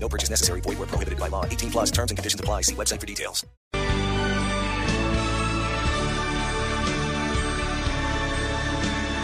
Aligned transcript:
No 0.00 0.08
purchase 0.08 0.30
necessary. 0.30 0.62
Void 0.62 0.78
where 0.78 0.88
prohibited 0.88 1.18
by 1.18 1.28
law. 1.28 1.44
18 1.44 1.70
plus 1.70 1.90
terms 1.90 2.10
and 2.10 2.16
conditions 2.16 2.40
apply. 2.40 2.62
See 2.62 2.74
website 2.74 3.00
for 3.00 3.06
details. 3.06 3.44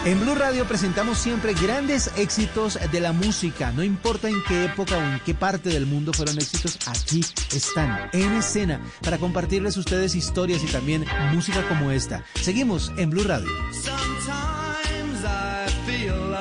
En 0.05 0.19
Blue 0.19 0.35
Radio 0.35 0.67
presentamos 0.67 1.17
siempre 1.17 1.55
grandes 1.55 2.11
éxitos 2.15 2.77
de 2.91 2.99
la 2.99 3.11
música. 3.11 3.71
No 3.71 3.81
importa 3.81 4.29
en 4.29 4.35
qué 4.47 4.65
época 4.65 4.95
o 4.95 5.01
en 5.01 5.19
qué 5.21 5.33
parte 5.33 5.69
del 5.69 5.87
mundo 5.87 6.13
fueron 6.13 6.37
éxitos, 6.37 6.77
aquí 6.85 7.21
están 7.51 8.07
en 8.13 8.33
escena 8.33 8.79
para 9.01 9.17
compartirles 9.17 9.77
ustedes 9.77 10.13
historias 10.13 10.63
y 10.63 10.67
también 10.67 11.05
música 11.33 11.67
como 11.67 11.89
esta. 11.89 12.23
Seguimos 12.35 12.91
en 12.97 13.09
Blue 13.09 13.23
Radio. 13.23 13.49
Sometimes 13.71 15.23
I 15.23 15.65
feel 15.87 16.13
I've 16.13 16.34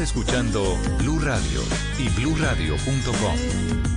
Escuchando 0.00 0.76
Blue 0.98 1.20
Radio 1.20 1.60
y 1.98 2.08
bluradio.com. 2.08 3.93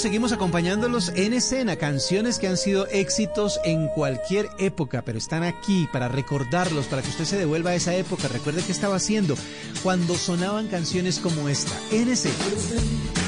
seguimos 0.00 0.32
acompañándolos 0.32 1.10
en 1.14 1.34
escena, 1.34 1.76
canciones 1.76 2.38
que 2.38 2.48
han 2.48 2.56
sido 2.56 2.86
éxitos 2.86 3.60
en 3.64 3.88
cualquier 3.88 4.48
época, 4.58 5.02
pero 5.02 5.18
están 5.18 5.42
aquí 5.42 5.88
para 5.92 6.08
recordarlos, 6.08 6.86
para 6.86 7.02
que 7.02 7.08
usted 7.08 7.24
se 7.24 7.38
devuelva 7.38 7.70
a 7.70 7.74
esa 7.74 7.94
época. 7.94 8.28
Recuerde 8.28 8.62
qué 8.64 8.72
estaba 8.72 8.96
haciendo 8.96 9.34
cuando 9.82 10.16
sonaban 10.16 10.68
canciones 10.68 11.18
como 11.18 11.48
esta, 11.48 11.78
en 11.92 12.08
escena. 12.08 13.19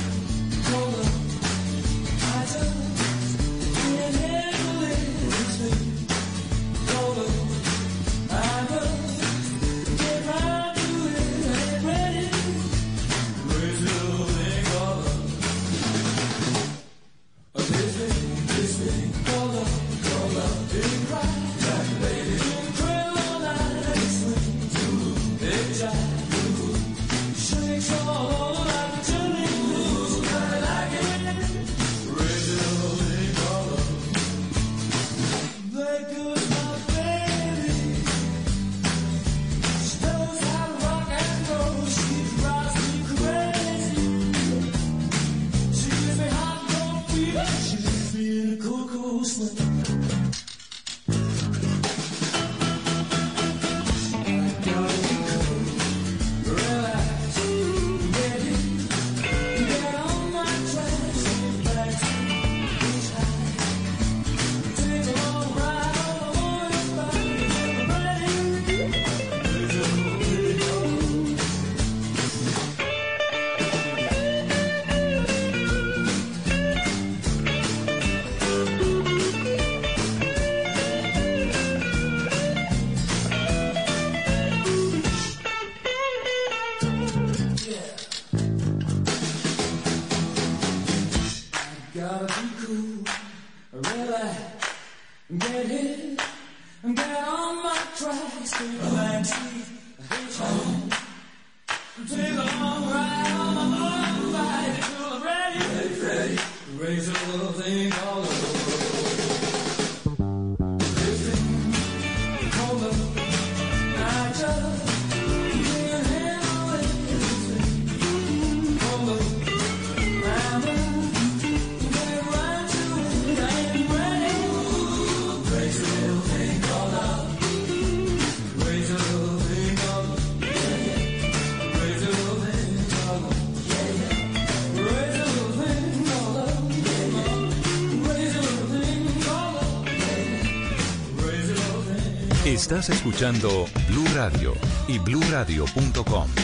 Escuchando 142.88 143.66
Blue 143.88 144.04
Radio 144.14 144.54
y 144.88 144.98
BlueRadio.com. 144.98 146.41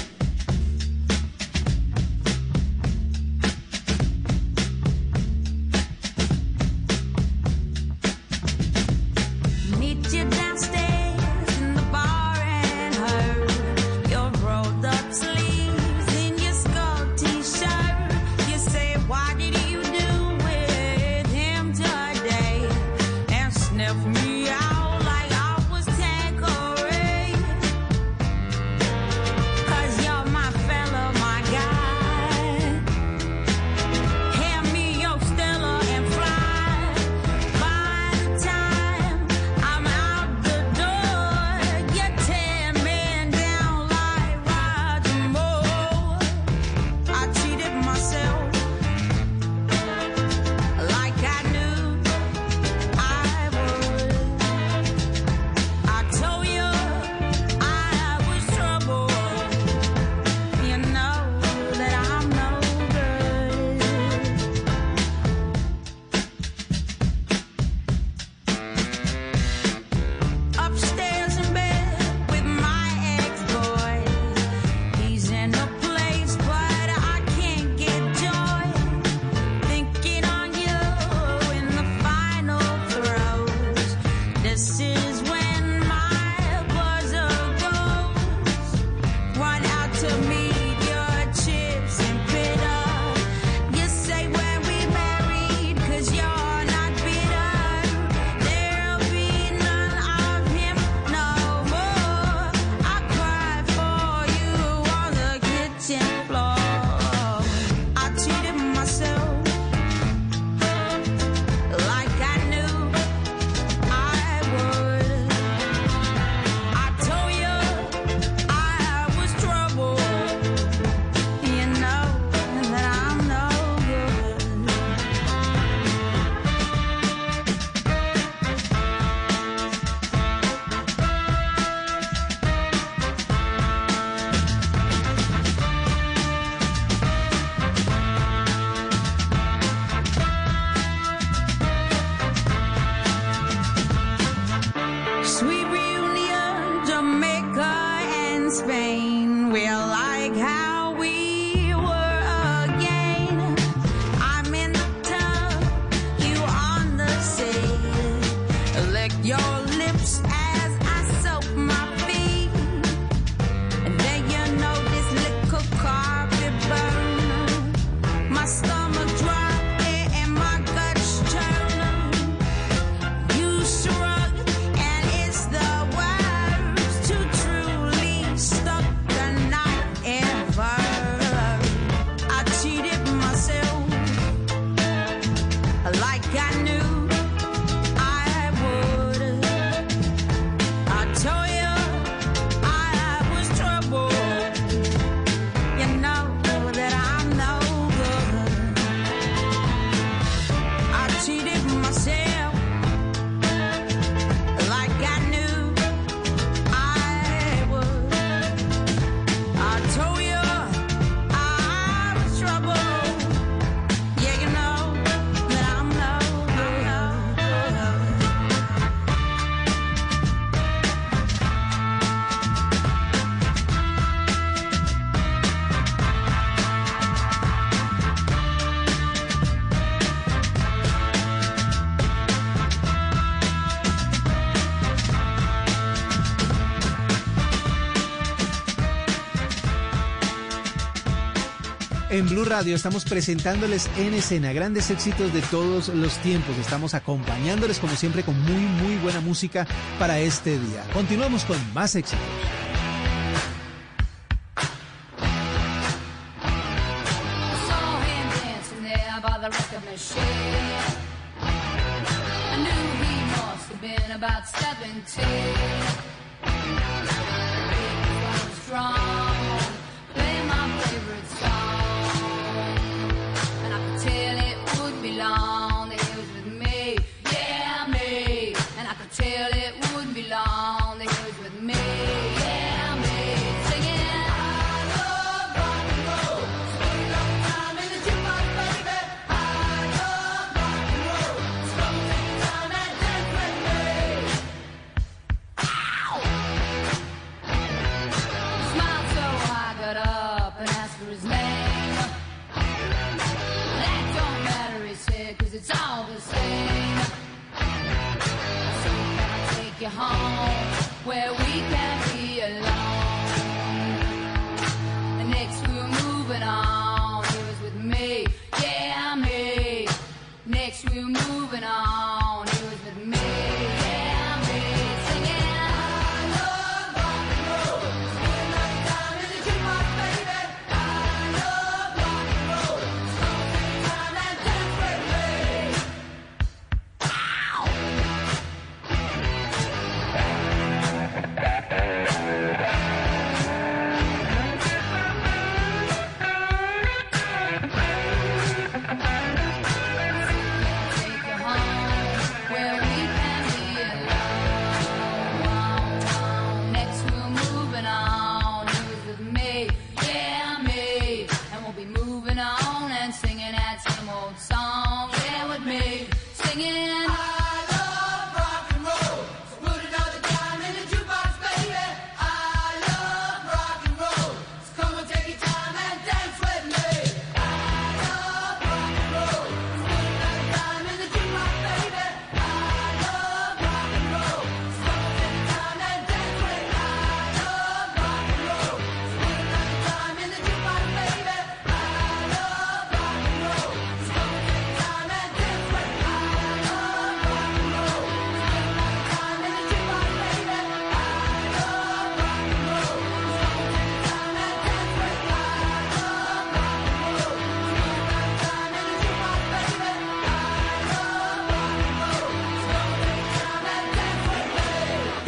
En 242.18 242.28
Blue 242.28 242.44
Radio 242.44 242.74
estamos 242.74 243.04
presentándoles 243.04 243.88
en 243.96 244.12
escena 244.12 244.52
grandes 244.52 244.90
éxitos 244.90 245.32
de 245.32 245.40
todos 245.40 245.86
los 245.86 246.18
tiempos. 246.18 246.58
Estamos 246.58 246.94
acompañándoles 246.94 247.78
como 247.78 247.94
siempre 247.94 248.24
con 248.24 248.36
muy 248.42 248.60
muy 248.60 248.96
buena 248.96 249.20
música 249.20 249.68
para 250.00 250.18
este 250.18 250.58
día. 250.58 250.82
Continuamos 250.92 251.44
con 251.44 251.56
más 251.74 251.94
éxitos. 251.94 252.18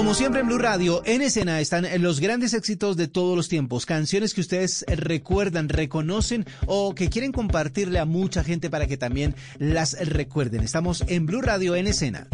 Como 0.00 0.14
siempre 0.14 0.40
en 0.40 0.46
Blue 0.46 0.56
Radio, 0.56 1.02
en 1.04 1.20
escena 1.20 1.60
están 1.60 1.86
los 2.00 2.20
grandes 2.20 2.54
éxitos 2.54 2.96
de 2.96 3.06
todos 3.06 3.36
los 3.36 3.50
tiempos, 3.50 3.84
canciones 3.84 4.32
que 4.32 4.40
ustedes 4.40 4.82
recuerdan, 4.88 5.68
reconocen 5.68 6.46
o 6.66 6.94
que 6.94 7.10
quieren 7.10 7.32
compartirle 7.32 7.98
a 7.98 8.06
mucha 8.06 8.42
gente 8.42 8.70
para 8.70 8.86
que 8.86 8.96
también 8.96 9.34
las 9.58 9.92
recuerden. 10.08 10.62
Estamos 10.62 11.04
en 11.06 11.26
Blue 11.26 11.42
Radio 11.42 11.76
en 11.76 11.86
escena. 11.86 12.28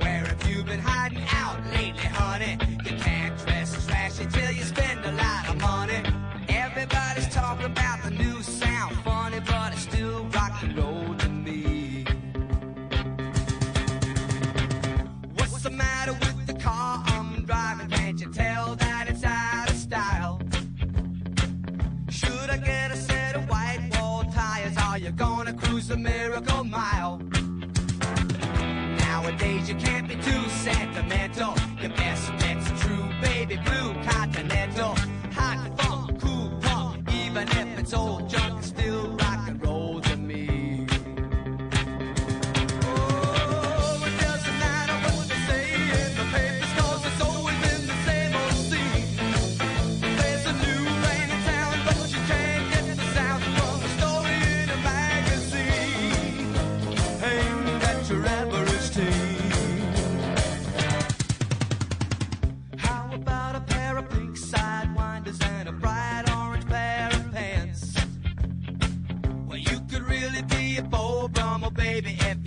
Where 0.00 0.24
have 0.24 0.48
you 0.48 0.62
been 0.64 0.80
hiding 0.80 1.24
out 1.32 1.60
lately, 1.72 2.06
honey? 2.06 2.79
Trashy 4.20 4.40
till 4.40 4.52
you 4.52 4.64
spend 4.64 5.04
a 5.04 5.12
lot 5.12 5.48
of 5.48 5.60
money. 5.60 6.02
Everybody's 6.48 7.28
talking 7.28 7.66
about 7.66 8.02
the 8.02 8.10
new 8.10 8.42
sound, 8.42 8.96
funny, 8.98 9.40
but 9.40 9.72
it's 9.72 9.82
still 9.82 10.24
rock 10.26 10.62
and 10.62 10.76
roll 10.76 11.14
to 11.14 11.28
me. 11.28 12.04
What's 15.34 15.62
the 15.62 15.70
matter 15.70 16.12
with 16.12 16.46
the 16.46 16.54
car 16.54 17.02
I'm 17.06 17.44
driving? 17.44 17.88
Can't 17.88 18.20
you 18.20 18.32
tell 18.32 18.76
that 18.76 19.08
it's 19.08 19.24
out 19.24 19.70
of 19.70 19.76
style? 19.76 20.40
Should 22.08 22.50
I 22.50 22.58
get 22.58 22.90
a 22.90 22.96
set 22.96 23.36
of 23.36 23.48
white 23.48 23.88
wall 23.92 24.24
tires? 24.24 24.76
Are 24.76 24.98
you 24.98 25.10
gonna 25.12 25.54
cruise 25.54 25.88
the 25.88 25.96
miracle 25.96 26.64
mile? 26.64 27.20
Nowadays 28.98 29.68
you 29.68 29.76
can't 29.76 30.08
be 30.08 30.16
too 30.16 30.48
sentimental. 30.48 31.54
Your 31.80 31.90
best 31.90 32.30
bet's 32.38 32.69
baby 33.50 33.62
blue 33.64 33.94
continental. 34.04 34.94
Hot 35.32 35.80
funk, 35.80 36.20
cool 36.20 36.50
punk, 36.60 37.12
even 37.12 37.48
if 37.48 37.78
it's 37.78 37.92
old 37.92 38.28
junk, 38.28 38.59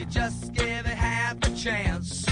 you 0.04 0.10
just 0.10 0.54
give 0.54 0.86
it 0.86 0.98
half 0.98 1.38
a 1.44 1.56
chance. 1.56 2.26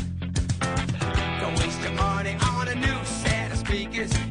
Don't 1.40 1.58
waste 1.60 1.82
your 1.82 1.94
money 1.94 2.36
on 2.56 2.68
a 2.68 2.76
new 2.76 3.06
set 3.06 3.52
of 3.52 3.58
speakers. 3.60 4.31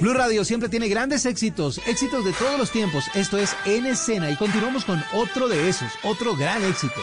Blue 0.00 0.14
Radio 0.14 0.46
siempre 0.46 0.70
tiene 0.70 0.88
grandes 0.88 1.26
éxitos, 1.26 1.78
éxitos 1.86 2.24
de 2.24 2.32
todos 2.32 2.58
los 2.58 2.70
tiempos. 2.70 3.04
Esto 3.14 3.36
es 3.36 3.54
En 3.66 3.84
Escena 3.84 4.30
y 4.30 4.36
continuamos 4.36 4.86
con 4.86 5.02
otro 5.12 5.46
de 5.46 5.68
esos, 5.68 5.92
otro 6.02 6.34
gran 6.34 6.64
éxito. 6.64 7.02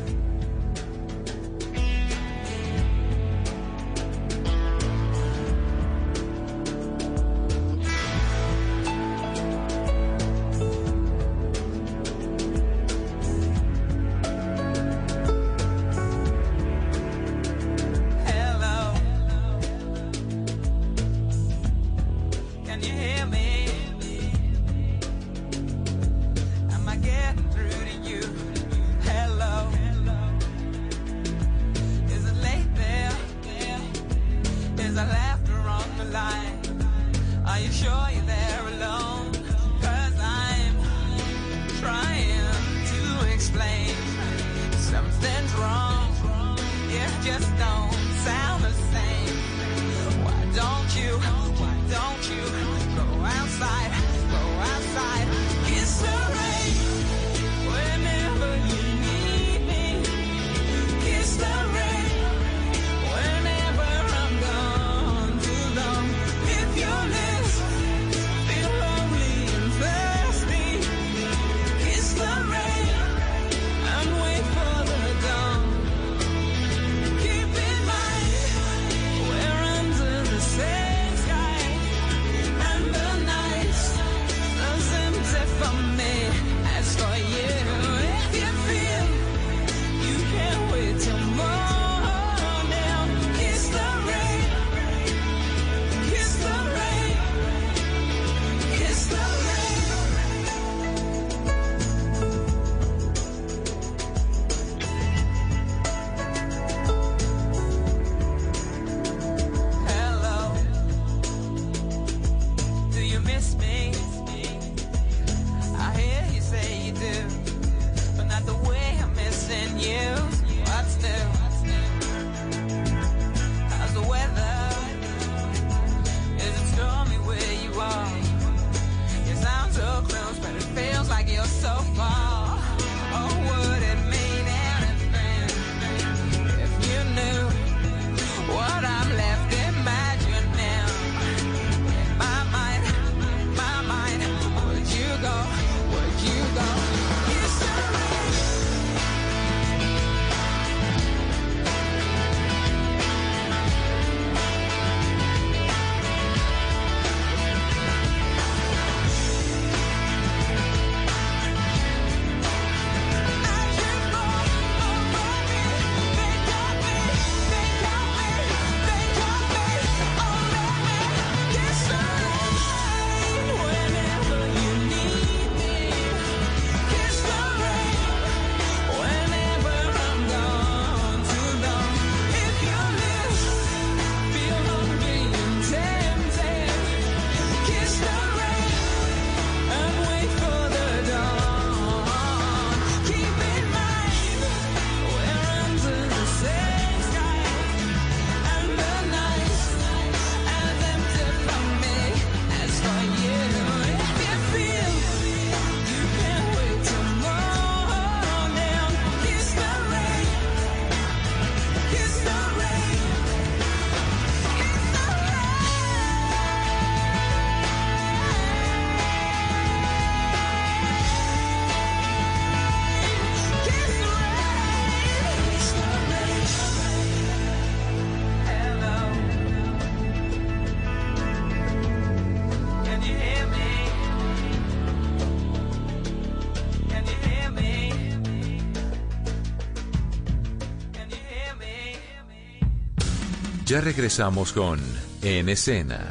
Ya 243.71 243.79
regresamos 243.79 244.51
con 244.51 244.81
En 245.21 245.47
Escena. 245.47 246.09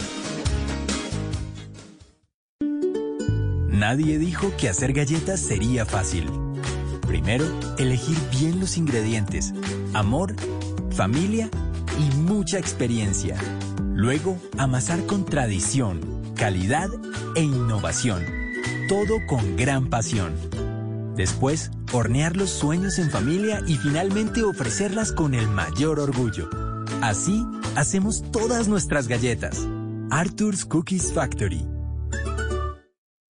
Nadie 3.68 4.18
dijo 4.18 4.50
que 4.56 4.70
hacer 4.70 4.94
galletas 4.94 5.40
sería 5.40 5.84
fácil. 5.84 6.30
Primero, 7.06 7.44
elegir 7.76 8.16
bien 8.30 8.60
los 8.60 8.78
ingredientes, 8.78 9.52
amor, 9.92 10.34
familia 10.90 11.50
y 11.98 12.16
mucha 12.16 12.58
experiencia. 12.58 13.36
Luego, 13.92 14.38
amasar 14.56 15.04
con 15.04 15.26
tradición, 15.26 16.00
calidad 16.36 16.88
e 17.36 17.42
innovación. 17.42 18.24
Todo 18.88 19.18
con 19.28 19.56
gran 19.56 19.90
pasión. 19.90 20.32
Después, 21.14 21.72
hornear 21.92 22.38
los 22.38 22.48
sueños 22.48 22.98
en 22.98 23.10
familia 23.10 23.60
y 23.66 23.76
finalmente 23.76 24.44
ofrecerlas 24.44 25.12
con 25.12 25.34
el 25.34 25.46
mayor 25.46 26.00
orgullo. 26.00 26.69
Así, 27.02 27.46
hacemos 27.76 28.22
todas 28.30 28.68
nuestras 28.68 29.08
galletas. 29.08 29.66
Arthur's 30.10 30.66
Cookies 30.66 31.12
Factory. 31.14 31.66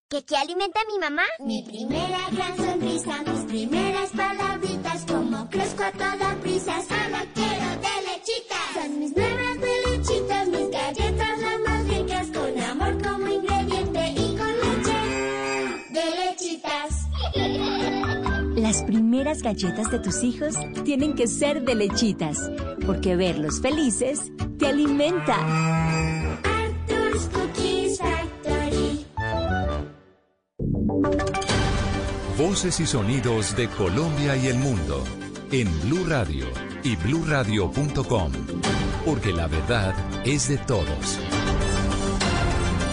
¿Qué, 0.09 0.25
qué 0.25 0.35
alimenta 0.35 0.81
a 0.81 0.85
mi 0.91 0.99
mamá? 0.99 1.23
Mi 1.39 1.63
primera 1.63 2.19
gran 2.31 2.57
sonrisa, 2.57 3.23
mis 3.23 3.45
primeras 3.45 4.09
palabritas, 4.09 5.05
como 5.05 5.49
crezco 5.49 5.83
a 5.83 5.91
toda 5.93 6.35
prisa, 6.41 6.81
solo 6.81 7.17
quiero 7.33 7.81
de 7.81 7.90
Las 18.71 18.83
primeras 18.83 19.41
galletas 19.41 19.91
de 19.91 19.99
tus 19.99 20.23
hijos 20.23 20.55
tienen 20.85 21.13
que 21.13 21.27
ser 21.27 21.65
de 21.65 21.75
lechitas, 21.75 22.49
porque 22.85 23.17
verlos 23.17 23.59
felices 23.59 24.31
te 24.57 24.67
alimenta. 24.67 25.35
Arthur's 26.45 27.27
Cookies 27.33 27.99
Factory. 27.99 29.05
Voces 32.37 32.79
y 32.79 32.85
sonidos 32.85 33.57
de 33.57 33.67
Colombia 33.67 34.37
y 34.37 34.47
el 34.47 34.57
mundo 34.57 35.03
en 35.51 35.67
Blue 35.81 36.05
Radio 36.07 36.45
y 36.81 36.95
bluradio.com, 36.95 38.31
porque 39.05 39.33
la 39.33 39.47
verdad 39.47 39.93
es 40.23 40.47
de 40.47 40.57
todos. 40.59 41.19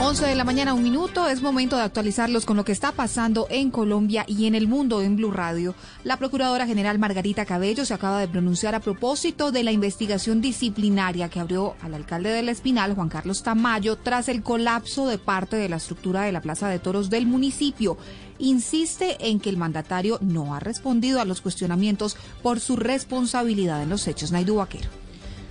11 0.01 0.27
de 0.27 0.37
la 0.37 0.45
mañana, 0.45 0.75
un 0.75 0.85
minuto. 0.85 1.27
Es 1.27 1.43
momento 1.43 1.77
de 1.77 1.83
actualizarlos 1.83 2.47
con 2.47 2.57
lo 2.57 2.65
que 2.65 2.71
está 2.71 2.93
pasando 2.93 3.49
en 3.51 3.73
Colombia 3.73 4.25
y 4.29 4.47
en 4.47 4.55
el 4.55 4.69
mundo 4.69 5.03
en 5.03 5.17
Blue 5.17 5.33
Radio. 5.33 5.75
La 6.05 6.17
Procuradora 6.17 6.69
General 6.69 7.01
Margarita 7.01 7.45
Cabello 7.45 7.85
se 7.85 7.95
acaba 7.95 8.21
de 8.21 8.29
pronunciar 8.29 8.77
a 8.77 8.81
propósito 8.81 9.51
de 9.51 9.65
la 9.65 9.73
investigación 9.73 10.41
disciplinaria 10.41 11.29
que 11.29 11.41
abrió 11.41 11.75
al 11.83 11.95
alcalde 11.95 12.31
del 12.31 12.49
Espinal, 12.49 12.95
Juan 12.95 13.09
Carlos 13.09 13.43
Tamayo, 13.43 13.97
tras 13.97 14.29
el 14.29 14.45
colapso 14.45 15.09
de 15.09 15.19
parte 15.19 15.57
de 15.57 15.69
la 15.69 15.77
estructura 15.77 16.23
de 16.23 16.33
la 16.33 16.43
Plaza 16.43 16.69
de 16.69 16.79
Toros 16.79 17.11
del 17.11 17.27
municipio. 17.27 17.99
Insiste 18.39 19.29
en 19.29 19.41
que 19.41 19.51
el 19.51 19.57
mandatario 19.57 20.19
no 20.23 20.55
ha 20.55 20.61
respondido 20.61 21.21
a 21.21 21.25
los 21.25 21.41
cuestionamientos 21.41 22.17
por 22.41 22.61
su 22.61 22.77
responsabilidad 22.77 23.83
en 23.83 23.91
los 23.91 24.07
hechos. 24.07 24.31
Naidu 24.31 24.55
Vaquero. 24.55 25.08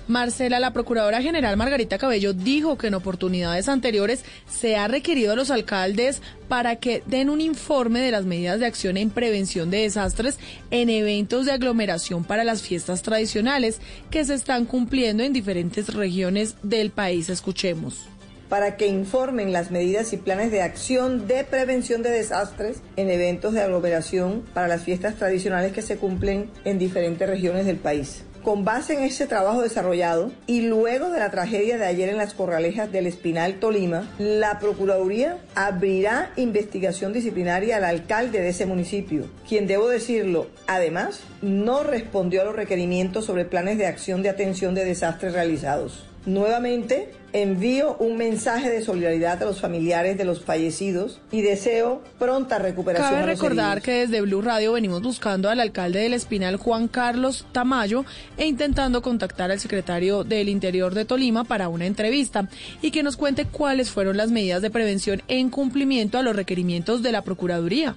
Marcela, 0.08 0.60
la 0.60 0.72
Procuradora 0.72 1.22
General 1.22 1.58
Margarita 1.58 1.98
Cabello 1.98 2.34
dijo 2.34 2.78
que 2.78 2.88
en 2.88 2.94
oportunidades 2.94 3.68
anteriores 3.68 4.24
se 4.50 4.78
ha 4.78 4.88
requerido 4.88 5.34
a 5.34 5.36
los 5.36 5.52
alcaldes 5.52 6.22
para 6.48 6.78
que 6.78 7.04
den 7.06 7.30
un 7.30 7.42
informe 7.42 8.00
de 8.00 8.12
las 8.12 8.24
medidas 8.24 8.60
de 8.60 8.66
acción 8.66 8.96
en 8.96 9.10
prevención 9.10 9.70
de 9.70 9.80
desastres 9.80 10.40
en 10.72 10.90
eventos 10.90 11.46
de 11.46 11.52
aglomeración 11.52 12.24
para 12.24 12.46
las 12.46 12.62
fiestas 12.62 13.02
tradicionales 13.02 13.82
que 14.10 14.24
se 14.24 14.34
están 14.34 14.66
cumpliendo 14.66 15.24
en 15.24 15.34
diferentes 15.34 15.94
regiones 15.94 16.56
del 16.64 16.92
país. 16.92 17.30
Escuchemos 17.30 18.06
para 18.50 18.78
que 18.78 18.88
informen 18.88 19.52
las 19.52 19.72
medidas 19.72 20.14
y 20.14 20.18
planes 20.18 20.52
de 20.52 20.62
acción 20.62 21.28
de 21.28 21.44
prevención 21.44 22.02
de 22.02 22.12
desastres 22.12 22.78
en 22.96 23.10
eventos 23.10 23.54
de 23.54 23.62
aglomeración 23.62 24.46
para 24.54 24.70
las 24.70 24.84
fiestas 24.84 25.16
tradicionales 25.16 25.74
que 25.74 25.82
se 25.82 25.98
cumplen 25.98 26.50
en 26.64 26.80
diferentes 26.80 27.28
regiones 27.28 27.66
del 27.66 27.76
país. 27.76 28.24
Con 28.48 28.64
base 28.64 28.94
en 28.94 29.04
ese 29.04 29.28
trabajo 29.28 29.62
desarrollado 29.62 30.32
y 30.46 30.62
luego 30.62 31.10
de 31.10 31.20
la 31.20 31.32
tragedia 31.32 31.78
de 31.78 31.86
ayer 31.86 32.08
en 32.08 32.16
las 32.16 32.34
corralejas 32.34 32.90
del 32.90 33.06
Espinal 33.06 33.56
Tolima, 33.60 34.10
la 34.20 34.58
Procuraduría 34.60 35.40
abrirá 35.54 36.32
investigación 36.38 37.12
disciplinaria 37.12 37.76
al 37.76 37.84
alcalde 37.84 38.40
de 38.40 38.48
ese 38.48 38.66
municipio, 38.66 39.26
quien 39.50 39.68
debo 39.68 39.90
decirlo, 39.90 40.48
además, 40.66 41.20
no 41.42 41.84
respondió 41.84 42.42
a 42.42 42.46
los 42.46 42.56
requerimientos 42.56 43.26
sobre 43.26 43.44
planes 43.44 43.78
de 43.78 43.86
acción 43.86 44.24
de 44.24 44.30
atención 44.30 44.76
de 44.76 44.86
desastres 44.86 45.34
realizados. 45.34 46.06
Nuevamente, 46.26 47.10
envío 47.34 47.98
un 48.00 48.18
mensaje 48.18 48.70
de 48.70 48.82
solidaridad 48.82 49.42
a 49.42 49.46
los 49.46 49.60
familiares 49.60 50.18
de 50.18 50.26
los 50.26 50.44
fallecidos 50.44 51.20
y 51.32 51.42
deseo 51.42 52.02
pronta 52.18 52.58
recuperación. 52.58 53.10
Cabe 53.10 53.24
a 53.24 53.28
los 53.28 53.40
recordar 53.40 53.78
heridos. 53.78 53.84
que 53.84 53.92
desde 53.92 54.22
Blue 54.22 54.42
Radio 54.42 54.74
venimos 54.74 55.02
buscando 55.02 55.50
al 55.50 55.60
alcalde 55.60 56.00
del 56.00 56.14
Espinal, 56.14 56.58
Juan 56.58 56.88
Carlos 56.88 57.46
Tamayo, 57.52 58.06
e 58.38 58.46
intentando 58.46 59.02
contactar 59.02 59.52
al 59.52 59.60
secretario 59.60 60.24
del 60.24 60.50
Interior 60.50 60.94
de 60.94 61.06
Tolima 61.06 61.44
para 61.44 61.70
una 61.70 61.86
entrevista 61.86 62.48
y 62.82 62.92
que 62.92 63.04
nos 63.04 63.18
cuente 63.18 63.46
cuáles 63.46 63.92
fueron 63.92 64.18
las 64.18 64.32
medidas 64.32 64.62
de 64.62 64.70
prevención 64.70 65.22
en 65.28 65.50
cumplimiento 65.50 66.18
a 66.18 66.24
los 66.24 66.36
requerimientos 66.36 67.04
de 67.04 67.12
la 67.12 67.24
Procuraduría. 67.24 67.96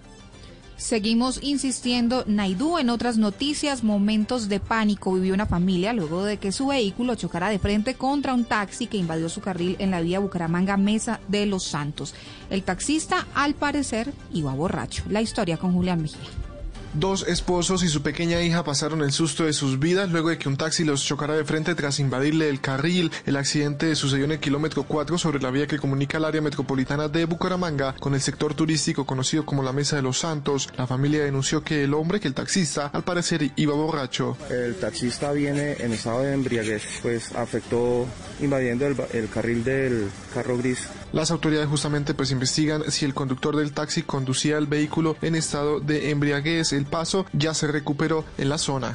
Seguimos 0.81 1.41
insistiendo, 1.43 2.24
Naidú, 2.26 2.78
en 2.78 2.89
otras 2.89 3.18
noticias, 3.18 3.85
momentos 3.85 4.49
de 4.49 4.61
pánico 4.61 5.12
vivió 5.12 5.35
una 5.35 5.45
familia 5.45 5.93
luego 5.93 6.24
de 6.24 6.39
que 6.39 6.53
su 6.53 6.68
vehículo 6.68 7.16
chocara 7.16 7.51
de 7.51 7.59
frente 7.59 7.97
contra 7.97 8.33
un 8.33 8.47
taxi 8.47 8.87
que 8.87 8.97
invadió 8.97 9.28
su 9.28 9.43
carril 9.43 9.76
en 9.78 9.91
la 9.91 10.01
vía 10.01 10.20
Bucaramanga 10.20 10.78
Mesa 10.78 11.20
de 11.28 11.45
los 11.45 11.64
Santos. 11.64 12.14
El 12.49 12.62
taxista, 12.62 13.26
al 13.35 13.53
parecer, 13.53 14.11
iba 14.33 14.55
borracho. 14.55 15.03
La 15.11 15.20
historia 15.20 15.59
con 15.59 15.74
Julián 15.74 16.01
Mejía. 16.01 16.50
Dos 16.95 17.24
esposos 17.28 17.84
y 17.84 17.88
su 17.88 18.03
pequeña 18.03 18.43
hija 18.43 18.64
pasaron 18.64 19.03
el 19.03 19.12
susto 19.12 19.45
de 19.45 19.53
sus 19.53 19.78
vidas 19.78 20.11
luego 20.11 20.30
de 20.30 20.38
que 20.38 20.49
un 20.49 20.57
taxi 20.57 20.82
los 20.82 21.05
chocara 21.05 21.34
de 21.34 21.45
frente 21.45 21.76
tras 21.76 22.01
invadirle 22.01 22.49
el 22.49 22.61
carril. 22.61 23.12
El 23.26 23.36
accidente 23.36 23.95
sucedió 23.95 24.24
en 24.24 24.32
el 24.32 24.41
kilómetro 24.41 24.82
4 24.82 25.16
sobre 25.16 25.41
la 25.41 25.53
vía 25.53 25.68
que 25.68 25.78
comunica 25.78 26.18
el 26.18 26.24
área 26.24 26.41
metropolitana 26.41 27.07
de 27.07 27.26
Bucaramanga 27.26 27.95
con 28.01 28.14
el 28.14 28.20
sector 28.20 28.55
turístico 28.55 29.07
conocido 29.07 29.47
como 29.47 29.62
la 29.62 29.72
Mesa 29.72 29.95
de 29.95 30.03
los 30.03 30.18
Santos. 30.18 30.68
La 30.76 30.88
familia 30.88 31.22
denunció 31.22 31.62
que 31.62 31.84
el 31.84 31.95
hombre, 31.95 32.18
que 32.18 32.26
el 32.26 32.34
taxista, 32.34 32.91
al 32.93 33.05
parecer 33.05 33.53
iba 33.55 33.74
borracho. 33.74 34.36
El 34.51 34.74
taxista 34.74 35.30
viene 35.30 35.76
en 35.78 35.93
estado 35.93 36.22
de 36.22 36.34
embriaguez, 36.34 36.82
pues 37.03 37.32
afectó 37.36 38.05
invadiendo 38.41 38.88
el, 38.88 38.97
el 39.12 39.28
carril 39.28 39.62
del 39.62 40.11
carro 40.34 40.59
gris. 40.59 40.88
Las 41.13 41.31
autoridades 41.31 41.69
justamente 41.69 42.15
pues 42.15 42.31
investigan 42.31 42.91
si 42.91 43.05
el 43.05 43.15
conductor 43.15 43.57
del 43.57 43.73
taxi 43.73 44.03
conducía 44.03 44.59
el 44.59 44.67
vehículo 44.67 45.17
en 45.23 45.35
estado 45.35 45.81
de 45.81 46.11
embriaguez. 46.11 46.73
El 46.73 46.87
paso 46.87 47.27
ya 47.33 47.53
se 47.53 47.67
recuperó 47.67 48.25
en 48.39 48.49
la 48.49 48.59
zona. 48.59 48.93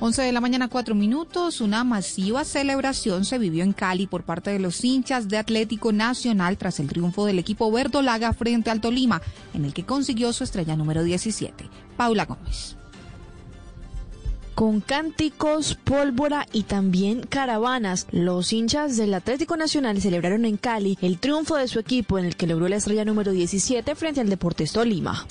11 0.00 0.22
de 0.22 0.32
la 0.32 0.40
mañana, 0.40 0.68
4 0.68 0.94
minutos. 0.94 1.60
Una 1.60 1.82
masiva 1.82 2.44
celebración 2.44 3.24
se 3.24 3.38
vivió 3.38 3.64
en 3.64 3.72
Cali 3.72 4.06
por 4.06 4.22
parte 4.22 4.50
de 4.50 4.60
los 4.60 4.84
hinchas 4.84 5.28
de 5.28 5.38
Atlético 5.38 5.92
Nacional 5.92 6.56
tras 6.56 6.78
el 6.78 6.86
triunfo 6.86 7.26
del 7.26 7.40
equipo 7.40 7.72
verdolaga 7.72 8.32
frente 8.32 8.70
al 8.70 8.80
Tolima, 8.80 9.20
en 9.54 9.64
el 9.64 9.74
que 9.74 9.84
consiguió 9.84 10.32
su 10.32 10.44
estrella 10.44 10.76
número 10.76 11.02
17. 11.02 11.68
Paula 11.96 12.26
Gómez. 12.26 12.77
Con 14.58 14.80
cánticos, 14.80 15.76
pólvora 15.76 16.44
y 16.52 16.64
también 16.64 17.20
caravanas, 17.20 18.08
los 18.10 18.52
hinchas 18.52 18.96
del 18.96 19.14
Atlético 19.14 19.56
Nacional 19.56 20.00
celebraron 20.00 20.44
en 20.44 20.56
Cali 20.56 20.98
el 21.00 21.20
triunfo 21.20 21.54
de 21.54 21.68
su 21.68 21.78
equipo 21.78 22.18
en 22.18 22.24
el 22.24 22.34
que 22.34 22.48
logró 22.48 22.66
la 22.66 22.74
estrella 22.74 23.04
número 23.04 23.30
17 23.30 23.94
frente 23.94 24.20
al 24.20 24.28
Deportes 24.28 24.72
Tolima. 24.72 25.24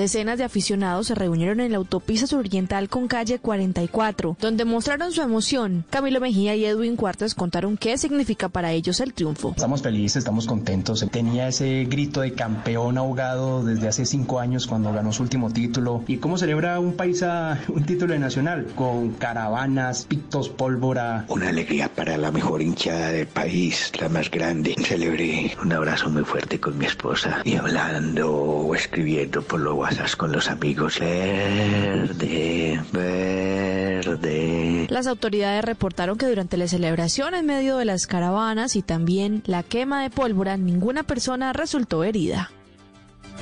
Decenas 0.00 0.38
de 0.38 0.44
aficionados 0.44 1.08
se 1.08 1.14
reunieron 1.14 1.60
en 1.60 1.72
la 1.72 1.76
autopista 1.76 2.26
suroriental 2.26 2.88
con 2.88 3.06
calle 3.06 3.38
44, 3.38 4.34
donde 4.40 4.64
mostraron 4.64 5.12
su 5.12 5.20
emoción. 5.20 5.84
Camilo 5.90 6.22
Mejía 6.22 6.56
y 6.56 6.64
Edwin 6.64 6.96
Cuartas 6.96 7.34
contaron 7.34 7.76
qué 7.76 7.98
significa 7.98 8.48
para 8.48 8.72
ellos 8.72 8.98
el 9.00 9.12
triunfo. 9.12 9.50
Estamos 9.50 9.82
felices, 9.82 10.16
estamos 10.16 10.46
contentos. 10.46 11.06
Tenía 11.12 11.48
ese 11.48 11.84
grito 11.84 12.22
de 12.22 12.32
campeón 12.32 12.96
ahogado 12.96 13.62
desde 13.62 13.88
hace 13.88 14.06
cinco 14.06 14.40
años 14.40 14.66
cuando 14.66 14.90
ganó 14.90 15.12
su 15.12 15.22
último 15.22 15.50
título. 15.50 16.02
¿Y 16.06 16.16
cómo 16.16 16.38
celebra 16.38 16.80
un 16.80 16.94
país 16.94 17.22
a 17.22 17.60
un 17.68 17.84
título 17.84 18.14
de 18.14 18.20
nacional? 18.20 18.68
Con 18.74 19.10
caravanas, 19.10 20.06
pitos, 20.06 20.48
pólvora. 20.48 21.26
Una 21.28 21.50
alegría 21.50 21.90
para 21.94 22.16
la 22.16 22.30
mejor 22.32 22.62
hinchada 22.62 23.10
del 23.10 23.26
país, 23.26 23.92
la 24.00 24.08
más 24.08 24.30
grande. 24.30 24.76
Celebré 24.82 25.54
un 25.62 25.70
abrazo 25.74 26.08
muy 26.08 26.24
fuerte 26.24 26.58
con 26.58 26.78
mi 26.78 26.86
esposa 26.86 27.42
y 27.44 27.56
hablando 27.56 28.32
o 28.32 28.74
escribiendo 28.74 29.42
por 29.42 29.60
los 29.60 29.89
Con 30.16 30.30
los 30.32 30.48
amigos. 30.48 31.00
Verde, 31.00 32.80
verde. 32.92 34.86
Las 34.88 35.06
autoridades 35.08 35.64
reportaron 35.64 36.16
que 36.16 36.26
durante 36.26 36.56
la 36.56 36.68
celebración 36.68 37.34
en 37.34 37.44
medio 37.44 37.76
de 37.76 37.84
las 37.84 38.06
caravanas 38.06 38.76
y 38.76 38.82
también 38.82 39.42
la 39.46 39.64
quema 39.64 40.02
de 40.02 40.10
pólvora, 40.10 40.56
ninguna 40.56 41.02
persona 41.02 41.52
resultó 41.52 42.04
herida. 42.04 42.50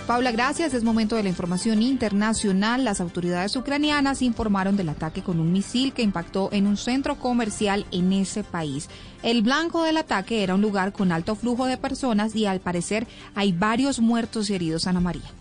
Paula, 0.07 0.33
gracias. 0.33 0.73
Es 0.73 0.85
momento 0.85 1.17
de 1.17 1.23
la 1.23 1.29
información 1.29 1.83
internacional. 1.83 2.83
Las 2.83 3.03
autoridades 3.03 3.55
ucranianas 3.55 4.23
informaron 4.23 4.77
del 4.77 4.89
ataque 4.89 5.23
con 5.23 5.41
un 5.41 5.53
misil 5.53 5.93
que 5.93 6.03
impactó 6.03 6.49
en 6.51 6.67
un 6.67 6.79
centro 6.79 7.17
comercial 7.17 7.85
en 7.91 8.13
ese 8.15 8.43
país. 8.43 8.89
El 9.23 9.43
blanco 9.43 9.83
del 9.83 9.99
ataque 9.99 10.43
era 10.43 10.55
un 10.55 10.63
lugar 10.63 10.93
con 10.93 11.13
alto 11.13 11.35
flujo 11.35 11.67
de 11.67 11.77
personas 11.77 12.35
y 12.35 12.47
al 12.47 12.61
parecer 12.61 13.07
hay 13.35 13.53
varios 13.53 14.01
muertos 14.01 14.49
y 14.49 14.55
heridos. 14.55 14.87
Ana 14.87 15.01
María. 15.01 15.38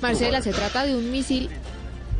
Marcela, 0.00 0.42
se 0.42 0.52
trata 0.52 0.84
de 0.84 0.96
un 0.96 1.10
misil 1.10 1.50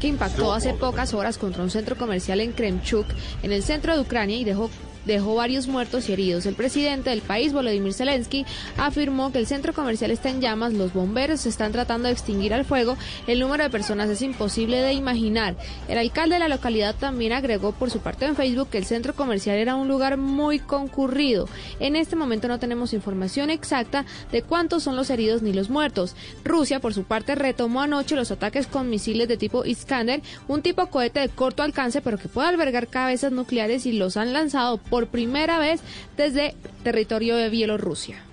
que 0.00 0.08
impactó 0.08 0.52
hace 0.52 0.72
pocas 0.74 1.14
horas 1.14 1.38
contra 1.38 1.62
un 1.62 1.70
centro 1.70 1.96
comercial 1.96 2.40
en 2.40 2.52
Kremchuk, 2.52 3.06
en 3.42 3.52
el 3.52 3.62
centro 3.62 3.94
de 3.94 4.00
Ucrania, 4.00 4.36
y 4.36 4.44
dejó 4.44 4.70
dejó 5.04 5.34
varios 5.34 5.66
muertos 5.66 6.08
y 6.08 6.12
heridos. 6.12 6.46
El 6.46 6.54
presidente 6.54 7.10
del 7.10 7.22
país, 7.22 7.52
Volodymyr 7.52 7.94
Zelensky, 7.94 8.44
afirmó 8.76 9.32
que 9.32 9.38
el 9.38 9.46
centro 9.46 9.72
comercial 9.72 10.10
está 10.10 10.30
en 10.30 10.40
llamas, 10.40 10.72
los 10.72 10.92
bomberos 10.92 11.46
están 11.46 11.72
tratando 11.72 12.08
de 12.08 12.12
extinguir 12.12 12.54
al 12.54 12.64
fuego, 12.64 12.96
el 13.26 13.40
número 13.40 13.64
de 13.64 13.70
personas 13.70 14.10
es 14.10 14.22
imposible 14.22 14.80
de 14.80 14.92
imaginar. 14.92 15.56
El 15.88 15.98
alcalde 15.98 16.34
de 16.34 16.40
la 16.40 16.48
localidad 16.48 16.94
también 16.94 17.32
agregó 17.32 17.72
por 17.72 17.90
su 17.90 18.00
parte 18.00 18.26
en 18.26 18.36
Facebook 18.36 18.70
que 18.70 18.78
el 18.78 18.84
centro 18.84 19.14
comercial 19.14 19.56
era 19.56 19.74
un 19.74 19.88
lugar 19.88 20.16
muy 20.16 20.58
concurrido. 20.58 21.48
En 21.78 21.96
este 21.96 22.16
momento 22.16 22.48
no 22.48 22.58
tenemos 22.58 22.92
información 22.92 23.50
exacta 23.50 24.04
de 24.32 24.42
cuántos 24.42 24.82
son 24.82 24.96
los 24.96 25.10
heridos 25.10 25.42
ni 25.42 25.52
los 25.52 25.70
muertos. 25.70 26.14
Rusia, 26.44 26.80
por 26.80 26.94
su 26.94 27.04
parte, 27.04 27.34
retomó 27.34 27.82
anoche 27.82 28.16
los 28.16 28.30
ataques 28.30 28.66
con 28.66 28.90
misiles 28.90 29.28
de 29.28 29.36
tipo 29.36 29.64
Iskander, 29.64 30.22
un 30.48 30.62
tipo 30.62 30.86
cohete 30.86 31.20
de 31.20 31.28
corto 31.28 31.62
alcance 31.62 32.00
pero 32.00 32.18
que 32.18 32.28
puede 32.28 32.48
albergar 32.48 32.88
cabezas 32.88 33.32
nucleares 33.32 33.86
y 33.86 33.92
los 33.92 34.16
han 34.16 34.32
lanzado 34.32 34.78
por 34.78 34.99
primera 35.08 35.58
vez 35.58 35.80
desde 36.16 36.54
territorio 36.82 37.36
de 37.36 37.50
Bielorrusia. 37.50 38.24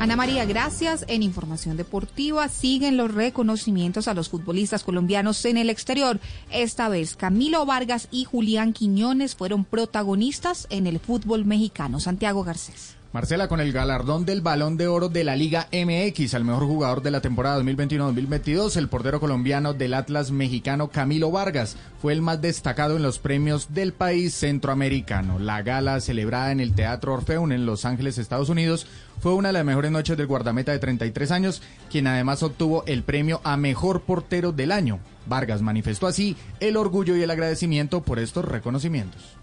Ana 0.00 0.16
María, 0.16 0.46
gracias. 0.46 1.04
En 1.08 1.22
Información 1.22 1.76
Deportiva 1.76 2.48
siguen 2.48 2.96
los 2.96 3.12
reconocimientos 3.12 4.08
a 4.08 4.14
los 4.14 4.30
futbolistas 4.30 4.82
colombianos 4.82 5.44
en 5.44 5.58
el 5.58 5.68
exterior. 5.68 6.18
Esta 6.50 6.88
vez 6.88 7.16
Camilo 7.16 7.66
Vargas 7.66 8.08
y 8.10 8.24
Julián 8.24 8.72
Quiñones 8.72 9.34
fueron 9.34 9.66
protagonistas 9.66 10.66
en 10.70 10.86
el 10.86 11.00
fútbol 11.00 11.44
mexicano. 11.44 12.00
Santiago 12.00 12.44
Garcés. 12.44 12.99
Marcela, 13.12 13.48
con 13.48 13.58
el 13.58 13.72
galardón 13.72 14.24
del 14.24 14.40
Balón 14.40 14.76
de 14.76 14.86
Oro 14.86 15.08
de 15.08 15.24
la 15.24 15.34
Liga 15.34 15.66
MX 15.72 16.32
al 16.34 16.44
mejor 16.44 16.66
jugador 16.66 17.02
de 17.02 17.10
la 17.10 17.20
temporada 17.20 17.60
2021-2022, 17.60 18.76
el 18.76 18.88
portero 18.88 19.18
colombiano 19.18 19.74
del 19.74 19.94
Atlas 19.94 20.30
mexicano 20.30 20.90
Camilo 20.90 21.32
Vargas 21.32 21.76
fue 22.00 22.12
el 22.12 22.22
más 22.22 22.40
destacado 22.40 22.94
en 22.96 23.02
los 23.02 23.18
premios 23.18 23.74
del 23.74 23.92
país 23.92 24.34
centroamericano. 24.34 25.40
La 25.40 25.62
gala 25.62 26.00
celebrada 26.00 26.52
en 26.52 26.60
el 26.60 26.72
Teatro 26.72 27.14
Orfeón 27.14 27.50
en 27.50 27.66
Los 27.66 27.84
Ángeles, 27.84 28.16
Estados 28.16 28.48
Unidos, 28.48 28.86
fue 29.20 29.34
una 29.34 29.48
de 29.48 29.54
las 29.54 29.64
mejores 29.64 29.90
noches 29.90 30.16
del 30.16 30.28
guardameta 30.28 30.70
de 30.70 30.78
33 30.78 31.32
años, 31.32 31.62
quien 31.90 32.06
además 32.06 32.44
obtuvo 32.44 32.84
el 32.86 33.02
premio 33.02 33.40
a 33.42 33.56
mejor 33.56 34.02
portero 34.02 34.52
del 34.52 34.70
año. 34.70 35.00
Vargas 35.26 35.62
manifestó 35.62 36.06
así 36.06 36.36
el 36.60 36.76
orgullo 36.76 37.16
y 37.16 37.24
el 37.24 37.30
agradecimiento 37.32 38.02
por 38.02 38.20
estos 38.20 38.44
reconocimientos. 38.44 39.34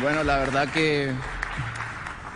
Bueno, 0.00 0.24
la 0.24 0.38
verdad 0.38 0.72
que 0.72 1.12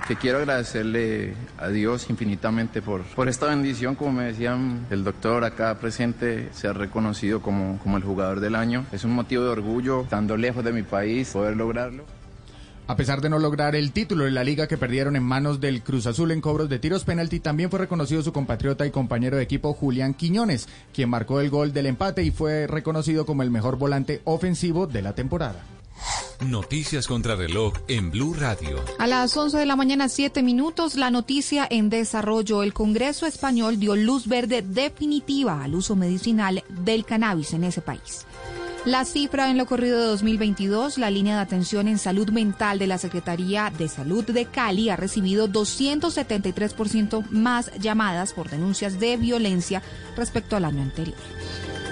que 0.07 0.16
quiero 0.16 0.38
agradecerle 0.38 1.34
a 1.59 1.68
Dios 1.68 2.11
infinitamente 2.11 2.82
por, 2.82 3.02
por 3.02 3.28
esta 3.28 3.46
bendición, 3.46 3.94
como 3.94 4.12
me 4.12 4.24
decían 4.24 4.86
el 4.90 5.05
doctor 5.05 5.44
acá 5.44 5.78
presente, 5.78 6.48
ser 6.52 6.76
reconocido 6.76 7.40
como, 7.40 7.78
como 7.78 7.96
el 7.96 8.02
jugador 8.02 8.40
del 8.40 8.55
año. 8.55 8.84
Es 8.92 9.05
un 9.05 9.12
motivo 9.12 9.44
de 9.44 9.50
orgullo, 9.50 10.02
estando 10.02 10.36
lejos 10.36 10.64
de 10.64 10.72
mi 10.72 10.82
país, 10.82 11.30
poder 11.30 11.57
lograrlo. 11.57 12.05
A 12.86 12.96
pesar 12.96 13.22
de 13.22 13.30
no 13.30 13.38
lograr 13.38 13.74
el 13.74 13.92
título 13.92 14.24
de 14.24 14.30
la 14.30 14.44
liga 14.44 14.66
que 14.66 14.76
perdieron 14.76 15.16
en 15.16 15.22
manos 15.22 15.59
del 15.59 15.82
Cruz 15.82 16.07
Azul 16.07 16.30
en 16.32 16.42
cobros 16.42 16.68
de 16.68 16.78
tiros 16.78 17.05
penalti, 17.05 17.40
también 17.40 17.70
fue 17.70 17.78
reconocido 17.78 18.22
su 18.22 18.34
compatriota 18.34 18.84
y 18.84 18.90
compañero 18.90 19.38
de 19.38 19.42
equipo 19.42 19.72
Julián 19.72 20.12
Quiñones, 20.12 20.68
quien 20.92 21.09
marcó 21.09 21.40
el 21.40 21.48
gol 21.48 21.72
del 21.72 21.86
empate 21.86 22.22
y 22.22 22.30
fue 22.30 22.66
reconocido 22.66 23.24
como 23.24 23.42
el 23.42 23.50
mejor 23.50 23.78
volante 23.78 24.20
ofensivo 24.24 24.86
de 24.86 25.00
la 25.00 25.14
temporada. 25.14 25.64
Noticias 26.40 27.07
contra 27.07 27.36
reloj 27.36 27.74
en 27.88 28.11
Blue 28.11 28.34
Radio. 28.34 28.84
A 28.99 29.07
las 29.07 29.36
11 29.36 29.57
de 29.57 29.66
la 29.66 29.76
mañana, 29.76 30.09
7 30.09 30.42
minutos, 30.42 30.97
la 30.97 31.11
noticia 31.11 31.66
en 31.70 31.88
desarrollo. 31.90 32.62
El 32.62 32.74
Congreso 32.74 33.26
español 33.26 33.78
dio 33.78 33.97
luz 33.97 34.26
verde 34.26 34.62
definitiva 34.62 35.62
al 35.62 35.74
uso 35.74 35.97
medicinal 35.97 36.62
del 36.68 37.05
cannabis 37.05 37.55
en 37.55 37.64
ese 37.64 37.80
país. 37.80 38.26
La 38.84 39.07
cifra 39.07 39.49
en 39.49 39.57
lo 39.57 39.64
corrido 39.64 39.99
de 39.99 40.07
2022, 40.09 40.99
la 40.99 41.09
línea 41.09 41.36
de 41.36 41.40
atención 41.40 41.88
en 41.88 41.97
salud 41.99 42.28
mental 42.28 42.78
de 42.78 42.86
la 42.86 42.99
Secretaría 42.99 43.72
de 43.78 43.88
Salud 43.88 44.24
de 44.24 44.45
Cali 44.45 44.90
ha 44.90 44.97
recibido 44.97 45.49
273% 45.49 47.30
más 47.30 47.70
llamadas 47.80 48.34
por 48.34 48.51
denuncias 48.51 49.01
de 49.01 49.16
violencia 49.16 49.82
respecto 50.16 50.57
al 50.57 50.66
año 50.66 50.82
anterior. 50.82 51.16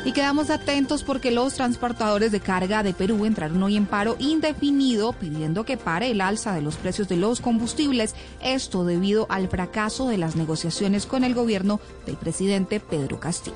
Y 0.04 0.12
quedamos 0.12 0.50
atentos 0.50 1.04
porque 1.04 1.30
los 1.30 1.54
transportadores 1.54 2.32
de 2.32 2.40
carga 2.40 2.82
de 2.82 2.92
Perú 2.92 3.24
entraron 3.24 3.62
hoy 3.62 3.76
en 3.76 3.86
paro 3.86 4.16
indefinido 4.18 5.12
pidiendo 5.12 5.64
que 5.64 5.76
pare 5.76 6.10
el 6.10 6.20
alza 6.20 6.52
de 6.52 6.60
los 6.60 6.74
precios 6.74 7.08
de 7.08 7.16
los 7.16 7.40
combustibles, 7.40 8.16
esto 8.42 8.84
debido 8.84 9.26
al 9.28 9.48
fracaso 9.48 10.08
de 10.08 10.18
las 10.18 10.34
negociaciones 10.34 11.06
con 11.06 11.22
el 11.22 11.34
gobierno 11.34 11.80
del 12.04 12.16
presidente 12.16 12.80
Pedro 12.80 13.20
Castillo. 13.20 13.54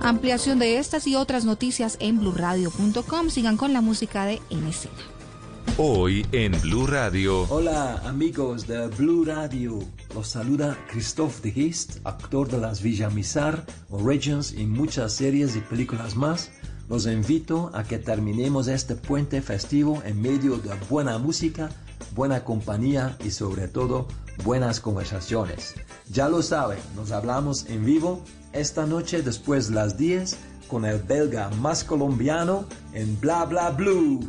Ampliación 0.00 0.58
de 0.58 0.78
estas 0.78 1.06
y 1.06 1.16
otras 1.16 1.44
noticias 1.44 1.98
en 2.00 2.18
blurradio.com. 2.18 3.28
Sigan 3.28 3.58
con 3.58 3.74
la 3.74 3.82
música 3.82 4.24
de 4.24 4.40
En 4.48 4.66
Escena. 4.66 5.17
Hoy 5.76 6.26
en 6.32 6.52
Blue 6.60 6.86
Radio. 6.86 7.42
Hola 7.50 7.98
amigos 8.04 8.66
de 8.66 8.88
Blue 8.88 9.24
Radio. 9.24 9.78
Los 10.14 10.28
saluda 10.28 10.76
Christophe 10.90 11.42
de 11.42 11.52
Geest, 11.52 11.98
actor 12.04 12.48
de 12.48 12.58
las 12.58 12.82
Villamizar, 12.82 13.64
Origins 13.90 14.52
y 14.52 14.66
muchas 14.66 15.12
series 15.12 15.56
y 15.56 15.60
películas 15.60 16.16
más. 16.16 16.50
Los 16.88 17.06
invito 17.06 17.70
a 17.74 17.84
que 17.84 17.98
terminemos 17.98 18.68
este 18.68 18.94
puente 18.94 19.42
festivo 19.42 20.02
en 20.04 20.20
medio 20.20 20.56
de 20.56 20.74
buena 20.88 21.18
música, 21.18 21.68
buena 22.14 22.44
compañía 22.44 23.16
y 23.24 23.30
sobre 23.30 23.68
todo 23.68 24.08
buenas 24.44 24.80
conversaciones. 24.80 25.74
Ya 26.10 26.28
lo 26.28 26.42
saben, 26.42 26.78
nos 26.96 27.12
hablamos 27.12 27.66
en 27.66 27.84
vivo 27.84 28.22
esta 28.52 28.86
noche 28.86 29.22
después 29.22 29.68
de 29.68 29.74
las 29.74 29.98
10 29.98 30.36
con 30.68 30.84
el 30.84 31.02
belga 31.02 31.50
más 31.60 31.82
colombiano 31.82 32.66
en 32.92 33.18
Bla 33.20 33.44
Bla 33.44 33.70
Blue. 33.70 34.20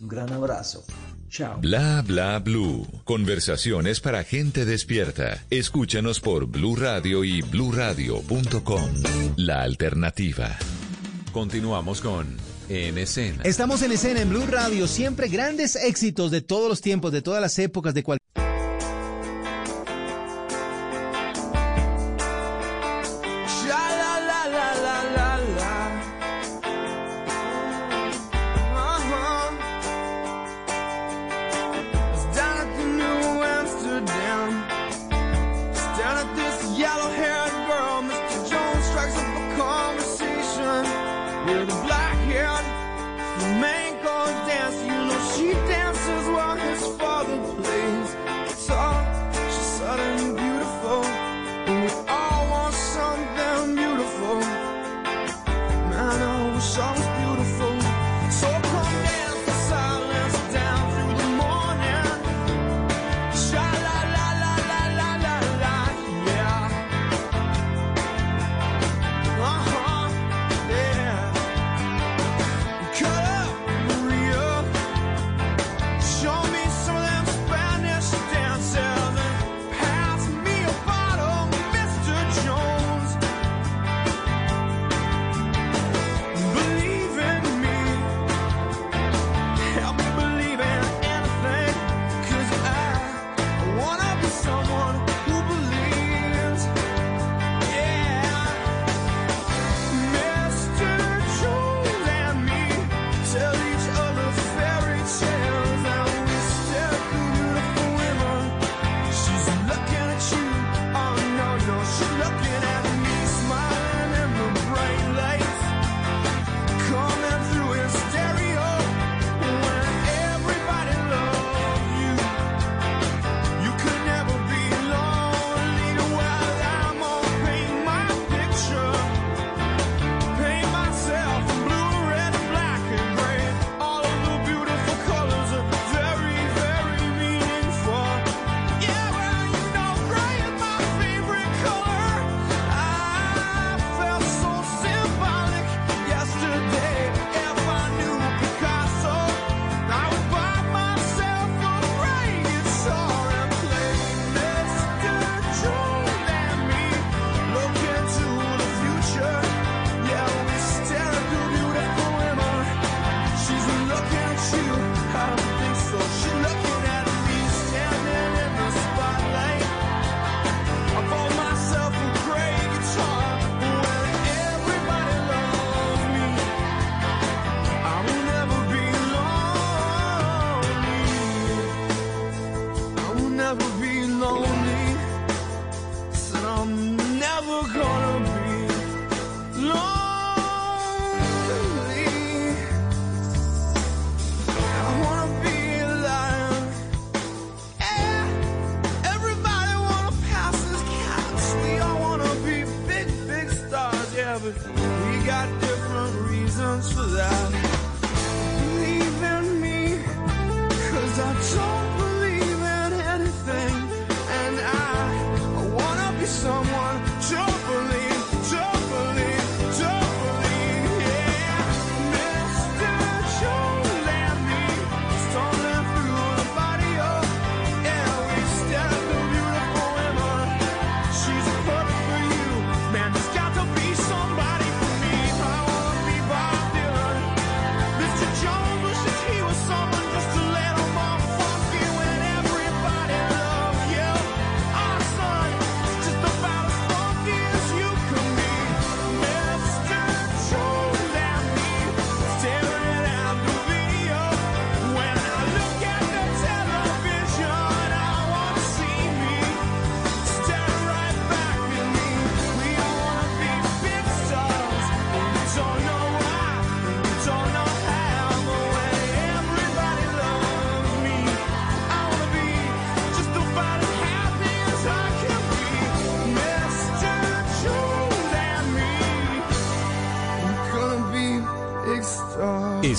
Un 0.00 0.08
gran 0.08 0.32
abrazo. 0.32 0.84
Chao. 1.28 1.60
Bla 1.60 2.02
bla 2.02 2.38
blue. 2.38 2.86
Conversaciones 3.04 4.00
para 4.00 4.24
gente 4.24 4.64
despierta. 4.64 5.42
Escúchanos 5.50 6.20
por 6.20 6.46
Blue 6.46 6.76
Radio 6.76 7.24
y 7.24 7.42
bluradio.com. 7.42 8.90
La 9.36 9.62
alternativa. 9.62 10.56
Continuamos 11.32 12.00
con 12.00 12.36
En 12.68 12.98
Escena. 12.98 13.42
Estamos 13.44 13.82
en 13.82 13.92
escena 13.92 14.20
en 14.20 14.30
Blue 14.30 14.46
Radio, 14.46 14.86
siempre 14.86 15.28
grandes 15.28 15.76
éxitos 15.76 16.30
de 16.30 16.40
todos 16.40 16.68
los 16.68 16.80
tiempos, 16.80 17.12
de 17.12 17.22
todas 17.22 17.40
las 17.40 17.58
épocas, 17.58 17.94
de 17.94 18.02
cual 18.02 18.18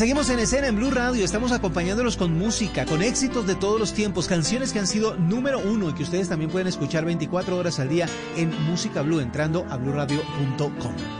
Seguimos 0.00 0.30
en 0.30 0.38
escena 0.38 0.66
en 0.66 0.76
Blue 0.76 0.90
Radio, 0.90 1.26
estamos 1.26 1.52
acompañándolos 1.52 2.16
con 2.16 2.32
música, 2.32 2.86
con 2.86 3.02
éxitos 3.02 3.46
de 3.46 3.54
todos 3.54 3.78
los 3.78 3.92
tiempos, 3.92 4.28
canciones 4.28 4.72
que 4.72 4.78
han 4.78 4.86
sido 4.86 5.14
número 5.16 5.58
uno 5.58 5.90
y 5.90 5.92
que 5.92 6.04
ustedes 6.04 6.26
también 6.26 6.50
pueden 6.50 6.68
escuchar 6.68 7.04
24 7.04 7.54
horas 7.54 7.78
al 7.80 7.90
día 7.90 8.06
en 8.34 8.48
Música 8.64 9.02
Blue 9.02 9.20
entrando 9.20 9.66
a 9.68 9.76
bluradio.com. 9.76 11.19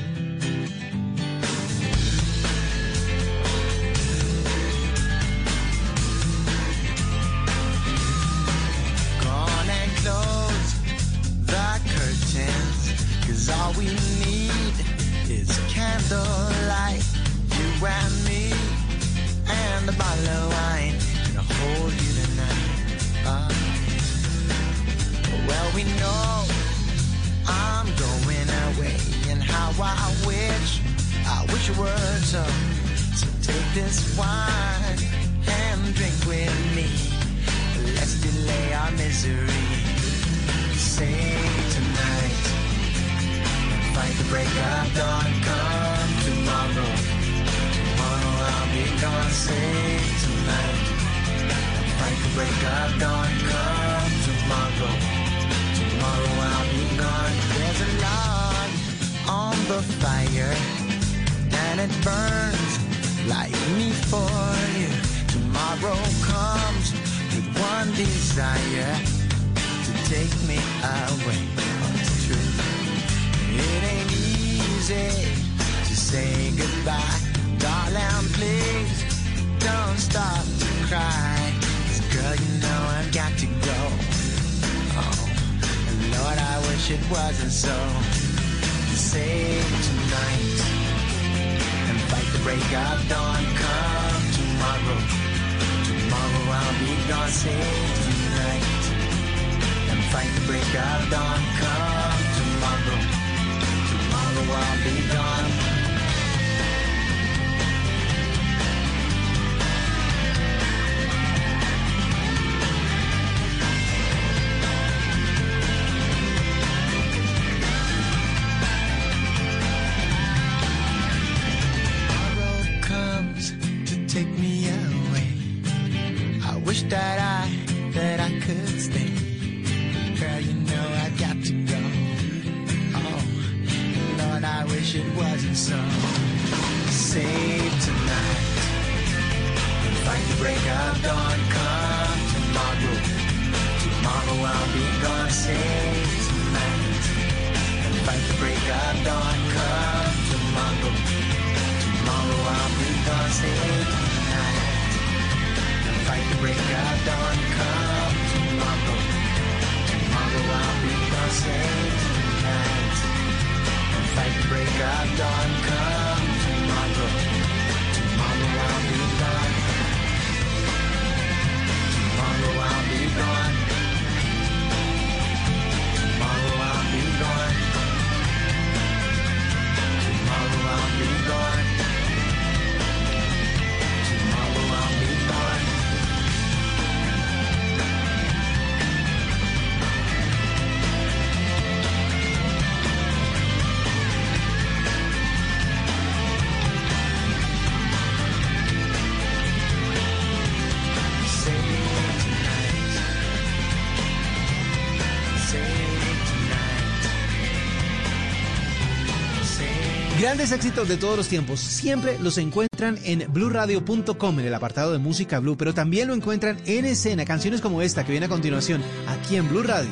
Grandes 210.31 210.53
éxitos 210.53 210.87
de 210.87 210.95
todos 210.95 211.17
los 211.17 211.27
tiempos 211.27 211.59
siempre 211.59 212.17
los 212.17 212.37
encuentran 212.37 212.97
en 213.03 213.25
blueradio.com 213.33 214.39
en 214.39 214.45
el 214.45 214.53
apartado 214.53 214.93
de 214.93 214.97
música 214.97 215.39
blue, 215.39 215.57
pero 215.57 215.73
también 215.73 216.07
lo 216.07 216.13
encuentran 216.13 216.57
en 216.65 216.85
escena, 216.85 217.25
canciones 217.25 217.59
como 217.59 217.81
esta 217.81 218.05
que 218.05 218.13
viene 218.13 218.27
a 218.27 218.29
continuación 218.29 218.81
aquí 219.09 219.35
en 219.35 219.49
Blue 219.49 219.61
Radio. 219.61 219.91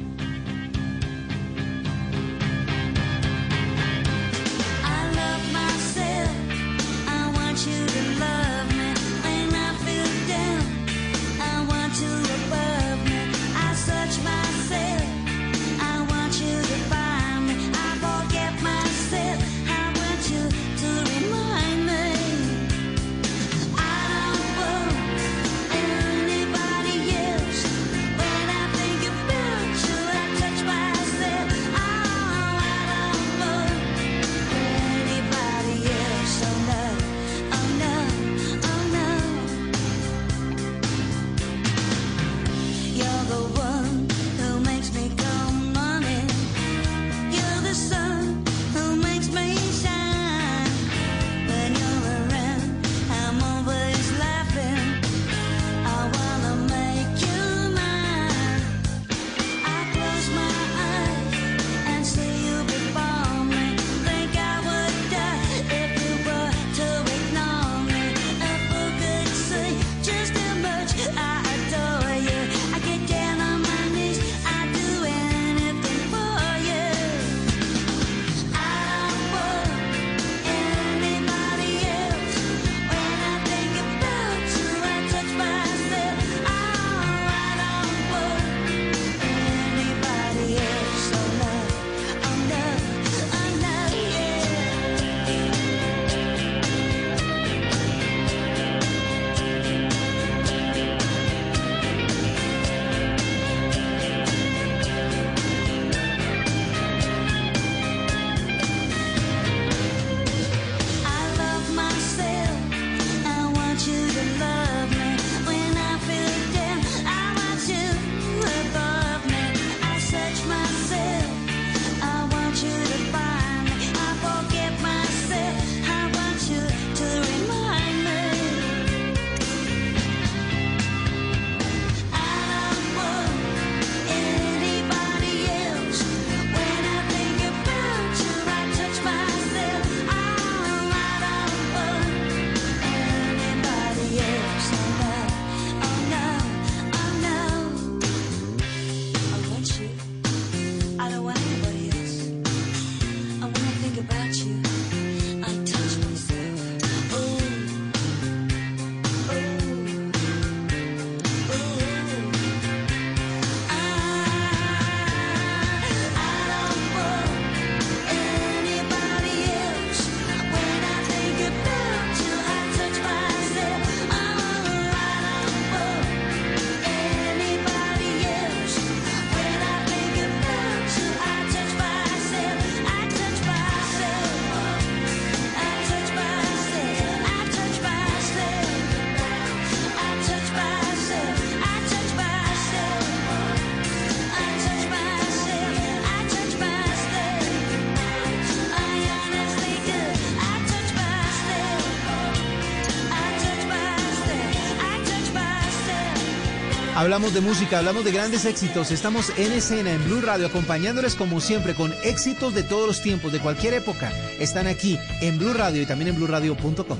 Hablamos 207.01 207.33
de 207.33 207.41
música, 207.41 207.79
hablamos 207.79 208.05
de 208.05 208.11
grandes 208.11 208.45
éxitos. 208.45 208.91
Estamos 208.91 209.31
en 209.35 209.53
escena 209.53 209.91
en 209.91 210.05
Blue 210.05 210.21
Radio 210.21 210.45
acompañándoles 210.45 211.15
como 211.15 211.41
siempre 211.41 211.73
con 211.73 211.91
éxitos 212.03 212.53
de 212.53 212.61
todos 212.61 212.85
los 212.85 213.01
tiempos, 213.01 213.31
de 213.31 213.39
cualquier 213.39 213.73
época. 213.73 214.11
Están 214.37 214.67
aquí 214.67 214.99
en 215.19 215.39
Blue 215.39 215.51
Radio 215.51 215.81
y 215.81 215.87
también 215.87 216.09
en 216.09 216.17
bluradio.com. 216.17 216.99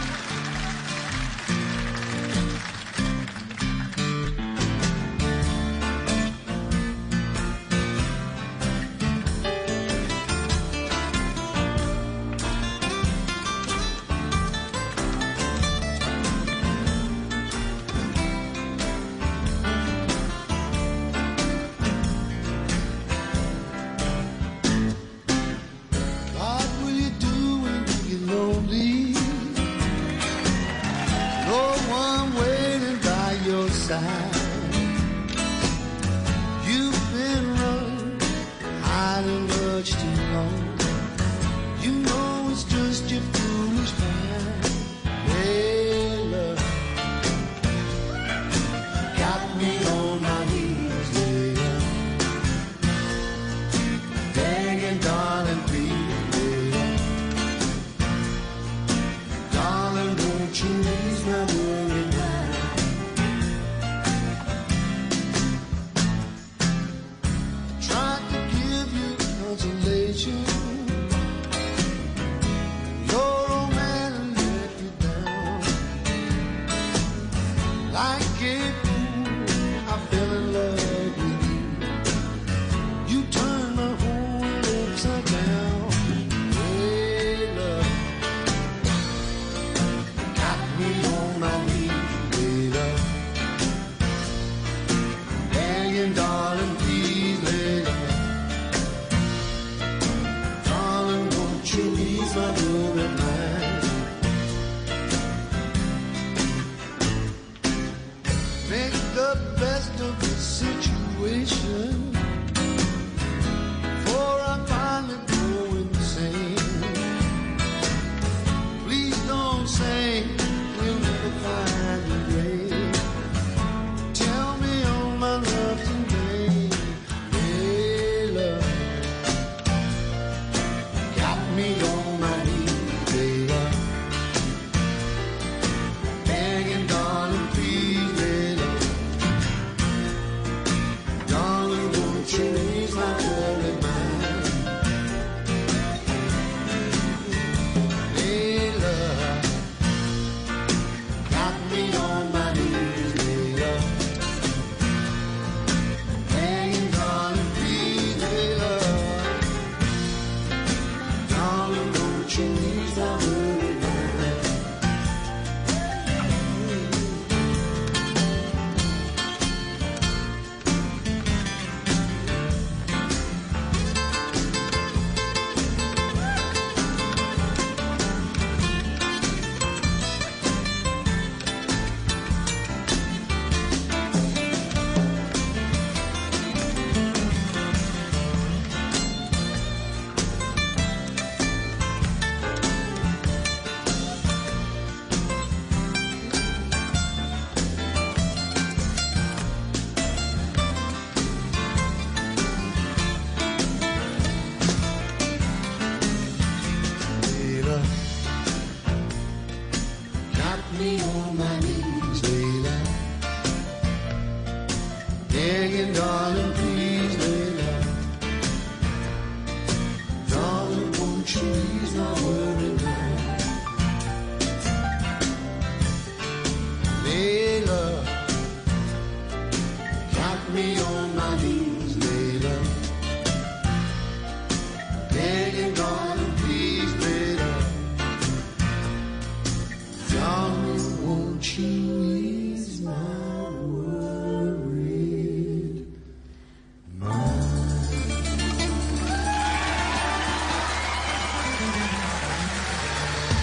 Watching 60.51 60.81
days 60.81 61.23
run. 61.23 61.80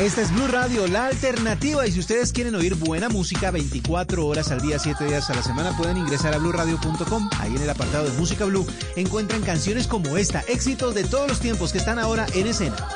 Esta 0.08 0.22
es 0.22 0.32
Blue 0.32 0.46
Radio, 0.46 0.86
la 0.86 1.04
alternativa. 1.04 1.86
Y 1.86 1.92
si 1.92 2.00
ustedes 2.00 2.32
quieren 2.32 2.54
oír 2.54 2.76
buena 2.76 3.10
música 3.10 3.50
24 3.50 4.26
horas 4.26 4.50
al 4.50 4.58
día, 4.58 4.78
7 4.78 5.04
días 5.04 5.28
a 5.28 5.34
la 5.34 5.42
semana, 5.42 5.76
pueden 5.76 5.98
ingresar 5.98 6.32
a 6.32 6.38
bluradio.com. 6.38 7.28
Ahí 7.38 7.54
en 7.54 7.60
el 7.60 7.68
apartado 7.68 8.04
de 8.04 8.12
Música 8.12 8.46
Blue 8.46 8.66
encuentran 8.96 9.42
canciones 9.42 9.86
como 9.86 10.16
esta, 10.16 10.40
éxitos 10.48 10.94
de 10.94 11.04
todos 11.04 11.28
los 11.28 11.40
tiempos 11.40 11.72
que 11.72 11.78
están 11.78 11.98
ahora 11.98 12.24
en 12.32 12.46
escena. 12.46 12.87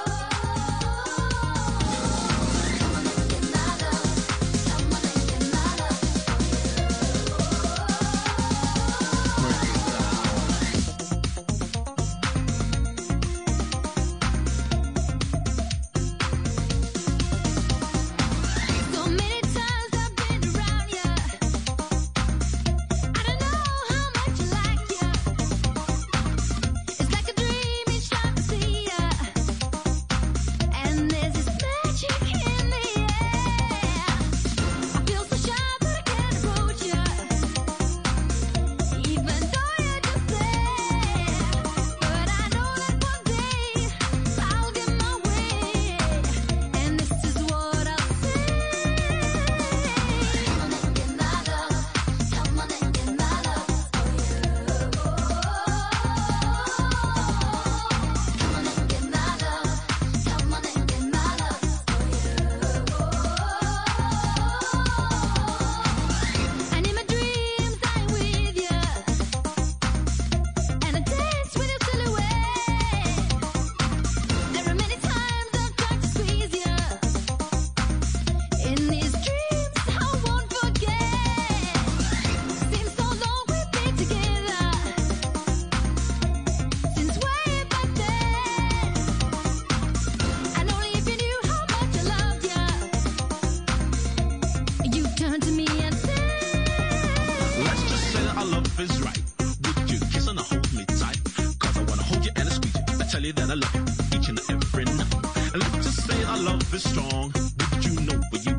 Love 106.43 106.75
is 106.75 106.83
strong. 106.83 107.33
Would 107.73 107.85
you 107.85 108.01
know 108.01 108.21
where 108.31 108.43
you 108.43 108.57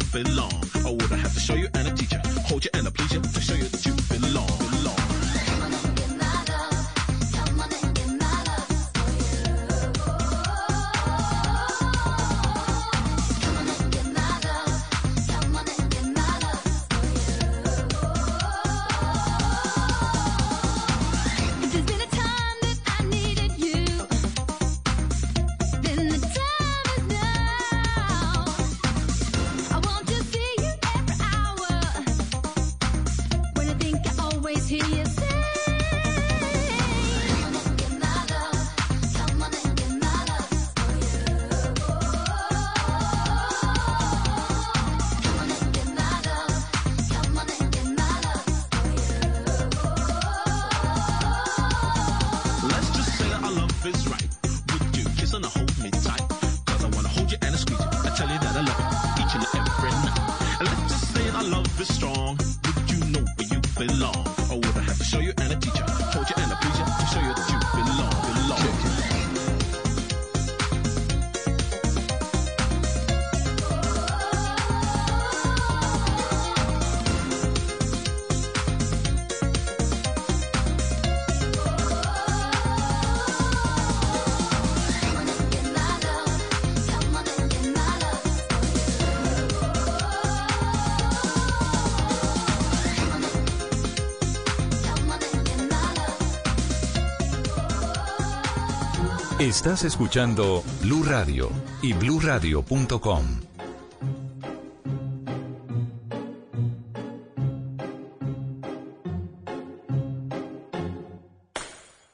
Estás 99.54 99.84
escuchando 99.84 100.64
Blue 100.82 101.04
Radio 101.04 101.48
y 101.84 101.94
bluradio.com. 101.94 103.24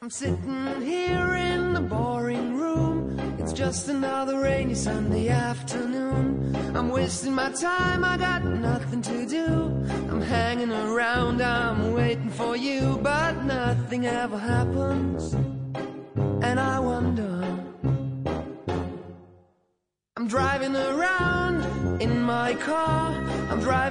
I'm 0.02 0.10
sitting 0.10 0.82
here 0.82 1.38
in 1.38 1.74
the 1.74 1.80
boring 1.80 2.58
room. 2.58 3.18
It's 3.40 3.54
just 3.54 3.88
another 3.88 4.42
rainy 4.42 4.76
Sunday 4.76 5.30
afternoon. 5.30 6.54
I'm 6.76 6.90
wasting 6.90 7.34
my 7.34 7.52
time, 7.54 8.04
I 8.04 8.18
got 8.18 8.44
nothing 8.44 9.02
to 9.04 9.26
do. 9.26 9.86
I'm 10.12 10.22
hanging 10.22 10.74
around, 10.74 11.42
I'm 11.42 11.94
waiting 11.94 12.32
for 12.32 12.58
you, 12.58 13.00
but 13.02 13.46
nothing 13.46 14.08
ever 14.08 14.38
happens. 14.38 15.34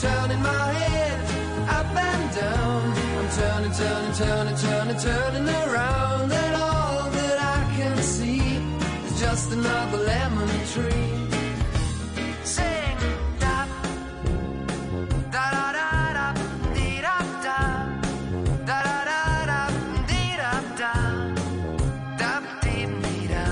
Turning 0.00 0.42
my 0.42 0.72
head 0.72 1.20
up 1.68 1.94
and 1.94 2.34
down. 2.34 2.92
I'm 3.18 3.28
turning, 3.36 3.72
turning, 3.72 4.14
turning, 4.14 4.56
turning, 4.56 4.96
turning 4.96 5.48
around, 5.48 6.32
and 6.32 6.54
all 6.56 7.10
that 7.10 7.38
I 7.38 7.76
can 7.76 7.96
see 7.98 8.40
is 9.06 9.20
just 9.20 9.52
another 9.52 9.98
lemon 9.98 10.48
tree. 10.72 11.12
Sing, 12.44 12.96
da, 13.40 13.66
da 15.30 15.44
da 15.50 15.72
da 15.76 15.88
da, 16.16 16.26
dee 16.74 17.00
da 17.02 17.18
da, 17.46 17.58
da 18.64 18.80
da 19.04 19.04
da 19.10 19.20
da, 19.50 19.60
dee 20.08 20.36
da 20.40 20.52
da, 20.80 20.92
da 22.20 22.32
dee 22.62 23.26
da. 23.28 23.44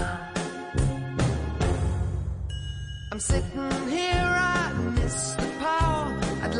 I'm 3.12 3.20
sitting 3.20 3.77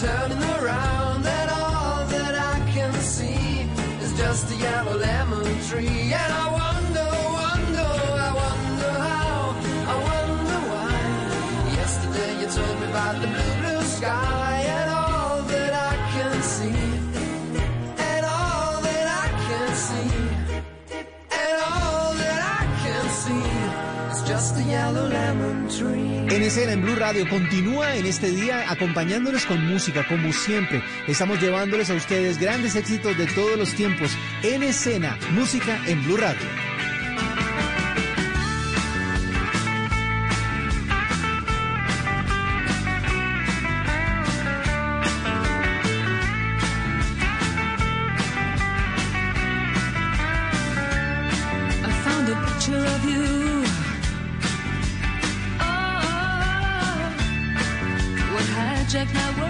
turning, 0.00 0.42
around, 0.58 1.26
and 1.26 1.50
all 1.50 2.06
that 2.06 2.34
I 2.34 2.58
can 2.72 2.90
see 2.94 3.68
is 4.02 4.16
just 4.16 4.50
a 4.50 4.56
yellow 4.56 4.96
lemon 4.96 5.39
En 24.72 26.42
escena 26.42 26.72
en 26.72 26.82
Blue 26.82 26.94
Radio 26.94 27.28
continúa 27.28 27.96
en 27.96 28.06
este 28.06 28.30
día 28.30 28.70
acompañándoles 28.70 29.44
con 29.44 29.66
música 29.66 30.06
como 30.06 30.32
siempre. 30.32 30.80
Estamos 31.08 31.40
llevándoles 31.40 31.90
a 31.90 31.94
ustedes 31.94 32.38
grandes 32.38 32.76
éxitos 32.76 33.18
de 33.18 33.26
todos 33.26 33.58
los 33.58 33.74
tiempos. 33.74 34.12
En 34.44 34.62
escena, 34.62 35.18
música 35.32 35.80
en 35.86 36.04
Blue 36.04 36.16
Radio. 36.16 36.46
Picture 52.60 52.86
of 52.86 53.04
you. 53.04 53.39
Would 58.92 59.06
hijack 59.06 59.49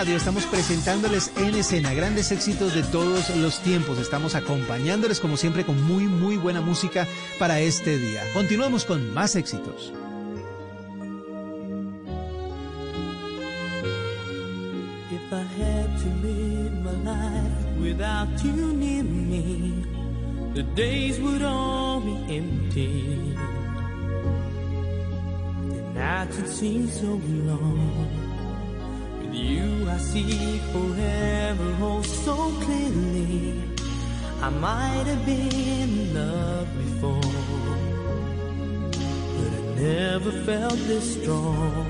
Radio 0.00 0.16
estamos 0.16 0.46
presentándoles 0.46 1.30
en 1.36 1.54
escena 1.54 1.92
grandes 1.92 2.32
éxitos 2.32 2.74
de 2.74 2.82
todos 2.84 3.28
los 3.36 3.60
tiempos. 3.60 3.98
Estamos 3.98 4.34
acompañándoles 4.34 5.20
como 5.20 5.36
siempre 5.36 5.66
con 5.66 5.82
muy 5.82 6.04
muy 6.04 6.38
buena 6.38 6.62
música 6.62 7.06
para 7.38 7.60
este 7.60 7.98
día. 7.98 8.22
Continuamos 8.32 8.86
con 8.86 9.12
más 9.12 9.36
éxitos. 9.36 9.92
If 15.10 15.30
I 15.30 15.44
had 15.60 15.98
to 15.98 16.08
live 16.26 16.72
my 16.82 16.92
life 17.04 17.78
without 17.78 18.28
me, 19.12 19.84
the 20.54 20.62
days 20.74 21.18
empty. 22.30 23.36
Nights 25.92 26.38
would 26.38 26.48
seem 26.48 26.88
long. 27.46 28.19
See 30.12 30.58
forever 30.72 31.76
oh 31.80 32.02
so 32.02 32.34
clearly. 32.64 33.62
I 34.42 34.48
might 34.50 35.06
have 35.06 35.24
been 35.24 35.52
in 35.82 36.14
love 36.14 36.68
before, 36.82 37.32
but 39.36 39.52
I 39.56 39.62
never 39.80 40.32
felt 40.32 40.78
this 40.88 41.22
strong. 41.22 41.86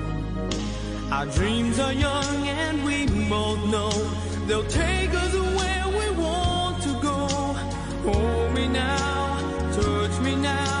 Our 1.11 1.25
dreams 1.25 1.79
are 1.79 1.93
young 1.93 2.47
and 2.47 2.85
we 2.85 3.07
both 3.27 3.65
know 3.71 3.89
they'll 4.45 4.69
take 4.69 5.11
us 5.15 5.33
where 5.57 5.87
we 5.99 6.07
want 6.21 6.83
to 6.83 6.93
go. 7.01 7.27
Hold 8.05 8.53
me 8.53 8.67
now, 8.67 9.71
touch 9.73 10.19
me 10.19 10.35
now. 10.35 10.80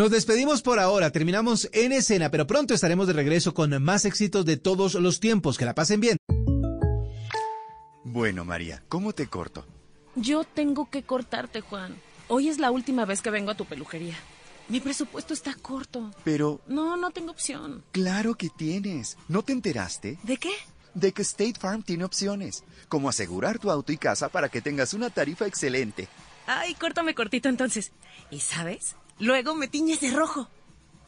Nos 0.00 0.10
despedimos 0.10 0.62
por 0.62 0.78
ahora, 0.78 1.12
terminamos 1.12 1.68
en 1.74 1.92
escena, 1.92 2.30
pero 2.30 2.46
pronto 2.46 2.72
estaremos 2.72 3.06
de 3.06 3.12
regreso 3.12 3.52
con 3.52 3.82
más 3.82 4.06
éxitos 4.06 4.46
de 4.46 4.56
todos 4.56 4.94
los 4.94 5.20
tiempos. 5.20 5.58
Que 5.58 5.66
la 5.66 5.74
pasen 5.74 6.00
bien. 6.00 6.16
Bueno, 8.02 8.46
María, 8.46 8.82
¿cómo 8.88 9.12
te 9.12 9.26
corto? 9.26 9.66
Yo 10.16 10.44
tengo 10.44 10.88
que 10.88 11.02
cortarte, 11.02 11.60
Juan. 11.60 11.94
Hoy 12.28 12.48
es 12.48 12.58
la 12.58 12.70
última 12.70 13.04
vez 13.04 13.20
que 13.20 13.28
vengo 13.28 13.50
a 13.50 13.54
tu 13.58 13.66
peluquería. 13.66 14.14
Mi 14.70 14.80
presupuesto 14.80 15.34
está 15.34 15.52
corto. 15.52 16.10
Pero, 16.24 16.62
No, 16.66 16.96
no 16.96 17.10
tengo 17.10 17.30
opción. 17.32 17.84
claro 17.92 18.36
que 18.36 18.48
tienes. 18.48 19.18
¿No 19.28 19.42
te 19.42 19.52
enteraste? 19.52 20.18
¿De 20.22 20.38
qué? 20.38 20.52
De 20.94 21.12
que 21.12 21.20
State 21.20 21.60
Farm 21.60 21.82
tiene 21.82 22.04
opciones, 22.04 22.64
como 22.88 23.10
asegurar 23.10 23.58
tu 23.58 23.70
auto 23.70 23.92
y 23.92 23.98
casa 23.98 24.30
para 24.30 24.48
que 24.48 24.62
tengas 24.62 24.94
una 24.94 25.10
tarifa 25.10 25.46
excelente. 25.46 26.08
Ay, 26.46 26.72
córtame 26.76 27.14
cortito 27.14 27.50
entonces. 27.50 27.92
¿Y 28.30 28.40
sabes? 28.40 28.96
Luego 29.20 29.54
me 29.54 29.68
tiñes 29.68 30.00
de 30.00 30.10
rojo. 30.10 30.48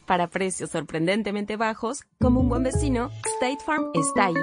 Para 0.05 0.27
precios 0.27 0.69
sorprendentemente 0.69 1.57
bajos, 1.57 2.03
como 2.19 2.41
un 2.41 2.49
buen 2.49 2.63
vecino, 2.63 3.09
State 3.25 3.63
Farm 3.65 3.89
está 3.95 4.25
ahí. 4.27 4.35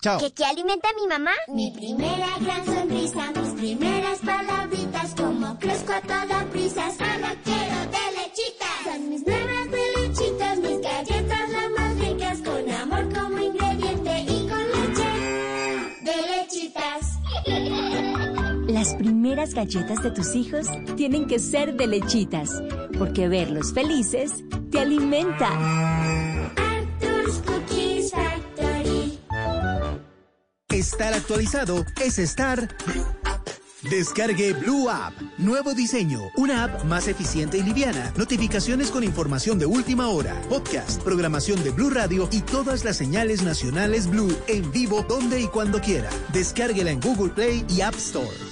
Chao. 0.00 0.20
¿Que 0.20 0.32
qué 0.32 0.44
alimenta 0.44 0.88
mi 0.94 1.08
mamá? 1.08 1.32
Mi 1.48 1.72
primera 1.72 2.28
gran 2.40 2.64
sonrisa, 2.66 3.32
mis 3.32 3.54
primeras 3.54 4.18
palabritas, 4.20 5.14
como 5.14 5.58
crezco 5.58 5.92
a 5.92 6.00
toda 6.02 6.44
prisa, 6.50 6.90
solo 6.90 7.28
quiero 7.42 7.80
de 7.90 8.20
lechitas. 8.20 8.84
Son 8.84 9.08
mis 9.08 9.26
nuevas 9.26 9.70
Las 18.80 18.94
primeras 18.94 19.52
galletas 19.52 20.02
de 20.02 20.10
tus 20.10 20.34
hijos 20.34 20.66
tienen 20.96 21.26
que 21.26 21.38
ser 21.38 21.76
de 21.76 21.86
lechitas, 21.86 22.62
porque 22.96 23.28
verlos 23.28 23.74
felices 23.74 24.32
te 24.70 24.80
alimenta. 24.80 25.50
Arthur's 26.56 27.42
Cookies 27.44 28.10
Factory. 28.10 29.18
Estar 30.70 31.12
actualizado 31.12 31.84
es 32.02 32.18
estar 32.18 32.74
Descargue 33.82 34.54
Blue 34.54 34.88
App. 34.88 35.12
Nuevo 35.36 35.74
diseño. 35.74 36.22
Una 36.38 36.64
app 36.64 36.84
más 36.84 37.06
eficiente 37.06 37.58
y 37.58 37.62
liviana. 37.62 38.14
Notificaciones 38.16 38.90
con 38.90 39.04
información 39.04 39.58
de 39.58 39.66
última 39.66 40.08
hora. 40.08 40.40
Podcast, 40.48 41.02
programación 41.02 41.62
de 41.62 41.68
Blue 41.68 41.90
Radio 41.90 42.30
y 42.32 42.40
todas 42.40 42.82
las 42.86 42.96
señales 42.96 43.42
nacionales 43.42 44.06
Blue 44.06 44.34
en 44.48 44.72
vivo 44.72 45.04
donde 45.06 45.38
y 45.38 45.48
cuando 45.48 45.82
quiera. 45.82 46.08
Descárguela 46.32 46.90
en 46.90 47.00
Google 47.00 47.34
Play 47.34 47.66
y 47.68 47.82
App 47.82 47.96
Store. 47.96 48.49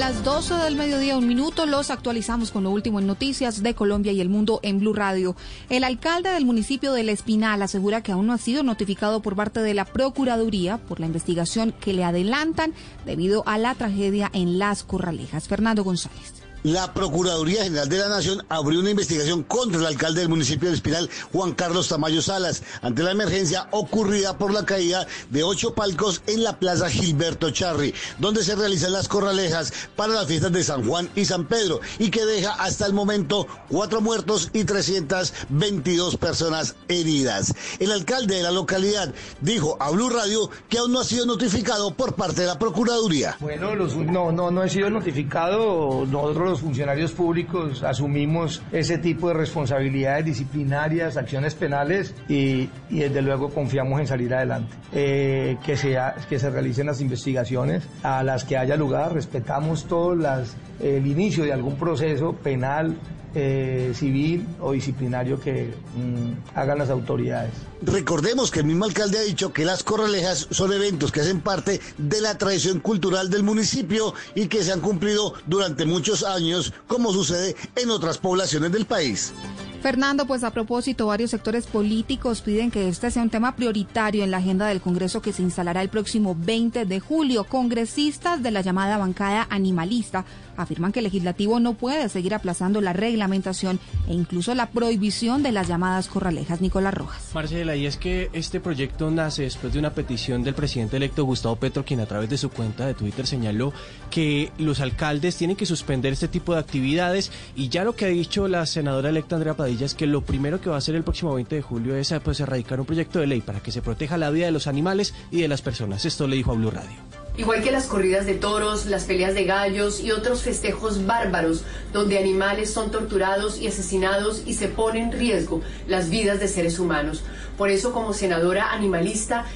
Las 0.00 0.24
12 0.24 0.54
del 0.54 0.76
mediodía, 0.76 1.18
un 1.18 1.28
minuto, 1.28 1.66
los 1.66 1.90
actualizamos 1.90 2.50
con 2.50 2.64
lo 2.64 2.70
último 2.70 3.00
en 3.00 3.06
noticias 3.06 3.62
de 3.62 3.74
Colombia 3.74 4.12
y 4.12 4.22
el 4.22 4.30
mundo 4.30 4.58
en 4.62 4.78
Blue 4.78 4.94
Radio. 4.94 5.36
El 5.68 5.84
alcalde 5.84 6.30
del 6.30 6.46
municipio 6.46 6.94
del 6.94 7.10
Espinal 7.10 7.60
asegura 7.60 8.02
que 8.02 8.12
aún 8.12 8.26
no 8.26 8.32
ha 8.32 8.38
sido 8.38 8.62
notificado 8.62 9.20
por 9.20 9.36
parte 9.36 9.60
de 9.60 9.74
la 9.74 9.84
Procuraduría 9.84 10.78
por 10.78 11.00
la 11.00 11.06
investigación 11.06 11.74
que 11.78 11.92
le 11.92 12.04
adelantan 12.04 12.72
debido 13.04 13.42
a 13.44 13.58
la 13.58 13.74
tragedia 13.74 14.30
en 14.32 14.58
Las 14.58 14.84
Corralejas. 14.84 15.48
Fernando 15.48 15.84
González. 15.84 16.39
La 16.62 16.92
Procuraduría 16.92 17.64
General 17.64 17.88
de 17.88 17.96
la 17.98 18.08
Nación 18.08 18.44
abrió 18.48 18.80
una 18.80 18.90
investigación 18.90 19.42
contra 19.44 19.80
el 19.80 19.86
alcalde 19.86 20.20
del 20.20 20.28
municipio 20.28 20.68
de 20.68 20.74
Espinal, 20.74 21.08
Juan 21.32 21.52
Carlos 21.52 21.88
Tamayo 21.88 22.20
Salas, 22.20 22.62
ante 22.82 23.02
la 23.02 23.12
emergencia 23.12 23.68
ocurrida 23.70 24.36
por 24.36 24.52
la 24.52 24.66
caída 24.66 25.06
de 25.30 25.42
ocho 25.42 25.74
palcos 25.74 26.22
en 26.26 26.42
la 26.44 26.58
Plaza 26.58 26.90
Gilberto 26.90 27.50
Charri, 27.50 27.94
donde 28.18 28.44
se 28.44 28.56
realizan 28.56 28.92
las 28.92 29.08
corralejas 29.08 29.72
para 29.96 30.12
las 30.12 30.26
fiestas 30.26 30.52
de 30.52 30.62
San 30.62 30.86
Juan 30.86 31.08
y 31.16 31.24
San 31.24 31.46
Pedro, 31.46 31.80
y 31.98 32.10
que 32.10 32.26
deja 32.26 32.52
hasta 32.52 32.84
el 32.86 32.92
momento 32.92 33.46
cuatro 33.70 34.00
muertos 34.02 34.50
y 34.52 34.64
322 34.64 36.16
personas 36.16 36.74
heridas. 36.88 37.54
El 37.78 37.92
alcalde 37.92 38.36
de 38.36 38.42
la 38.42 38.50
localidad 38.50 39.14
dijo 39.40 39.76
a 39.80 39.90
Blue 39.90 40.10
Radio 40.10 40.50
que 40.68 40.78
aún 40.78 40.92
no 40.92 41.00
ha 41.00 41.04
sido 41.04 41.24
notificado 41.26 41.94
por 41.94 42.14
parte 42.14 42.42
de 42.42 42.46
la 42.48 42.58
Procuraduría. 42.58 43.36
Bueno, 43.40 43.74
los- 43.74 43.96
no, 43.96 44.30
no, 44.32 44.50
no 44.50 44.62
he 44.64 44.68
sido 44.68 44.90
notificado. 44.90 46.04
Nosotros 46.06 46.49
los 46.50 46.60
funcionarios 46.60 47.12
públicos 47.12 47.82
asumimos 47.82 48.62
ese 48.72 48.98
tipo 48.98 49.28
de 49.28 49.34
responsabilidades 49.34 50.24
disciplinarias, 50.24 51.16
acciones 51.16 51.54
penales 51.54 52.14
y, 52.28 52.68
desde 52.90 53.22
luego 53.22 53.50
confiamos 53.50 54.00
en 54.00 54.06
salir 54.06 54.34
adelante. 54.34 54.74
Eh, 54.92 55.56
que, 55.64 55.76
sea, 55.76 56.16
que 56.28 56.38
se 56.38 56.50
realicen 56.50 56.86
las 56.86 57.00
investigaciones 57.00 57.88
a 58.02 58.22
las 58.22 58.44
que 58.44 58.56
haya 58.56 58.76
lugar. 58.76 59.14
Respetamos 59.14 59.86
todo 59.86 60.12
el 60.12 61.06
inicio 61.06 61.44
de 61.44 61.52
algún 61.52 61.76
proceso 61.76 62.32
penal, 62.32 62.96
eh, 63.34 63.92
civil 63.94 64.46
o 64.60 64.72
disciplinario 64.72 65.40
que 65.40 65.72
mm, 65.96 66.56
hagan 66.58 66.78
las 66.78 66.90
autoridades. 66.90 67.52
Recordemos 67.82 68.50
que 68.50 68.60
el 68.60 68.66
mismo 68.66 68.84
alcalde 68.84 69.18
ha 69.18 69.22
dicho 69.22 69.52
que 69.52 69.64
las 69.64 69.82
corralejas 69.82 70.48
son 70.50 70.72
eventos 70.72 71.12
que 71.12 71.20
hacen 71.20 71.40
parte 71.40 71.80
de 71.96 72.20
la 72.20 72.36
tradición 72.38 72.80
cultural 72.80 73.30
del 73.30 73.42
municipio 73.42 74.14
y 74.34 74.48
que 74.48 74.62
se 74.62 74.72
han 74.72 74.80
cumplido 74.80 75.34
durante 75.46 75.86
muchos 75.86 76.24
años, 76.24 76.72
como 76.86 77.12
sucede 77.12 77.56
en 77.76 77.90
otras 77.90 78.18
poblaciones 78.18 78.72
del 78.72 78.86
país. 78.86 79.32
Fernando, 79.80 80.26
pues 80.26 80.44
a 80.44 80.50
propósito, 80.50 81.06
varios 81.06 81.30
sectores 81.30 81.66
políticos 81.66 82.42
piden 82.42 82.70
que 82.70 82.86
este 82.88 83.10
sea 83.10 83.22
un 83.22 83.30
tema 83.30 83.56
prioritario 83.56 84.22
en 84.24 84.30
la 84.30 84.36
agenda 84.36 84.66
del 84.66 84.82
Congreso 84.82 85.22
que 85.22 85.32
se 85.32 85.42
instalará 85.42 85.80
el 85.80 85.88
próximo 85.88 86.36
20 86.38 86.84
de 86.84 87.00
julio. 87.00 87.44
Congresistas 87.44 88.42
de 88.42 88.50
la 88.50 88.60
llamada 88.60 88.98
bancada 88.98 89.46
animalista 89.48 90.26
afirman 90.56 90.92
que 90.92 91.00
el 91.00 91.04
legislativo 91.04 91.60
no 91.60 91.74
puede 91.74 92.08
seguir 92.08 92.34
aplazando 92.34 92.80
la 92.80 92.92
reglamentación 92.92 93.80
e 94.08 94.14
incluso 94.14 94.54
la 94.54 94.70
prohibición 94.70 95.42
de 95.42 95.52
las 95.52 95.68
llamadas 95.68 96.08
corralejas. 96.08 96.60
Nicolás 96.60 96.94
Rojas. 96.94 97.30
Marcela, 97.34 97.76
y 97.76 97.86
es 97.86 97.96
que 97.96 98.30
este 98.32 98.60
proyecto 98.60 99.10
nace 99.10 99.42
después 99.42 99.72
de 99.72 99.78
una 99.78 99.94
petición 99.94 100.42
del 100.42 100.54
presidente 100.54 100.96
electo 100.96 101.24
Gustavo 101.24 101.56
Petro, 101.56 101.84
quien 101.84 102.00
a 102.00 102.06
través 102.06 102.30
de 102.30 102.38
su 102.38 102.50
cuenta 102.50 102.86
de 102.86 102.94
Twitter 102.94 103.26
señaló 103.26 103.72
que 104.10 104.52
los 104.58 104.80
alcaldes 104.80 105.36
tienen 105.36 105.56
que 105.56 105.66
suspender 105.66 106.12
este 106.12 106.28
tipo 106.28 106.54
de 106.54 106.60
actividades 106.60 107.30
y 107.56 107.68
ya 107.68 107.84
lo 107.84 107.94
que 107.94 108.06
ha 108.06 108.08
dicho 108.08 108.48
la 108.48 108.66
senadora 108.66 109.08
electa 109.08 109.36
Andrea 109.36 109.54
Padilla 109.54 109.86
es 109.86 109.94
que 109.94 110.06
lo 110.06 110.22
primero 110.22 110.60
que 110.60 110.70
va 110.70 110.76
a 110.76 110.78
hacer 110.78 110.94
el 110.94 111.04
próximo 111.04 111.34
20 111.34 111.54
de 111.54 111.62
julio 111.62 111.96
es 111.96 112.14
pues, 112.24 112.40
erradicar 112.40 112.80
un 112.80 112.86
proyecto 112.86 113.18
de 113.18 113.26
ley 113.26 113.40
para 113.40 113.60
que 113.60 113.72
se 113.72 113.82
proteja 113.82 114.18
la 114.18 114.30
vida 114.30 114.46
de 114.46 114.52
los 114.52 114.66
animales 114.66 115.14
y 115.30 115.40
de 115.40 115.48
las 115.48 115.62
personas. 115.62 116.04
Esto 116.04 116.26
le 116.26 116.36
dijo 116.36 116.52
a 116.52 116.54
Blue 116.54 116.70
Radio. 116.70 116.96
Igual 117.40 117.62
que 117.62 117.70
las 117.70 117.86
corridas 117.86 118.26
de 118.26 118.34
toros, 118.34 118.84
las 118.84 119.04
peleas 119.04 119.32
de 119.32 119.44
gallos 119.44 120.00
y 120.00 120.10
otros 120.10 120.42
festejos 120.42 121.06
bárbaros 121.06 121.64
donde 121.90 122.18
animales 122.18 122.70
son 122.70 122.90
torturados 122.90 123.58
y 123.58 123.66
asesinados 123.66 124.42
y 124.44 124.52
se 124.52 124.68
pone 124.68 125.00
en 125.00 125.10
riesgo 125.10 125.62
las 125.88 126.10
vidas 126.10 126.38
de 126.38 126.48
seres 126.48 126.78
humanos. 126.78 127.22
Por 127.56 127.70
eso, 127.70 127.94
como 127.94 128.12
senadora 128.12 128.72
animalista, 128.72 129.46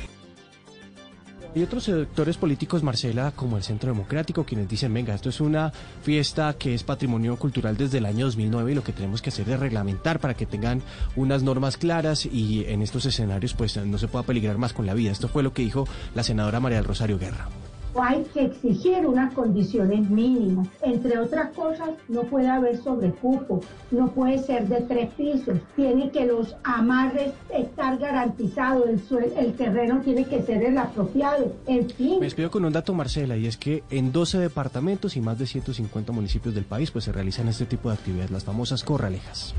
Hay 1.54 1.62
otros 1.62 1.84
sectores 1.84 2.38
políticos, 2.38 2.82
Marcela, 2.82 3.32
como 3.36 3.58
el 3.58 3.62
Centro 3.62 3.92
Democrático, 3.92 4.44
quienes 4.44 4.66
dicen, 4.66 4.92
venga, 4.92 5.14
esto 5.14 5.28
es 5.28 5.40
una 5.40 5.70
fiesta 6.02 6.54
que 6.54 6.74
es 6.74 6.82
patrimonio 6.82 7.36
cultural 7.36 7.76
desde 7.76 7.98
el 7.98 8.06
año 8.06 8.24
2009 8.24 8.72
y 8.72 8.74
lo 8.74 8.82
que 8.82 8.92
tenemos 8.92 9.20
que 9.20 9.28
hacer 9.28 9.48
es 9.50 9.60
reglamentar 9.60 10.20
para 10.20 10.32
que 10.34 10.46
tengan 10.46 10.82
unas 11.16 11.42
normas 11.42 11.76
claras 11.76 12.24
y 12.24 12.64
en 12.64 12.80
estos 12.80 13.04
escenarios 13.04 13.52
pues 13.52 13.76
no 13.76 13.98
se 13.98 14.08
pueda 14.08 14.24
peligrar 14.24 14.56
más 14.56 14.72
con 14.72 14.86
la 14.86 14.94
vida. 14.94 15.12
Esto 15.12 15.28
fue 15.28 15.42
lo 15.42 15.52
que 15.52 15.62
dijo 15.62 15.86
la 16.14 16.24
senadora 16.24 16.60
María 16.60 16.78
del 16.78 16.86
Rosario 16.86 17.18
Guerra. 17.18 17.46
Hay 18.00 18.24
que 18.34 18.46
exigir 18.46 19.06
unas 19.06 19.32
condiciones 19.34 20.08
mínimas. 20.10 20.66
Entre 20.82 21.18
otras 21.18 21.50
cosas, 21.54 21.90
no 22.08 22.22
puede 22.22 22.48
haber 22.48 22.76
sobrecupo, 22.82 23.60
no 23.90 24.08
puede 24.08 24.38
ser 24.38 24.66
de 24.68 24.80
tres 24.82 25.10
pisos, 25.16 25.58
tiene 25.76 26.10
que 26.10 26.26
los 26.26 26.56
amarres 26.64 27.32
estar 27.56 27.98
garantizados, 27.98 28.88
el, 28.88 29.00
suel- 29.08 29.32
el 29.36 29.54
terreno 29.54 30.00
tiene 30.04 30.24
que 30.24 30.42
ser 30.42 30.62
el 30.64 30.76
apropiado, 30.78 31.52
en 31.66 31.88
fin. 31.90 32.18
Me 32.18 32.26
despido 32.26 32.50
con 32.50 32.64
un 32.64 32.72
dato, 32.72 32.94
Marcela, 32.94 33.36
y 33.36 33.46
es 33.46 33.56
que 33.56 33.84
en 33.90 34.12
12 34.12 34.38
departamentos 34.38 35.16
y 35.16 35.20
más 35.20 35.38
de 35.38 35.46
150 35.46 36.12
municipios 36.12 36.54
del 36.54 36.64
país 36.64 36.90
pues 36.90 37.04
se 37.04 37.12
realizan 37.12 37.48
este 37.48 37.66
tipo 37.66 37.88
de 37.90 37.94
actividades, 37.94 38.30
las 38.30 38.44
famosas 38.44 38.82
corralejas. 38.82 39.54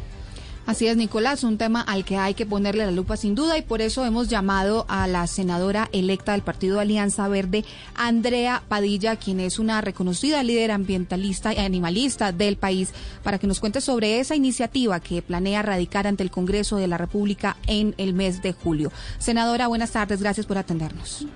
Así 0.66 0.88
es, 0.88 0.98
Nicolás, 0.98 1.44
un 1.44 1.60
tema 1.60 1.82
al 1.82 2.04
que 2.06 2.18
hay 2.18 2.34
que 2.34 2.48
ponerle 2.48 2.86
la 2.86 2.92
lupa 2.92 3.18
sin 3.18 3.36
duda 3.36 3.56
y 3.56 3.62
por 3.62 3.82
eso 3.82 4.04
hemos 4.04 4.30
llamado 4.30 4.86
a 4.90 5.06
la 5.06 5.28
senadora 5.28 5.90
electa 5.92 6.32
del 6.32 6.42
Partido 6.42 6.80
Alianza 6.80 7.28
Verde, 7.28 7.64
Andrea 7.94 8.64
Padilla, 8.68 9.16
quien 9.16 9.40
es 9.40 9.60
una 9.60 9.82
reconocida 9.82 10.42
líder 10.42 10.72
ambientalista 10.72 11.54
y 11.54 11.58
animalista 11.58 12.32
del 12.32 12.58
país, 12.58 12.94
para 13.22 13.38
que 13.38 13.46
nos 13.46 13.60
cuente 13.60 13.80
sobre 13.80 14.20
esa 14.20 14.36
iniciativa 14.36 15.00
que 15.00 15.22
planea 15.22 15.62
radicar 15.62 16.08
ante 16.08 16.24
el 16.24 16.32
Congreso 16.32 16.78
de 16.78 16.88
la 16.88 16.98
República 16.98 17.58
en 17.68 17.94
el 18.00 18.14
mes 18.14 18.42
de 18.42 18.54
julio. 18.54 18.92
Senadora, 19.20 19.68
buenas 19.68 19.92
tardes, 19.92 20.20
gracias 20.20 20.48
por 20.48 20.58
atendernos. 20.58 21.28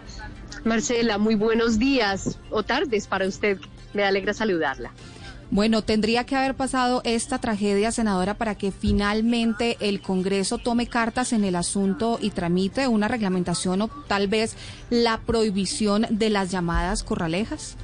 Marcela, 0.66 1.20
muy 1.20 1.36
buenos 1.36 1.78
días 1.78 2.40
o 2.50 2.64
tardes 2.64 3.06
para 3.06 3.28
usted. 3.28 3.60
Me 3.94 4.04
alegra 4.04 4.34
saludarla. 4.34 4.92
Bueno, 5.52 5.82
tendría 5.82 6.26
que 6.26 6.36
haber 6.36 6.54
pasado 6.54 7.02
esta 7.04 7.40
tragedia, 7.40 7.92
senadora, 7.92 8.36
para 8.36 8.54
que 8.56 8.72
finalmente 8.72 9.78
el 9.80 10.00
Congreso 10.00 10.60
tome 10.60 10.86
cartas 10.86 11.34
en 11.34 11.44
el 11.44 11.56
asunto 11.56 12.20
y 12.22 12.30
tramite 12.30 12.88
una 12.88 13.08
reglamentación 13.08 13.82
o 13.82 13.88
tal 13.88 14.28
vez 14.28 14.56
la 14.92 15.18
prohibición 15.18 16.06
de 16.12 16.30
las 16.30 16.52
llamadas 16.52 17.02
corralejas. 17.04 17.78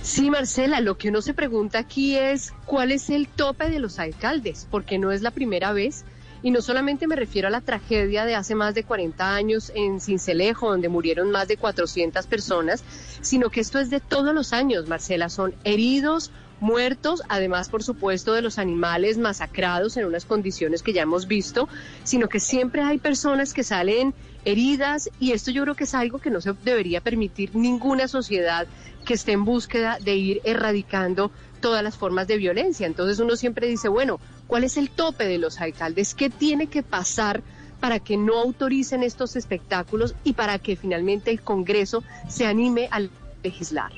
Sí, 0.00 0.30
Marcela, 0.30 0.80
lo 0.80 0.96
que 0.96 1.10
uno 1.10 1.20
se 1.20 1.34
pregunta 1.34 1.80
aquí 1.80 2.16
es 2.16 2.54
cuál 2.64 2.92
es 2.92 3.10
el 3.10 3.28
tope 3.28 3.68
de 3.68 3.80
los 3.80 3.98
alcaldes, 3.98 4.66
porque 4.70 4.98
no 4.98 5.10
es 5.10 5.20
la 5.20 5.32
primera 5.32 5.72
vez. 5.72 6.04
Y 6.42 6.50
no 6.50 6.60
solamente 6.60 7.06
me 7.06 7.16
refiero 7.16 7.48
a 7.48 7.50
la 7.50 7.60
tragedia 7.60 8.24
de 8.24 8.34
hace 8.34 8.54
más 8.54 8.74
de 8.74 8.84
40 8.84 9.34
años 9.34 9.72
en 9.74 10.00
Cincelejo, 10.00 10.70
donde 10.70 10.88
murieron 10.88 11.30
más 11.30 11.48
de 11.48 11.56
400 11.56 12.26
personas, 12.26 12.84
sino 13.20 13.50
que 13.50 13.60
esto 13.60 13.78
es 13.78 13.90
de 13.90 14.00
todos 14.00 14.34
los 14.34 14.52
años, 14.52 14.88
Marcela. 14.88 15.28
Son 15.28 15.54
heridos, 15.64 16.30
muertos, 16.60 17.22
además, 17.28 17.68
por 17.68 17.82
supuesto, 17.82 18.32
de 18.32 18.42
los 18.42 18.58
animales 18.58 19.18
masacrados 19.18 19.96
en 19.96 20.06
unas 20.06 20.24
condiciones 20.24 20.82
que 20.82 20.92
ya 20.92 21.02
hemos 21.02 21.26
visto, 21.26 21.68
sino 22.04 22.28
que 22.28 22.40
siempre 22.40 22.82
hay 22.82 22.98
personas 22.98 23.52
que 23.52 23.64
salen 23.64 24.14
heridas 24.44 25.10
y 25.18 25.32
esto 25.32 25.50
yo 25.50 25.62
creo 25.62 25.74
que 25.74 25.84
es 25.84 25.94
algo 25.94 26.18
que 26.18 26.30
no 26.30 26.40
se 26.40 26.52
debería 26.64 27.00
permitir 27.00 27.54
ninguna 27.54 28.06
sociedad 28.06 28.66
que 29.04 29.14
esté 29.14 29.32
en 29.32 29.44
búsqueda 29.44 29.98
de 30.00 30.14
ir 30.14 30.40
erradicando 30.44 31.32
todas 31.66 31.82
las 31.82 31.96
formas 31.96 32.28
de 32.28 32.36
violencia. 32.36 32.86
Entonces 32.86 33.18
uno 33.18 33.34
siempre 33.34 33.66
dice, 33.66 33.88
bueno, 33.88 34.20
¿cuál 34.46 34.62
es 34.62 34.76
el 34.76 34.88
tope 34.88 35.24
de 35.24 35.36
los 35.36 35.60
alcaldes? 35.60 36.14
¿Qué 36.14 36.30
tiene 36.30 36.68
que 36.68 36.84
pasar 36.84 37.42
para 37.80 37.98
que 37.98 38.16
no 38.16 38.38
autoricen 38.38 39.02
estos 39.02 39.34
espectáculos 39.34 40.14
y 40.22 40.34
para 40.34 40.60
que 40.60 40.76
finalmente 40.76 41.32
el 41.32 41.40
Congreso 41.40 42.04
se 42.28 42.46
anime 42.46 42.88
a 42.92 43.00
legislar? 43.42 43.90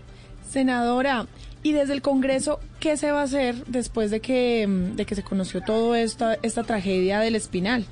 Senadora, 0.48 1.26
y 1.62 1.72
desde 1.72 1.92
el 1.92 2.00
Congreso, 2.00 2.58
¿qué 2.80 2.96
se 2.96 3.12
va 3.12 3.20
a 3.20 3.24
hacer 3.24 3.66
después 3.66 4.10
de 4.10 4.20
que, 4.20 4.66
mm, 4.66 4.96
de 4.96 5.04
que 5.04 5.14
se 5.14 5.22
conoció 5.22 5.60
toda 5.60 6.00
esta, 6.00 6.38
esta 6.40 6.62
tragedia 6.62 7.20
del 7.20 7.36
Espinal? 7.36 7.84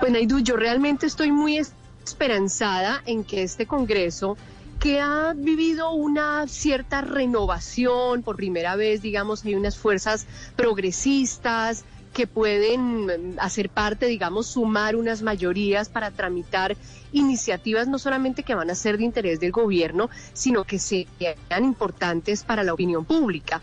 Pues 0.00 0.12
Naidu, 0.12 0.40
yo 0.40 0.56
realmente 0.56 1.06
estoy 1.06 1.32
muy 1.32 1.58
esperanzada 2.04 3.02
en 3.06 3.24
que 3.24 3.42
este 3.42 3.64
Congreso 3.64 4.36
que 4.78 5.00
ha 5.00 5.34
vivido 5.36 5.90
una 5.90 6.46
cierta 6.46 7.00
renovación, 7.00 8.22
por 8.22 8.36
primera 8.36 8.76
vez, 8.76 9.02
digamos, 9.02 9.44
hay 9.44 9.54
unas 9.54 9.76
fuerzas 9.76 10.26
progresistas 10.54 11.84
que 12.12 12.26
pueden 12.26 13.06
mm, 13.06 13.10
hacer 13.38 13.70
parte, 13.70 14.06
digamos, 14.06 14.46
sumar 14.46 14.96
unas 14.96 15.22
mayorías 15.22 15.88
para 15.88 16.10
tramitar 16.10 16.76
iniciativas 17.12 17.88
no 17.88 17.98
solamente 17.98 18.42
que 18.42 18.54
van 18.54 18.70
a 18.70 18.74
ser 18.74 18.98
de 18.98 19.04
interés 19.04 19.40
del 19.40 19.52
gobierno, 19.52 20.10
sino 20.32 20.64
que 20.64 20.78
sean 20.78 21.64
importantes 21.64 22.44
para 22.44 22.62
la 22.62 22.72
opinión 22.72 23.04
pública. 23.04 23.60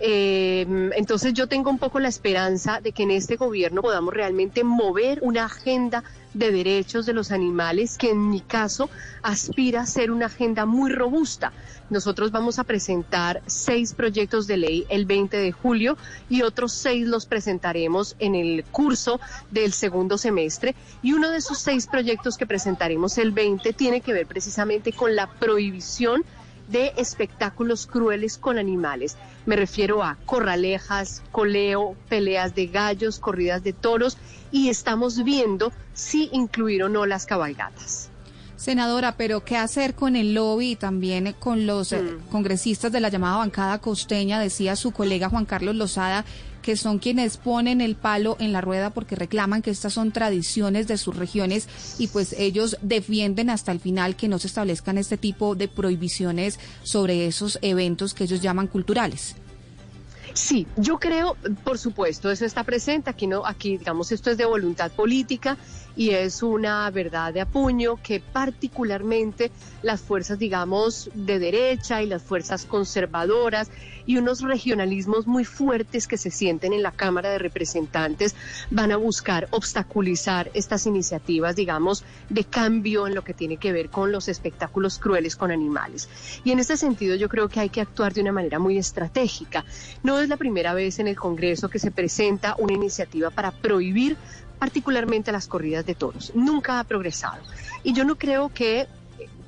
Eh, 0.00 0.66
entonces 0.96 1.32
yo 1.32 1.46
tengo 1.46 1.70
un 1.70 1.78
poco 1.78 2.00
la 2.00 2.08
esperanza 2.08 2.80
de 2.80 2.90
que 2.92 3.04
en 3.04 3.12
este 3.12 3.36
gobierno 3.36 3.82
podamos 3.82 4.12
realmente 4.12 4.64
mover 4.64 5.20
una 5.22 5.44
agenda 5.44 6.02
de 6.34 6.50
derechos 6.50 7.06
de 7.06 7.12
los 7.12 7.30
animales 7.30 7.98
que 7.98 8.10
en 8.10 8.30
mi 8.30 8.40
caso 8.40 8.90
aspira 9.22 9.82
a 9.82 9.86
ser 9.86 10.10
una 10.10 10.26
agenda 10.26 10.66
muy 10.66 10.90
robusta. 10.90 11.52
Nosotros 11.90 12.30
vamos 12.30 12.58
a 12.58 12.64
presentar 12.64 13.42
seis 13.46 13.92
proyectos 13.92 14.46
de 14.46 14.56
ley 14.56 14.86
el 14.88 15.04
20 15.04 15.36
de 15.36 15.52
julio 15.52 15.98
y 16.30 16.42
otros 16.42 16.72
seis 16.72 17.06
los 17.06 17.26
presentaremos 17.26 18.16
en 18.18 18.34
el 18.34 18.64
curso 18.64 19.20
del 19.50 19.72
segundo 19.72 20.16
semestre. 20.16 20.74
Y 21.02 21.12
uno 21.12 21.30
de 21.30 21.38
esos 21.38 21.58
seis 21.58 21.86
proyectos 21.86 22.38
que 22.38 22.46
presentaremos 22.46 23.18
el 23.18 23.32
20 23.32 23.72
tiene 23.74 24.00
que 24.00 24.14
ver 24.14 24.26
precisamente 24.26 24.92
con 24.92 25.14
la 25.14 25.26
prohibición 25.26 26.24
de 26.68 26.92
espectáculos 26.96 27.86
crueles 27.86 28.38
con 28.38 28.58
animales. 28.58 29.16
Me 29.44 29.56
refiero 29.56 30.02
a 30.02 30.16
corralejas, 30.24 31.22
coleo, 31.30 31.96
peleas 32.08 32.54
de 32.54 32.68
gallos, 32.68 33.18
corridas 33.18 33.62
de 33.62 33.72
toros 33.72 34.16
y 34.52 34.68
estamos 34.68 35.24
viendo 35.24 35.72
si 35.94 36.28
incluir 36.32 36.84
o 36.84 36.88
no 36.88 37.06
las 37.06 37.26
cabalgatas. 37.26 38.10
Senadora, 38.56 39.16
pero 39.16 39.44
¿qué 39.44 39.56
hacer 39.56 39.94
con 39.94 40.14
el 40.14 40.34
lobby 40.34 40.72
y 40.72 40.76
también 40.76 41.34
con 41.40 41.66
los 41.66 41.92
eh, 41.92 42.00
congresistas 42.30 42.92
de 42.92 43.00
la 43.00 43.08
llamada 43.08 43.38
bancada 43.38 43.80
costeña? 43.80 44.38
Decía 44.38 44.76
su 44.76 44.92
colega 44.92 45.28
Juan 45.28 45.46
Carlos 45.46 45.74
Lozada 45.74 46.24
que 46.62 46.76
son 46.76 46.98
quienes 46.98 47.36
ponen 47.36 47.80
el 47.80 47.96
palo 47.96 48.36
en 48.38 48.52
la 48.52 48.60
rueda 48.60 48.90
porque 48.90 49.16
reclaman 49.16 49.60
que 49.60 49.70
estas 49.70 49.92
son 49.92 50.12
tradiciones 50.12 50.86
de 50.86 50.96
sus 50.96 51.16
regiones 51.16 51.68
y 51.98 52.06
pues 52.06 52.34
ellos 52.38 52.78
defienden 52.80 53.50
hasta 53.50 53.72
el 53.72 53.80
final 53.80 54.16
que 54.16 54.28
no 54.28 54.38
se 54.38 54.46
establezcan 54.46 54.96
este 54.96 55.18
tipo 55.18 55.54
de 55.54 55.68
prohibiciones 55.68 56.58
sobre 56.84 57.26
esos 57.26 57.58
eventos 57.60 58.14
que 58.14 58.24
ellos 58.24 58.40
llaman 58.40 58.68
culturales. 58.68 59.34
Sí, 60.34 60.66
yo 60.76 60.98
creo, 60.98 61.36
por 61.62 61.78
supuesto, 61.78 62.30
eso 62.30 62.46
está 62.46 62.64
presente. 62.64 63.10
Aquí 63.10 63.26
no, 63.26 63.44
aquí 63.44 63.76
digamos 63.76 64.12
esto 64.12 64.30
es 64.30 64.38
de 64.38 64.46
voluntad 64.46 64.90
política 64.90 65.58
y 65.94 66.10
es 66.10 66.42
una 66.42 66.90
verdad 66.90 67.34
de 67.34 67.42
apuño 67.42 67.98
que 68.02 68.20
particularmente 68.20 69.50
las 69.82 70.00
fuerzas, 70.00 70.38
digamos, 70.38 71.10
de 71.14 71.38
derecha 71.38 72.02
y 72.02 72.06
las 72.06 72.22
fuerzas 72.22 72.64
conservadoras 72.64 73.70
y 74.06 74.16
unos 74.16 74.40
regionalismos 74.40 75.26
muy 75.26 75.44
fuertes 75.44 76.06
que 76.06 76.16
se 76.16 76.30
sienten 76.30 76.72
en 76.72 76.82
la 76.82 76.92
Cámara 76.92 77.30
de 77.30 77.38
Representantes 77.38 78.34
van 78.70 78.90
a 78.90 78.96
buscar 78.96 79.48
obstaculizar 79.50 80.50
estas 80.54 80.86
iniciativas, 80.86 81.56
digamos, 81.56 82.04
de 82.28 82.44
cambio 82.44 83.06
en 83.06 83.14
lo 83.14 83.22
que 83.22 83.34
tiene 83.34 83.58
que 83.58 83.72
ver 83.72 83.90
con 83.90 84.12
los 84.12 84.28
espectáculos 84.28 84.98
crueles 84.98 85.36
con 85.36 85.50
animales. 85.50 86.08
Y 86.44 86.52
en 86.52 86.58
este 86.58 86.76
sentido 86.76 87.16
yo 87.16 87.28
creo 87.28 87.48
que 87.48 87.60
hay 87.60 87.68
que 87.68 87.80
actuar 87.80 88.12
de 88.12 88.22
una 88.22 88.32
manera 88.32 88.58
muy 88.58 88.78
estratégica. 88.78 89.64
No 90.02 90.21
es 90.22 90.28
la 90.28 90.36
primera 90.36 90.74
vez 90.74 90.98
en 90.98 91.08
el 91.08 91.16
Congreso 91.16 91.68
que 91.68 91.78
se 91.78 91.90
presenta 91.90 92.56
una 92.58 92.72
iniciativa 92.72 93.30
para 93.30 93.50
prohibir 93.50 94.16
particularmente 94.58 95.32
las 95.32 95.48
corridas 95.48 95.84
de 95.84 95.94
toros. 95.94 96.32
Nunca 96.34 96.78
ha 96.78 96.84
progresado. 96.84 97.42
Y 97.82 97.92
yo 97.92 98.04
no 98.04 98.16
creo 98.16 98.48
que 98.48 98.86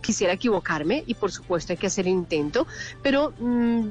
quisiera 0.04 0.34
equivocarme 0.34 1.02
y 1.06 1.14
por 1.14 1.32
supuesto 1.32 1.72
hay 1.72 1.78
que 1.78 1.86
hacer 1.86 2.06
el 2.06 2.12
intento, 2.12 2.66
pero 3.02 3.32
mm, 3.38 3.88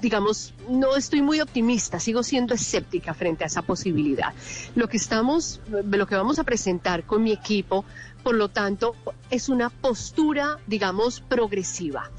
digamos, 0.00 0.52
no 0.68 0.96
estoy 0.96 1.22
muy 1.22 1.40
optimista, 1.40 2.00
sigo 2.00 2.24
siendo 2.24 2.54
escéptica 2.54 3.14
frente 3.14 3.44
a 3.44 3.46
esa 3.46 3.62
posibilidad. 3.62 4.34
Lo 4.74 4.88
que 4.88 4.96
estamos, 4.96 5.60
lo 5.68 6.06
que 6.06 6.16
vamos 6.16 6.40
a 6.40 6.44
presentar 6.44 7.04
con 7.04 7.22
mi 7.22 7.32
equipo, 7.32 7.84
por 8.24 8.34
lo 8.34 8.48
tanto, 8.48 8.96
es 9.30 9.48
una 9.48 9.70
postura, 9.70 10.58
digamos, 10.66 11.20
progresiva. 11.20 12.10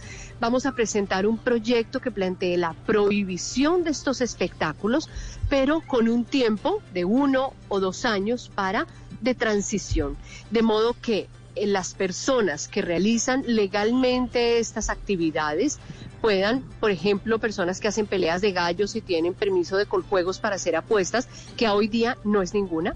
Vamos 0.44 0.66
a 0.66 0.74
presentar 0.74 1.26
un 1.26 1.38
proyecto 1.38 2.02
que 2.02 2.12
plantee 2.12 2.58
la 2.58 2.74
prohibición 2.74 3.86
de 3.86 3.92
estos 3.92 4.20
espectáculos, 4.20 5.08
pero 5.48 5.80
con 5.80 6.10
un 6.10 6.26
tiempo 6.26 6.82
de 6.94 7.06
uno 7.06 7.54
o 7.70 7.80
dos 7.80 8.04
años 8.04 8.52
para 8.54 8.86
de 9.22 9.36
transición, 9.36 10.18
de 10.52 10.62
modo 10.62 10.98
que 11.02 11.30
eh, 11.56 11.66
las 11.66 11.94
personas 11.94 12.68
que 12.68 12.82
realizan 12.82 13.44
legalmente 13.48 14.60
estas 14.60 14.90
actividades 14.90 15.80
puedan, 16.20 16.62
por 16.82 16.92
ejemplo, 16.92 17.40
personas 17.40 17.80
que 17.80 17.88
hacen 17.88 18.06
peleas 18.06 18.42
de 18.42 18.52
gallos 18.52 18.98
y 18.98 19.02
tienen 19.02 19.34
permiso 19.34 19.78
de 19.78 19.86
coljuegos 19.86 20.40
para 20.40 20.58
hacer 20.58 20.76
apuestas, 20.76 21.30
que 21.56 21.70
hoy 21.70 21.88
día 21.88 22.18
no 22.26 22.42
es 22.42 22.54
ninguna, 22.54 22.96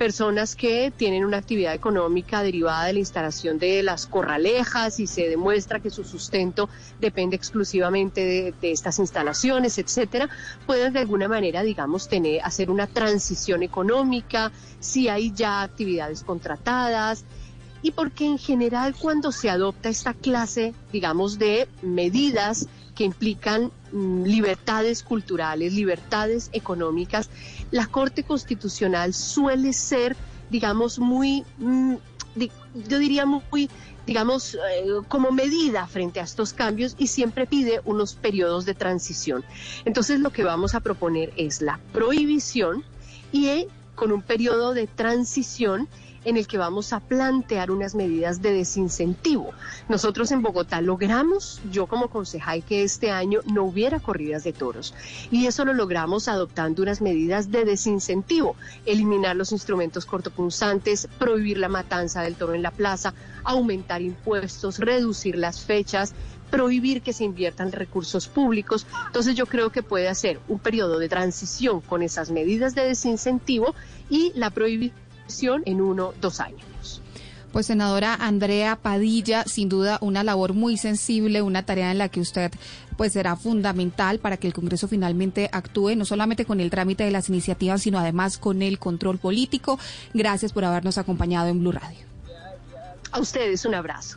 personas 0.00 0.56
que 0.56 0.90
tienen 0.96 1.26
una 1.26 1.36
actividad 1.36 1.74
económica 1.74 2.42
derivada 2.42 2.86
de 2.86 2.94
la 2.94 3.00
instalación 3.00 3.58
de 3.58 3.82
las 3.82 4.06
corralejas 4.06 4.98
y 4.98 5.06
se 5.06 5.28
demuestra 5.28 5.78
que 5.78 5.90
su 5.90 6.04
sustento 6.04 6.70
depende 7.02 7.36
exclusivamente 7.36 8.54
de, 8.58 8.72
estas 8.72 8.98
instalaciones, 8.98 9.76
etcétera, 9.76 10.30
pueden 10.64 10.94
de 10.94 11.00
alguna 11.00 11.28
manera, 11.28 11.62
digamos, 11.62 12.08
tener, 12.08 12.40
hacer 12.42 12.70
una 12.70 12.86
transición 12.86 13.62
económica, 13.62 14.52
si 14.78 15.10
hay 15.10 15.34
ya 15.34 15.60
actividades 15.60 16.22
contratadas, 16.22 17.26
y 17.82 17.90
porque 17.90 18.24
en 18.24 18.38
general 18.38 18.94
cuando 18.98 19.32
se 19.32 19.50
adopta 19.50 19.90
esta 19.90 20.14
clase, 20.14 20.72
digamos, 20.94 21.38
de 21.38 21.68
medidas 21.82 22.68
que 23.00 23.04
implican 23.06 23.72
mm, 23.92 24.24
libertades 24.24 25.02
culturales, 25.02 25.72
libertades 25.72 26.50
económicas, 26.52 27.30
la 27.70 27.86
Corte 27.86 28.24
Constitucional 28.24 29.14
suele 29.14 29.72
ser, 29.72 30.14
digamos, 30.50 30.98
muy, 30.98 31.46
mm, 31.56 31.94
yo 32.86 32.98
diría 32.98 33.24
muy, 33.24 33.70
digamos, 34.06 34.54
eh, 34.54 34.84
como 35.08 35.32
medida 35.32 35.86
frente 35.86 36.20
a 36.20 36.24
estos 36.24 36.52
cambios 36.52 36.94
y 36.98 37.06
siempre 37.06 37.46
pide 37.46 37.80
unos 37.86 38.16
periodos 38.16 38.66
de 38.66 38.74
transición. 38.74 39.46
Entonces 39.86 40.20
lo 40.20 40.28
que 40.28 40.44
vamos 40.44 40.74
a 40.74 40.80
proponer 40.80 41.32
es 41.38 41.62
la 41.62 41.80
prohibición 41.94 42.84
y 43.32 43.46
eh, 43.46 43.68
con 43.94 44.12
un 44.12 44.20
periodo 44.20 44.74
de 44.74 44.88
transición 44.88 45.88
en 46.24 46.36
el 46.36 46.46
que 46.46 46.58
vamos 46.58 46.92
a 46.92 47.00
plantear 47.00 47.70
unas 47.70 47.94
medidas 47.94 48.42
de 48.42 48.52
desincentivo. 48.52 49.52
Nosotros 49.88 50.30
en 50.32 50.42
Bogotá 50.42 50.80
logramos, 50.80 51.60
yo 51.70 51.86
como 51.86 52.08
concejal, 52.08 52.62
que 52.62 52.82
este 52.82 53.10
año 53.10 53.40
no 53.46 53.64
hubiera 53.64 54.00
corridas 54.00 54.44
de 54.44 54.52
toros. 54.52 54.94
Y 55.30 55.46
eso 55.46 55.64
lo 55.64 55.72
logramos 55.72 56.28
adoptando 56.28 56.82
unas 56.82 57.00
medidas 57.00 57.50
de 57.50 57.64
desincentivo, 57.64 58.56
eliminar 58.86 59.36
los 59.36 59.52
instrumentos 59.52 60.06
cortopunzantes, 60.06 61.08
prohibir 61.18 61.58
la 61.58 61.68
matanza 61.68 62.22
del 62.22 62.36
toro 62.36 62.54
en 62.54 62.62
la 62.62 62.70
plaza, 62.70 63.14
aumentar 63.44 64.02
impuestos, 64.02 64.78
reducir 64.78 65.36
las 65.36 65.64
fechas, 65.64 66.14
prohibir 66.50 67.00
que 67.00 67.12
se 67.12 67.24
inviertan 67.24 67.72
recursos 67.72 68.28
públicos. 68.28 68.86
Entonces 69.06 69.34
yo 69.36 69.46
creo 69.46 69.70
que 69.70 69.82
puede 69.82 70.08
hacer 70.08 70.40
un 70.48 70.58
periodo 70.58 70.98
de 70.98 71.08
transición 71.08 71.80
con 71.80 72.02
esas 72.02 72.30
medidas 72.30 72.74
de 72.74 72.84
desincentivo 72.84 73.74
y 74.10 74.32
la 74.34 74.50
prohibición 74.50 75.09
en 75.64 75.80
uno, 75.80 76.12
dos 76.20 76.40
años. 76.40 77.02
Pues 77.52 77.66
senadora 77.66 78.14
Andrea 78.14 78.76
Padilla, 78.76 79.42
sin 79.44 79.68
duda 79.68 79.98
una 80.02 80.22
labor 80.22 80.54
muy 80.54 80.76
sensible, 80.76 81.42
una 81.42 81.64
tarea 81.64 81.90
en 81.90 81.98
la 81.98 82.08
que 82.08 82.20
usted 82.20 82.52
pues 82.96 83.14
será 83.14 83.34
fundamental 83.34 84.20
para 84.20 84.36
que 84.36 84.46
el 84.46 84.52
Congreso 84.52 84.86
finalmente 84.86 85.48
actúe 85.50 85.96
no 85.96 86.04
solamente 86.04 86.44
con 86.44 86.60
el 86.60 86.70
trámite 86.70 87.02
de 87.02 87.10
las 87.10 87.28
iniciativas, 87.28 87.82
sino 87.82 87.98
además 87.98 88.38
con 88.38 88.62
el 88.62 88.78
control 88.78 89.18
político. 89.18 89.80
Gracias 90.14 90.52
por 90.52 90.64
habernos 90.64 90.98
acompañado 90.98 91.48
en 91.48 91.60
Blue 91.60 91.72
Radio. 91.72 91.98
A 93.10 93.18
ustedes 93.18 93.64
un 93.64 93.74
abrazo. 93.74 94.16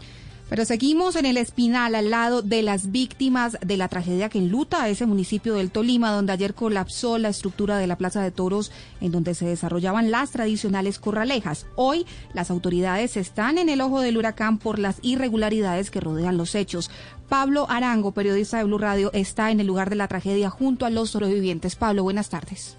Pero 0.49 0.65
seguimos 0.65 1.15
en 1.15 1.25
el 1.25 1.37
Espinal, 1.37 1.95
al 1.95 2.11
lado 2.11 2.41
de 2.41 2.61
las 2.61 2.91
víctimas 2.91 3.57
de 3.61 3.77
la 3.77 3.87
tragedia 3.87 4.29
que 4.29 4.37
enluta 4.37 4.83
a 4.83 4.89
ese 4.89 5.05
municipio 5.05 5.55
del 5.55 5.71
Tolima, 5.71 6.11
donde 6.11 6.33
ayer 6.33 6.53
colapsó 6.53 7.17
la 7.17 7.29
estructura 7.29 7.77
de 7.77 7.87
la 7.87 7.97
Plaza 7.97 8.21
de 8.21 8.31
Toros, 8.31 8.71
en 9.01 9.11
donde 9.11 9.33
se 9.35 9.45
desarrollaban 9.45 10.11
las 10.11 10.31
tradicionales 10.31 10.99
corralejas. 10.99 11.65
Hoy 11.75 12.05
las 12.33 12.51
autoridades 12.51 13.17
están 13.17 13.57
en 13.57 13.69
el 13.69 13.81
ojo 13.81 14.01
del 14.01 14.17
huracán 14.17 14.59
por 14.59 14.79
las 14.79 14.99
irregularidades 15.01 15.89
que 15.89 16.01
rodean 16.01 16.37
los 16.37 16.55
hechos. 16.55 16.91
Pablo 17.29 17.65
Arango, 17.69 18.11
periodista 18.11 18.57
de 18.57 18.65
Blue 18.65 18.77
Radio, 18.77 19.11
está 19.13 19.49
en 19.49 19.59
el 19.59 19.67
lugar 19.67 19.89
de 19.89 19.95
la 19.95 20.07
tragedia 20.07 20.49
junto 20.49 20.85
a 20.85 20.89
los 20.89 21.09
sobrevivientes. 21.09 21.75
Pablo, 21.75 22.03
buenas 22.03 22.29
tardes. 22.29 22.77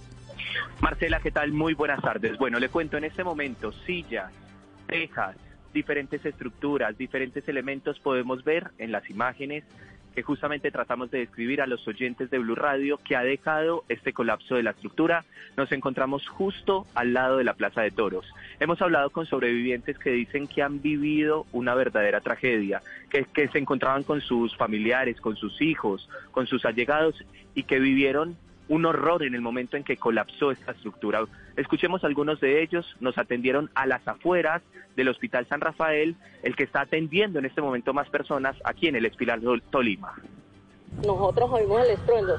Marcela, 0.81 1.19
¿qué 1.21 1.31
tal? 1.31 1.53
Muy 1.53 1.75
buenas 1.75 2.01
tardes. 2.03 2.37
Bueno, 2.39 2.59
le 2.59 2.69
cuento 2.69 2.97
en 2.99 3.05
este 3.05 3.25
momento 3.25 3.73
sillas, 3.87 4.31
tejas, 4.87 5.35
diferentes 5.75 6.25
estructuras, 6.25 6.97
diferentes 6.97 7.47
elementos 7.49 8.01
podemos 8.01 8.43
ver 8.45 8.71
en 8.79 8.93
las 8.93 9.11
imágenes 9.11 9.65
que 10.15 10.23
justamente 10.23 10.71
tratamos 10.71 11.11
de 11.11 11.19
describir 11.19 11.61
a 11.61 11.67
los 11.67 11.87
oyentes 11.89 12.31
de 12.31 12.39
Blue 12.39 12.55
Radio 12.55 12.99
que 12.99 13.17
ha 13.17 13.25
dejado 13.25 13.85
este 13.89 14.13
colapso 14.13 14.55
de 14.55 14.63
la 14.63 14.71
estructura. 14.71 15.25
Nos 15.57 15.73
encontramos 15.73 16.29
justo 16.29 16.87
al 16.95 17.13
lado 17.13 17.39
de 17.39 17.45
la 17.45 17.55
Plaza 17.55 17.83
de 17.83 17.91
Toros. 17.91 18.25
Hemos 18.61 18.81
hablado 18.81 19.11
con 19.11 19.27
sobrevivientes 19.27 19.99
que 19.99 20.11
dicen 20.11 20.47
que 20.47 20.63
han 20.63 20.81
vivido 20.81 21.47
una 21.53 21.75
verdadera 21.75 22.21
tragedia, 22.21 22.81
que, 23.11 23.49
se 23.49 23.59
encontraban 23.59 24.05
con 24.05 24.21
sus 24.21 24.57
familiares, 24.57 25.21
con 25.21 25.37
sus 25.37 25.61
hijos, 25.61 26.09
con 26.31 26.47
sus 26.47 26.65
allegados 26.65 27.25
y 27.55 27.65
que 27.65 27.81
vivieron 27.81 28.37
un 28.69 28.87
horror 28.87 29.23
en 29.23 29.35
el 29.35 29.41
momento 29.41 29.77
en 29.77 29.85
que 29.85 29.97
colapsó 29.97 30.51
esta 30.51 30.73
estructura. 30.73 31.25
Escuchemos 31.57 32.03
algunos 32.05 32.41
de 32.41 32.63
ellos, 32.63 32.87
nos 33.01 33.19
atendieron 33.19 33.71
a 33.75 33.87
las 33.87 34.07
afueras 34.09 34.63
del 34.97 35.09
Hospital 35.09 35.47
San 35.49 35.61
Rafael, 35.61 36.17
el 36.43 36.57
que 36.57 36.63
está 36.65 36.83
atendiendo 36.83 37.39
en 37.39 37.45
este 37.45 37.61
momento 37.61 37.93
más 37.93 38.09
personas 38.09 38.57
aquí 38.65 38.89
en 38.89 38.97
el 38.97 39.05
Espiral 39.07 39.43
Tol- 39.43 39.63
Tolima. 39.71 40.15
Nosotros 41.05 41.51
oímos 41.51 41.83
el 41.85 41.91
estruendo. 41.91 42.37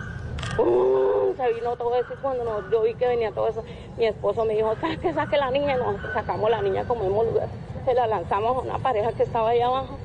¡Uh! 0.58 1.34
Se 1.36 1.54
vino 1.54 1.76
todo 1.76 1.96
eso 2.00 2.14
cuando 2.22 2.44
nos- 2.46 2.72
yo 2.72 2.84
vi 2.84 2.94
que 2.94 3.08
venía 3.08 3.32
todo 3.32 3.50
eso, 3.50 3.64
mi 3.98 4.06
esposo 4.06 4.46
me 4.46 4.56
dijo, 4.56 4.74
saque, 4.80 5.14
saque 5.14 5.38
la 5.38 5.52
niña. 5.52 5.76
Nosotros 5.78 6.14
sacamos 6.14 6.50
la 6.50 6.62
niña 6.62 6.86
como 6.88 7.06
hemos 7.06 7.26
lugar. 7.28 7.50
Se 7.84 7.94
la 7.94 8.08
lanzamos 8.08 8.58
a 8.58 8.62
una 8.62 8.78
pareja 8.80 9.12
que 9.14 9.24
estaba 9.24 9.50
ahí 9.50 9.60
abajo. 9.62 10.00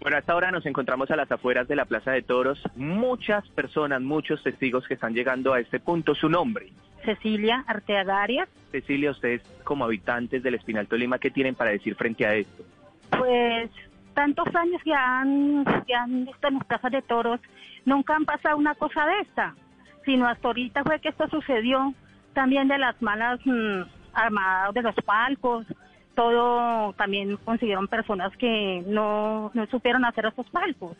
Bueno, 0.00 0.16
a 0.16 0.20
esta 0.20 0.36
hora 0.36 0.50
nos 0.50 0.64
encontramos 0.66 1.10
a 1.10 1.16
las 1.16 1.30
afueras 1.30 1.66
de 1.66 1.76
la 1.76 1.84
Plaza 1.84 2.12
de 2.12 2.22
Toros. 2.22 2.62
Muchas 2.76 3.48
personas, 3.48 4.00
muchos 4.00 4.42
testigos 4.42 4.86
que 4.86 4.94
están 4.94 5.12
llegando 5.12 5.52
a 5.52 5.60
este 5.60 5.80
punto. 5.80 6.14
Su 6.14 6.28
nombre. 6.28 6.72
Cecilia 7.04 7.64
Arteaga 7.66 8.22
Arias, 8.22 8.48
Cecilia, 8.70 9.10
ustedes 9.10 9.42
como 9.64 9.84
habitantes 9.84 10.42
del 10.42 10.54
Espinal 10.54 10.86
Tolima, 10.86 11.18
¿qué 11.18 11.30
tienen 11.30 11.54
para 11.54 11.70
decir 11.70 11.94
frente 11.94 12.26
a 12.26 12.34
esto? 12.34 12.64
pues 13.16 13.70
tantos 14.14 14.54
años 14.54 14.82
que 14.82 14.92
han, 14.92 15.64
que 15.86 15.94
han 15.94 16.24
visto 16.24 16.48
en 16.48 16.54
las 16.54 16.64
plazas 16.64 16.92
de 16.92 17.02
toros, 17.02 17.40
nunca 17.84 18.16
han 18.16 18.24
pasado 18.24 18.56
una 18.56 18.74
cosa 18.74 19.06
de 19.06 19.20
esta, 19.20 19.54
sino 20.04 20.26
hasta 20.26 20.48
ahorita 20.48 20.82
fue 20.84 21.00
que 21.00 21.10
esto 21.10 21.28
sucedió 21.28 21.94
también 22.34 22.68
de 22.68 22.78
las 22.78 23.00
malas 23.00 23.40
mm, 23.44 23.82
armadas 24.12 24.74
de 24.74 24.82
los 24.82 24.94
palcos, 25.04 25.66
todo 26.18 26.94
también 26.94 27.36
consiguieron 27.44 27.86
personas 27.86 28.36
que 28.38 28.82
no, 28.88 29.52
no 29.54 29.66
supieron 29.66 30.04
hacer 30.04 30.26
estos 30.26 30.50
palcos. 30.50 30.96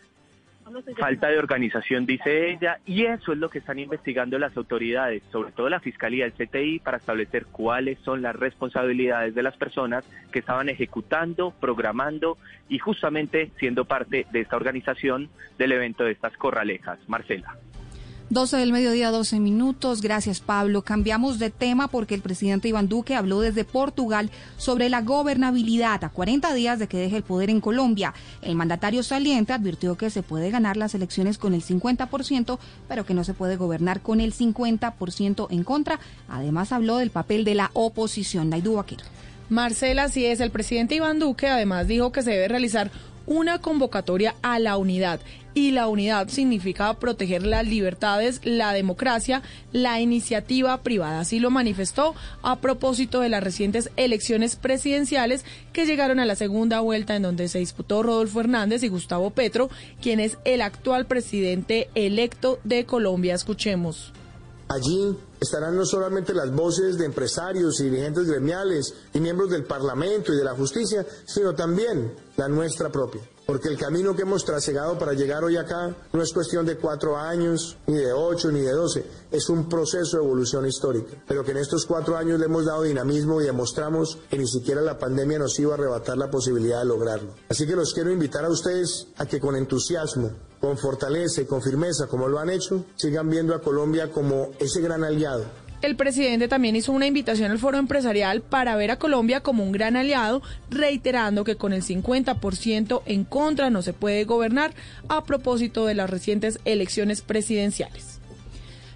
Falta 0.96 1.26
de 1.26 1.38
organización, 1.38 2.06
dice 2.06 2.50
ella, 2.50 2.78
y 2.86 3.04
eso 3.04 3.32
es 3.32 3.38
lo 3.38 3.48
que 3.48 3.58
están 3.58 3.80
investigando 3.80 4.38
las 4.38 4.56
autoridades, 4.56 5.24
sobre 5.32 5.50
todo 5.50 5.68
la 5.68 5.80
Fiscalía 5.80 6.30
del 6.30 6.34
CTI, 6.34 6.78
para 6.78 6.98
establecer 6.98 7.46
cuáles 7.46 7.98
son 8.00 8.22
las 8.22 8.36
responsabilidades 8.36 9.34
de 9.34 9.42
las 9.42 9.56
personas 9.56 10.04
que 10.30 10.38
estaban 10.38 10.68
ejecutando, 10.68 11.52
programando 11.58 12.38
y 12.68 12.78
justamente 12.78 13.50
siendo 13.58 13.86
parte 13.86 14.24
de 14.30 14.40
esta 14.40 14.54
organización 14.54 15.30
del 15.58 15.72
evento 15.72 16.04
de 16.04 16.12
estas 16.12 16.36
corralejas. 16.36 17.00
Marcela. 17.08 17.56
12 18.30 18.58
del 18.58 18.72
mediodía, 18.72 19.10
12 19.10 19.40
minutos. 19.40 20.02
Gracias, 20.02 20.40
Pablo. 20.40 20.82
Cambiamos 20.82 21.38
de 21.38 21.48
tema 21.48 21.88
porque 21.88 22.14
el 22.14 22.20
presidente 22.20 22.68
Iván 22.68 22.86
Duque 22.86 23.14
habló 23.14 23.40
desde 23.40 23.64
Portugal 23.64 24.30
sobre 24.58 24.90
la 24.90 25.00
gobernabilidad 25.00 26.04
a 26.04 26.10
40 26.10 26.52
días 26.52 26.78
de 26.78 26.88
que 26.88 26.98
deje 26.98 27.16
el 27.16 27.22
poder 27.22 27.48
en 27.48 27.62
Colombia. 27.62 28.12
El 28.42 28.54
mandatario 28.54 29.02
saliente 29.02 29.54
advirtió 29.54 29.96
que 29.96 30.10
se 30.10 30.22
puede 30.22 30.50
ganar 30.50 30.76
las 30.76 30.94
elecciones 30.94 31.38
con 31.38 31.54
el 31.54 31.62
50%, 31.62 32.58
pero 32.86 33.06
que 33.06 33.14
no 33.14 33.24
se 33.24 33.32
puede 33.32 33.56
gobernar 33.56 34.02
con 34.02 34.20
el 34.20 34.34
50% 34.34 35.46
en 35.50 35.64
contra. 35.64 35.98
Además, 36.28 36.72
habló 36.72 36.98
del 36.98 37.10
papel 37.10 37.46
de 37.46 37.54
la 37.54 37.70
oposición. 37.72 38.50
Naidu 38.50 38.74
Vaquero. 38.74 39.04
Marcela, 39.48 40.04
así 40.04 40.26
es, 40.26 40.40
el 40.40 40.50
presidente 40.50 40.94
Iván 40.94 41.18
Duque 41.18 41.48
además 41.48 41.88
dijo 41.88 42.12
que 42.12 42.22
se 42.22 42.32
debe 42.32 42.48
realizar 42.48 42.90
una 43.28 43.60
convocatoria 43.60 44.34
a 44.42 44.58
la 44.58 44.76
unidad. 44.76 45.20
Y 45.54 45.72
la 45.72 45.88
unidad 45.88 46.28
significa 46.28 46.94
proteger 46.94 47.44
las 47.44 47.66
libertades, 47.66 48.40
la 48.44 48.72
democracia, 48.72 49.42
la 49.72 50.00
iniciativa 50.00 50.82
privada. 50.82 51.20
Así 51.20 51.40
lo 51.40 51.50
manifestó 51.50 52.14
a 52.42 52.56
propósito 52.60 53.20
de 53.20 53.28
las 53.28 53.42
recientes 53.42 53.90
elecciones 53.96 54.56
presidenciales 54.56 55.44
que 55.72 55.84
llegaron 55.84 56.20
a 56.20 56.26
la 56.26 56.36
segunda 56.36 56.80
vuelta 56.80 57.16
en 57.16 57.22
donde 57.22 57.48
se 57.48 57.58
disputó 57.58 58.02
Rodolfo 58.02 58.40
Hernández 58.40 58.82
y 58.82 58.88
Gustavo 58.88 59.30
Petro, 59.30 59.68
quien 60.00 60.20
es 60.20 60.38
el 60.44 60.62
actual 60.62 61.06
presidente 61.06 61.88
electo 61.94 62.60
de 62.64 62.84
Colombia. 62.84 63.34
Escuchemos. 63.34 64.12
Allí 64.68 65.16
estarán 65.40 65.76
no 65.76 65.84
solamente 65.84 66.34
las 66.34 66.52
voces 66.54 66.98
de 66.98 67.06
empresarios 67.06 67.80
y 67.80 67.84
dirigentes 67.84 68.26
gremiales 68.26 68.94
y 69.12 69.20
miembros 69.20 69.50
del 69.50 69.64
Parlamento 69.64 70.32
y 70.32 70.36
de 70.36 70.44
la 70.44 70.54
justicia, 70.54 71.06
sino 71.26 71.54
también 71.54 72.14
la 72.36 72.48
nuestra 72.48 72.90
propia. 72.90 73.22
Porque 73.48 73.68
el 73.68 73.78
camino 73.78 74.14
que 74.14 74.22
hemos 74.22 74.44
trasegado 74.44 74.98
para 74.98 75.14
llegar 75.14 75.42
hoy 75.42 75.56
acá 75.56 75.96
no 76.12 76.22
es 76.22 76.34
cuestión 76.34 76.66
de 76.66 76.76
cuatro 76.76 77.16
años, 77.16 77.78
ni 77.86 77.96
de 77.96 78.12
ocho, 78.12 78.52
ni 78.52 78.60
de 78.60 78.72
doce. 78.72 79.06
Es 79.30 79.48
un 79.48 79.70
proceso 79.70 80.18
de 80.18 80.22
evolución 80.22 80.66
histórica. 80.66 81.16
Pero 81.26 81.42
que 81.42 81.52
en 81.52 81.56
estos 81.56 81.86
cuatro 81.86 82.14
años 82.18 82.38
le 82.38 82.44
hemos 82.44 82.66
dado 82.66 82.82
dinamismo 82.82 83.40
y 83.40 83.46
demostramos 83.46 84.18
que 84.28 84.36
ni 84.36 84.46
siquiera 84.46 84.82
la 84.82 84.98
pandemia 84.98 85.38
nos 85.38 85.58
iba 85.58 85.72
a 85.72 85.74
arrebatar 85.76 86.18
la 86.18 86.30
posibilidad 86.30 86.80
de 86.80 86.84
lograrlo. 86.84 87.30
Así 87.48 87.66
que 87.66 87.74
los 87.74 87.94
quiero 87.94 88.12
invitar 88.12 88.44
a 88.44 88.50
ustedes 88.50 89.06
a 89.16 89.24
que 89.24 89.40
con 89.40 89.56
entusiasmo, 89.56 90.30
con 90.60 90.76
fortaleza 90.76 91.42
y 91.42 91.46
con 91.46 91.62
firmeza, 91.62 92.06
como 92.06 92.28
lo 92.28 92.38
han 92.38 92.50
hecho, 92.50 92.84
sigan 92.96 93.28
viendo 93.28 93.54
a 93.54 93.60
Colombia 93.60 94.10
como 94.10 94.50
ese 94.58 94.80
gran 94.80 95.04
aliado 95.04 95.44
El 95.82 95.96
presidente 95.96 96.48
también 96.48 96.76
hizo 96.76 96.92
una 96.92 97.06
invitación 97.06 97.50
al 97.50 97.58
foro 97.58 97.78
empresarial 97.78 98.42
para 98.42 98.76
ver 98.76 98.90
a 98.90 98.98
Colombia 98.98 99.40
como 99.40 99.62
un 99.62 99.72
gran 99.72 99.96
aliado, 99.96 100.42
reiterando 100.70 101.44
que 101.44 101.56
con 101.56 101.72
el 101.72 101.82
50% 101.82 103.02
en 103.06 103.24
contra 103.24 103.70
no 103.70 103.82
se 103.82 103.92
puede 103.92 104.24
gobernar 104.24 104.74
a 105.08 105.24
propósito 105.24 105.86
de 105.86 105.94
las 105.94 106.10
recientes 106.10 106.58
elecciones 106.64 107.22
presidenciales. 107.22 108.17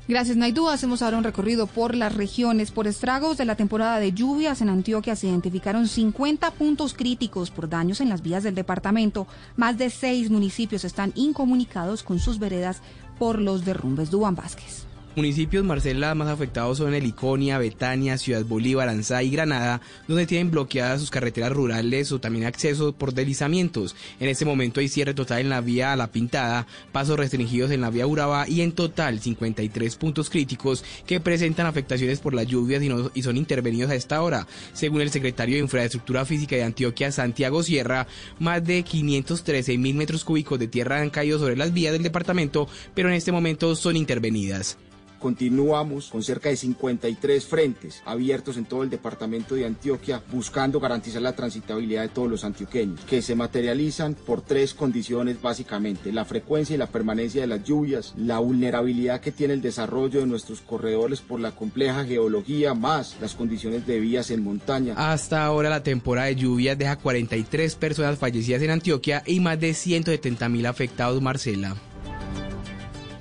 Gracias, 0.09 0.37
Naidu. 0.37 0.69
Hacemos 0.69 1.01
ahora 1.01 1.19
un 1.19 1.25
recorrido 1.25 1.69
por 1.69 1.95
las 1.95 2.15
regiones. 2.15 2.73
Por 2.73 2.89
estragos 2.89 3.39
de 3.39 3.45
la 3.45 3.55
temporada 3.55 4.01
de 4.01 4.13
lluvias 4.13 4.61
en 4.61 4.69
Antioquia 4.69 5.15
se 5.15 5.29
identificaron 5.29 5.87
50 5.87 6.51
puntos 6.53 6.93
críticos 6.95 7.51
por 7.53 7.69
daños 7.69 8.01
en 8.01 8.09
las 8.09 8.21
vías 8.21 8.43
del 8.43 8.57
departamento. 8.57 9.29
Más 9.57 9.79
de 9.79 9.91
seis 9.91 10.29
municipios 10.29 10.85
están 10.85 11.13
incomunicados 11.15 12.03
con 12.03 12.19
sus 12.19 12.41
veredas 12.41 12.81
por 13.19 13.41
los 13.41 13.65
derrumbes. 13.65 14.11
Duan 14.11 14.35
Vázquez. 14.35 14.92
Municipios 15.15 15.63
Marcela 15.63 16.15
más 16.15 16.29
afectados 16.29 16.79
son 16.79 16.95
el 16.95 17.05
Iconia, 17.05 17.59
Betania, 17.59 18.17
Ciudad 18.17 18.47
Bolívar, 18.47 18.89
Anzá 18.89 19.23
y 19.23 19.29
Granada, 19.29 19.83
donde 20.09 20.25
tienen 20.25 20.51
bloqueadas 20.51 21.01
sus 21.01 21.11
carreteras 21.11 21.53
rurales 21.53 22.13
o 22.13 22.19
también 22.19 22.47
acceso 22.47 22.95
por 22.95 23.13
deslizamientos. 23.13 23.95
En 24.21 24.31
este 24.31 24.47
momento 24.47 24.81
hay 24.81 24.89
cierre 24.89 25.13
total 25.13 25.41
en 25.41 25.51
la 25.51 25.61
vía 25.61 25.93
a 25.93 25.97
La 25.97 26.11
Pintada, 26.11 26.67
pasos 26.93 27.19
restringidos 27.19 27.71
en 27.73 27.83
la 27.83 27.91
vía 27.91 28.07
Urabá 28.07 28.49
y 28.49 28.63
en 28.63 28.73
total 28.73 29.21
53 29.21 29.97
puntos 29.97 30.31
críticos 30.31 30.83
que 31.07 31.21
presentan 31.21 31.67
afectaciones 31.67 32.21
por 32.21 32.33
las 32.33 32.47
lluvias 32.47 32.83
y, 32.83 32.91
y 33.13 33.23
son 33.23 33.37
intervenidos 33.37 33.91
a 33.91 33.97
esta 33.97 34.23
hora. 34.23 34.47
Según 34.73 35.03
el 35.03 35.11
secretario 35.11 35.57
de 35.57 35.63
Infraestructura 35.63 36.25
Física 36.25 36.57
de 36.57 36.63
Antioquia, 36.63 37.13
Santiago 37.13 37.63
Sierra, 37.63 38.07
más 38.39 38.65
de 38.65 38.83
513 38.83 39.77
mil 39.77 39.95
metros 39.95 40.25
cúbicos 40.25 40.59
de 40.59 40.69
tierra 40.69 41.03
han 41.03 41.11
caído 41.11 41.39
sobre 41.39 41.59
las 41.59 41.75
vías 41.75 41.93
del 41.93 42.03
departamento, 42.03 42.67
pero 42.95 43.11
en 43.11 43.15
este 43.15 43.31
momento 43.31 43.77
son 43.77 43.99
intervenidas. 43.99 44.79
Continuamos 45.23 46.09
con 46.09 46.25
cerca 46.25 46.49
de 46.49 46.57
53 46.57 47.47
frentes 47.47 48.03
abiertos 48.05 48.57
en 48.57 48.65
todo 48.65 48.83
el 48.83 48.91
departamento 48.91 49.55
de 49.55 49.65
Antioquia 49.65 50.21
buscando 50.33 50.81
garantizar 50.81 51.23
la 51.23 51.37
transitabilidad 51.37 52.03
de 52.03 52.09
todos 52.09 52.29
los 52.29 52.43
antioqueños, 52.43 52.99
que 53.03 53.23
se 53.23 53.37
materializan 53.37 54.15
por 54.15 54.43
tres 54.43 54.75
condiciones 54.75 55.41
básicamente, 55.41 56.11
la 56.11 56.25
frecuencia 56.25 56.75
y 56.75 56.77
la 56.77 56.89
permanencia 56.89 57.41
de 57.41 57.47
las 57.47 57.63
lluvias, 57.63 58.15
la 58.17 58.41
vulnerabilidad 58.41 59.21
que 59.21 59.31
tiene 59.31 59.55
el 59.55 59.63
desarrollo 59.63 60.19
de 60.19 60.27
nuestros 60.27 60.61
corredores 60.61 61.21
por 61.21 61.39
la 61.39 61.53
compleja 61.53 62.05
geología, 62.05 62.75
más 62.75 63.17
las 63.21 63.37
condiciones 63.37 63.87
de 63.87 64.01
vías 64.01 64.33
en 64.33 64.43
montaña. 64.43 64.95
Hasta 64.97 65.45
ahora 65.45 65.71
la 65.71 65.85
temporada 65.85 66.27
de 66.27 66.35
lluvias 66.35 66.77
deja 66.77 66.97
43 66.97 67.77
personas 67.77 68.19
fallecidas 68.19 68.63
en 68.63 68.71
Antioquia 68.71 69.23
y 69.25 69.39
más 69.39 69.61
de 69.61 69.73
170 69.73 70.49
mil 70.49 70.67
afectados, 70.67 71.23
Marcela. 71.23 71.77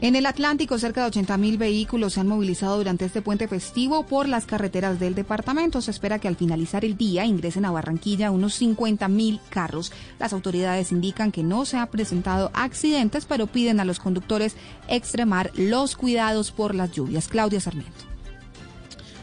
En 0.04 0.16
el 0.16 0.26
Atlántico, 0.26 0.80
cerca 0.80 1.02
de 1.02 1.08
80 1.10 1.38
mil 1.38 1.60
vehículos 1.60 2.14
se 2.14 2.22
han 2.22 2.28
movilizado 2.28 2.76
durante 2.76 3.06
este 3.06 3.22
puente 3.22 3.48
festivo 3.48 4.04
por 4.04 4.28
las 4.28 4.48
carreteras 4.48 5.00
del 5.00 5.14
departamento. 5.14 5.80
Se 5.80 5.92
espera 5.92 6.18
que 6.18 6.28
al 6.28 6.36
finalizar 6.36 6.84
el 6.84 6.98
día 6.98 7.24
ingresen 7.24 7.66
a 7.66 7.72
Barranquilla 7.72 8.32
unos 8.32 8.56
50 8.56 9.08
mil 9.10 9.40
carros. 9.52 9.92
Las 10.18 10.34
autoridades 10.34 10.92
indican 10.92 11.32
que 11.32 11.44
no 11.44 11.66
se 11.66 11.78
han 11.78 11.88
presentado 11.88 12.50
accidentes, 12.56 13.26
pero 13.26 13.46
piden 13.46 13.80
a 13.80 13.86
los 13.86 14.00
conductores 14.00 14.56
extremar 14.88 15.52
los 15.54 15.96
cuidados 15.96 16.52
por 16.52 16.74
las 16.74 16.92
lluvias. 16.92 17.28
Claudia 17.28 17.60
Sarmiento. 17.60 18.11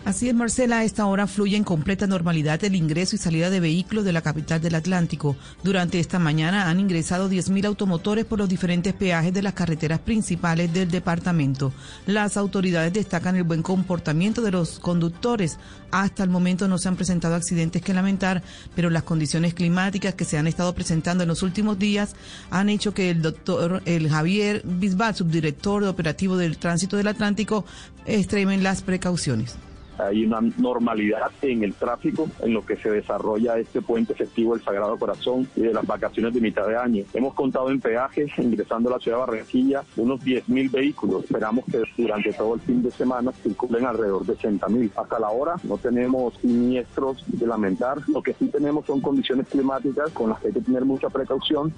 Así 0.09 0.27
es, 0.27 0.35
Marcela, 0.35 0.79
a 0.79 0.85
esta 0.85 1.05
hora 1.05 1.27
fluye 1.27 1.55
en 1.55 1.65
completa 1.65 2.07
normalidad 2.07 2.65
el 2.65 2.75
ingreso 2.75 3.15
y 3.15 3.19
salida 3.19 3.51
de 3.51 3.61
vehículos 3.61 4.07
de 4.07 4.15
la 4.15 4.23
capital 4.23 4.59
del 4.59 4.75
Atlántico. 4.75 5.37
Durante 5.63 6.01
esta 6.01 6.19
mañana 6.19 6.71
han 6.71 6.81
ingresado 6.81 7.29
10.000 7.29 7.67
automotores 7.67 8.25
por 8.25 8.39
los 8.39 8.49
diferentes 8.49 8.95
peajes 8.95 9.35
de 9.35 9.43
las 9.43 9.53
carreteras 9.53 10.01
principales 10.01 10.73
del 10.73 10.91
departamento. 10.91 11.75
Las 12.07 12.39
autoridades 12.39 12.95
destacan 12.95 13.37
el 13.37 13.43
buen 13.43 13.61
comportamiento 13.61 14.41
de 14.41 14.51
los 14.51 14.79
conductores. 14.79 15.59
Hasta 15.91 16.23
el 16.23 16.31
momento 16.31 16.69
no 16.69 16.79
se 16.79 16.89
han 16.89 16.97
presentado 16.97 17.35
accidentes 17.35 17.83
que 17.83 17.93
lamentar, 17.93 18.43
pero 18.75 18.89
las 18.89 19.03
condiciones 19.03 19.53
climáticas 19.53 20.15
que 20.15 20.25
se 20.25 20.39
han 20.39 20.47
estado 20.47 20.75
presentando 20.75 21.25
en 21.25 21.29
los 21.29 21.43
últimos 21.43 21.79
días 21.79 22.17
han 22.51 22.71
hecho 22.71 22.95
que 22.95 23.11
el 23.11 23.21
doctor 23.21 23.83
el 23.85 24.09
Javier 24.09 24.63
Bisbal, 24.65 25.15
subdirector 25.15 25.83
de 25.83 25.91
operativo 25.91 26.39
del 26.39 26.57
tránsito 26.57 26.97
del 26.97 27.09
Atlántico, 27.09 27.67
extremen 28.07 28.63
las 28.63 28.81
precauciones 28.81 29.57
hay 29.99 30.25
una 30.25 30.41
normalidad 30.59 31.31
en 31.43 31.65
el 31.65 31.75
tráfico 31.75 32.29
en 32.41 32.55
lo 32.55 32.65
que 32.65 32.77
se 32.77 32.91
desarrolla 32.91 33.59
este 33.59 33.83
puente 33.83 34.13
efectivo 34.13 34.55
del 34.55 34.65
Sagrado 34.65 34.97
Corazón 34.99 35.49
y 35.57 35.63
de 35.63 35.75
las 35.75 35.87
vacaciones 35.87 36.35
de 36.35 36.41
mitad 36.41 36.67
de 36.67 36.77
año. 36.77 37.05
Hemos 37.13 37.35
contado 37.35 37.71
en 37.71 37.81
peajes, 37.81 38.31
ingresando 38.39 38.91
a 38.91 38.95
la 38.95 38.99
ciudad 38.99 39.19
de 39.19 39.27
Barranquilla, 39.27 39.83
unos 39.97 40.21
10.000 40.21 40.71
vehículos. 40.71 41.25
Esperamos 41.25 41.65
que 41.67 41.83
durante 41.97 42.33
todo 42.33 42.55
el 42.55 42.61
fin 42.61 42.83
de 42.83 42.91
semana 42.91 43.33
circulen 43.33 43.87
alrededor 43.87 44.25
de 44.25 44.37
60.000. 44.37 44.93
Hasta 44.97 45.19
la 45.19 45.31
hora 45.31 45.57
no 45.65 45.79
tenemos 45.79 46.35
siniestros 46.39 47.25
de 47.27 47.47
lamentar. 47.47 47.99
Lo 48.09 48.23
que 48.23 48.35
sí 48.35 48.49
tenemos 48.49 48.87
son 48.87 49.01
condiciones 49.01 49.49
climáticas 49.49 50.11
con 50.11 50.31
las 50.31 50.41
que 50.41 50.49
hay 50.49 50.55
que 50.55 50.61
tener 50.61 50.85
mucha 50.85 51.09
precaución 51.09 51.73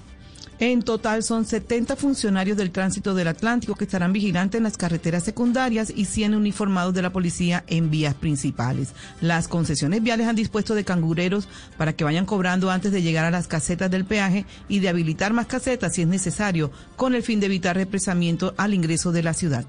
en 0.61 0.83
total 0.83 1.23
son 1.23 1.43
70 1.43 1.95
funcionarios 1.95 2.55
del 2.55 2.69
tránsito 2.69 3.15
del 3.15 3.27
Atlántico 3.27 3.73
que 3.73 3.85
estarán 3.85 4.13
vigilantes 4.13 4.59
en 4.59 4.63
las 4.63 4.77
carreteras 4.77 5.23
secundarias 5.23 5.91
y 5.93 6.05
100 6.05 6.35
uniformados 6.35 6.93
de 6.93 7.01
la 7.01 7.11
policía 7.11 7.63
en 7.65 7.89
vías 7.89 8.13
principales. 8.13 8.93
Las 9.21 9.47
concesiones 9.47 10.03
viales 10.03 10.27
han 10.27 10.35
dispuesto 10.35 10.75
de 10.75 10.83
cangureros 10.83 11.47
para 11.79 11.93
que 11.93 12.03
vayan 12.03 12.27
cobrando 12.27 12.69
antes 12.69 12.91
de 12.91 13.01
llegar 13.01 13.25
a 13.25 13.31
las 13.31 13.47
casetas 13.47 13.89
del 13.89 14.05
peaje 14.05 14.45
y 14.69 14.81
de 14.81 14.89
habilitar 14.89 15.33
más 15.33 15.47
casetas 15.47 15.95
si 15.95 16.03
es 16.03 16.07
necesario, 16.07 16.69
con 16.95 17.15
el 17.15 17.23
fin 17.23 17.39
de 17.39 17.47
evitar 17.47 17.75
represamiento 17.75 18.53
al 18.55 18.75
ingreso 18.75 19.11
de 19.11 19.23
la 19.23 19.33
ciudad. 19.33 19.65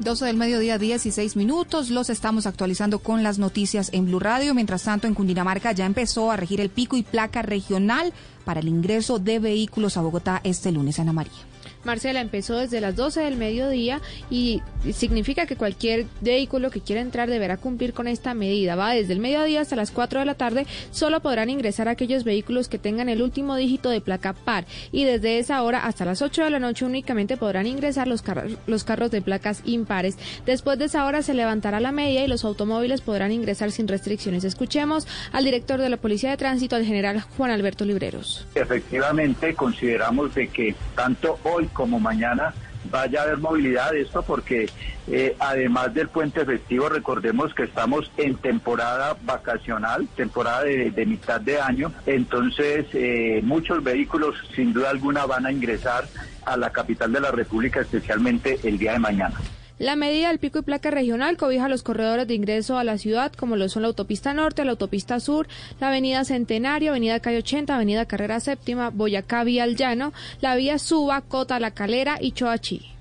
12 0.00 0.24
del 0.26 0.36
mediodía, 0.36 0.78
16 0.78 1.36
minutos. 1.36 1.90
Los 1.90 2.10
estamos 2.10 2.46
actualizando 2.46 2.98
con 2.98 3.22
las 3.22 3.38
noticias 3.38 3.90
en 3.92 4.06
Blue 4.06 4.20
Radio. 4.20 4.54
Mientras 4.54 4.84
tanto, 4.84 5.06
en 5.06 5.14
Cundinamarca 5.14 5.72
ya 5.72 5.86
empezó 5.86 6.30
a 6.30 6.36
regir 6.36 6.60
el 6.60 6.70
pico 6.70 6.96
y 6.96 7.02
placa 7.02 7.42
regional 7.42 8.12
para 8.44 8.60
el 8.60 8.68
ingreso 8.68 9.18
de 9.18 9.38
vehículos 9.38 9.96
a 9.96 10.02
Bogotá 10.02 10.40
este 10.44 10.70
lunes, 10.70 10.98
Ana 10.98 11.12
María. 11.12 11.55
Marcela 11.86 12.20
empezó 12.20 12.58
desde 12.58 12.82
las 12.82 12.96
12 12.96 13.20
del 13.22 13.36
mediodía 13.36 14.02
y 14.28 14.60
significa 14.92 15.46
que 15.46 15.56
cualquier 15.56 16.06
vehículo 16.20 16.70
que 16.70 16.80
quiera 16.80 17.00
entrar 17.00 17.30
deberá 17.30 17.56
cumplir 17.56 17.94
con 17.94 18.08
esta 18.08 18.34
medida. 18.34 18.76
Va 18.76 18.92
desde 18.92 19.14
el 19.14 19.20
mediodía 19.20 19.62
hasta 19.62 19.76
las 19.76 19.90
4 19.90 20.20
de 20.20 20.26
la 20.26 20.34
tarde. 20.34 20.66
Solo 20.90 21.20
podrán 21.20 21.48
ingresar 21.48 21.88
aquellos 21.88 22.24
vehículos 22.24 22.68
que 22.68 22.78
tengan 22.78 23.08
el 23.08 23.22
último 23.22 23.56
dígito 23.56 23.88
de 23.88 24.00
placa 24.00 24.34
par 24.34 24.66
y 24.92 25.04
desde 25.04 25.38
esa 25.38 25.62
hora 25.62 25.86
hasta 25.86 26.04
las 26.04 26.20
8 26.20 26.44
de 26.44 26.50
la 26.50 26.58
noche 26.58 26.84
únicamente 26.84 27.36
podrán 27.36 27.66
ingresar 27.66 28.08
los, 28.08 28.22
los 28.66 28.84
carros 28.84 29.10
de 29.10 29.22
placas 29.22 29.62
impares. 29.64 30.16
Después 30.44 30.78
de 30.78 30.86
esa 30.86 31.06
hora 31.06 31.22
se 31.22 31.34
levantará 31.34 31.80
la 31.80 31.92
media 31.92 32.24
y 32.24 32.28
los 32.28 32.44
automóviles 32.44 33.00
podrán 33.00 33.32
ingresar 33.32 33.70
sin 33.70 33.88
restricciones. 33.88 34.44
Escuchemos 34.44 35.06
al 35.32 35.44
director 35.44 35.80
de 35.80 35.88
la 35.88 35.96
Policía 35.96 36.30
de 36.30 36.36
Tránsito, 36.36 36.76
al 36.76 36.84
general 36.84 37.20
Juan 37.36 37.50
Alberto 37.50 37.84
Libreros. 37.84 38.46
Efectivamente, 38.54 39.54
consideramos 39.54 40.34
de 40.34 40.48
que 40.48 40.74
tanto 40.94 41.38
hoy 41.44 41.66
como 41.76 42.00
mañana 42.00 42.54
vaya 42.90 43.20
a 43.20 43.24
haber 43.24 43.38
movilidad 43.38 43.92
de 43.92 44.02
esto 44.02 44.22
porque 44.22 44.68
eh, 45.08 45.36
además 45.38 45.92
del 45.92 46.08
puente 46.08 46.44
festivo 46.44 46.88
recordemos 46.88 47.52
que 47.54 47.64
estamos 47.64 48.10
en 48.16 48.36
temporada 48.36 49.16
vacacional, 49.22 50.08
temporada 50.16 50.64
de, 50.64 51.06
mitad 51.06 51.40
de 51.40 51.60
año, 51.60 51.92
entonces 52.06 52.86
eh, 52.92 53.40
muchos 53.42 53.82
vehículos 53.84 54.36
sin 54.54 54.72
duda 54.72 54.90
alguna 54.90 55.26
van 55.26 55.46
a 55.46 55.52
ingresar 55.52 56.04
a 56.44 56.56
la 56.56 56.70
capital 56.70 57.12
de 57.12 57.20
la 57.20 57.30
República 57.30 57.80
especialmente 57.80 58.58
el 58.64 58.78
día 58.78 58.92
de 58.92 58.98
mañana. 58.98 59.36
La 59.78 59.94
medida 59.94 60.28
del 60.28 60.38
pico 60.38 60.60
y 60.60 60.62
placa 60.62 60.90
regional 60.90 61.36
cobija 61.36 61.68
los 61.68 61.82
corredores 61.82 62.26
de 62.26 62.34
ingreso 62.34 62.78
a 62.78 62.84
la 62.84 62.96
ciudad, 62.96 63.32
como 63.34 63.56
lo 63.56 63.68
son 63.68 63.82
la 63.82 63.88
autopista 63.88 64.32
norte, 64.32 64.64
la 64.64 64.70
autopista 64.70 65.20
sur, 65.20 65.48
la 65.80 65.88
avenida 65.88 66.24
Centenario, 66.24 66.92
avenida 66.92 67.20
Calle 67.20 67.38
80, 67.38 67.74
avenida 67.74 68.06
Carrera 68.06 68.40
Séptima, 68.40 68.88
Boyacá, 68.88 69.44
Vía 69.44 69.66
Llano, 69.66 70.14
la 70.40 70.56
vía 70.56 70.78
Suba, 70.78 71.20
Cota, 71.20 71.60
La 71.60 71.72
Calera 71.72 72.16
y 72.18 72.32
Choachí. 72.32 72.95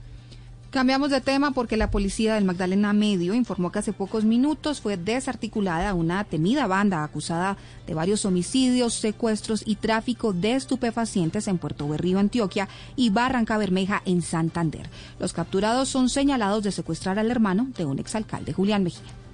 Cambiamos 0.76 1.10
de 1.10 1.22
tema 1.22 1.52
porque 1.52 1.78
la 1.78 1.90
policía 1.90 2.36
del 2.36 2.44
Magdalena 2.44 2.92
Medio 2.92 3.34
informó 3.34 3.72
que 3.72 3.80
hace 3.80 3.94
pocos 3.94 4.26
minutos 4.26 4.82
fue 4.82 4.98
desarticulada 4.98 5.94
una 5.94 6.26
temida 6.26 6.68
banda 6.68 7.02
acusada 7.02 7.56
de 7.88 7.94
varios 7.94 8.26
homicidios, 8.26 8.94
secuestros 8.94 9.64
y 9.66 9.78
tráfico 9.78 10.34
de 10.34 10.56
estupefacientes 10.56 11.48
en 11.48 11.60
Puerto 11.60 11.88
Berrío, 11.88 12.20
Antioquia 12.20 12.68
y 12.98 13.10
Barranca 13.10 13.58
Bermeja 13.58 14.02
en 14.04 14.22
Santander. 14.22 14.90
Los 15.18 15.32
capturados 15.32 15.88
son 15.88 16.10
señalados 16.10 16.62
de 16.66 16.74
secuestrar 16.74 17.20
al 17.20 17.32
hermano 17.32 17.68
de 17.78 17.86
un 17.86 17.98
exalcalde, 18.00 18.52
Julián 18.52 18.84
Mejía. 18.84 19.25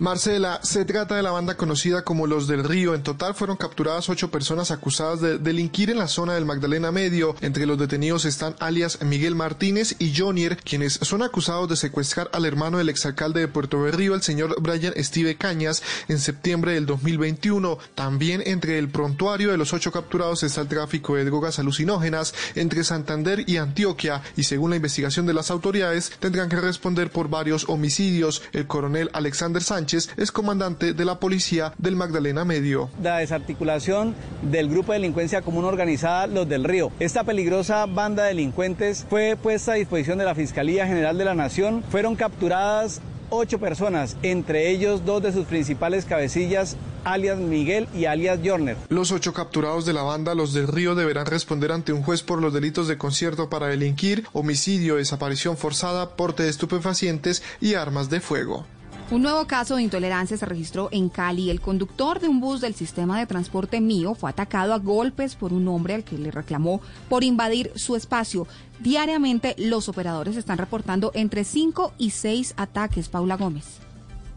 Marcela, 0.00 0.60
se 0.62 0.86
trata 0.86 1.14
de 1.14 1.22
la 1.22 1.30
banda 1.30 1.58
conocida 1.58 2.04
como 2.04 2.26
Los 2.26 2.48
del 2.48 2.64
Río. 2.64 2.94
En 2.94 3.02
total 3.02 3.34
fueron 3.34 3.58
capturadas 3.58 4.08
ocho 4.08 4.30
personas 4.30 4.70
acusadas 4.70 5.20
de 5.20 5.36
delinquir 5.36 5.90
en 5.90 5.98
la 5.98 6.08
zona 6.08 6.32
del 6.32 6.46
Magdalena 6.46 6.90
Medio. 6.90 7.36
Entre 7.42 7.66
los 7.66 7.78
detenidos 7.78 8.24
están 8.24 8.56
alias 8.60 9.02
Miguel 9.02 9.34
Martínez 9.34 9.96
y 9.98 10.16
Jonier, 10.16 10.56
quienes 10.56 10.94
son 10.94 11.22
acusados 11.22 11.68
de 11.68 11.76
secuestrar 11.76 12.30
al 12.32 12.46
hermano 12.46 12.78
del 12.78 12.88
exalcalde 12.88 13.40
de 13.40 13.48
Puerto 13.48 13.82
Berrío, 13.82 14.14
el 14.14 14.22
señor 14.22 14.56
Brian 14.62 14.94
Steve 14.96 15.36
Cañas, 15.36 15.82
en 16.08 16.18
septiembre 16.18 16.72
del 16.72 16.86
2021. 16.86 17.76
También 17.94 18.42
entre 18.46 18.78
el 18.78 18.88
prontuario 18.88 19.50
de 19.50 19.58
los 19.58 19.74
ocho 19.74 19.92
capturados 19.92 20.42
está 20.44 20.62
el 20.62 20.68
tráfico 20.68 21.16
de 21.16 21.26
drogas 21.26 21.58
alucinógenas 21.58 22.32
entre 22.54 22.84
Santander 22.84 23.44
y 23.46 23.58
Antioquia 23.58 24.22
y 24.34 24.44
según 24.44 24.70
la 24.70 24.76
investigación 24.76 25.26
de 25.26 25.34
las 25.34 25.50
autoridades 25.50 26.10
tendrán 26.20 26.48
que 26.48 26.58
responder 26.58 27.10
por 27.10 27.28
varios 27.28 27.68
homicidios. 27.68 28.40
El 28.54 28.66
coronel 28.66 29.10
Alexander 29.12 29.62
Sánchez 29.62 29.89
es 29.96 30.32
comandante 30.32 30.92
de 30.92 31.04
la 31.04 31.18
policía 31.18 31.72
del 31.78 31.96
Magdalena 31.96 32.44
Medio. 32.44 32.90
La 33.02 33.18
desarticulación 33.18 34.14
del 34.42 34.68
grupo 34.68 34.92
de 34.92 34.98
delincuencia 34.98 35.42
común 35.42 35.64
organizada 35.64 36.26
Los 36.26 36.48
del 36.48 36.64
Río. 36.64 36.92
Esta 37.00 37.24
peligrosa 37.24 37.86
banda 37.86 38.22
de 38.22 38.28
delincuentes 38.28 39.06
fue 39.08 39.36
puesta 39.40 39.72
a 39.72 39.76
disposición 39.76 40.18
de 40.18 40.24
la 40.24 40.34
Fiscalía 40.34 40.86
General 40.86 41.18
de 41.18 41.24
la 41.24 41.34
Nación. 41.34 41.82
Fueron 41.90 42.14
capturadas 42.14 43.00
ocho 43.30 43.58
personas, 43.58 44.16
entre 44.22 44.70
ellos 44.70 45.04
dos 45.04 45.22
de 45.22 45.32
sus 45.32 45.46
principales 45.46 46.04
cabecillas, 46.04 46.76
alias 47.04 47.38
Miguel 47.38 47.88
y 47.94 48.04
alias 48.04 48.40
Jorner. 48.44 48.76
Los 48.88 49.12
ocho 49.12 49.32
capturados 49.32 49.86
de 49.86 49.92
la 49.92 50.02
banda 50.02 50.34
Los 50.34 50.52
del 50.52 50.68
Río 50.68 50.94
deberán 50.94 51.26
responder 51.26 51.72
ante 51.72 51.92
un 51.92 52.02
juez 52.02 52.22
por 52.22 52.40
los 52.40 52.52
delitos 52.52 52.88
de 52.88 52.98
concierto 52.98 53.48
para 53.48 53.68
delinquir, 53.68 54.26
homicidio, 54.32 54.96
desaparición 54.96 55.56
forzada, 55.56 56.16
porte 56.16 56.42
de 56.42 56.50
estupefacientes 56.50 57.42
y 57.60 57.74
armas 57.74 58.10
de 58.10 58.20
fuego. 58.20 58.66
Un 59.10 59.22
nuevo 59.22 59.44
caso 59.48 59.74
de 59.74 59.82
intolerancia 59.82 60.36
se 60.36 60.46
registró 60.46 60.88
en 60.92 61.08
Cali. 61.08 61.50
El 61.50 61.60
conductor 61.60 62.20
de 62.20 62.28
un 62.28 62.38
bus 62.38 62.60
del 62.60 62.76
sistema 62.76 63.18
de 63.18 63.26
transporte 63.26 63.80
mío 63.80 64.14
fue 64.14 64.30
atacado 64.30 64.72
a 64.72 64.78
golpes 64.78 65.34
por 65.34 65.52
un 65.52 65.66
hombre 65.66 65.94
al 65.94 66.04
que 66.04 66.16
le 66.16 66.30
reclamó 66.30 66.80
por 67.08 67.24
invadir 67.24 67.72
su 67.74 67.96
espacio. 67.96 68.46
Diariamente 68.78 69.56
los 69.58 69.88
operadores 69.88 70.36
están 70.36 70.58
reportando 70.58 71.10
entre 71.14 71.42
5 71.42 71.92
y 71.98 72.10
6 72.10 72.54
ataques. 72.56 73.08
Paula 73.08 73.36
Gómez. 73.36 73.80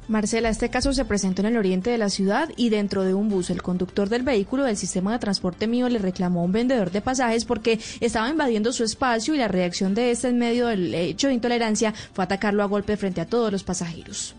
Marcela, 0.08 0.50
este 0.50 0.70
caso 0.70 0.94
se 0.94 1.06
presentó 1.06 1.42
en 1.42 1.48
el 1.48 1.58
oriente 1.58 1.90
de 1.90 1.98
la 1.98 2.10
ciudad 2.10 2.50
y 2.56 2.70
dentro 2.70 3.04
de 3.04 3.14
un 3.14 3.30
bus 3.30 3.50
el 3.50 3.62
conductor 3.62 4.10
del 4.10 4.24
vehículo 4.24 4.64
del 4.64 4.78
sistema 4.78 5.14
de 5.14 5.20
transporte 5.20 5.68
mío 5.68 5.88
le 5.90 6.00
reclamó 6.00 6.42
a 6.42 6.44
un 6.44 6.52
vendedor 6.52 6.92
de 6.92 7.02
pasajes 7.02 7.46
porque 7.46 7.80
estaba 8.00 8.30
invadiendo 8.30 8.74
su 8.74 8.84
espacio 8.84 9.34
y 9.34 9.38
la 9.38 9.48
reacción 9.48 9.96
de 9.96 10.12
este 10.12 10.28
en 10.28 10.38
medio 10.38 10.68
del 10.68 10.94
hecho 10.94 11.28
de 11.28 11.34
intolerancia 11.34 11.94
fue 12.14 12.24
atacarlo 12.24 12.64
a 12.64 12.68
golpe 12.68 12.98
frente 12.98 13.22
a 13.22 13.26
todos 13.26 13.52
los 13.52 13.64
pasajeros. 13.64 14.36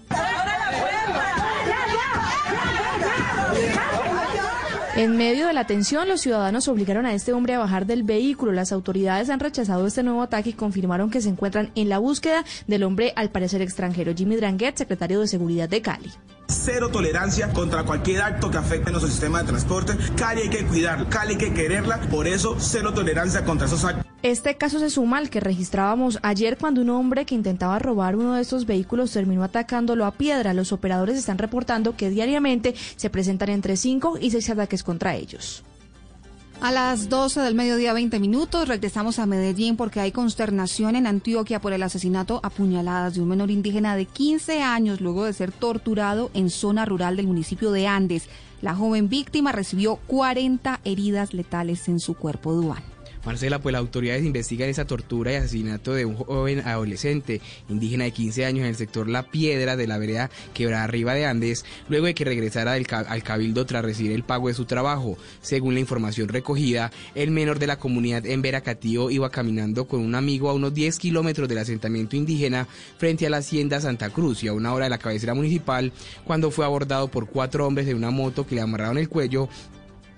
En 4.96 5.16
medio 5.16 5.48
de 5.48 5.52
la 5.52 5.66
tensión, 5.66 6.06
los 6.08 6.20
ciudadanos 6.20 6.68
obligaron 6.68 7.04
a 7.04 7.14
este 7.14 7.32
hombre 7.32 7.54
a 7.54 7.58
bajar 7.58 7.84
del 7.84 8.04
vehículo. 8.04 8.52
Las 8.52 8.70
autoridades 8.70 9.28
han 9.28 9.40
rechazado 9.40 9.88
este 9.88 10.04
nuevo 10.04 10.22
ataque 10.22 10.50
y 10.50 10.52
confirmaron 10.52 11.10
que 11.10 11.20
se 11.20 11.28
encuentran 11.28 11.72
en 11.74 11.88
la 11.88 11.98
búsqueda 11.98 12.44
del 12.68 12.84
hombre 12.84 13.12
al 13.16 13.30
parecer 13.30 13.60
extranjero. 13.60 14.14
Jimmy 14.14 14.36
Dranguet, 14.36 14.76
secretario 14.76 15.18
de 15.18 15.26
Seguridad 15.26 15.68
de 15.68 15.82
Cali. 15.82 16.12
Cero 16.48 16.90
tolerancia 16.90 17.52
contra 17.52 17.84
cualquier 17.84 18.22
acto 18.22 18.50
que 18.50 18.58
afecte 18.58 18.90
nuestro 18.90 19.10
sistema 19.10 19.40
de 19.40 19.48
transporte. 19.48 19.94
Cali 20.16 20.42
hay 20.42 20.50
que 20.50 20.64
cuidarla, 20.66 21.08
Cali 21.08 21.32
hay 21.32 21.38
que 21.38 21.52
quererla. 21.52 22.00
Por 22.10 22.26
eso, 22.26 22.56
cero 22.58 22.92
tolerancia 22.94 23.44
contra 23.44 23.66
esos 23.66 23.84
actos. 23.84 24.04
Este 24.22 24.56
caso 24.56 24.78
se 24.78 24.88
suma 24.88 25.18
al 25.18 25.28
que 25.28 25.40
registrábamos 25.40 26.18
ayer 26.22 26.56
cuando 26.56 26.80
un 26.80 26.88
hombre 26.90 27.26
que 27.26 27.34
intentaba 27.34 27.78
robar 27.78 28.16
uno 28.16 28.34
de 28.34 28.42
estos 28.42 28.64
vehículos 28.64 29.12
terminó 29.12 29.44
atacándolo 29.44 30.06
a 30.06 30.12
piedra. 30.12 30.54
Los 30.54 30.72
operadores 30.72 31.18
están 31.18 31.36
reportando 31.36 31.94
que 31.94 32.08
diariamente 32.08 32.74
se 32.96 33.10
presentan 33.10 33.50
entre 33.50 33.76
5 33.76 34.18
y 34.20 34.30
6 34.30 34.50
ataques 34.50 34.82
contra 34.82 35.14
ellos. 35.14 35.62
A 36.60 36.72
las 36.72 37.09
12 37.10 37.40
del 37.40 37.55
mediodía 37.55 37.93
20 37.93 38.18
minutos 38.20 38.68
regresamos 38.68 39.18
a 39.18 39.26
Medellín 39.26 39.76
porque 39.76 40.01
hay 40.01 40.12
consternación 40.12 40.97
en 40.97 41.06
Antioquia 41.06 41.60
por 41.60 41.72
el 41.72 41.82
asesinato 41.82 42.40
a 42.43 42.48
puñaladas 42.48 43.14
de 43.14 43.20
un 43.20 43.28
menor 43.28 43.51
indígena 43.51 43.97
de 43.97 44.06
15 44.06 44.62
años 44.62 45.01
luego 45.01 45.24
de 45.24 45.35
ser 45.35 45.52
torturado 45.52 46.31
en 46.32 46.48
zona 46.48 46.86
rural 46.86 47.16
del 47.16 47.26
municipio 47.26 47.70
de 47.70 47.86
Andes. 47.86 48.28
La 48.62 48.74
joven 48.74 49.10
víctima 49.10 49.52
recibió 49.52 49.97
40 50.06 50.81
heridas 50.85 51.35
letales 51.35 51.86
en 51.89 52.01
su 52.01 52.14
cuerpo 52.14 52.55
dual. 52.55 52.93
Marcela, 53.24 53.59
pues 53.59 53.72
las 53.72 53.80
autoridades 53.80 54.24
investigan 54.24 54.68
esa 54.68 54.86
tortura 54.86 55.32
y 55.32 55.36
asesinato 55.36 55.94
de 55.94 56.05
un 56.05 56.14
joven 56.14 56.60
adolescente 56.60 57.40
indígena 57.68 58.05
de 58.05 58.12
15 58.12 58.44
años 58.44 58.60
en 58.60 58.68
el 58.68 58.76
sector 58.76 59.09
La 59.09 59.22
Piedra 59.22 59.76
de 59.76 59.86
la 59.86 59.98
vereda 59.98 60.30
Quebrada 60.52 60.84
Arriba 60.84 61.14
de 61.14 61.24
Andes, 61.24 61.64
luego 61.88 62.06
de 62.06 62.14
que 62.14 62.24
regresara 62.24 62.72
al 62.72 63.22
cabildo 63.22 63.64
tras 63.64 63.84
recibir 63.84 64.12
el 64.12 64.24
pago 64.24 64.48
de 64.48 64.55
su 64.55 64.66
trabajo. 64.66 65.16
Según 65.40 65.74
la 65.74 65.80
información 65.80 66.28
recogida, 66.28 66.92
el 67.14 67.30
menor 67.30 67.59
de 67.59 67.66
la 67.66 67.78
comunidad 67.78 68.26
en 68.26 68.42
Veracatío 68.42 69.10
iba 69.10 69.30
caminando 69.30 69.86
con 69.86 70.01
un 70.01 70.14
amigo 70.14 70.51
a 70.51 70.55
unos 70.55 70.74
10 70.74 70.98
kilómetros 70.98 71.48
del 71.48 71.59
asentamiento 71.59 72.16
indígena 72.16 72.68
frente 72.98 73.26
a 73.26 73.30
la 73.30 73.38
hacienda 73.38 73.80
Santa 73.80 74.10
Cruz 74.10 74.44
y 74.44 74.48
a 74.48 74.52
una 74.52 74.74
hora 74.74 74.84
de 74.84 74.90
la 74.90 74.98
cabecera 74.98 75.34
municipal 75.34 75.92
cuando 76.24 76.51
fue 76.51 76.64
abordado 76.64 77.09
por 77.09 77.28
cuatro 77.28 77.66
hombres 77.66 77.86
de 77.86 77.94
una 77.94 78.10
moto 78.10 78.46
que 78.46 78.55
le 78.55 78.60
amarraron 78.60 78.98
el 78.98 79.09
cuello 79.09 79.48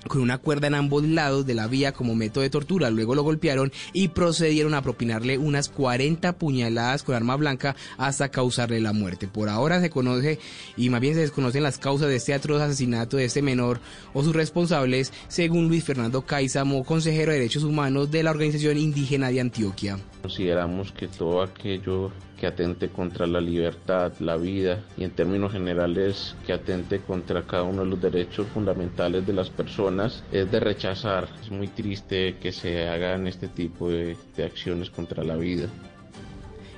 con 0.09 0.21
una 0.21 0.39
cuerda 0.39 0.67
en 0.67 0.75
ambos 0.75 1.05
lados 1.05 1.47
de 1.47 1.55
la 1.55 1.67
vía 1.67 1.93
como 1.93 2.15
método 2.15 2.43
de 2.43 2.51
tortura. 2.51 2.91
Luego 2.91 3.15
lo 3.15 3.23
golpearon 3.23 3.73
y 3.93 4.09
procedieron 4.09 4.75
a 4.75 4.83
propinarle 4.83 5.39
unas 5.39 5.69
40 5.69 6.39
puñaladas 6.39 7.03
con 7.03 7.15
arma 7.15 7.37
blanca 7.37 7.77
hasta 7.99 8.31
causarle 8.31 8.81
la 8.81 8.93
muerte. 8.93 9.29
Por 9.29 9.49
ahora 9.49 9.81
se 9.81 9.91
conoce 9.91 10.39
y 10.77 10.91
más 10.91 11.01
bien 11.01 11.15
se 11.15 11.21
desconocen 11.21 11.63
las 11.63 11.79
causas 11.79 12.09
de 12.09 12.17
este 12.17 12.35
atroz 12.35 12.61
asesinato 12.61 13.17
de 13.17 13.25
este 13.25 13.43
menor 13.43 13.81
o 14.15 14.23
sus 14.23 14.35
responsables, 14.35 15.13
según 15.29 15.69
Luis 15.69 15.85
Fernando 15.85 16.23
Caizamo, 16.23 16.85
consejero 16.85 17.33
de 17.33 17.39
Derechos 17.39 17.65
Humanos 17.65 18.11
de 18.11 18.23
la 18.23 18.31
Organización 18.31 18.79
Indígena 18.79 19.31
de 19.31 19.41
Antioquia. 19.41 19.99
Consideramos 20.23 20.93
que 20.93 21.09
todo 21.09 21.43
aquello 21.43 22.11
que 22.39 22.47
atente 22.47 22.89
contra 22.89 23.27
la 23.27 23.41
libertad, 23.41 24.13
la 24.21 24.37
vida 24.37 24.85
y 24.97 25.05
en 25.05 25.11
términos 25.11 25.53
generales 25.53 26.35
que 26.47 26.53
atente 26.53 27.01
contra 27.01 27.47
cada 27.47 27.63
uno 27.63 27.85
de 27.85 27.91
los 27.91 28.01
derechos 28.01 28.47
fundamentales 28.53 29.27
de 29.27 29.33
las 29.33 29.51
personas 29.51 30.23
es 30.33 30.51
de 30.51 30.61
rechazar. 30.61 31.29
Es 31.43 31.51
muy 31.51 31.69
triste 31.69 32.37
que 32.41 32.53
se 32.53 32.89
hagan 32.89 33.27
este 33.27 33.49
tipo 33.49 33.89
de, 33.91 34.17
acciones 34.45 34.91
contra 34.91 35.25
la 35.25 35.37
vida. 35.37 35.69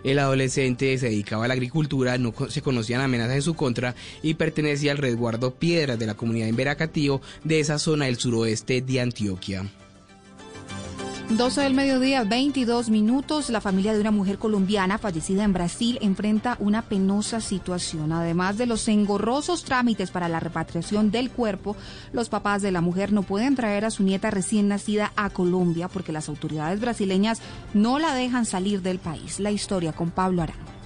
El 0.04 0.20
adolescente 0.20 0.96
se 0.96 1.06
dedicaba 1.08 1.44
a 1.44 1.48
la 1.48 1.54
agricultura, 1.54 2.16
no 2.18 2.32
se 2.48 2.62
conocían 2.62 3.00
amenazas 3.00 3.34
en 3.34 3.42
su 3.42 3.54
contra 3.54 3.96
y 4.22 4.34
pertenecía 4.34 4.92
al 4.92 4.98
resguardo 4.98 5.54
Piedras 5.54 5.98
de 5.98 6.06
la 6.06 6.14
comunidad 6.14 6.48
en 6.48 6.56
Veracatío 6.56 7.20
de 7.42 7.58
esa 7.58 7.80
zona 7.80 8.04
del 8.04 8.16
suroeste 8.16 8.80
de 8.80 9.00
Antioquia. 9.00 9.64
12 11.30 11.60
del 11.60 11.74
mediodía, 11.74 12.24
22 12.24 12.88
minutos. 12.88 13.50
La 13.50 13.60
familia 13.60 13.92
de 13.92 14.00
una 14.00 14.10
mujer 14.10 14.38
colombiana 14.38 14.96
fallecida 14.96 15.44
en 15.44 15.52
Brasil 15.52 15.98
enfrenta 16.00 16.56
una 16.58 16.80
penosa 16.80 17.42
situación. 17.42 18.12
Además 18.12 18.56
de 18.56 18.64
los 18.64 18.88
engorrosos 18.88 19.62
trámites 19.62 20.10
para 20.10 20.28
la 20.28 20.40
repatriación 20.40 21.10
del 21.10 21.30
cuerpo, 21.30 21.76
los 22.12 22.30
papás 22.30 22.62
de 22.62 22.72
la 22.72 22.80
mujer 22.80 23.12
no 23.12 23.24
pueden 23.24 23.56
traer 23.56 23.84
a 23.84 23.90
su 23.90 24.04
nieta 24.04 24.30
recién 24.30 24.68
nacida 24.68 25.12
a 25.16 25.28
Colombia 25.28 25.88
porque 25.88 26.12
las 26.12 26.30
autoridades 26.30 26.80
brasileñas 26.80 27.42
no 27.74 27.98
la 27.98 28.14
dejan 28.14 28.46
salir 28.46 28.80
del 28.80 28.98
país. 28.98 29.38
La 29.38 29.50
historia 29.50 29.92
con 29.92 30.10
Pablo 30.10 30.40
Arango. 30.40 30.77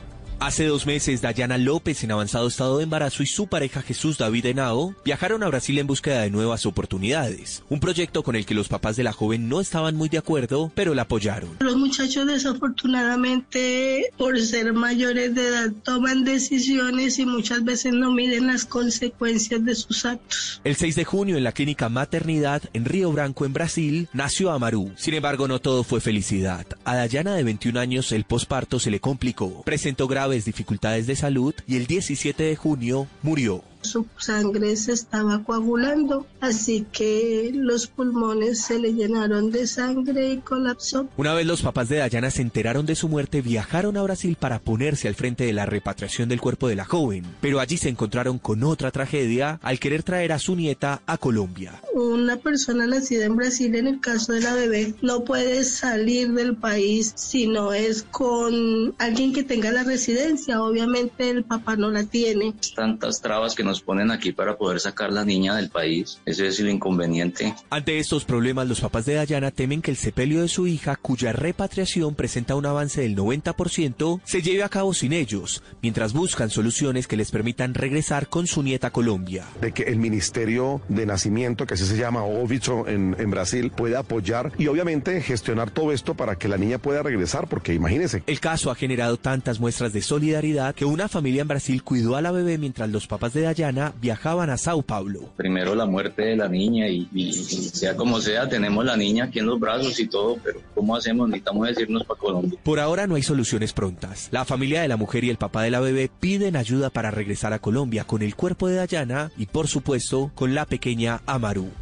Hace 0.45 0.67
dos 0.67 0.87
meses, 0.87 1.23
Dayana 1.23 1.57
López, 1.57 2.03
en 2.03 2.11
avanzado 2.11 2.49
estado 2.49 2.79
de 2.79 2.83
embarazo, 2.83 3.23
y 3.23 3.27
su 3.27 3.47
pareja 3.47 3.81
Jesús 3.81 4.19
David 4.19 4.47
Henao 4.47 4.93
viajaron 5.05 5.45
a 5.45 5.49
Brasil 5.49 5.79
en 5.79 5.87
búsqueda 5.87 6.23
de 6.23 6.31
nuevas 6.31 6.67
oportunidades. 6.67 7.63
Un 7.69 7.79
proyecto 7.79 8.25
con 8.25 8.35
el 8.35 8.45
que 8.45 8.57
los 8.57 8.67
papás 8.67 8.97
de 8.97 9.05
la 9.05 9.13
joven 9.13 9.49
no 9.49 9.61
estaban 9.61 9.95
muy 9.95 10.09
de 10.09 10.19
acuerdo, 10.19 10.73
pero 10.75 10.95
la 10.95 11.03
apoyaron. 11.03 11.59
Los 11.61 11.77
muchachos 11.77 12.27
desafortunadamente, 12.27 14.11
por 14.19 14.37
ser 14.41 14.73
mayores 14.73 15.33
de 15.33 15.47
edad, 15.47 15.71
toman 15.85 16.25
decisiones 16.25 17.21
y 17.21 17.25
muchas 17.25 17.63
veces 17.63 17.93
no 17.93 18.11
miden 18.11 18.49
las 18.49 18.65
consecuencias 18.65 19.65
de 19.65 19.77
sus 19.77 20.05
actos. 20.05 20.61
El 20.65 20.75
6 20.75 20.97
de 20.97 21.05
junio, 21.05 21.37
en 21.37 21.45
la 21.45 21.53
clínica 21.53 21.89
Maternidad, 21.89 22.65
en 22.73 22.85
Río 22.85 23.13
Branco, 23.13 23.45
en 23.45 23.53
Brasil, 23.53 24.09
nació 24.13 24.51
Amaru. 24.51 24.91
Sin 24.97 25.15
embargo, 25.15 25.47
no 25.47 25.61
todo 25.61 25.85
fue 25.85 26.01
felicidad. 26.01 26.67
A 26.85 26.97
Dayana, 26.97 27.37
de 27.37 27.45
21 27.45 27.79
años, 27.79 28.11
el 28.11 28.25
posparto 28.25 28.81
se 28.81 28.91
le 28.91 28.99
complicó. 28.99 29.63
Presentó 29.63 30.09
grave 30.09 30.32
dificultades 30.45 31.07
de 31.07 31.17
salud 31.17 31.55
y 31.67 31.77
el 31.77 31.87
17 31.87 32.43
de 32.43 32.57
junio 32.57 33.07
murió 33.23 33.63
su 33.83 34.07
sangre 34.17 34.77
se 34.77 34.93
estaba 34.93 35.43
coagulando, 35.45 36.27
así 36.41 36.87
que 36.93 37.51
los 37.55 37.87
pulmones 37.87 38.63
se 38.63 38.79
le 38.79 38.95
llenaron 38.95 39.51
de 39.51 39.67
sangre 39.67 40.33
y 40.33 40.39
colapsó. 40.39 41.09
Una 41.17 41.35
vez 41.35 41.47
los 41.47 41.63
papás 41.63 41.89
de 41.89 41.97
Dayana 41.99 42.31
se 42.31 42.43
enteraron 42.43 42.87
de 42.87 42.95
su 42.95 43.09
muerte, 43.09 43.43
viajaron 43.43 43.97
a 43.97 44.03
Brasil 44.03 44.37
para 44.39 44.59
ponerse 44.59 45.09
al 45.09 45.15
frente 45.15 45.45
de 45.45 45.53
la 45.53 45.67
repatriación 45.67 46.29
del 46.29 46.41
cuerpo 46.41 46.69
de 46.69 46.77
la 46.77 46.85
joven, 46.85 47.25
pero 47.41 47.61
allí 47.61 47.77
se 47.77 47.89
encontraron 47.89 48.39
con 48.39 48.63
otra 48.65 48.91
tragedia 48.91 49.59
al 49.63 49.79
querer 49.79 50.03
traer 50.03 50.33
a 50.33 50.39
su 50.39 50.57
nieta 50.57 51.03
a 51.07 51.19
Colombia. 51.19 51.81
Una 51.95 52.37
persona 52.37 52.87
nacida 52.87 53.25
en 53.25 53.37
Brasil, 53.37 53.75
en 53.75 53.87
el 53.87 54.01
caso 54.01 54.33
de 54.33 54.41
la 54.41 54.55
bebé, 54.55 54.95
no 55.03 55.25
puede 55.25 55.65
salir 55.65 56.33
del 56.33 56.57
país 56.57 57.13
si 57.17 57.47
no 57.47 57.73
es 57.73 58.05
con 58.05 58.95
alguien 58.99 59.33
que 59.33 59.43
tenga 59.43 59.73
la 59.73 59.85
residencia. 59.85 60.63
Obviamente 60.63 61.31
el 61.31 61.45
papá 61.45 61.77
no 61.77 61.91
la 61.91 62.05
tiene. 62.05 62.55
Tantas 62.75 63.21
trabas 63.21 63.55
que 63.55 63.65
no 63.65 63.72
nos 63.73 63.81
ponen 63.81 64.11
aquí 64.11 64.33
para 64.33 64.59
poder 64.59 64.81
sacar 64.81 65.11
la 65.11 65.25
niña 65.25 65.57
del 65.57 65.71
país. 65.71 66.21
Ese 66.27 66.47
es 66.47 66.61
el 66.61 66.69
inconveniente. 66.69 67.55
Ante 67.71 67.99
estos 67.99 68.27
problemas, 68.27 68.69
los 68.69 68.83
papás 68.83 69.07
de 69.07 69.15
Dayana 69.15 69.51
temen 69.51 69.81
que 69.81 69.91
el 69.91 69.97
sepelio 69.97 70.43
de 70.43 70.49
su 70.49 70.67
hija, 70.67 70.97
cuya 70.97 71.33
repatriación 71.33 72.15
presenta 72.15 72.55
un 72.55 72.67
avance 72.67 73.01
del 73.01 73.17
90%, 73.17 74.21
se 74.25 74.43
lleve 74.43 74.63
a 74.63 74.69
cabo 74.69 74.93
sin 74.93 75.15
ellos, 75.15 75.63
mientras 75.81 76.13
buscan 76.13 76.51
soluciones 76.51 77.07
que 77.07 77.17
les 77.17 77.31
permitan 77.31 77.73
regresar 77.73 78.29
con 78.29 78.47
su 78.47 78.63
nieta 78.63 78.89
a 78.89 78.93
Colombia. 78.93 79.47
De 79.63 79.73
que 79.73 79.85
el 79.85 79.97
Ministerio 79.97 80.83
de 80.91 81.07
Nacimiento, 81.07 81.67
que 81.67 81.73
así 81.73 81.87
se 81.87 81.97
llama, 81.97 82.25
Oviso 82.25 82.87
en, 82.87 83.17
en 83.19 83.31
Brasil, 83.31 83.71
pueda 83.71 84.01
apoyar 84.01 84.53
y 84.59 84.67
obviamente 84.67 85.23
gestionar 85.23 85.71
todo 85.71 85.93
esto 85.93 86.13
para 86.15 86.37
que 86.37 86.47
la 86.47 86.59
niña 86.59 86.77
pueda 86.77 87.03
regresar, 87.03 87.49
porque 87.49 87.73
imagínense. 87.73 88.23
El 88.27 88.39
caso 88.39 88.71
ha 88.71 88.75
generado 88.75 89.17
tantas 89.17 89.61
muestras 89.61 89.95
de 89.95 90.03
solidaridad 90.03 90.75
que 90.75 90.85
una 90.85 91.09
familia 91.09 91.41
en 91.41 91.49
Brasil 91.49 91.83
cuidó 91.83 92.17
a 92.17 92.21
la 92.21 92.33
bebé 92.33 92.59
mientras 92.59 92.91
los 92.91 93.07
papás 93.07 93.33
de 93.33 93.41
Dayana 93.41 93.62
viajaban 94.01 94.51
a 94.51 94.57
Sao 94.57 94.83
Paulo. 94.83 95.31
Primero 95.37 95.75
la 95.75 95.87
muerte 95.87 96.23
de 96.23 96.37
la 96.37 96.49
niña 96.49 96.89
y, 96.89 97.33
sea 97.33 97.97
como 97.97 98.21
sea, 98.21 98.49
tenemos 98.49 98.85
la 98.85 98.97
niña 98.97 99.25
aquí 99.25 99.39
en 99.39 99.47
los 99.47 99.61
brazos 99.61 99.99
y 100.01 100.09
todo, 100.09 100.39
pero 100.43 100.61
¿cómo 100.75 100.97
hacemos? 100.97 101.29
Necesitamos 101.29 101.69
decirnos 101.69 102.05
para 102.05 102.19
Colombia. 102.19 102.59
Por 102.63 102.81
ahora 102.81 103.07
no 103.07 103.15
hay 103.15 103.23
soluciones 103.23 103.73
prontas. 103.73 104.29
La 104.31 104.45
familia 104.45 104.83
de 104.83 104.89
la 104.89 104.97
mujer 104.97 105.25
y 105.25 105.31
el 105.31 105.37
papá 105.37 105.63
de 105.63 105.71
la 105.71 105.81
bebé 105.81 106.11
piden 106.21 106.57
ayuda 106.57 106.91
para 106.91 107.11
regresar 107.11 107.53
a 107.53 107.59
Colombia 107.59 108.05
con 108.05 108.23
el 108.23 108.35
cuerpo 108.35 108.69
de 108.69 108.77
Dayana 108.77 109.31
y 109.37 109.47
por 109.47 109.69
supuesto 109.69 110.31
con 110.35 110.55
la 110.55 110.67
pequeña 110.67 111.21
Amaru. 111.27 111.82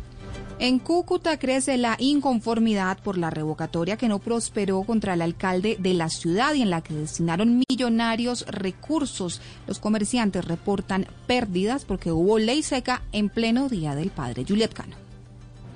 En 0.60 0.78
Cúcuta 0.78 1.38
crece 1.38 1.78
la 1.78 1.96
inconformidad 1.98 2.98
por 2.98 3.16
la 3.16 3.30
revocatoria 3.30 3.96
que 3.96 4.08
no 4.08 4.18
prosperó 4.18 4.82
contra 4.82 5.14
el 5.14 5.22
alcalde 5.22 5.78
de 5.80 5.94
la 5.94 6.10
ciudad 6.10 6.52
y 6.52 6.60
en 6.60 6.68
la 6.68 6.82
que 6.82 6.92
destinaron 6.92 7.62
millonarios 7.66 8.44
recursos. 8.46 9.40
Los 9.66 9.78
comerciantes 9.78 10.44
reportan 10.44 11.06
pérdidas 11.26 11.86
porque 11.86 12.12
hubo 12.12 12.38
ley 12.38 12.62
seca 12.62 13.00
en 13.12 13.30
pleno 13.30 13.70
Día 13.70 13.94
del 13.94 14.10
Padre. 14.10 14.44
Juliet 14.46 14.74
Cano. 14.74 15.09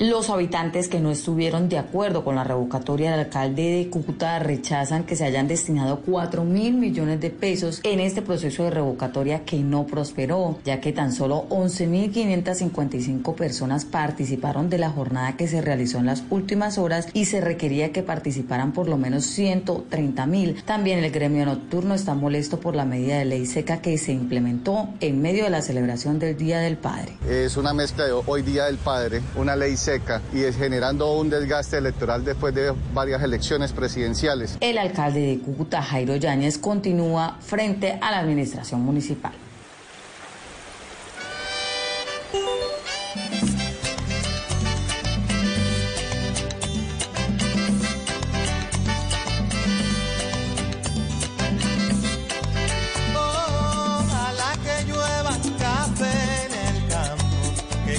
Los 0.00 0.28
habitantes 0.28 0.88
que 0.88 0.98
no 0.98 1.12
estuvieron 1.12 1.68
de 1.68 1.78
acuerdo 1.78 2.24
con 2.24 2.34
la 2.34 2.42
revocatoria 2.42 3.12
del 3.12 3.20
alcalde 3.20 3.62
de 3.62 3.88
Cúcuta 3.90 4.40
rechazan 4.40 5.04
que 5.04 5.14
se 5.14 5.24
hayan 5.24 5.46
destinado 5.46 6.00
4 6.04 6.42
mil 6.42 6.74
millones 6.74 7.20
de 7.20 7.30
pesos 7.30 7.78
en 7.84 8.00
este 8.00 8.20
proceso 8.20 8.64
de 8.64 8.70
revocatoria 8.70 9.44
que 9.44 9.58
no 9.58 9.86
prosperó, 9.86 10.58
ya 10.64 10.80
que 10.80 10.92
tan 10.92 11.12
solo 11.12 11.46
11.555 11.48 13.36
personas 13.36 13.84
participaron 13.84 14.68
de 14.68 14.78
la 14.78 14.90
jornada 14.90 15.36
que 15.36 15.46
se 15.46 15.60
realizó 15.60 15.98
en 15.98 16.06
las 16.06 16.24
últimas 16.28 16.76
horas 16.76 17.06
y 17.12 17.26
se 17.26 17.40
requería 17.40 17.92
que 17.92 18.02
participaran 18.02 18.72
por 18.72 18.88
lo 18.88 18.98
menos 18.98 19.24
130 19.26 20.26
mil. 20.26 20.60
También 20.64 21.04
el 21.04 21.12
gremio 21.12 21.46
nocturno 21.46 21.94
está 21.94 22.14
molesto 22.14 22.58
por 22.58 22.74
la 22.74 22.84
medida 22.84 23.18
de 23.18 23.26
ley 23.26 23.46
seca 23.46 23.80
que 23.80 23.96
se 23.98 24.10
implementó 24.10 24.88
en 24.98 25.22
medio 25.22 25.44
de 25.44 25.50
la 25.50 25.62
celebración 25.62 26.18
del 26.18 26.36
Día 26.36 26.58
del 26.58 26.78
Padre. 26.78 27.12
Es 27.28 27.56
una 27.56 27.72
mezcla 27.72 28.06
de 28.06 28.12
hoy 28.12 28.42
Día 28.42 28.64
del 28.64 28.78
Padre, 28.78 29.22
una 29.36 29.54
ley 29.54 29.76
seca 29.84 30.22
y 30.32 30.44
es 30.44 30.56
generando 30.56 31.12
un 31.12 31.28
desgaste 31.28 31.76
electoral 31.76 32.24
después 32.24 32.54
de 32.54 32.72
varias 32.94 33.22
elecciones 33.22 33.72
presidenciales. 33.72 34.56
El 34.60 34.78
alcalde 34.78 35.20
de 35.20 35.38
Cúcuta, 35.40 35.82
Jairo 35.82 36.16
Yáñez, 36.16 36.56
continúa 36.56 37.36
frente 37.40 37.98
a 38.00 38.10
la 38.10 38.20
administración 38.20 38.80
municipal. 38.80 39.32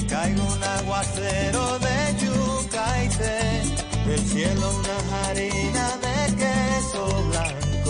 caiga 0.08 0.44
un 0.44 0.64
aguacero 0.64 1.55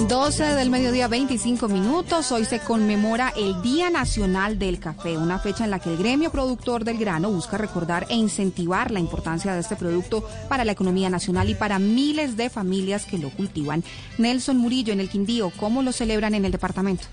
12 0.07 0.44
del 0.44 0.69
mediodía 0.69 1.07
25 1.07 1.68
minutos, 1.68 2.32
hoy 2.32 2.45
se 2.45 2.60
conmemora 2.60 3.34
el 3.36 3.61
Día 3.61 3.90
Nacional 3.90 4.60
del 4.60 4.80
Café, 4.80 5.18
una 5.18 5.40
fecha 5.40 5.64
en 5.64 5.72
la 5.72 5.80
que 5.80 5.90
el 5.90 5.98
gremio 5.98 6.32
productor 6.32 6.84
del 6.84 6.98
grano 6.98 7.32
busca 7.32 7.57
recordar 7.57 8.06
e 8.10 8.15
incentivar 8.15 8.91
la 8.91 8.99
importancia 8.99 9.53
de 9.53 9.61
este 9.61 9.76
producto 9.76 10.27
para 10.48 10.64
la 10.64 10.73
economía 10.73 11.10
nacional 11.10 11.49
y 11.49 11.56
para 11.56 11.80
miles 11.80 12.38
de 12.38 12.49
familias 12.49 13.06
que 13.06 13.18
lo 13.18 13.30
cultivan. 13.30 13.84
Nelson 14.18 14.57
Murillo 14.57 14.94
en 14.94 14.99
el 14.99 15.10
Quindío, 15.10 15.52
¿cómo 15.57 15.82
lo 15.82 15.91
celebran 15.91 16.36
en 16.36 16.45
el 16.45 16.52
departamento? 16.52 17.06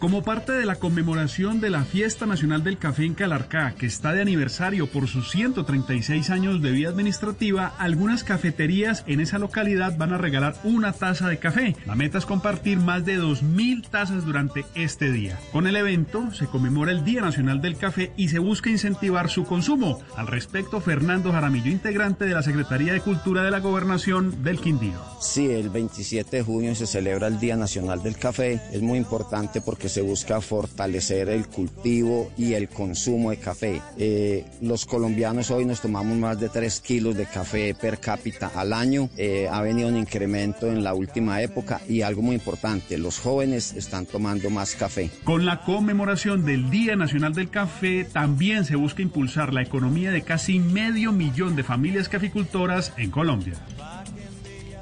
Como 0.00 0.22
parte 0.22 0.52
de 0.52 0.64
la 0.64 0.76
conmemoración 0.76 1.60
de 1.60 1.68
la 1.68 1.84
Fiesta 1.84 2.24
Nacional 2.24 2.64
del 2.64 2.78
Café 2.78 3.04
en 3.04 3.12
Calarcá, 3.12 3.74
que 3.76 3.84
está 3.84 4.14
de 4.14 4.22
aniversario 4.22 4.86
por 4.86 5.08
sus 5.08 5.30
136 5.30 6.30
años 6.30 6.62
de 6.62 6.70
vida 6.70 6.88
administrativa, 6.88 7.74
algunas 7.76 8.24
cafeterías 8.24 9.04
en 9.06 9.20
esa 9.20 9.38
localidad 9.38 9.98
van 9.98 10.14
a 10.14 10.18
regalar 10.18 10.54
una 10.64 10.94
taza 10.94 11.28
de 11.28 11.36
café. 11.38 11.76
La 11.84 11.96
meta 11.96 12.16
es 12.16 12.24
compartir 12.24 12.78
más 12.78 13.04
de 13.04 13.20
2.000 13.20 13.90
tazas 13.90 14.24
durante 14.24 14.64
este 14.74 15.12
día. 15.12 15.38
Con 15.52 15.66
el 15.66 15.76
evento 15.76 16.32
se 16.32 16.46
conmemora 16.46 16.92
el 16.92 17.04
Día 17.04 17.20
Nacional 17.20 17.60
del 17.60 17.76
Café 17.76 18.10
y 18.16 18.30
se 18.30 18.38
busca 18.38 18.70
incentivar 18.70 19.28
su 19.28 19.44
consumo. 19.44 20.00
Al 20.16 20.28
respecto, 20.28 20.80
Fernando 20.80 21.30
Jaramillo, 21.30 21.70
integrante 21.70 22.24
de 22.24 22.32
la 22.32 22.42
Secretaría 22.42 22.94
de 22.94 23.02
Cultura 23.02 23.42
de 23.42 23.50
la 23.50 23.60
Gobernación 23.60 24.42
del 24.42 24.60
Quindío. 24.60 24.98
Sí, 25.20 25.50
el 25.50 25.68
27 25.68 26.38
de 26.38 26.42
junio 26.42 26.74
se 26.74 26.86
celebra 26.86 27.26
el 27.26 27.38
Día 27.38 27.58
Nacional 27.58 28.02
del 28.02 28.16
Café. 28.16 28.62
Es 28.72 28.80
muy 28.80 28.96
importante 28.96 29.60
porque 29.60 29.89
se 29.90 30.00
busca 30.00 30.40
fortalecer 30.40 31.28
el 31.28 31.46
cultivo 31.46 32.30
y 32.38 32.54
el 32.54 32.68
consumo 32.68 33.30
de 33.30 33.36
café. 33.36 33.82
Eh, 33.98 34.44
los 34.62 34.86
colombianos 34.86 35.50
hoy 35.50 35.64
nos 35.64 35.80
tomamos 35.80 36.16
más 36.16 36.40
de 36.40 36.48
3 36.48 36.80
kilos 36.80 37.16
de 37.16 37.26
café 37.26 37.74
per 37.74 37.98
cápita 37.98 38.50
al 38.54 38.72
año. 38.72 39.10
Eh, 39.16 39.48
ha 39.50 39.60
venido 39.62 39.88
un 39.88 39.96
incremento 39.96 40.68
en 40.68 40.82
la 40.82 40.94
última 40.94 41.42
época 41.42 41.80
y 41.88 42.02
algo 42.02 42.22
muy 42.22 42.36
importante, 42.36 42.98
los 42.98 43.18
jóvenes 43.18 43.74
están 43.74 44.06
tomando 44.06 44.50
más 44.50 44.74
café. 44.74 45.10
Con 45.24 45.44
la 45.44 45.62
conmemoración 45.62 46.44
del 46.44 46.70
Día 46.70 46.96
Nacional 46.96 47.34
del 47.34 47.50
Café, 47.50 48.04
también 48.04 48.64
se 48.64 48.76
busca 48.76 49.02
impulsar 49.02 49.52
la 49.52 49.62
economía 49.62 50.10
de 50.10 50.22
casi 50.22 50.58
medio 50.58 51.12
millón 51.12 51.56
de 51.56 51.64
familias 51.64 52.08
caficultoras 52.08 52.92
en 52.96 53.10
Colombia. 53.10 53.54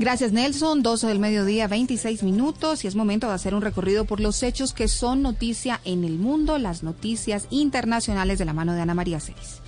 Gracias 0.00 0.30
Nelson, 0.30 0.84
12 0.84 1.08
del 1.08 1.18
mediodía, 1.18 1.66
26 1.66 2.22
minutos 2.22 2.84
y 2.84 2.86
es 2.86 2.94
momento 2.94 3.26
de 3.26 3.34
hacer 3.34 3.52
un 3.52 3.62
recorrido 3.62 4.04
por 4.04 4.20
los 4.20 4.44
hechos 4.44 4.72
que 4.72 4.86
son 4.86 5.22
noticia 5.22 5.80
en 5.84 6.04
el 6.04 6.20
mundo, 6.20 6.56
las 6.58 6.84
noticias 6.84 7.48
internacionales 7.50 8.38
de 8.38 8.44
la 8.44 8.52
mano 8.52 8.74
de 8.74 8.82
Ana 8.82 8.94
María 8.94 9.18
Celis. 9.18 9.60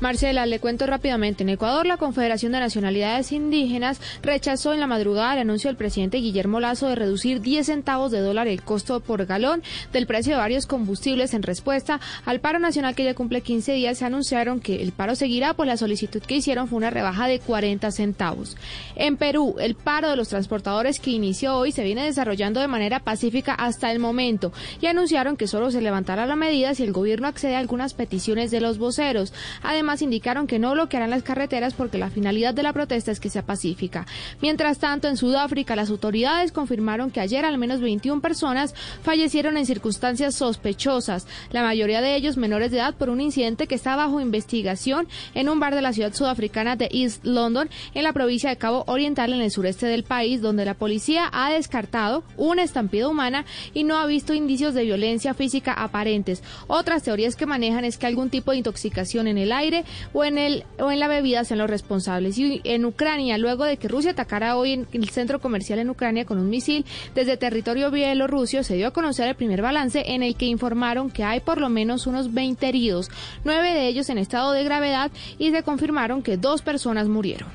Marcela, 0.00 0.44
le 0.44 0.58
cuento 0.58 0.86
rápidamente. 0.86 1.44
En 1.44 1.48
Ecuador, 1.48 1.86
la 1.86 1.96
Confederación 1.96 2.52
de 2.52 2.60
Nacionalidades 2.60 3.32
Indígenas 3.32 4.00
rechazó 4.22 4.74
en 4.74 4.80
la 4.80 4.86
madrugada 4.86 5.34
el 5.34 5.40
anuncio 5.40 5.68
del 5.68 5.76
presidente 5.76 6.18
Guillermo 6.18 6.60
Lazo 6.60 6.88
de 6.88 6.96
reducir 6.96 7.40
10 7.40 7.66
centavos 7.66 8.10
de 8.10 8.20
dólar 8.20 8.48
el 8.48 8.62
costo 8.62 9.00
por 9.00 9.24
galón 9.24 9.62
del 9.92 10.06
precio 10.06 10.34
de 10.34 10.40
varios 10.40 10.66
combustibles 10.66 11.32
en 11.32 11.42
respuesta 11.42 12.00
al 12.24 12.40
paro 12.40 12.58
nacional 12.58 12.94
que 12.94 13.04
ya 13.04 13.14
cumple 13.14 13.40
15 13.40 13.72
días. 13.72 13.98
Se 13.98 14.04
anunciaron 14.04 14.60
que 14.60 14.82
el 14.82 14.92
paro 14.92 15.14
seguirá, 15.14 15.54
pues 15.54 15.68
la 15.68 15.76
solicitud 15.76 16.20
que 16.20 16.36
hicieron 16.36 16.68
fue 16.68 16.76
una 16.76 16.90
rebaja 16.90 17.26
de 17.26 17.38
40 17.38 17.90
centavos. 17.90 18.56
En 18.96 19.16
Perú, 19.16 19.56
el 19.60 19.74
paro 19.74 20.10
de 20.10 20.16
los 20.16 20.28
transportadores 20.28 20.98
que 21.00 21.12
inició 21.12 21.56
hoy 21.56 21.72
se 21.72 21.84
viene 21.84 22.04
desarrollando 22.04 22.60
de 22.60 22.68
manera 22.68 23.00
pacífica 23.00 23.54
hasta 23.54 23.92
el 23.92 24.00
momento 24.00 24.52
y 24.80 24.86
anunciaron 24.86 25.36
que 25.36 25.46
solo 25.46 25.70
se 25.70 25.80
levantará 25.80 26.26
la 26.26 26.36
medida 26.36 26.74
si 26.74 26.82
el 26.82 26.92
gobierno 26.92 27.28
accede 27.28 27.56
a 27.56 27.60
algunas 27.60 27.94
peticiones 27.94 28.50
de 28.50 28.60
los 28.60 28.78
voceros. 28.78 29.32
Además, 29.62 29.83
Además, 29.84 30.00
indicaron 30.00 30.46
que 30.46 30.58
no 30.58 30.72
bloquearán 30.72 31.10
las 31.10 31.22
carreteras 31.22 31.74
porque 31.74 31.98
la 31.98 32.08
finalidad 32.08 32.54
de 32.54 32.62
la 32.62 32.72
protesta 32.72 33.12
es 33.12 33.20
que 33.20 33.28
sea 33.28 33.44
pacífica. 33.44 34.06
Mientras 34.40 34.78
tanto, 34.78 35.08
en 35.08 35.18
Sudáfrica, 35.18 35.76
las 35.76 35.90
autoridades 35.90 36.52
confirmaron 36.52 37.10
que 37.10 37.20
ayer 37.20 37.44
al 37.44 37.58
menos 37.58 37.82
21 37.82 38.22
personas 38.22 38.74
fallecieron 39.02 39.58
en 39.58 39.66
circunstancias 39.66 40.36
sospechosas, 40.36 41.26
la 41.50 41.62
mayoría 41.62 42.00
de 42.00 42.16
ellos 42.16 42.38
menores 42.38 42.70
de 42.70 42.78
edad 42.78 42.94
por 42.94 43.10
un 43.10 43.20
incidente 43.20 43.66
que 43.66 43.74
está 43.74 43.94
bajo 43.94 44.22
investigación 44.22 45.06
en 45.34 45.50
un 45.50 45.60
bar 45.60 45.74
de 45.74 45.82
la 45.82 45.92
ciudad 45.92 46.14
sudafricana 46.14 46.76
de 46.76 46.88
East 46.90 47.22
London, 47.26 47.68
en 47.92 48.04
la 48.04 48.14
provincia 48.14 48.48
de 48.48 48.56
Cabo 48.56 48.84
Oriental, 48.86 49.34
en 49.34 49.42
el 49.42 49.50
sureste 49.50 49.84
del 49.84 50.04
país, 50.04 50.40
donde 50.40 50.64
la 50.64 50.72
policía 50.72 51.28
ha 51.30 51.50
descartado 51.50 52.24
una 52.38 52.62
estampida 52.62 53.06
humana 53.06 53.44
y 53.74 53.84
no 53.84 53.98
ha 53.98 54.06
visto 54.06 54.32
indicios 54.32 54.72
de 54.72 54.84
violencia 54.84 55.34
física 55.34 55.74
aparentes. 55.74 56.42
Otras 56.68 57.02
teorías 57.02 57.36
que 57.36 57.44
manejan 57.44 57.84
es 57.84 57.98
que 57.98 58.06
algún 58.06 58.30
tipo 58.30 58.52
de 58.52 58.56
intoxicación 58.56 59.26
en 59.26 59.36
el 59.36 59.52
aire 59.52 59.73
o 60.12 60.24
en, 60.24 60.38
el, 60.38 60.64
o 60.78 60.92
en 60.92 61.00
la 61.00 61.08
bebida 61.08 61.44
sean 61.44 61.58
los 61.58 61.70
responsables. 61.70 62.38
Y 62.38 62.60
en 62.64 62.84
Ucrania, 62.84 63.38
luego 63.38 63.64
de 63.64 63.76
que 63.78 63.88
Rusia 63.88 64.12
atacara 64.12 64.56
hoy 64.56 64.72
en 64.72 64.86
el 64.92 65.08
centro 65.08 65.40
comercial 65.40 65.78
en 65.78 65.90
Ucrania 65.90 66.24
con 66.24 66.38
un 66.38 66.48
misil 66.48 66.84
desde 67.14 67.36
territorio 67.36 67.90
bielorruso, 67.90 68.62
se 68.62 68.76
dio 68.76 68.88
a 68.88 68.92
conocer 68.92 69.28
el 69.28 69.34
primer 69.34 69.62
balance 69.62 70.02
en 70.06 70.22
el 70.22 70.36
que 70.36 70.46
informaron 70.46 71.10
que 71.10 71.24
hay 71.24 71.40
por 71.40 71.60
lo 71.60 71.68
menos 71.68 72.06
unos 72.06 72.32
20 72.32 72.68
heridos, 72.68 73.10
nueve 73.44 73.72
de 73.72 73.88
ellos 73.88 74.08
en 74.10 74.18
estado 74.18 74.52
de 74.52 74.64
gravedad 74.64 75.10
y 75.38 75.50
se 75.50 75.62
confirmaron 75.62 76.22
que 76.22 76.36
dos 76.36 76.62
personas 76.62 77.08
murieron. 77.08 77.48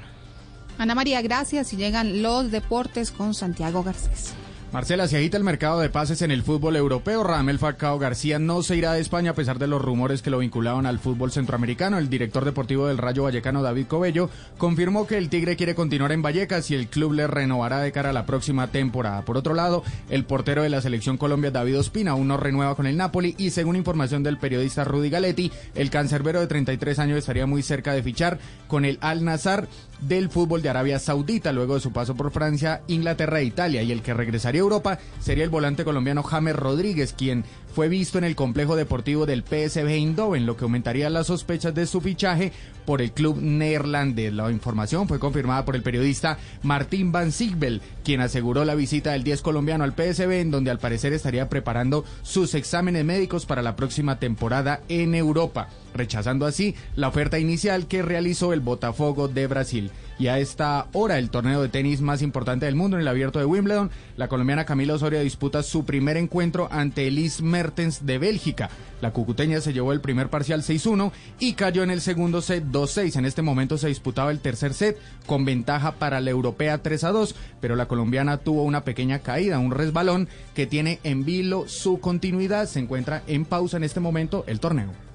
Ana 0.78 0.96
María, 0.96 1.22
gracias 1.22 1.74
y 1.74 1.78
llegan 1.78 2.22
los 2.22 2.52
deportes 2.52 3.12
con 3.12 3.34
Santiago 3.34 3.84
Garcés. 3.84 4.34
Marcela, 4.72 5.08
se 5.08 5.18
agita 5.18 5.36
el 5.36 5.44
mercado 5.44 5.80
de 5.80 5.90
pases 5.90 6.22
en 6.22 6.30
el 6.30 6.44
fútbol 6.44 6.76
europeo. 6.76 7.24
Ramel 7.24 7.58
Falcao 7.58 7.98
García 7.98 8.38
no 8.38 8.62
se 8.62 8.76
irá 8.76 8.94
de 8.94 9.02
España 9.02 9.32
a 9.32 9.34
pesar 9.34 9.58
de 9.58 9.66
los 9.66 9.82
rumores 9.82 10.22
que 10.22 10.30
lo 10.30 10.38
vinculaban 10.38 10.86
al 10.86 11.00
fútbol 11.00 11.32
centroamericano. 11.32 11.98
El 11.98 12.08
director 12.08 12.46
deportivo 12.46 12.86
del 12.86 13.00
Rayo 13.00 13.24
Vallecano, 13.24 13.64
David 13.64 13.88
Cobello, 13.88 14.30
confirmó 14.60 15.08
que 15.08 15.18
el 15.18 15.30
Tigre 15.30 15.56
quiere 15.56 15.74
continuar 15.74 16.12
en 16.12 16.22
Vallecas 16.22 16.70
y 16.70 16.76
el 16.76 16.88
club 16.88 17.14
le 17.14 17.26
renovará 17.26 17.80
de 17.80 17.92
cara 17.92 18.12
a 18.12 18.14
la 18.14 18.28
próxima 18.28 18.68
temporada. 18.68 19.26
Por 19.26 19.38
otro 19.38 19.56
lado, 19.56 19.84
el 20.12 20.26
portero 20.26 20.62
de 20.62 20.70
la 20.70 20.82
selección 20.82 21.18
Colombia, 21.18 21.50
David 21.50 21.80
Ospina, 21.80 22.12
aún 22.12 22.28
no 22.28 22.38
renueva 22.38 22.76
con 22.76 22.86
el 22.86 22.96
Napoli 22.96 23.34
y 23.40 23.50
según 23.50 23.76
información 23.76 24.22
del 24.22 24.38
periodista 24.38 24.84
Rudy 24.84 25.10
Galetti, 25.10 25.52
el 25.74 25.90
cancerbero 25.90 26.42
de 26.42 26.48
33 26.48 27.00
años 27.00 27.18
estaría 27.18 27.48
muy 27.48 27.64
cerca 27.64 27.94
de 27.94 28.04
fichar 28.04 28.38
con 28.68 28.86
el 28.86 29.00
Al 29.02 29.26
Nazar 29.26 29.68
del 30.02 30.30
fútbol 30.30 30.62
de 30.62 30.70
Arabia 30.70 31.00
Saudita 31.00 31.52
luego 31.52 31.74
de 31.74 31.82
su 31.82 31.92
paso 31.92 32.16
por 32.16 32.32
Francia, 32.32 32.82
Inglaterra 32.88 33.40
e 33.40 33.46
Italia 33.46 33.82
y 33.82 33.92
el 33.92 34.02
que 34.02 34.14
regresaría 34.14 34.59
Europa 34.60 35.00
sería 35.20 35.44
el 35.44 35.50
volante 35.50 35.84
colombiano 35.84 36.24
James 36.24 36.56
Rodríguez, 36.56 37.14
quien 37.14 37.44
fue 37.74 37.88
visto 37.88 38.18
en 38.18 38.24
el 38.24 38.36
complejo 38.36 38.76
deportivo 38.76 39.26
del 39.26 39.44
PSV 39.44 39.88
Eindhoven, 39.88 40.46
lo 40.46 40.58
que 40.58 40.64
aumentaría 40.66 41.10
las 41.10 41.28
sospechas 41.28 41.74
de 41.74 41.86
su 41.86 42.02
fichaje 42.02 42.52
por 42.86 43.02
el 43.02 43.12
club 43.12 43.38
neerlandés. 43.40 44.34
La 44.34 44.50
información 44.52 45.08
fue 45.08 45.20
confirmada 45.20 45.66
por 45.66 45.76
el 45.76 45.84
periodista 45.84 46.40
Martín 46.64 47.12
Van 47.12 47.32
Sigbel, 47.32 47.82
quien 48.04 48.22
aseguró 48.22 48.66
la 48.66 48.76
visita 48.76 49.12
del 49.12 49.24
10 49.24 49.42
colombiano 49.42 49.84
al 49.84 49.94
PSV, 49.94 50.32
en 50.32 50.52
donde 50.52 50.72
al 50.72 50.80
parecer 50.80 51.14
estaría 51.14 51.50
preparando 51.50 52.04
sus 52.24 52.56
exámenes 52.56 53.06
médicos 53.06 53.46
para 53.46 53.62
la 53.62 53.76
próxima 53.76 54.20
temporada 54.20 54.82
en 54.90 55.14
Europa, 55.14 55.70
rechazando 55.94 56.46
así 56.46 56.76
la 56.96 57.08
oferta 57.08 57.40
inicial 57.40 57.88
que 57.88 58.02
realizó 58.02 58.54
el 58.54 58.62
Botafogo 58.62 59.28
de 59.28 59.48
Brasil. 59.48 59.92
Y 60.20 60.28
a 60.28 60.38
esta 60.38 60.88
hora, 60.92 61.18
el 61.18 61.30
torneo 61.30 61.62
de 61.62 61.70
tenis 61.70 62.02
más 62.02 62.22
importante 62.22 62.66
del 62.66 62.76
mundo 62.76 62.98
en 62.98 63.02
el 63.02 63.08
abierto 63.08 63.40
de 63.40 63.46
Wimbledon, 63.46 63.90
la 64.18 64.28
colombiana 64.28 64.66
Camila 64.66 64.96
Osorio 64.96 65.22
disputa 65.22 65.64
su 65.64 65.86
primer 65.86 66.18
encuentro 66.18 66.68
ante 66.72 67.08
Elise 67.08 67.42
Mertens 67.42 68.06
de 68.06 68.18
Bélgica. 68.18 68.70
La 69.00 69.12
cucuteña 69.12 69.62
se 69.62 69.72
llevó 69.72 69.94
el 69.94 70.02
primer 70.02 70.30
parcial 70.30 70.62
6-1 70.62 71.14
y 71.40 71.54
cayó 71.54 71.84
en 71.84 71.90
el 71.90 72.02
segundo 72.02 72.42
set 72.42 72.66
2-6. 72.66 73.16
En 73.16 73.24
este 73.24 73.42
momento 73.42 73.78
se 73.78 73.88
disputaba 73.88 74.32
el 74.32 74.42
tercer 74.42 74.74
set 74.74 74.98
con 75.26 75.46
ventaja 75.46 75.94
para 75.94 76.20
la 76.20 76.32
europea 76.32 76.84
3-2, 76.84 77.34
pero 77.62 77.78
la 77.78 77.88
colombiana 77.88 78.40
tuvo 78.40 78.64
una 78.64 78.84
pequeña 78.84 79.20
caída, 79.20 79.58
un 79.58 79.72
resbalón 79.72 80.28
que 80.54 80.68
tiene 80.68 81.00
en 81.06 81.24
vilo 81.24 81.70
su 81.70 82.02
continuidad. 82.02 82.68
Se 82.68 82.80
encuentra 82.80 83.24
en 83.26 83.46
pausa 83.46 83.78
en 83.78 83.86
este 83.86 84.02
momento 84.02 84.44
el 84.48 84.60
torneo. 84.60 85.09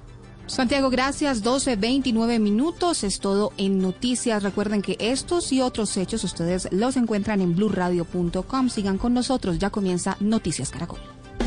Santiago, 0.46 0.90
gracias. 0.90 1.42
12, 1.42 1.76
29 1.76 2.38
minutos. 2.38 3.04
Es 3.04 3.20
todo 3.20 3.52
en 3.56 3.78
noticias. 3.78 4.42
Recuerden 4.42 4.82
que 4.82 4.96
estos 5.00 5.52
y 5.52 5.60
otros 5.60 5.96
hechos 5.96 6.22
ustedes 6.24 6.68
los 6.70 6.96
encuentran 6.96 7.40
en 7.40 7.54
blurradio.com. 7.54 8.68
Sigan 8.68 8.98
con 8.98 9.14
nosotros. 9.14 9.58
Ya 9.58 9.70
comienza 9.70 10.16
Noticias 10.20 10.70
Caracol. 10.70 11.00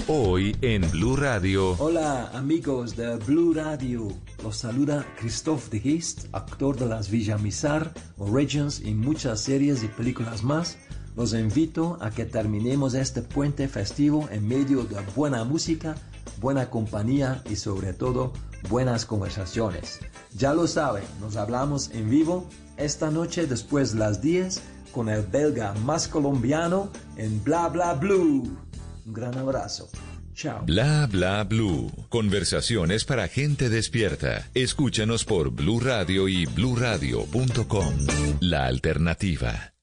Hoy 0.07 0.55
en 0.61 0.89
Blue 0.91 1.15
Radio. 1.15 1.75
Hola 1.79 2.29
amigos 2.33 2.95
de 2.95 3.17
Blue 3.17 3.53
Radio. 3.53 4.07
Los 4.41 4.57
saluda 4.57 5.05
Christophe 5.19 5.69
de 5.69 5.79
Geest, 5.79 6.25
actor 6.33 6.77
de 6.77 6.85
las 6.85 7.09
Villamizar, 7.09 7.93
Origins 8.17 8.81
y 8.83 8.93
muchas 8.93 9.41
series 9.41 9.83
y 9.83 9.87
películas 9.87 10.43
más. 10.43 10.77
Los 11.17 11.33
invito 11.33 11.97
a 11.99 12.11
que 12.11 12.25
terminemos 12.25 12.93
este 12.93 13.21
puente 13.21 13.67
festivo 13.67 14.29
en 14.31 14.47
medio 14.47 14.83
de 14.83 15.01
buena 15.15 15.43
música, 15.43 15.95
buena 16.39 16.69
compañía 16.69 17.43
y 17.49 17.55
sobre 17.55 17.93
todo 17.93 18.33
buenas 18.69 19.05
conversaciones. 19.05 19.99
Ya 20.35 20.53
lo 20.53 20.67
saben, 20.67 21.03
nos 21.19 21.35
hablamos 21.35 21.91
en 21.91 22.09
vivo 22.09 22.47
esta 22.77 23.11
noche 23.11 23.47
después 23.47 23.93
de 23.93 23.99
las 23.99 24.21
10 24.21 24.61
con 24.91 25.09
el 25.09 25.21
belga 25.23 25.73
más 25.85 26.07
colombiano 26.07 26.91
en 27.17 27.43
Bla 27.43 27.69
Bla 27.69 27.93
Blue. 27.93 28.57
Un 29.05 29.13
gran 29.13 29.37
abrazo. 29.37 29.89
Chao. 30.33 30.63
Bla 30.65 31.07
Bla 31.07 31.43
Blue. 31.43 31.91
Conversaciones 32.09 33.05
para 33.05 33.27
gente 33.27 33.69
despierta. 33.69 34.49
Escúchanos 34.53 35.25
por 35.25 35.51
Blue 35.51 35.79
Radio 35.79 36.27
y 36.27 36.45
bluradio.com. 36.45 37.93
La 38.39 38.65
alternativa. 38.65 39.76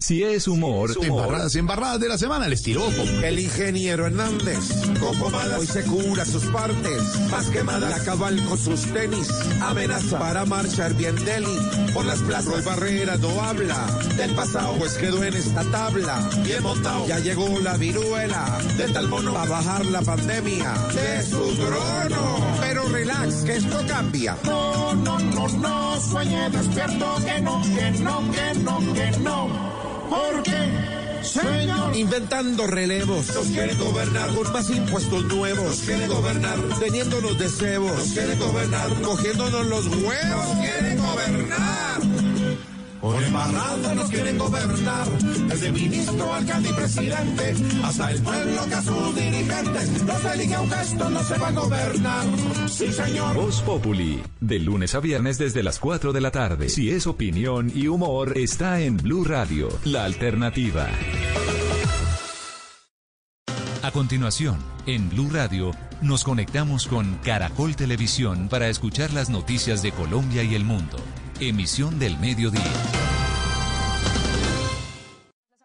Si 0.00 0.22
es 0.22 0.48
humor, 0.48 0.90
Embarradas, 1.02 1.54
embarradas 1.56 2.00
de 2.00 2.08
la 2.08 2.16
semana, 2.16 2.46
el 2.46 2.54
estiropo. 2.54 3.02
El 3.22 3.38
ingeniero 3.38 4.06
Hernández, 4.06 4.58
con 4.98 5.16
pomadas, 5.18 5.60
hoy 5.60 5.66
se 5.66 5.82
cura 5.82 6.24
sus 6.24 6.42
partes, 6.46 7.02
más 7.30 7.50
quemadas, 7.50 7.98
la 7.98 8.02
cabal 8.02 8.42
con 8.46 8.56
sus 8.56 8.80
tenis, 8.94 9.28
amenaza 9.60 10.18
para 10.18 10.46
marchar 10.46 10.94
bien 10.94 11.16
deli, 11.26 11.54
por 11.92 12.06
las 12.06 12.20
plazas, 12.20 12.46
Roy 12.46 12.62
Barrera 12.62 13.18
no 13.18 13.42
habla 13.42 13.76
del 14.16 14.34
pasado, 14.34 14.74
pues 14.78 14.94
quedó 14.94 15.22
en 15.22 15.34
esta 15.34 15.64
tabla, 15.64 16.30
bien 16.44 16.62
montado, 16.62 17.06
ya 17.06 17.18
llegó 17.18 17.60
la 17.60 17.76
viruela, 17.76 18.58
del 18.78 18.94
tal 18.94 19.06
mono, 19.06 19.36
a 19.36 19.44
bajar 19.44 19.84
la 19.84 20.00
pandemia, 20.00 20.72
de 20.94 21.22
su 21.22 21.54
trono, 21.56 22.56
pero 22.58 22.88
relax, 22.88 23.44
que 23.44 23.56
esto 23.56 23.78
cambia. 23.86 24.34
No, 24.44 24.94
no, 24.94 25.18
no, 25.18 25.46
no, 25.46 26.00
sueñe 26.00 26.48
despierto, 26.48 27.16
que 27.22 27.40
no, 27.42 27.62
que 27.62 27.90
no, 28.02 28.32
que 28.32 28.58
no, 28.60 28.94
que 28.94 29.10
no. 29.18 29.89
¿Por 30.10 30.42
qué? 30.42 31.22
Señor. 31.22 31.96
Inventando 31.96 32.66
relevos. 32.66 33.32
Nos 33.32 33.46
quiere 33.46 33.74
gobernar. 33.74 34.34
Con 34.34 34.52
más 34.52 34.68
impuestos 34.70 35.24
nuevos. 35.26 35.64
Nos 35.64 35.80
quiere 35.80 36.08
gobernar. 36.08 36.58
Teniéndonos 36.80 37.38
de 37.38 37.48
cebos. 37.48 37.96
Nos 37.96 38.08
quiere 38.08 38.34
gobernar. 38.34 38.90
Cogiéndonos 39.02 39.66
los 39.66 39.86
huevos. 39.86 40.48
Nos 40.48 40.56
quieren 40.58 40.98
gobernar. 40.98 42.19
Por 43.00 43.22
embarrada 43.22 43.94
nos 43.94 44.10
quieren 44.10 44.36
gobernar, 44.36 45.08
desde 45.48 45.72
ministro, 45.72 46.34
alcalde 46.34 46.68
y 46.68 46.72
presidente, 46.74 47.54
hasta 47.82 48.10
el 48.10 48.22
pueblo 48.22 48.66
que 48.68 48.74
a 48.74 48.82
sus 48.82 49.14
dirigentes 49.14 50.02
no 50.02 50.18
se 50.18 50.34
elige 50.34 50.58
un 50.58 50.70
gesto, 50.70 51.10
no 51.10 51.24
se 51.24 51.38
va 51.38 51.48
a 51.48 51.52
gobernar. 51.52 52.26
Sí, 52.68 52.92
señor. 52.92 53.34
Voz 53.34 53.62
Populi, 53.62 54.22
de 54.40 54.58
lunes 54.58 54.94
a 54.94 55.00
viernes 55.00 55.38
desde 55.38 55.62
las 55.62 55.78
4 55.78 56.12
de 56.12 56.20
la 56.20 56.30
tarde. 56.30 56.68
Si 56.68 56.90
es 56.90 57.06
opinión 57.06 57.72
y 57.74 57.86
humor, 57.86 58.36
está 58.36 58.80
en 58.80 58.98
Blue 58.98 59.24
Radio, 59.24 59.68
la 59.84 60.04
alternativa. 60.04 60.88
A 63.82 63.90
continuación, 63.92 64.58
en 64.86 65.08
Blue 65.08 65.30
Radio, 65.32 65.70
nos 66.02 66.22
conectamos 66.22 66.86
con 66.86 67.14
Caracol 67.24 67.76
Televisión 67.76 68.48
para 68.50 68.68
escuchar 68.68 69.12
las 69.14 69.30
noticias 69.30 69.80
de 69.80 69.90
Colombia 69.90 70.42
y 70.42 70.54
el 70.54 70.64
mundo. 70.64 70.98
Emisión 71.40 71.98
del 71.98 72.18
mediodía. 72.18 72.60
Las 72.60 72.92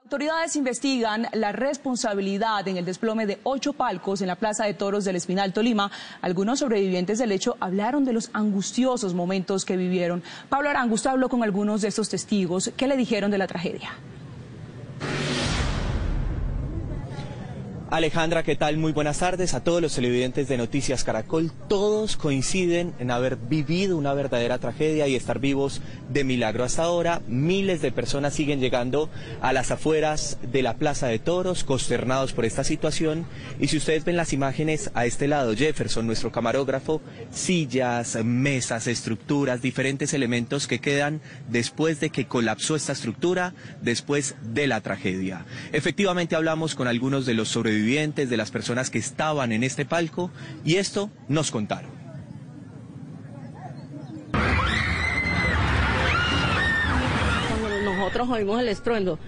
autoridades 0.04 0.56
investigan 0.56 1.28
la 1.34 1.52
responsabilidad 1.52 2.66
en 2.70 2.78
el 2.78 2.86
desplome 2.86 3.26
de 3.26 3.42
ocho 3.44 3.74
palcos 3.74 4.22
en 4.22 4.28
la 4.28 4.38
Plaza 4.38 4.64
de 4.64 4.74
Toros 4.74 5.04
del 5.04 5.18
Espinal 5.18 5.52
Tolima. 5.52 5.92
Algunos 6.22 6.60
sobrevivientes 6.60 7.20
del 7.20 7.34
hecho 7.34 7.58
hablaron 7.60 8.06
de 8.06 8.14
los 8.14 8.30
angustiosos 8.32 9.14
momentos 9.14 9.66
que 9.66 9.76
vivieron. 9.76 10.24
Pablo 10.48 10.70
Arangusto 10.70 11.10
habló 11.10 11.28
con 11.28 11.44
algunos 11.44 11.82
de 11.82 11.90
estos 11.90 12.08
testigos. 12.08 12.72
¿Qué 12.78 12.88
le 12.88 12.96
dijeron 12.96 13.30
de 13.30 13.38
la 13.38 13.48
tragedia? 13.48 13.92
Alejandra, 17.92 18.42
¿qué 18.42 18.56
tal? 18.56 18.78
Muy 18.78 18.94
buenas 18.94 19.20
tardes 19.20 19.54
a 19.54 19.64
todos 19.64 19.80
los 19.80 19.94
televidentes 19.94 20.48
de 20.48 20.58
Noticias 20.58 21.04
Caracol. 21.04 21.52
Todos 21.70 22.18
coinciden 22.18 22.96
en 22.98 23.12
haber 23.12 23.36
vivido 23.36 23.96
una 23.96 24.16
verdadera 24.16 24.58
tragedia 24.58 25.08
y 25.08 25.16
estar 25.16 25.38
vivos 25.38 25.82
de 26.10 26.24
milagro. 26.24 26.64
Hasta 26.64 26.82
ahora, 26.82 27.22
miles 27.28 27.84
de 27.84 27.92
personas 27.92 28.34
siguen 28.34 28.60
llegando 28.60 29.12
a 29.40 29.54
las 29.54 29.70
afueras 29.70 30.40
de 30.52 30.64
la 30.64 30.78
Plaza 30.78 31.06
de 31.06 31.20
Toros, 31.20 31.64
consternados 31.64 32.34
por 32.34 32.46
esta 32.46 32.64
situación. 32.64 33.28
Y 33.60 33.68
si 33.68 33.78
ustedes 33.78 34.04
ven 34.04 34.18
las 34.18 34.34
imágenes 34.34 34.90
a 34.96 35.06
este 35.06 35.28
lado, 35.28 35.56
Jefferson, 35.56 36.08
nuestro 36.08 36.32
camarógrafo, 36.32 37.02
sillas, 37.30 38.18
mesas, 38.26 38.88
estructuras, 38.88 39.62
diferentes 39.62 40.16
elementos 40.16 40.66
que 40.68 40.80
quedan 40.80 41.22
después 41.50 42.00
de 42.00 42.10
que 42.10 42.26
colapsó 42.26 42.76
esta 42.76 42.94
estructura, 42.94 43.54
después 43.84 44.34
de 44.42 44.66
la 44.66 44.82
tragedia. 44.82 45.46
Efectivamente, 45.72 46.36
hablamos 46.36 46.74
con 46.74 46.88
algunos 46.88 47.28
de 47.28 47.36
los 47.36 47.50
sobrevivientes 47.50 47.75
sobrevivientes, 47.76 48.30
de 48.30 48.38
las 48.38 48.52
personas 48.52 48.90
que 48.90 49.00
estaban 49.00 49.52
en 49.52 49.64
este 49.64 49.86
palco 49.86 50.32
y 50.64 50.76
esto 50.76 51.10
nos 51.28 51.52
contaron. 51.52 51.92
Cuando 57.60 57.82
nosotros 57.84 58.30
oímos 58.30 58.62
el 58.62 58.70
estruendo, 58.70 59.20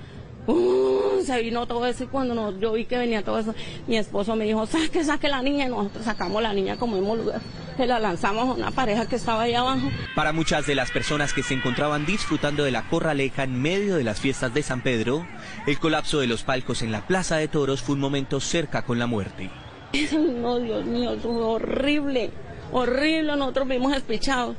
¡uh! 0.48 1.08
se 1.28 1.42
vino 1.42 1.68
todo 1.68 1.86
eso 1.86 2.06
y 2.06 2.08
cuando 2.08 2.34
no, 2.34 2.58
yo 2.58 2.74
vi 2.74 2.86
que 2.86 2.98
venía 2.98 3.22
todo 3.22 3.40
eso, 3.40 3.54
mi 3.86 3.98
esposo 3.98 4.36
me 4.36 4.46
dijo, 4.46 4.66
saque, 4.66 5.04
saque 5.04 5.28
la 5.28 5.42
niña 5.42 5.66
y 5.66 5.70
nosotros 5.70 6.06
sacamos 6.06 6.42
la 6.42 6.54
niña 6.54 6.78
como 6.78 6.98
hemos 6.98 7.18
lugar. 7.18 7.42
Se 7.76 7.86
la 7.86 8.00
lanzamos 8.00 8.50
a 8.50 8.54
una 8.54 8.72
pareja 8.72 9.08
que 9.08 9.18
estaba 9.18 9.44
ahí 9.44 9.54
abajo. 9.54 9.92
Para 10.16 10.34
muchas 10.34 10.66
de 10.66 10.74
las 10.74 10.90
personas 10.90 11.34
que 11.34 11.44
se 11.44 11.54
encontraban 11.54 12.08
disfrutando 12.08 12.64
de 12.64 12.72
la 12.72 12.88
corraleja 12.90 13.44
en 13.44 13.62
medio 13.62 13.98
de 13.98 14.04
las 14.04 14.20
fiestas 14.20 14.54
de 14.54 14.64
San 14.64 14.82
Pedro, 14.82 15.28
el 15.68 15.78
colapso 15.78 16.20
de 16.20 16.28
los 16.28 16.44
palcos 16.44 16.82
en 16.82 16.92
la 16.92 17.06
Plaza 17.06 17.38
de 17.38 17.48
Toros 17.48 17.84
fue 17.84 17.94
un 17.96 18.02
momento 18.02 18.40
cerca 18.40 18.84
con 18.84 18.98
la 18.98 19.06
muerte. 19.06 19.50
No, 20.12 20.60
Dios 20.60 20.86
mío, 20.86 21.14
eso 21.14 21.34
fue 21.34 21.44
horrible, 21.44 22.32
horrible, 22.72 23.36
nosotros 23.36 23.68
vimos 23.68 23.96
espichados. 23.96 24.56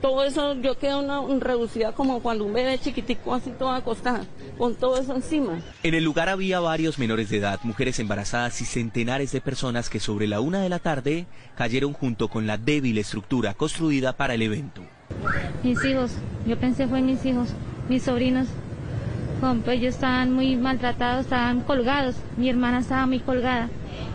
Todo 0.00 0.24
eso, 0.24 0.54
yo 0.54 0.78
quedé 0.78 0.94
una, 0.94 1.22
reducida 1.40 1.92
como 1.92 2.20
cuando 2.20 2.44
un 2.44 2.52
bebé 2.52 2.78
chiquitico 2.78 3.34
así 3.34 3.50
toda 3.58 3.76
acostada, 3.76 4.24
con 4.58 4.74
todo 4.74 4.98
eso 5.00 5.14
encima. 5.14 5.60
En 5.82 5.94
el 5.94 6.04
lugar 6.04 6.28
había 6.28 6.60
varios 6.60 6.98
menores 6.98 7.30
de 7.30 7.38
edad, 7.38 7.60
mujeres 7.62 7.98
embarazadas 7.98 8.60
y 8.60 8.66
centenares 8.66 9.32
de 9.32 9.40
personas 9.40 9.88
que 9.88 10.00
sobre 10.00 10.26
la 10.26 10.40
una 10.40 10.60
de 10.60 10.68
la 10.68 10.78
tarde 10.78 11.26
cayeron 11.56 11.94
junto 11.94 12.28
con 12.28 12.46
la 12.46 12.58
débil 12.58 12.98
estructura 12.98 13.54
construida 13.54 14.12
para 14.12 14.34
el 14.34 14.42
evento. 14.42 14.82
Mis 15.62 15.82
hijos, 15.84 16.12
yo 16.46 16.58
pensé 16.58 16.86
fue 16.86 17.00
mis 17.00 17.24
hijos, 17.24 17.48
mis 17.88 18.02
sobrinos, 18.02 18.48
pues 19.40 19.78
ellos 19.78 19.94
estaban 19.94 20.32
muy 20.32 20.56
maltratados, 20.56 21.24
estaban 21.24 21.60
colgados, 21.60 22.16
mi 22.36 22.48
hermana 22.48 22.80
estaba 22.80 23.06
muy 23.06 23.20
colgada 23.20 23.68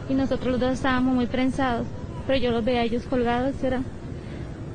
y 0.09 0.13
nosotros 0.13 0.51
los 0.51 0.59
dos 0.59 0.73
estábamos 0.73 1.15
muy 1.15 1.25
prensados, 1.25 1.87
pero 2.27 2.39
yo 2.39 2.51
los 2.51 2.63
veía 2.63 2.81
a 2.81 2.83
ellos 2.83 3.03
colgados, 3.03 3.55
era, 3.63 3.81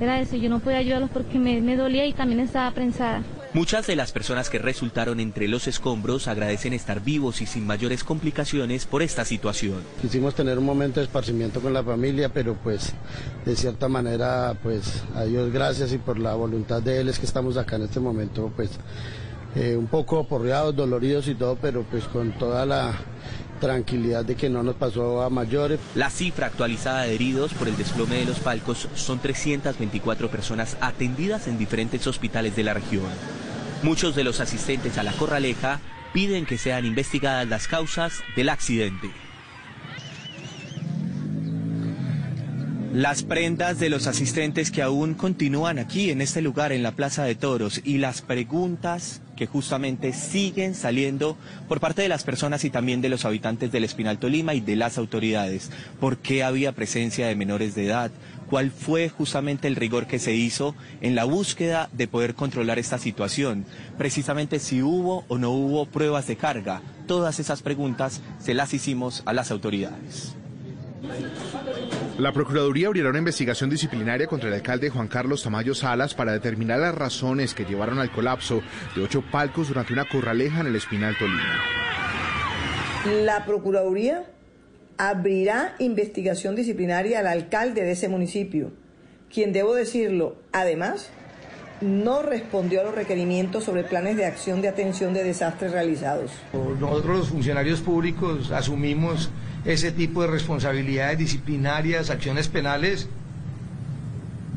era 0.00 0.20
eso, 0.20 0.36
yo 0.36 0.48
no 0.50 0.60
podía 0.60 0.78
ayudarlos 0.78 1.10
porque 1.10 1.38
me, 1.38 1.60
me 1.60 1.76
dolía 1.76 2.06
y 2.06 2.12
también 2.12 2.40
estaba 2.40 2.70
prensada. 2.72 3.22
Muchas 3.56 3.86
de 3.86 3.96
las 3.96 4.12
personas 4.12 4.50
que 4.50 4.58
resultaron 4.58 5.18
entre 5.18 5.48
los 5.48 5.66
escombros 5.66 6.28
agradecen 6.28 6.74
estar 6.74 7.00
vivos 7.00 7.40
y 7.40 7.46
sin 7.46 7.66
mayores 7.66 8.04
complicaciones 8.04 8.84
por 8.84 9.00
esta 9.00 9.24
situación. 9.24 9.82
Quisimos 10.02 10.34
tener 10.34 10.58
un 10.58 10.66
momento 10.66 11.00
de 11.00 11.06
esparcimiento 11.06 11.62
con 11.62 11.72
la 11.72 11.82
familia, 11.82 12.28
pero 12.28 12.54
pues 12.54 12.92
de 13.46 13.56
cierta 13.56 13.88
manera, 13.88 14.58
pues 14.62 15.02
a 15.14 15.24
Dios 15.24 15.50
gracias 15.50 15.92
y 15.94 15.98
por 15.98 16.18
la 16.18 16.34
voluntad 16.34 16.82
de 16.82 17.00
Él 17.00 17.08
es 17.08 17.18
que 17.18 17.24
estamos 17.24 17.56
acá 17.56 17.76
en 17.76 17.84
este 17.84 17.98
momento, 17.98 18.52
pues 18.54 18.72
eh, 19.54 19.74
un 19.74 19.86
poco 19.86 20.18
aporreados, 20.18 20.76
doloridos 20.76 21.26
y 21.28 21.34
todo, 21.34 21.56
pero 21.56 21.82
pues 21.84 22.04
con 22.04 22.32
toda 22.32 22.66
la 22.66 22.92
tranquilidad 23.56 24.24
de 24.24 24.36
que 24.36 24.48
no 24.48 24.62
nos 24.62 24.76
pasó 24.76 25.22
a 25.22 25.30
mayores. 25.30 25.80
La 25.94 26.10
cifra 26.10 26.46
actualizada 26.46 27.02
de 27.02 27.14
heridos 27.14 27.52
por 27.54 27.68
el 27.68 27.76
desplome 27.76 28.16
de 28.16 28.24
los 28.24 28.38
palcos 28.38 28.88
son 28.94 29.18
324 29.18 30.30
personas 30.30 30.76
atendidas 30.80 31.48
en 31.48 31.58
diferentes 31.58 32.06
hospitales 32.06 32.56
de 32.56 32.64
la 32.64 32.74
región. 32.74 33.04
Muchos 33.82 34.14
de 34.14 34.24
los 34.24 34.40
asistentes 34.40 34.98
a 34.98 35.02
la 35.02 35.12
corraleja 35.12 35.80
piden 36.12 36.46
que 36.46 36.58
sean 36.58 36.86
investigadas 36.86 37.46
las 37.46 37.68
causas 37.68 38.22
del 38.36 38.48
accidente. 38.48 39.10
Las 42.96 43.24
prendas 43.24 43.78
de 43.78 43.90
los 43.90 44.06
asistentes 44.06 44.70
que 44.70 44.80
aún 44.80 45.12
continúan 45.12 45.78
aquí 45.78 46.10
en 46.10 46.22
este 46.22 46.40
lugar, 46.40 46.72
en 46.72 46.82
la 46.82 46.92
Plaza 46.92 47.24
de 47.24 47.34
Toros, 47.34 47.82
y 47.84 47.98
las 47.98 48.22
preguntas 48.22 49.20
que 49.36 49.46
justamente 49.46 50.14
siguen 50.14 50.74
saliendo 50.74 51.36
por 51.68 51.78
parte 51.78 52.00
de 52.00 52.08
las 52.08 52.24
personas 52.24 52.64
y 52.64 52.70
también 52.70 53.02
de 53.02 53.10
los 53.10 53.26
habitantes 53.26 53.70
del 53.70 53.84
Espinal 53.84 54.18
Tolima 54.18 54.54
y 54.54 54.62
de 54.62 54.76
las 54.76 54.96
autoridades. 54.96 55.70
¿Por 56.00 56.16
qué 56.16 56.42
había 56.42 56.72
presencia 56.72 57.26
de 57.26 57.36
menores 57.36 57.74
de 57.74 57.84
edad? 57.84 58.10
¿Cuál 58.48 58.70
fue 58.70 59.10
justamente 59.10 59.68
el 59.68 59.76
rigor 59.76 60.06
que 60.06 60.18
se 60.18 60.32
hizo 60.32 60.74
en 61.02 61.14
la 61.14 61.24
búsqueda 61.24 61.90
de 61.92 62.08
poder 62.08 62.34
controlar 62.34 62.78
esta 62.78 62.96
situación? 62.96 63.66
Precisamente 63.98 64.58
si 64.58 64.80
hubo 64.80 65.26
o 65.28 65.36
no 65.36 65.50
hubo 65.50 65.84
pruebas 65.84 66.26
de 66.28 66.36
carga. 66.36 66.80
Todas 67.06 67.40
esas 67.40 67.60
preguntas 67.60 68.22
se 68.38 68.54
las 68.54 68.72
hicimos 68.72 69.22
a 69.26 69.34
las 69.34 69.50
autoridades. 69.50 70.34
La 72.18 72.32
Procuraduría 72.32 72.88
abrirá 72.88 73.10
una 73.10 73.18
investigación 73.18 73.68
disciplinaria 73.68 74.26
contra 74.26 74.48
el 74.48 74.54
alcalde 74.54 74.90
Juan 74.90 75.08
Carlos 75.08 75.42
Tamayo 75.42 75.74
Salas 75.74 76.14
para 76.14 76.32
determinar 76.32 76.78
las 76.78 76.94
razones 76.94 77.54
que 77.54 77.64
llevaron 77.64 77.98
al 77.98 78.10
colapso 78.10 78.62
de 78.94 79.02
ocho 79.02 79.22
palcos 79.30 79.68
durante 79.68 79.92
una 79.92 80.08
corraleja 80.08 80.60
en 80.60 80.68
el 80.68 80.76
Espinal 80.76 81.16
Tolima. 81.18 81.60
La 83.24 83.44
Procuraduría 83.44 84.24
abrirá 84.98 85.74
investigación 85.78 86.56
disciplinaria 86.56 87.20
al 87.20 87.26
alcalde 87.26 87.82
de 87.82 87.92
ese 87.92 88.08
municipio, 88.08 88.72
quien, 89.32 89.52
debo 89.52 89.74
decirlo, 89.74 90.36
además, 90.52 91.10
no 91.80 92.22
respondió 92.22 92.80
a 92.80 92.84
los 92.84 92.94
requerimientos 92.94 93.64
sobre 93.64 93.84
planes 93.84 94.16
de 94.16 94.24
acción 94.24 94.62
de 94.62 94.68
atención 94.68 95.12
de 95.12 95.24
desastres 95.24 95.72
realizados. 95.72 96.30
Nosotros 96.80 97.18
los 97.18 97.28
funcionarios 97.28 97.80
públicos 97.80 98.50
asumimos 98.50 99.30
ese 99.66 99.92
tipo 99.92 100.22
de 100.22 100.28
responsabilidades 100.28 101.18
disciplinarias, 101.18 102.10
acciones 102.10 102.48
penales 102.48 103.08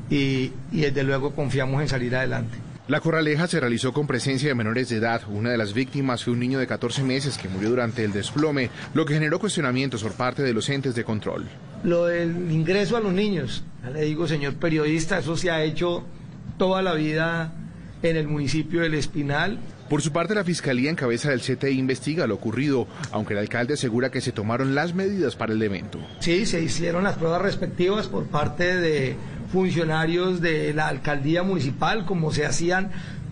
y, 0.10 0.52
y 0.72 0.81
desde 0.81 1.03
luego 1.03 1.34
confiamos 1.34 1.81
en 1.81 1.88
salir 1.88 2.15
adelante. 2.15 2.57
La 2.88 3.02
corraleja 3.02 3.48
se 3.48 3.60
realizó 3.60 3.94
con 3.94 4.07
presencia 4.07 4.49
de 4.49 4.56
menores 4.56 4.90
de 4.90 4.98
edad. 4.98 5.22
Una 5.30 5.52
de 5.52 5.57
las 5.60 5.73
víctimas 5.73 6.23
fue 6.23 6.34
un 6.34 6.40
niño 6.40 6.57
de 6.57 6.65
14 6.65 7.03
meses 7.03 7.38
que 7.38 7.48
murió 7.48 7.69
durante 7.69 8.03
el 8.03 8.11
desplome, 8.11 8.72
lo 8.95 9.06
que 9.06 9.14
generó 9.14 9.40
cuestionamientos 9.40 10.02
por 10.02 10.14
parte 10.14 10.41
de 10.41 10.53
los 10.53 10.68
entes 10.69 10.95
de 10.95 11.03
control. 11.03 11.45
Lo 11.84 12.07
del 12.07 12.52
ingreso 12.52 12.98
a 12.98 12.99
los 12.99 13.14
niños, 13.14 13.64
ya 13.84 13.91
le 13.91 14.02
digo, 14.06 14.27
señor 14.27 14.56
periodista, 14.56 15.19
eso 15.19 15.38
se 15.38 15.52
ha 15.52 15.64
hecho 15.64 16.03
toda 16.57 16.81
la 16.81 16.95
vida 16.95 17.53
en 18.02 18.15
el 18.15 18.27
municipio 18.27 18.81
del 18.81 18.95
Espinal. 18.95 19.60
Por 19.90 20.03
su 20.03 20.11
parte, 20.11 20.36
la 20.36 20.44
Fiscalía 20.44 20.91
en 20.91 20.95
cabeza 20.95 21.32
del 21.32 21.41
CTI 21.41 21.80
investiga 21.80 22.28
lo 22.28 22.36
ocurrido, 22.36 22.88
aunque 23.11 23.34
el 23.34 23.40
alcalde 23.40 23.74
asegura 23.74 24.11
que 24.11 24.22
se 24.22 24.32
tomaron 24.32 24.76
las 24.76 24.94
medidas 24.94 25.36
para 25.36 25.53
el 25.53 25.61
evento. 25.64 25.99
Sí, 26.20 26.45
se 26.45 26.61
hicieron 26.61 27.03
las 27.03 27.18
pruebas 27.18 27.41
respectivas 27.41 28.07
por 28.07 28.28
parte 28.28 28.78
de 28.78 29.16
funcionarios 29.52 30.41
de 30.41 30.76
la 30.76 30.88
alcaldía 30.88 31.41
municipal, 31.41 32.06
como 32.06 32.32
se 32.32 32.45
hacían 32.45 32.91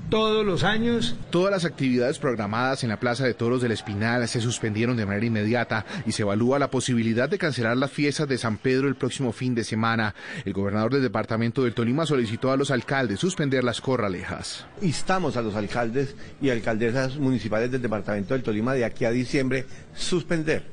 todos 0.10 0.46
los 0.46 0.64
años. 0.64 1.16
Todas 1.30 1.52
las 1.52 1.66
actividades 1.66 2.20
programadas 2.20 2.84
en 2.84 2.90
la 2.90 3.00
Plaza 3.00 3.26
de 3.26 3.34
Toros 3.34 3.62
del 3.62 3.72
Espinal 3.72 4.28
se 4.28 4.42
suspendieron 4.42 4.98
de 4.98 5.06
manera 5.06 5.26
inmediata 5.26 5.86
y 6.06 6.12
se 6.12 6.22
evalúa 6.22 6.60
la 6.60 6.72
posibilidad 6.72 7.30
de 7.30 7.38
cancelar 7.38 7.78
las 7.78 7.92
fiestas 7.92 8.28
de 8.28 8.38
San 8.38 8.58
Pedro 8.58 8.88
el 8.88 8.96
próximo 8.96 9.32
fin 9.32 9.56
de 9.56 9.64
semana. 9.64 10.16
El 10.46 10.54
gobernador 10.54 10.94
del 10.94 11.02
departamento 11.02 11.64
del 11.64 11.74
Tolima 11.74 12.06
solicitó 12.06 12.52
a 12.52 12.58
los 12.58 12.72
alcaldes 12.72 13.20
suspender 13.20 13.64
las 13.64 13.82
corralejas. 13.82 14.66
Instamos 14.82 15.38
a 15.38 15.42
los 15.42 15.56
alcaldes 15.56 16.16
y 16.42 16.50
alcaldesas 16.50 17.18
municipales 17.18 17.72
del 17.72 17.82
departamento 17.82 18.34
del 18.34 18.44
Tolima 18.44 18.74
de 18.74 18.86
aquí 18.86 19.06
a 19.06 19.12
diciembre 19.12 19.66
suspender 19.96 20.64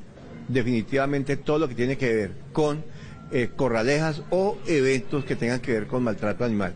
definitivamente 0.48 1.36
todo 1.36 1.58
lo 1.58 1.68
que 1.68 1.74
tiene 1.74 1.96
que 1.96 2.14
ver 2.14 2.32
con 2.52 2.84
eh, 3.32 3.50
corralejas 3.56 4.22
o 4.30 4.58
eventos 4.66 5.24
que 5.24 5.36
tengan 5.36 5.60
que 5.60 5.72
ver 5.72 5.86
con 5.86 6.04
maltrato 6.04 6.44
animal. 6.44 6.74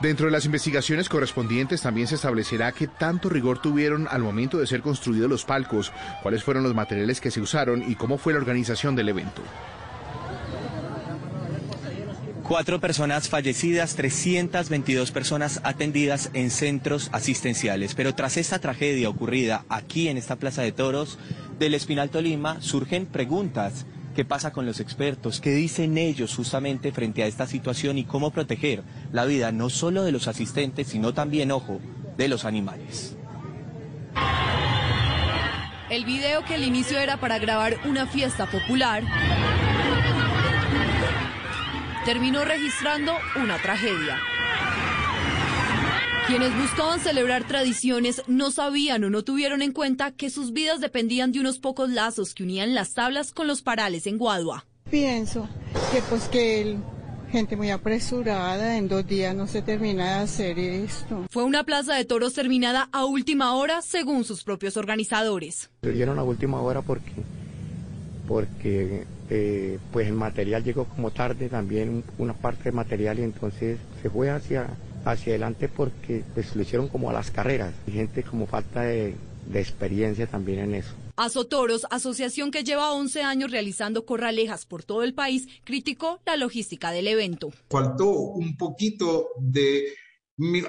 Dentro 0.00 0.26
de 0.26 0.32
las 0.32 0.44
investigaciones 0.44 1.08
correspondientes 1.08 1.80
también 1.80 2.06
se 2.06 2.16
establecerá 2.16 2.70
qué 2.72 2.86
tanto 2.86 3.30
rigor 3.30 3.62
tuvieron 3.62 4.06
al 4.10 4.22
momento 4.22 4.58
de 4.58 4.66
ser 4.66 4.82
construidos 4.82 5.30
los 5.30 5.46
palcos, 5.46 5.90
cuáles 6.22 6.44
fueron 6.44 6.64
los 6.64 6.74
materiales 6.74 7.20
que 7.20 7.30
se 7.30 7.40
usaron 7.40 7.82
y 7.90 7.94
cómo 7.94 8.18
fue 8.18 8.34
la 8.34 8.38
organización 8.38 8.94
del 8.94 9.08
evento. 9.08 9.42
Cuatro 12.42 12.78
personas 12.78 13.28
fallecidas, 13.28 13.96
322 13.96 15.10
personas 15.10 15.60
atendidas 15.64 16.30
en 16.32 16.50
centros 16.50 17.08
asistenciales. 17.12 17.94
Pero 17.94 18.14
tras 18.14 18.36
esta 18.36 18.60
tragedia 18.60 19.08
ocurrida 19.08 19.64
aquí 19.68 20.08
en 20.08 20.16
esta 20.16 20.36
Plaza 20.36 20.62
de 20.62 20.70
Toros 20.70 21.18
del 21.58 21.74
Espinal 21.74 22.10
Tolima, 22.10 22.60
surgen 22.60 23.06
preguntas 23.06 23.86
qué 24.16 24.24
pasa 24.24 24.50
con 24.50 24.64
los 24.64 24.80
expertos, 24.80 25.42
qué 25.42 25.50
dicen 25.50 25.98
ellos 25.98 26.34
justamente 26.34 26.90
frente 26.90 27.22
a 27.22 27.26
esta 27.26 27.46
situación 27.46 27.98
y 27.98 28.04
cómo 28.04 28.30
proteger 28.30 28.82
la 29.12 29.26
vida 29.26 29.52
no 29.52 29.68
solo 29.68 30.04
de 30.04 30.10
los 30.10 30.26
asistentes, 30.26 30.86
sino 30.88 31.12
también, 31.12 31.52
ojo, 31.52 31.80
de 32.16 32.26
los 32.26 32.46
animales. 32.46 33.14
El 35.90 36.06
video 36.06 36.42
que 36.46 36.54
al 36.54 36.64
inicio 36.64 36.98
era 36.98 37.18
para 37.18 37.38
grabar 37.38 37.76
una 37.84 38.06
fiesta 38.06 38.46
popular 38.46 39.04
terminó 42.06 42.42
registrando 42.44 43.12
una 43.36 43.58
tragedia. 43.58 44.18
Quienes 46.26 46.58
buscaban 46.58 46.98
celebrar 46.98 47.46
tradiciones 47.46 48.20
no 48.26 48.50
sabían 48.50 49.04
o 49.04 49.10
no 49.10 49.22
tuvieron 49.22 49.62
en 49.62 49.70
cuenta 49.70 50.10
que 50.10 50.28
sus 50.28 50.52
vidas 50.52 50.80
dependían 50.80 51.30
de 51.30 51.38
unos 51.38 51.60
pocos 51.60 51.88
lazos 51.88 52.34
que 52.34 52.42
unían 52.42 52.74
las 52.74 52.94
tablas 52.94 53.30
con 53.30 53.46
los 53.46 53.62
parales 53.62 54.08
en 54.08 54.18
Guadua. 54.18 54.66
Pienso 54.90 55.48
que 55.92 56.02
pues 56.02 56.24
que 56.24 56.62
el 56.62 56.78
gente 57.30 57.56
muy 57.56 57.70
apresurada, 57.70 58.76
en 58.76 58.88
dos 58.88 59.06
días 59.06 59.36
no 59.36 59.46
se 59.46 59.62
termina 59.62 60.16
de 60.16 60.24
hacer 60.24 60.58
esto. 60.58 61.26
Fue 61.30 61.44
una 61.44 61.62
plaza 61.62 61.94
de 61.94 62.04
toros 62.04 62.34
terminada 62.34 62.88
a 62.90 63.04
última 63.04 63.54
hora, 63.54 63.80
según 63.80 64.24
sus 64.24 64.42
propios 64.42 64.76
organizadores. 64.76 65.70
Se 65.82 65.92
dieron 65.92 66.18
a 66.18 66.24
última 66.24 66.60
hora 66.60 66.82
porque, 66.82 67.12
porque 68.26 69.06
eh, 69.30 69.78
pues 69.92 70.08
el 70.08 70.14
material 70.14 70.64
llegó 70.64 70.86
como 70.86 71.12
tarde, 71.12 71.48
también 71.48 72.02
una 72.18 72.34
parte 72.34 72.64
del 72.64 72.74
material 72.74 73.20
y 73.20 73.22
entonces 73.22 73.78
se 74.02 74.10
fue 74.10 74.30
hacia 74.30 74.70
hacia 75.06 75.32
adelante 75.32 75.68
porque 75.68 76.24
pues 76.34 76.54
lo 76.54 76.62
hicieron 76.62 76.88
como 76.88 77.10
a 77.10 77.12
las 77.12 77.30
carreras. 77.30 77.72
Y 77.86 77.92
gente 77.92 78.22
como 78.22 78.46
falta 78.46 78.82
de, 78.82 79.14
de 79.46 79.60
experiencia 79.60 80.26
también 80.26 80.58
en 80.58 80.74
eso. 80.74 80.92
Azotoros, 81.16 81.86
asociación 81.90 82.50
que 82.50 82.64
lleva 82.64 82.92
11 82.92 83.22
años 83.22 83.50
realizando 83.50 84.04
corralejas 84.04 84.66
por 84.66 84.84
todo 84.84 85.02
el 85.02 85.14
país, 85.14 85.48
criticó 85.64 86.20
la 86.26 86.36
logística 86.36 86.90
del 86.90 87.08
evento. 87.08 87.50
Faltó 87.70 88.10
un 88.10 88.56
poquito 88.56 89.28
de 89.38 89.94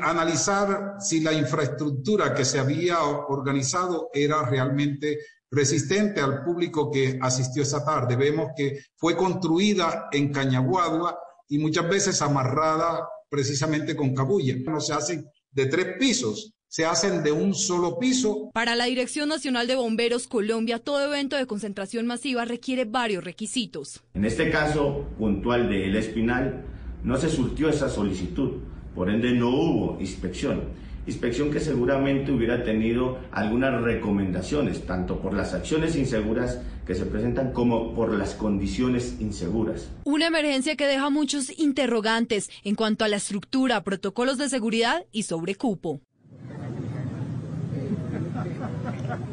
analizar 0.01 0.95
si 0.99 1.19
la 1.19 1.33
infraestructura 1.33 2.33
que 2.33 2.45
se 2.45 2.59
había 2.59 3.01
organizado 3.01 4.09
era 4.13 4.43
realmente 4.43 5.17
resistente 5.51 6.21
al 6.21 6.43
público 6.43 6.89
que 6.89 7.19
asistió 7.21 7.63
esa 7.63 7.83
tarde. 7.83 8.15
Vemos 8.15 8.51
que 8.55 8.79
fue 8.95 9.17
construida 9.17 10.07
en 10.11 10.31
Cañaguadua 10.31 11.19
y 11.49 11.57
muchas 11.57 11.89
veces 11.89 12.21
amarrada 12.21 13.07
precisamente 13.29 13.95
con 13.95 14.13
cabulla. 14.13 14.55
No 14.65 14.79
se 14.79 14.93
hacen 14.93 15.25
de 15.51 15.65
tres 15.65 15.97
pisos, 15.99 16.53
se 16.67 16.85
hacen 16.85 17.23
de 17.23 17.31
un 17.31 17.53
solo 17.53 17.97
piso. 17.99 18.49
Para 18.53 18.75
la 18.75 18.85
Dirección 18.85 19.29
Nacional 19.29 19.67
de 19.67 19.75
Bomberos 19.75 20.27
Colombia, 20.27 20.79
todo 20.79 21.05
evento 21.05 21.35
de 21.35 21.45
concentración 21.45 22.05
masiva 22.05 22.45
requiere 22.45 22.85
varios 22.85 23.23
requisitos. 23.23 24.01
En 24.13 24.25
este 24.25 24.49
caso 24.49 25.07
puntual 25.17 25.69
de 25.69 25.85
El 25.85 25.95
Espinal, 25.95 26.65
no 27.03 27.17
se 27.17 27.29
surtió 27.29 27.69
esa 27.69 27.89
solicitud, 27.89 28.61
por 28.95 29.09
ende 29.09 29.31
no 29.31 29.49
hubo 29.49 29.97
inspección 29.99 30.87
inspección 31.07 31.49
que 31.51 31.61
seguramente 31.61 32.31
hubiera 32.31 32.63
tenido 32.63 33.17
algunas 33.31 33.81
recomendaciones, 33.81 34.85
tanto 34.85 35.21
por 35.21 35.33
las 35.33 35.53
acciones 35.53 35.95
inseguras 35.95 36.59
que 36.87 36.95
se 36.95 37.05
presentan 37.05 37.51
como 37.51 37.93
por 37.93 38.13
las 38.13 38.33
condiciones 38.33 39.17
inseguras. 39.19 39.89
Una 40.05 40.27
emergencia 40.27 40.77
que 40.77 40.87
deja 40.87 41.09
muchos 41.09 41.51
interrogantes 41.59 42.49
en 42.63 42.75
cuanto 42.75 43.03
a 43.03 43.09
la 43.09 43.17
estructura, 43.17 43.83
protocolos 43.83 44.37
de 44.37 44.47
seguridad 44.47 45.05
y 45.11 45.23
sobre 45.23 45.55
cupo. 45.55 45.99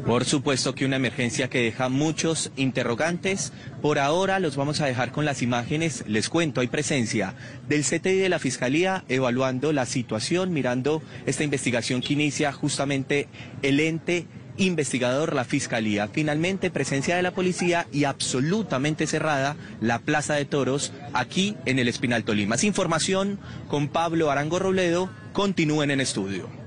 Por 0.05 0.25
supuesto 0.25 0.75
que 0.75 0.85
una 0.85 0.97
emergencia 0.97 1.49
que 1.49 1.63
deja 1.63 1.89
muchos 1.89 2.51
interrogantes. 2.57 3.53
Por 3.81 3.99
ahora 3.99 4.39
los 4.39 4.57
vamos 4.57 4.81
a 4.81 4.87
dejar 4.87 5.13
con 5.13 5.25
las 5.25 5.41
imágenes. 5.41 6.05
Les 6.07 6.29
cuento, 6.29 6.61
hay 6.61 6.67
presencia 6.67 7.35
del 7.69 7.85
CTI 7.85 8.17
de 8.17 8.29
la 8.29 8.39
Fiscalía 8.39 9.05
evaluando 9.09 9.73
la 9.73 9.87
situación, 9.87 10.53
mirando 10.53 11.03
esta 11.25 11.45
investigación 11.45 12.03
que 12.03 12.13
inicia 12.13 12.53
justamente 12.53 13.29
el 13.63 13.81
ente 13.81 14.27
investigador, 14.57 15.35
la 15.35 15.45
Fiscalía. 15.45 16.09
Finalmente, 16.09 16.71
presencia 16.71 17.17
de 17.17 17.23
la 17.23 17.33
policía 17.33 17.87
y 17.93 18.05
absolutamente 18.05 19.07
cerrada 19.07 19.57
la 19.81 19.99
Plaza 19.99 20.35
de 20.35 20.45
Toros 20.45 20.93
aquí 21.13 21.57
en 21.67 21.79
el 21.79 21.89
Espinal 21.89 22.25
Tolima. 22.25 22.51
Más 22.51 22.65
información 22.65 23.39
con 23.69 23.89
Pablo 23.89 24.31
Arango 24.31 24.59
Robledo. 24.59 25.11
Continúen 25.33 25.91
en 25.91 26.01
estudio. 26.01 26.64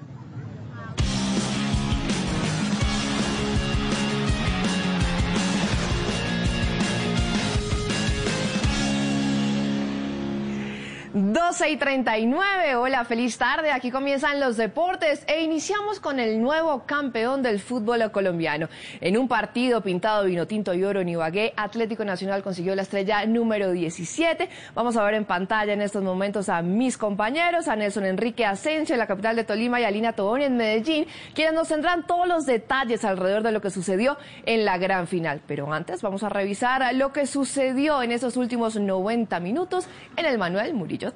12 11.48 11.70
y 11.70 11.78
39. 11.78 12.76
Hola, 12.76 13.06
feliz 13.06 13.38
tarde. 13.38 13.72
Aquí 13.72 13.90
comienzan 13.90 14.42
los 14.42 14.58
deportes 14.58 15.24
e 15.28 15.44
iniciamos 15.44 16.02
con 16.02 16.20
el 16.20 16.42
nuevo 16.42 16.84
campeón 16.86 17.42
del 17.42 17.62
fútbol 17.62 18.12
colombiano. 18.12 18.68
En 19.00 19.18
un 19.18 19.30
partido 19.30 19.80
pintado 19.80 20.26
vino 20.26 20.46
tinto 20.46 20.74
y 20.74 20.84
oro 20.84 21.00
en 21.00 21.08
Ibagué, 21.08 21.54
Atlético 21.56 22.04
Nacional 22.04 22.44
consiguió 22.44 22.76
la 22.76 22.82
estrella 22.82 23.26
número 23.26 23.72
17. 23.72 24.50
Vamos 24.76 24.98
a 24.98 25.04
ver 25.06 25.14
en 25.14 25.24
pantalla 25.24 25.72
en 25.72 25.82
estos 25.82 26.04
momentos 26.04 26.50
a 26.50 26.62
mis 26.62 26.98
compañeros, 26.98 27.70
a 27.70 27.78
Nelson 27.78 28.06
Enrique 28.06 28.46
Asensio 28.46 28.96
en 28.96 29.00
la 29.00 29.08
capital 29.08 29.38
de 29.38 29.46
Tolima 29.46 29.80
y 29.80 29.86
a 29.86 29.92
Lina 29.92 30.12
Toboni 30.12 30.44
en 30.44 30.58
Medellín, 30.58 31.08
quienes 31.34 31.54
nos 31.54 31.70
tendrán 31.70 32.06
todos 32.06 32.28
los 32.28 32.46
detalles 32.46 33.06
alrededor 33.06 33.44
de 33.44 33.54
lo 33.54 33.62
que 33.62 33.70
sucedió 33.70 34.18
en 34.46 34.66
la 34.66 34.78
gran 34.78 35.08
final. 35.08 35.40
Pero 35.48 35.72
antes 35.72 36.02
vamos 36.02 36.24
a 36.24 36.30
revisar 36.30 36.94
lo 36.94 37.14
que 37.14 37.26
sucedió 37.26 38.04
en 38.04 38.12
esos 38.12 38.36
últimos 38.36 38.76
90 38.76 39.40
minutos 39.40 39.88
en 40.18 40.26
el 40.26 40.38
Manuel 40.38 40.74
Murillo 40.74 41.14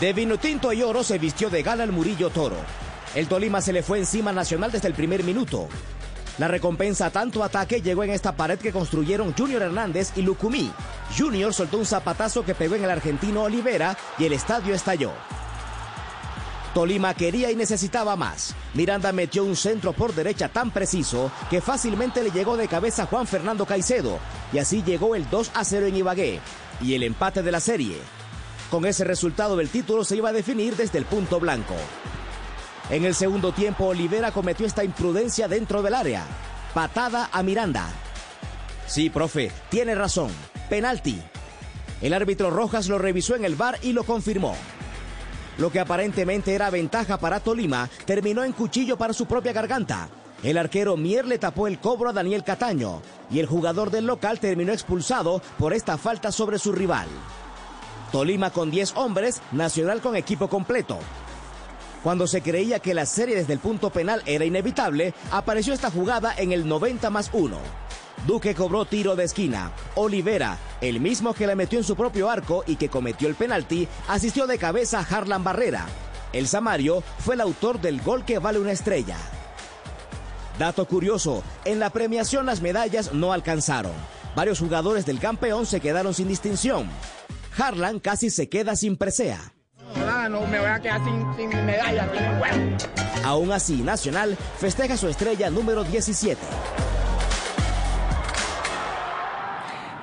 de 0.00 0.12
vino 0.12 0.38
tinto 0.38 0.72
y 0.72 0.82
oro 0.82 1.02
se 1.02 1.18
vistió 1.18 1.50
de 1.50 1.62
gala 1.64 1.82
el 1.82 1.90
Murillo 1.90 2.30
Toro. 2.30 2.56
El 3.16 3.26
Tolima 3.26 3.60
se 3.60 3.72
le 3.72 3.82
fue 3.82 3.98
encima 3.98 4.32
Nacional 4.32 4.70
desde 4.70 4.86
el 4.86 4.94
primer 4.94 5.24
minuto. 5.24 5.68
La 6.38 6.46
recompensa 6.46 7.06
a 7.06 7.10
tanto 7.10 7.42
ataque 7.42 7.82
llegó 7.82 8.04
en 8.04 8.10
esta 8.10 8.36
pared 8.36 8.60
que 8.60 8.70
construyeron 8.70 9.34
Junior 9.36 9.62
Hernández 9.62 10.12
y 10.14 10.22
Lucumí. 10.22 10.70
Junior 11.18 11.52
soltó 11.52 11.78
un 11.78 11.84
zapatazo 11.84 12.44
que 12.44 12.54
pegó 12.54 12.76
en 12.76 12.84
el 12.84 12.90
argentino 12.90 13.42
Olivera 13.42 13.96
y 14.18 14.26
el 14.26 14.34
estadio 14.34 14.72
estalló. 14.72 15.10
Tolima 16.74 17.14
quería 17.14 17.50
y 17.50 17.56
necesitaba 17.56 18.14
más. 18.14 18.54
Miranda 18.74 19.10
metió 19.10 19.42
un 19.42 19.56
centro 19.56 19.92
por 19.94 20.14
derecha 20.14 20.48
tan 20.48 20.70
preciso 20.70 21.32
que 21.50 21.60
fácilmente 21.60 22.22
le 22.22 22.30
llegó 22.30 22.56
de 22.56 22.68
cabeza 22.68 23.02
a 23.02 23.06
Juan 23.06 23.26
Fernando 23.26 23.66
Caicedo 23.66 24.20
y 24.52 24.58
así 24.58 24.84
llegó 24.84 25.16
el 25.16 25.28
2 25.28 25.50
a 25.54 25.64
0 25.64 25.86
en 25.86 25.96
Ibagué 25.96 26.40
y 26.80 26.94
el 26.94 27.02
empate 27.02 27.42
de 27.42 27.50
la 27.50 27.58
serie. 27.58 27.96
Con 28.70 28.84
ese 28.84 29.04
resultado 29.04 29.60
el 29.60 29.70
título 29.70 30.04
se 30.04 30.16
iba 30.16 30.28
a 30.28 30.32
definir 30.32 30.76
desde 30.76 30.98
el 30.98 31.06
punto 31.06 31.40
blanco. 31.40 31.74
En 32.90 33.04
el 33.04 33.14
segundo 33.14 33.52
tiempo 33.52 33.86
Olivera 33.86 34.30
cometió 34.30 34.66
esta 34.66 34.84
imprudencia 34.84 35.48
dentro 35.48 35.82
del 35.82 35.94
área. 35.94 36.24
Patada 36.74 37.30
a 37.32 37.42
Miranda. 37.42 37.88
Sí, 38.86 39.08
profe, 39.10 39.50
tiene 39.70 39.94
razón. 39.94 40.30
Penalti. 40.68 41.20
El 42.00 42.12
árbitro 42.12 42.50
Rojas 42.50 42.88
lo 42.88 42.98
revisó 42.98 43.34
en 43.36 43.44
el 43.44 43.56
bar 43.56 43.78
y 43.82 43.92
lo 43.92 44.04
confirmó. 44.04 44.54
Lo 45.56 45.72
que 45.72 45.80
aparentemente 45.80 46.54
era 46.54 46.70
ventaja 46.70 47.18
para 47.18 47.40
Tolima 47.40 47.88
terminó 48.04 48.44
en 48.44 48.52
cuchillo 48.52 48.96
para 48.96 49.12
su 49.12 49.26
propia 49.26 49.52
garganta. 49.52 50.08
El 50.42 50.56
arquero 50.56 50.96
Mier 50.96 51.26
le 51.26 51.38
tapó 51.38 51.66
el 51.66 51.80
cobro 51.80 52.10
a 52.10 52.12
Daniel 52.12 52.44
Cataño 52.44 53.02
y 53.30 53.40
el 53.40 53.46
jugador 53.46 53.90
del 53.90 54.06
local 54.06 54.38
terminó 54.38 54.72
expulsado 54.72 55.42
por 55.58 55.72
esta 55.72 55.98
falta 55.98 56.30
sobre 56.30 56.58
su 56.58 56.70
rival. 56.72 57.08
Tolima 58.12 58.50
con 58.50 58.70
10 58.70 58.96
hombres, 58.96 59.42
Nacional 59.52 60.00
con 60.00 60.16
equipo 60.16 60.48
completo. 60.48 60.98
Cuando 62.02 62.26
se 62.26 62.42
creía 62.42 62.78
que 62.78 62.94
la 62.94 63.06
serie 63.06 63.36
desde 63.36 63.52
el 63.52 63.58
punto 63.58 63.90
penal 63.90 64.22
era 64.24 64.44
inevitable, 64.44 65.14
apareció 65.30 65.74
esta 65.74 65.90
jugada 65.90 66.34
en 66.36 66.52
el 66.52 66.66
90 66.66 67.10
más 67.10 67.30
1. 67.32 67.56
Duque 68.26 68.54
cobró 68.54 68.84
tiro 68.84 69.16
de 69.16 69.24
esquina. 69.24 69.72
Olivera, 69.94 70.58
el 70.80 71.00
mismo 71.00 71.34
que 71.34 71.46
le 71.46 71.54
metió 71.54 71.78
en 71.78 71.84
su 71.84 71.96
propio 71.96 72.30
arco 72.30 72.64
y 72.66 72.76
que 72.76 72.88
cometió 72.88 73.28
el 73.28 73.34
penalti, 73.34 73.88
asistió 74.08 74.46
de 74.46 74.58
cabeza 74.58 75.00
a 75.00 75.02
Harlan 75.02 75.44
Barrera. 75.44 75.86
El 76.32 76.46
Samario 76.46 77.02
fue 77.18 77.34
el 77.34 77.40
autor 77.40 77.80
del 77.80 78.00
gol 78.00 78.24
que 78.24 78.38
vale 78.38 78.58
una 78.58 78.72
estrella. 78.72 79.16
Dato 80.58 80.86
curioso, 80.86 81.42
en 81.64 81.78
la 81.78 81.90
premiación 81.90 82.46
las 82.46 82.60
medallas 82.60 83.12
no 83.12 83.32
alcanzaron. 83.32 83.92
Varios 84.34 84.58
jugadores 84.58 85.06
del 85.06 85.20
campeón 85.20 85.66
se 85.66 85.80
quedaron 85.80 86.14
sin 86.14 86.28
distinción. 86.28 86.88
Harlan 87.58 87.98
casi 87.98 88.30
se 88.30 88.48
queda 88.48 88.76
sin 88.76 88.96
presea. 88.96 89.52
No, 90.30 90.46
me 90.46 90.58
voy 90.58 90.68
a 90.68 90.80
quedar 90.80 91.02
sin, 91.04 91.26
sin 91.36 91.66
medalla, 91.66 92.08
Aún 93.24 93.50
así, 93.52 93.82
Nacional 93.82 94.36
festeja 94.58 94.96
su 94.96 95.08
estrella 95.08 95.50
número 95.50 95.84
17. 95.84 96.40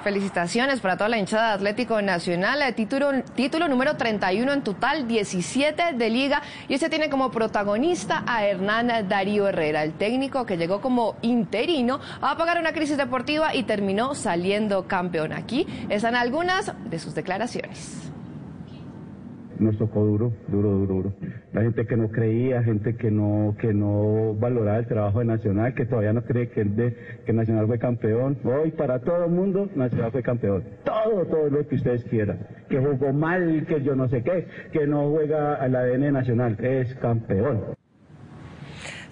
Felicitaciones 0.06 0.82
para 0.82 0.98
toda 0.98 1.10
la 1.10 1.18
hinchada 1.18 1.48
de 1.48 1.54
Atlético 1.56 2.00
Nacional. 2.00 2.62
Eh, 2.62 2.74
título, 2.74 3.24
título 3.34 3.68
número 3.68 3.98
31 3.98 4.54
en 4.54 4.62
total, 4.62 5.08
17 5.08 5.94
de 5.94 6.10
liga. 6.12 6.44
Y 6.68 6.76
este 6.76 6.92
tiene 6.92 7.10
como 7.10 7.32
protagonista 7.32 8.24
a 8.28 8.46
Hernán 8.46 9.10
Darío 9.10 9.48
Herrera, 9.48 9.82
el 9.82 9.94
técnico 9.94 10.46
que 10.46 10.58
llegó 10.58 10.80
como 10.80 11.16
interino 11.24 12.00
a 12.22 12.30
apagar 12.30 12.60
una 12.60 12.72
crisis 12.72 12.98
deportiva 12.98 13.56
y 13.56 13.64
terminó 13.64 14.14
saliendo 14.14 14.88
campeón. 14.88 15.34
Aquí 15.34 15.66
están 15.90 16.16
algunas 16.16 16.72
de 16.88 17.00
sus 17.00 17.16
declaraciones 17.16 18.12
nos 19.60 19.78
tocó 19.78 20.06
duro, 20.06 20.34
duro, 20.48 20.72
duro, 20.72 20.94
duro. 20.94 21.14
La 21.54 21.62
gente 21.62 21.86
que 21.86 21.98
no 21.98 22.10
creía, 22.10 22.64
gente 22.64 22.96
que 22.96 23.12
no, 23.12 23.56
que 23.60 23.74
no 23.74 24.36
valoraba 24.36 24.80
el 24.80 24.88
trabajo 24.88 25.20
de 25.20 25.26
Nacional, 25.26 25.74
que 25.74 25.86
todavía 25.86 26.14
no 26.14 26.24
cree 26.24 26.50
que, 26.50 26.62
el 26.62 26.76
de, 26.76 26.96
que 27.26 27.34
Nacional 27.34 27.68
fue 27.68 27.80
campeón. 27.80 28.38
Hoy 28.44 28.72
para 28.72 29.00
todo 29.00 29.26
el 29.26 29.32
mundo, 29.32 29.70
Nacional 29.76 30.12
fue 30.12 30.24
campeón. 30.24 30.64
Todo, 30.84 31.26
todo 31.26 31.50
lo 31.50 31.68
que 31.68 31.76
ustedes 31.76 32.04
quieran. 32.06 32.40
Que 32.70 32.80
jugó 32.80 33.14
mal, 33.14 33.66
que 33.68 33.82
yo 33.82 33.96
no 33.96 34.08
sé 34.08 34.24
qué, 34.24 34.48
que 34.72 34.88
no 34.88 35.10
juega 35.10 35.56
al 35.56 35.76
ADN 35.76 36.12
Nacional, 36.12 36.58
es 36.60 36.94
campeón. 36.96 37.76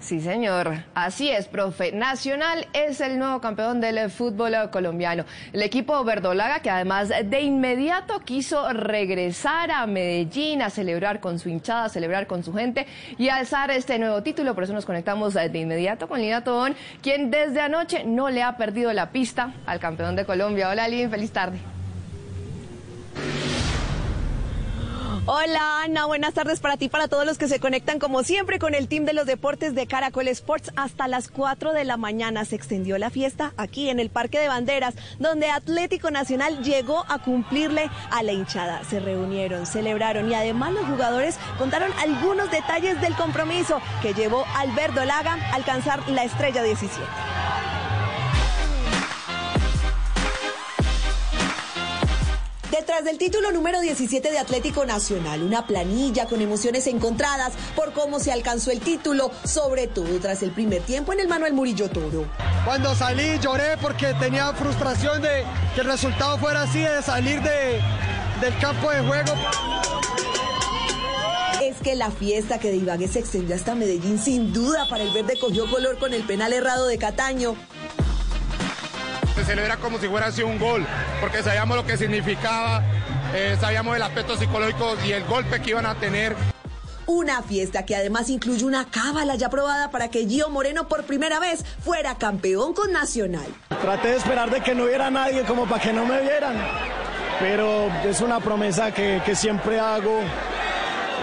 Sí, 0.04 0.20
señor. 0.20 0.84
Así 0.94 1.30
es, 1.30 1.48
profe. 1.48 1.90
Nacional 1.90 2.66
es 2.74 3.00
el 3.00 3.18
nuevo 3.18 3.40
campeón 3.40 3.80
del 3.80 4.10
fútbol 4.10 4.52
colombiano. 4.70 5.24
El 5.54 5.62
equipo 5.62 6.04
verdolaga, 6.04 6.60
que 6.60 6.68
además 6.68 7.08
de 7.08 7.40
inmediato 7.40 8.20
quiso 8.20 8.70
regresar 8.74 9.70
a 9.70 9.86
Medellín 9.86 10.60
a 10.60 10.68
celebrar 10.68 11.20
con 11.20 11.38
su 11.38 11.48
hinchada, 11.48 11.86
a 11.86 11.88
celebrar 11.88 12.26
con 12.26 12.44
su 12.44 12.52
gente 12.52 12.86
y 13.16 13.30
alzar 13.30 13.70
este 13.70 13.98
nuevo 13.98 14.22
título. 14.22 14.54
Por 14.54 14.64
eso 14.64 14.74
nos 14.74 14.84
conectamos 14.84 15.32
de 15.32 15.58
inmediato 15.58 16.06
con 16.06 16.20
Lina 16.20 16.44
Tobón, 16.44 16.76
quien 17.00 17.30
desde 17.30 17.62
anoche 17.62 18.04
no 18.04 18.28
le 18.28 18.42
ha 18.42 18.58
perdido 18.58 18.92
la 18.92 19.08
pista 19.08 19.54
al 19.64 19.80
campeón 19.80 20.16
de 20.16 20.26
Colombia. 20.26 20.68
Hola, 20.68 20.86
Lin, 20.86 21.10
feliz 21.10 21.32
tarde. 21.32 21.73
Hola 25.26 25.84
Ana, 25.84 26.04
buenas 26.04 26.34
tardes 26.34 26.60
para 26.60 26.76
ti, 26.76 26.90
para 26.90 27.08
todos 27.08 27.24
los 27.24 27.38
que 27.38 27.48
se 27.48 27.58
conectan 27.58 27.98
como 27.98 28.22
siempre 28.22 28.58
con 28.58 28.74
el 28.74 28.88
team 28.88 29.06
de 29.06 29.14
los 29.14 29.24
deportes 29.24 29.74
de 29.74 29.86
Caracol 29.86 30.28
Sports. 30.28 30.70
Hasta 30.76 31.08
las 31.08 31.28
4 31.28 31.72
de 31.72 31.84
la 31.84 31.96
mañana 31.96 32.44
se 32.44 32.56
extendió 32.56 32.98
la 32.98 33.08
fiesta 33.08 33.54
aquí 33.56 33.88
en 33.88 34.00
el 34.00 34.10
Parque 34.10 34.38
de 34.38 34.48
Banderas, 34.48 34.94
donde 35.18 35.48
Atlético 35.48 36.10
Nacional 36.10 36.62
llegó 36.62 37.06
a 37.08 37.22
cumplirle 37.22 37.88
a 38.10 38.22
la 38.22 38.32
hinchada. 38.32 38.84
Se 38.84 39.00
reunieron, 39.00 39.64
celebraron 39.64 40.30
y 40.30 40.34
además 40.34 40.72
los 40.72 40.84
jugadores 40.84 41.38
contaron 41.56 41.90
algunos 42.00 42.50
detalles 42.50 43.00
del 43.00 43.14
compromiso 43.14 43.80
que 44.02 44.12
llevó 44.12 44.44
al 44.54 44.72
Verdolaga 44.72 45.38
a 45.52 45.54
alcanzar 45.54 46.06
la 46.10 46.24
estrella 46.24 46.62
17. 46.62 47.02
Detrás 52.70 53.04
del 53.04 53.18
título 53.18 53.52
número 53.52 53.80
17 53.80 54.30
de 54.30 54.38
Atlético 54.38 54.84
Nacional, 54.84 55.42
una 55.42 55.66
planilla 55.66 56.26
con 56.26 56.40
emociones 56.40 56.86
encontradas 56.86 57.52
por 57.76 57.92
cómo 57.92 58.18
se 58.18 58.32
alcanzó 58.32 58.70
el 58.70 58.80
título, 58.80 59.30
sobre 59.44 59.86
todo 59.86 60.18
tras 60.20 60.42
el 60.42 60.50
primer 60.50 60.82
tiempo 60.82 61.12
en 61.12 61.20
el 61.20 61.28
Manuel 61.28 61.52
Murillo 61.52 61.88
Toro. 61.88 62.26
Cuando 62.64 62.94
salí 62.94 63.38
lloré 63.40 63.76
porque 63.80 64.14
tenía 64.14 64.52
frustración 64.54 65.22
de 65.22 65.44
que 65.74 65.82
el 65.82 65.86
resultado 65.86 66.38
fuera 66.38 66.62
así, 66.62 66.80
de 66.80 67.02
salir 67.02 67.40
de, 67.42 67.80
del 68.40 68.58
campo 68.58 68.90
de 68.90 69.00
juego 69.00 69.32
es 71.62 71.76
que 71.78 71.94
la 71.94 72.10
fiesta 72.10 72.58
que 72.58 72.70
de 72.70 72.76
Ibagué 72.76 73.08
se 73.08 73.20
extendió 73.20 73.56
hasta 73.56 73.74
Medellín, 73.74 74.18
sin 74.18 74.52
duda 74.52 74.86
para 74.88 75.02
el 75.02 75.12
verde 75.12 75.38
cogió 75.38 75.70
color 75.70 75.98
con 75.98 76.12
el 76.12 76.22
penal 76.22 76.52
errado 76.52 76.86
de 76.86 76.98
Cataño 76.98 77.56
se 79.34 79.44
celebra 79.44 79.76
como 79.76 79.98
si 79.98 80.08
fuera 80.08 80.26
así 80.26 80.42
un 80.42 80.58
gol, 80.58 80.86
porque 81.20 81.42
sabíamos 81.42 81.76
lo 81.76 81.86
que 81.86 81.96
significaba, 81.96 82.82
eh, 83.34 83.56
sabíamos 83.60 83.96
el 83.96 84.02
aspecto 84.02 84.36
psicológico 84.36 84.96
y 85.04 85.12
el 85.12 85.24
golpe 85.24 85.60
que 85.60 85.70
iban 85.70 85.86
a 85.86 85.94
tener. 85.96 86.36
Una 87.06 87.42
fiesta 87.42 87.84
que 87.84 87.94
además 87.94 88.30
incluye 88.30 88.64
una 88.64 88.86
cábala 88.86 89.34
ya 89.34 89.48
aprobada 89.48 89.90
para 89.90 90.08
que 90.08 90.26
Gio 90.26 90.48
Moreno 90.48 90.88
por 90.88 91.04
primera 91.04 91.38
vez 91.38 91.64
fuera 91.84 92.16
campeón 92.16 92.72
con 92.72 92.92
Nacional. 92.92 93.46
Traté 93.82 94.08
de 94.08 94.16
esperar 94.16 94.50
de 94.50 94.62
que 94.62 94.74
no 94.74 94.84
hubiera 94.84 95.10
nadie 95.10 95.42
como 95.42 95.66
para 95.66 95.82
que 95.82 95.92
no 95.92 96.06
me 96.06 96.20
vieran, 96.22 96.56
pero 97.40 97.88
es 98.04 98.20
una 98.22 98.40
promesa 98.40 98.92
que, 98.92 99.20
que 99.26 99.34
siempre 99.34 99.78
hago 99.78 100.20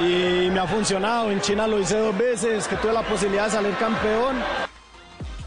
y 0.01 0.49
me 0.51 0.59
ha 0.59 0.67
funcionado. 0.67 1.31
En 1.31 1.41
China 1.41 1.65
lo 1.65 1.79
hice 1.79 1.97
dos 1.97 2.15
veces, 2.15 2.67
que 2.67 2.75
tuve 2.75 2.93
la 2.93 3.03
posibilidad 3.03 3.45
de 3.45 3.51
salir 3.51 3.75
campeón. 3.77 4.35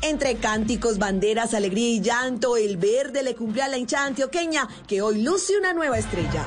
Entre 0.05 0.37
cánticos, 0.37 0.99
banderas, 0.99 1.55
alegría 1.55 1.89
y 1.89 2.01
llanto, 2.03 2.59
el 2.59 2.77
verde 2.77 3.23
le 3.23 3.35
cumplió 3.35 3.65
a 3.65 3.69
la 3.69 3.79
hinchada 3.79 4.05
antioqueña 4.05 4.69
que 4.87 5.01
hoy 5.01 5.23
luce 5.23 5.57
una 5.57 5.73
nueva 5.73 5.99
estrella. 5.99 6.47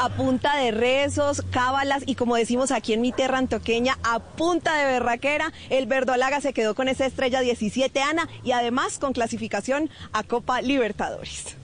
a 0.00 0.08
punta 0.10 0.56
de 0.56 0.70
rezos, 0.70 1.42
cábalas 1.50 2.04
y 2.06 2.14
como 2.14 2.36
decimos 2.36 2.70
aquí 2.70 2.94
en 2.94 3.02
mi 3.02 3.12
tierra 3.12 3.36
antioqueña, 3.36 3.98
a 4.02 4.20
punta 4.20 4.76
de 4.78 4.86
berraquera, 4.86 5.52
el 5.68 5.86
Verdolaga 5.86 6.40
se 6.40 6.54
quedó 6.54 6.74
con 6.74 6.88
esa 6.88 7.04
estrella 7.04 7.40
17 7.40 8.00
Ana 8.00 8.28
y 8.44 8.52
además 8.52 8.98
con 8.98 9.12
clasificación 9.12 9.90
a 10.12 10.22
Copa 10.22 10.62
Libertadores. 10.62 11.56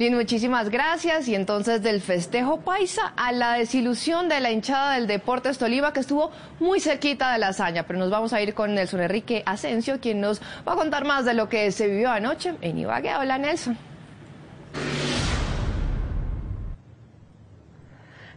Bien, 0.00 0.14
muchísimas 0.14 0.70
gracias. 0.70 1.28
Y 1.28 1.34
entonces 1.34 1.82
del 1.82 2.00
festejo 2.00 2.62
paisa 2.62 3.12
a 3.18 3.32
la 3.32 3.52
desilusión 3.52 4.30
de 4.30 4.40
la 4.40 4.50
hinchada 4.50 4.94
del 4.94 5.06
Deportes 5.06 5.58
Tolima, 5.58 5.92
que 5.92 6.00
estuvo 6.00 6.30
muy 6.58 6.80
cerquita 6.80 7.30
de 7.34 7.38
la 7.38 7.48
hazaña. 7.48 7.82
Pero 7.82 7.98
nos 7.98 8.08
vamos 8.08 8.32
a 8.32 8.40
ir 8.40 8.54
con 8.54 8.74
Nelson 8.74 9.02
Enrique 9.02 9.42
Asensio, 9.44 10.00
quien 10.00 10.22
nos 10.22 10.40
va 10.66 10.72
a 10.72 10.76
contar 10.76 11.04
más 11.04 11.26
de 11.26 11.34
lo 11.34 11.50
que 11.50 11.70
se 11.70 11.86
vivió 11.86 12.10
anoche 12.10 12.54
en 12.62 12.78
Ibagué. 12.78 13.14
Hola, 13.14 13.36
Nelson. 13.36 13.76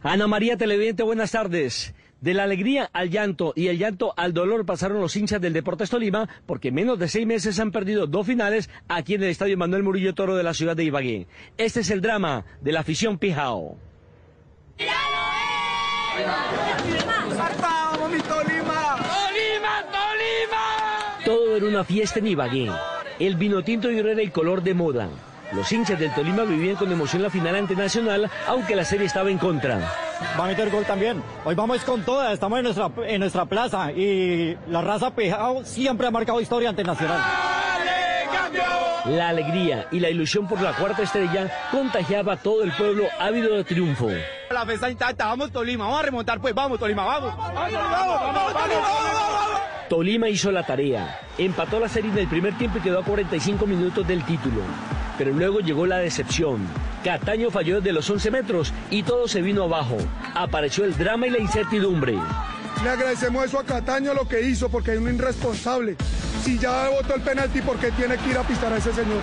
Ana 0.02 0.26
María 0.26 0.58
Televidente, 0.58 1.02
buenas 1.02 1.30
tardes. 1.30 1.94
De 2.24 2.32
la 2.32 2.44
alegría 2.44 2.88
al 2.94 3.10
llanto 3.10 3.52
y 3.54 3.68
el 3.68 3.76
llanto 3.76 4.14
al 4.16 4.32
dolor 4.32 4.64
pasaron 4.64 4.98
los 4.98 5.14
hinchas 5.14 5.42
del 5.42 5.52
Deportes 5.52 5.90
Tolima 5.90 6.26
porque 6.46 6.68
en 6.68 6.76
menos 6.76 6.98
de 6.98 7.06
seis 7.06 7.26
meses 7.26 7.60
han 7.60 7.70
perdido 7.70 8.06
dos 8.06 8.26
finales 8.26 8.70
aquí 8.88 9.12
en 9.12 9.24
el 9.24 9.28
Estadio 9.28 9.58
Manuel 9.58 9.82
Murillo 9.82 10.14
Toro 10.14 10.34
de 10.34 10.42
la 10.42 10.54
ciudad 10.54 10.74
de 10.74 10.84
Ibagué. 10.84 11.26
Este 11.58 11.80
es 11.80 11.90
el 11.90 12.00
drama 12.00 12.46
de 12.62 12.72
la 12.72 12.80
afición 12.80 13.18
Pijao. 13.18 13.76
Todo 21.26 21.56
era 21.58 21.66
una 21.66 21.84
fiesta 21.84 22.20
en 22.20 22.26
Ibagué. 22.28 22.70
El 23.18 23.36
vino 23.36 23.62
tinto 23.62 23.92
y 23.92 23.98
era 23.98 24.12
el 24.12 24.32
color 24.32 24.62
de 24.62 24.72
moda. 24.72 25.10
Los 25.54 25.70
hinchas 25.70 26.00
del 26.00 26.12
Tolima 26.12 26.42
vivían 26.42 26.74
con 26.74 26.90
emoción 26.90 27.22
la 27.22 27.30
final 27.30 27.54
ante 27.54 27.76
Nacional, 27.76 28.28
aunque 28.48 28.74
la 28.74 28.84
serie 28.84 29.06
estaba 29.06 29.30
en 29.30 29.38
contra. 29.38 29.78
Va 30.38 30.44
a 30.44 30.48
meter 30.48 30.68
gol 30.68 30.84
también. 30.84 31.22
Hoy 31.44 31.54
vamos 31.54 31.84
con 31.84 32.02
todas, 32.02 32.32
estamos 32.32 32.58
en 32.58 32.64
nuestra, 32.64 32.90
en 33.06 33.20
nuestra 33.20 33.44
plaza 33.46 33.92
y 33.92 34.56
la 34.68 34.82
raza 34.82 35.14
Pejao 35.14 35.64
siempre 35.64 36.08
ha 36.08 36.10
marcado 36.10 36.40
historia 36.40 36.70
ante 36.70 36.82
Nacional. 36.82 37.20
La 39.06 39.28
alegría 39.28 39.86
y 39.92 40.00
la 40.00 40.08
ilusión 40.08 40.48
por 40.48 40.60
la 40.60 40.72
cuarta 40.72 41.02
estrella 41.02 41.68
contagiaba 41.70 42.32
a 42.32 42.36
todo 42.36 42.64
el 42.64 42.72
pueblo 42.72 43.04
ávido 43.20 43.54
de 43.54 43.62
triunfo. 43.62 44.08
La 44.50 44.66
fiesta 44.66 44.90
intacta, 44.90 45.26
vamos 45.26 45.50
Tolima, 45.50 45.84
vamos 45.84 46.00
a 46.00 46.02
remontar 46.02 46.40
pues, 46.40 46.54
vamos 46.54 46.78
Tolima, 46.78 47.04
vamos. 47.04 47.34
Tolima 49.88 50.28
hizo 50.28 50.50
la 50.50 50.64
tarea, 50.64 51.20
empató 51.38 51.80
la 51.80 51.88
serie 51.88 52.10
en 52.10 52.18
el 52.18 52.28
primer 52.28 52.56
tiempo 52.56 52.78
y 52.78 52.80
quedó 52.80 53.00
a 53.00 53.04
45 53.04 53.66
minutos 53.66 54.06
del 54.06 54.24
título. 54.24 54.60
Pero 55.16 55.32
luego 55.32 55.60
llegó 55.60 55.86
la 55.86 55.98
decepción. 55.98 56.66
Cataño 57.04 57.50
falló 57.50 57.76
desde 57.76 57.92
los 57.92 58.08
11 58.08 58.30
metros 58.30 58.72
y 58.90 59.02
todo 59.02 59.28
se 59.28 59.42
vino 59.42 59.64
abajo. 59.64 59.96
Apareció 60.34 60.84
el 60.84 60.96
drama 60.96 61.26
y 61.26 61.30
la 61.30 61.38
incertidumbre. 61.38 62.18
Le 62.82 62.90
agradecemos 62.90 63.44
eso 63.44 63.58
a 63.58 63.64
Cataño 63.64 64.12
lo 64.14 64.28
que 64.28 64.42
hizo 64.42 64.68
porque 64.68 64.92
es 64.92 64.98
un 64.98 65.14
irresponsable. 65.14 65.96
Si 66.42 66.58
ya 66.58 66.90
votó 66.90 67.14
el 67.14 67.22
penalti, 67.22 67.62
¿por 67.62 67.78
qué 67.78 67.90
tiene 67.92 68.18
que 68.18 68.30
ir 68.30 68.36
a 68.36 68.42
pistar 68.42 68.72
a 68.72 68.76
ese 68.76 68.92
señor? 68.92 69.22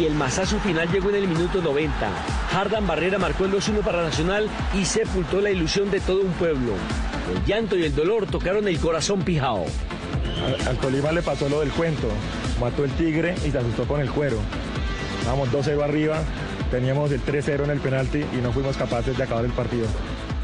Y 0.00 0.06
el 0.06 0.14
masazo 0.14 0.58
final 0.60 0.90
llegó 0.90 1.10
en 1.10 1.16
el 1.16 1.28
minuto 1.28 1.60
90. 1.60 1.92
Hardan 2.54 2.86
Barrera 2.86 3.18
marcó 3.18 3.44
el 3.44 3.52
2-1 3.52 3.80
para 3.82 4.02
Nacional 4.02 4.48
y 4.74 4.84
sepultó 4.86 5.40
la 5.40 5.50
ilusión 5.50 5.90
de 5.90 6.00
todo 6.00 6.22
un 6.22 6.32
pueblo. 6.32 6.72
El 7.34 7.44
llanto 7.44 7.76
y 7.76 7.84
el 7.84 7.94
dolor 7.94 8.26
tocaron 8.26 8.66
el 8.68 8.78
corazón 8.78 9.22
pijao. 9.22 9.66
Al, 10.66 10.78
Tolima 10.78 11.12
le 11.12 11.22
pasó 11.22 11.48
lo 11.48 11.60
del 11.60 11.70
cuento. 11.70 12.08
Mató 12.58 12.84
el 12.84 12.90
tigre 12.92 13.34
y 13.46 13.50
se 13.50 13.58
asustó 13.58 13.86
con 13.86 14.00
el 14.00 14.10
cuero. 14.10 14.38
Vamos 15.26 15.50
2-0 15.52 15.82
arriba, 15.82 16.22
teníamos 16.70 17.12
el 17.12 17.22
3-0 17.22 17.64
en 17.64 17.70
el 17.70 17.80
penalti 17.80 18.24
y 18.32 18.36
no 18.42 18.52
fuimos 18.52 18.76
capaces 18.76 19.16
de 19.16 19.22
acabar 19.22 19.44
el 19.44 19.52
partido. 19.52 19.86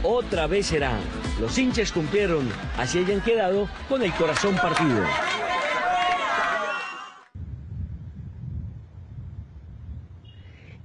Otra 0.02 0.46
vez 0.46 0.66
será. 0.66 0.98
Los 1.40 1.58
hinchas 1.58 1.90
cumplieron, 1.90 2.48
así 2.76 2.98
hayan 2.98 3.20
quedado 3.20 3.68
con 3.88 4.02
el 4.02 4.12
corazón 4.12 4.54
partido. 4.56 5.02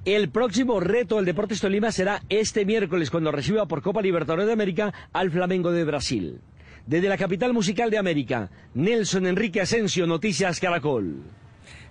El 0.05 0.29
próximo 0.29 0.79
reto 0.79 1.15
del 1.15 1.25
Deportes 1.25 1.61
Tolima 1.61 1.91
será 1.91 2.23
este 2.27 2.65
miércoles 2.65 3.09
cuando 3.09 3.31
reciba 3.31 3.67
por 3.67 3.81
Copa 3.81 4.01
Libertadores 4.01 4.47
de 4.47 4.53
América 4.53 4.93
al 5.13 5.31
Flamengo 5.31 5.71
de 5.71 5.85
Brasil. 5.85 6.41
Desde 6.85 7.07
la 7.07 7.17
capital 7.17 7.53
musical 7.53 7.89
de 7.89 7.99
América, 7.99 8.49
Nelson 8.73 9.27
Enrique 9.27 9.61
Asensio, 9.61 10.05
Noticias 10.05 10.59
Caracol. 10.59 11.23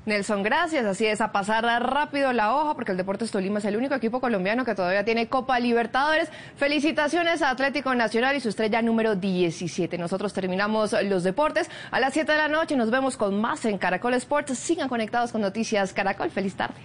Nelson, 0.05 0.43
gracias. 0.43 0.85
Así 0.85 1.07
es, 1.07 1.21
a 1.21 1.31
pasar 1.31 1.65
rápido 1.65 2.33
la 2.33 2.55
hoja, 2.55 2.75
porque 2.75 2.91
el 2.93 2.97
Deportes 2.97 3.31
Tolima 3.31 3.59
es 3.59 3.65
el 3.65 3.77
único 3.77 3.95
equipo 3.95 4.21
colombiano 4.21 4.65
que 4.65 4.75
todavía 4.75 5.05
tiene 5.05 5.29
Copa 5.29 5.61
Libertadores. 5.61 6.29
Felicitaciones 6.57 7.43
a 7.43 7.51
Atlético 7.51 7.95
Nacional 7.95 8.37
y 8.37 8.41
su 8.41 8.49
estrella 8.49 8.83
número 8.83 9.15
17. 9.15 9.99
Nosotros 9.99 10.33
terminamos 10.33 10.95
los 11.05 11.23
deportes 11.23 11.71
a 11.91 12.01
las 12.01 12.13
7 12.15 12.33
de 12.33 12.39
la 12.39 12.49
noche. 12.49 12.77
Nos 12.77 12.91
vemos 12.91 13.17
con 13.17 13.41
más 13.41 13.65
en 13.65 13.79
Caracol 13.79 14.15
Sports. 14.15 14.59
Sigan 14.59 14.89
conectados 14.89 15.31
con 15.31 15.41
Noticias 15.41 15.93
Caracol. 15.93 16.31
Feliz 16.31 16.55
tarde. 16.55 16.81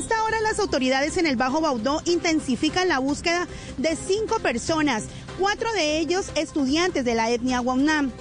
esta 0.00 0.22
hora 0.24 0.40
las 0.40 0.58
autoridades 0.58 1.18
en 1.18 1.26
el 1.26 1.36
Bajo 1.36 1.60
Baudó 1.60 2.00
intensifican 2.06 2.88
la 2.88 3.00
búsqueda 3.00 3.46
de 3.76 3.96
cinco 3.96 4.38
personas, 4.38 5.04
cuatro 5.40 5.72
de 5.72 5.98
ellos 5.98 6.26
estudiantes 6.34 7.02
de 7.02 7.14
la 7.14 7.30
etnia 7.30 7.60
Guamnam. 7.60 8.12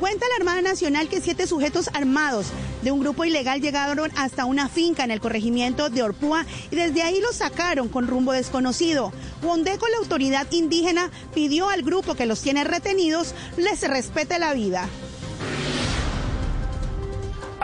Cuenta 0.00 0.26
la 0.28 0.34
Armada 0.38 0.60
Nacional 0.60 1.08
que 1.08 1.20
siete 1.20 1.46
sujetos 1.46 1.88
armados 1.94 2.46
de 2.82 2.90
un 2.90 2.98
grupo 2.98 3.24
ilegal 3.24 3.60
llegaron 3.60 4.10
hasta 4.16 4.44
una 4.44 4.68
finca 4.68 5.04
en 5.04 5.12
el 5.12 5.20
corregimiento 5.20 5.88
de 5.88 6.02
Orpúa 6.02 6.44
y 6.72 6.74
desde 6.74 7.02
ahí 7.02 7.20
los 7.20 7.36
sacaron 7.36 7.88
con 7.88 8.08
rumbo 8.08 8.32
desconocido. 8.32 9.12
Wondeco, 9.44 9.86
la 9.86 9.98
autoridad 9.98 10.50
indígena, 10.50 11.12
pidió 11.32 11.70
al 11.70 11.82
grupo 11.82 12.16
que 12.16 12.26
los 12.26 12.42
tiene 12.42 12.64
retenidos 12.64 13.36
les 13.56 13.82
respete 13.82 14.40
la 14.40 14.52
vida. 14.52 14.88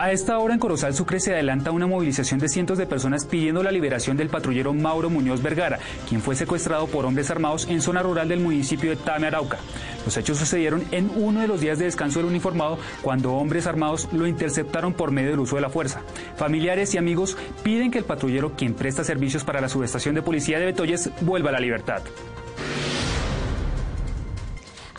A 0.01 0.11
esta 0.11 0.39
hora 0.39 0.55
en 0.55 0.59
Corozal 0.59 0.95
Sucre 0.95 1.19
se 1.19 1.31
adelanta 1.31 1.69
una 1.69 1.85
movilización 1.85 2.39
de 2.39 2.49
cientos 2.49 2.79
de 2.79 2.87
personas 2.87 3.23
pidiendo 3.23 3.61
la 3.61 3.71
liberación 3.71 4.17
del 4.17 4.29
patrullero 4.29 4.73
Mauro 4.73 5.11
Muñoz 5.11 5.43
Vergara, 5.43 5.77
quien 6.09 6.21
fue 6.21 6.35
secuestrado 6.35 6.87
por 6.87 7.05
hombres 7.05 7.29
armados 7.29 7.67
en 7.69 7.83
zona 7.83 8.01
rural 8.01 8.27
del 8.27 8.39
municipio 8.39 8.89
de 8.89 8.95
Tame 8.95 9.27
Arauca. 9.27 9.59
Los 10.03 10.17
hechos 10.17 10.39
sucedieron 10.39 10.83
en 10.89 11.11
uno 11.15 11.41
de 11.41 11.47
los 11.47 11.61
días 11.61 11.77
de 11.77 11.85
descanso 11.85 12.17
del 12.17 12.29
uniformado 12.29 12.79
cuando 13.03 13.33
hombres 13.33 13.67
armados 13.67 14.09
lo 14.11 14.25
interceptaron 14.25 14.93
por 14.93 15.11
medio 15.11 15.29
del 15.29 15.39
uso 15.41 15.57
de 15.57 15.61
la 15.61 15.69
fuerza. 15.69 16.01
Familiares 16.35 16.95
y 16.95 16.97
amigos 16.97 17.37
piden 17.61 17.91
que 17.91 17.99
el 17.99 18.03
patrullero, 18.03 18.53
quien 18.55 18.73
presta 18.73 19.03
servicios 19.03 19.43
para 19.43 19.61
la 19.61 19.69
subestación 19.69 20.15
de 20.15 20.23
policía 20.23 20.57
de 20.57 20.65
Betoyes, 20.65 21.11
vuelva 21.21 21.49
a 21.49 21.53
la 21.53 21.59
libertad. 21.59 22.01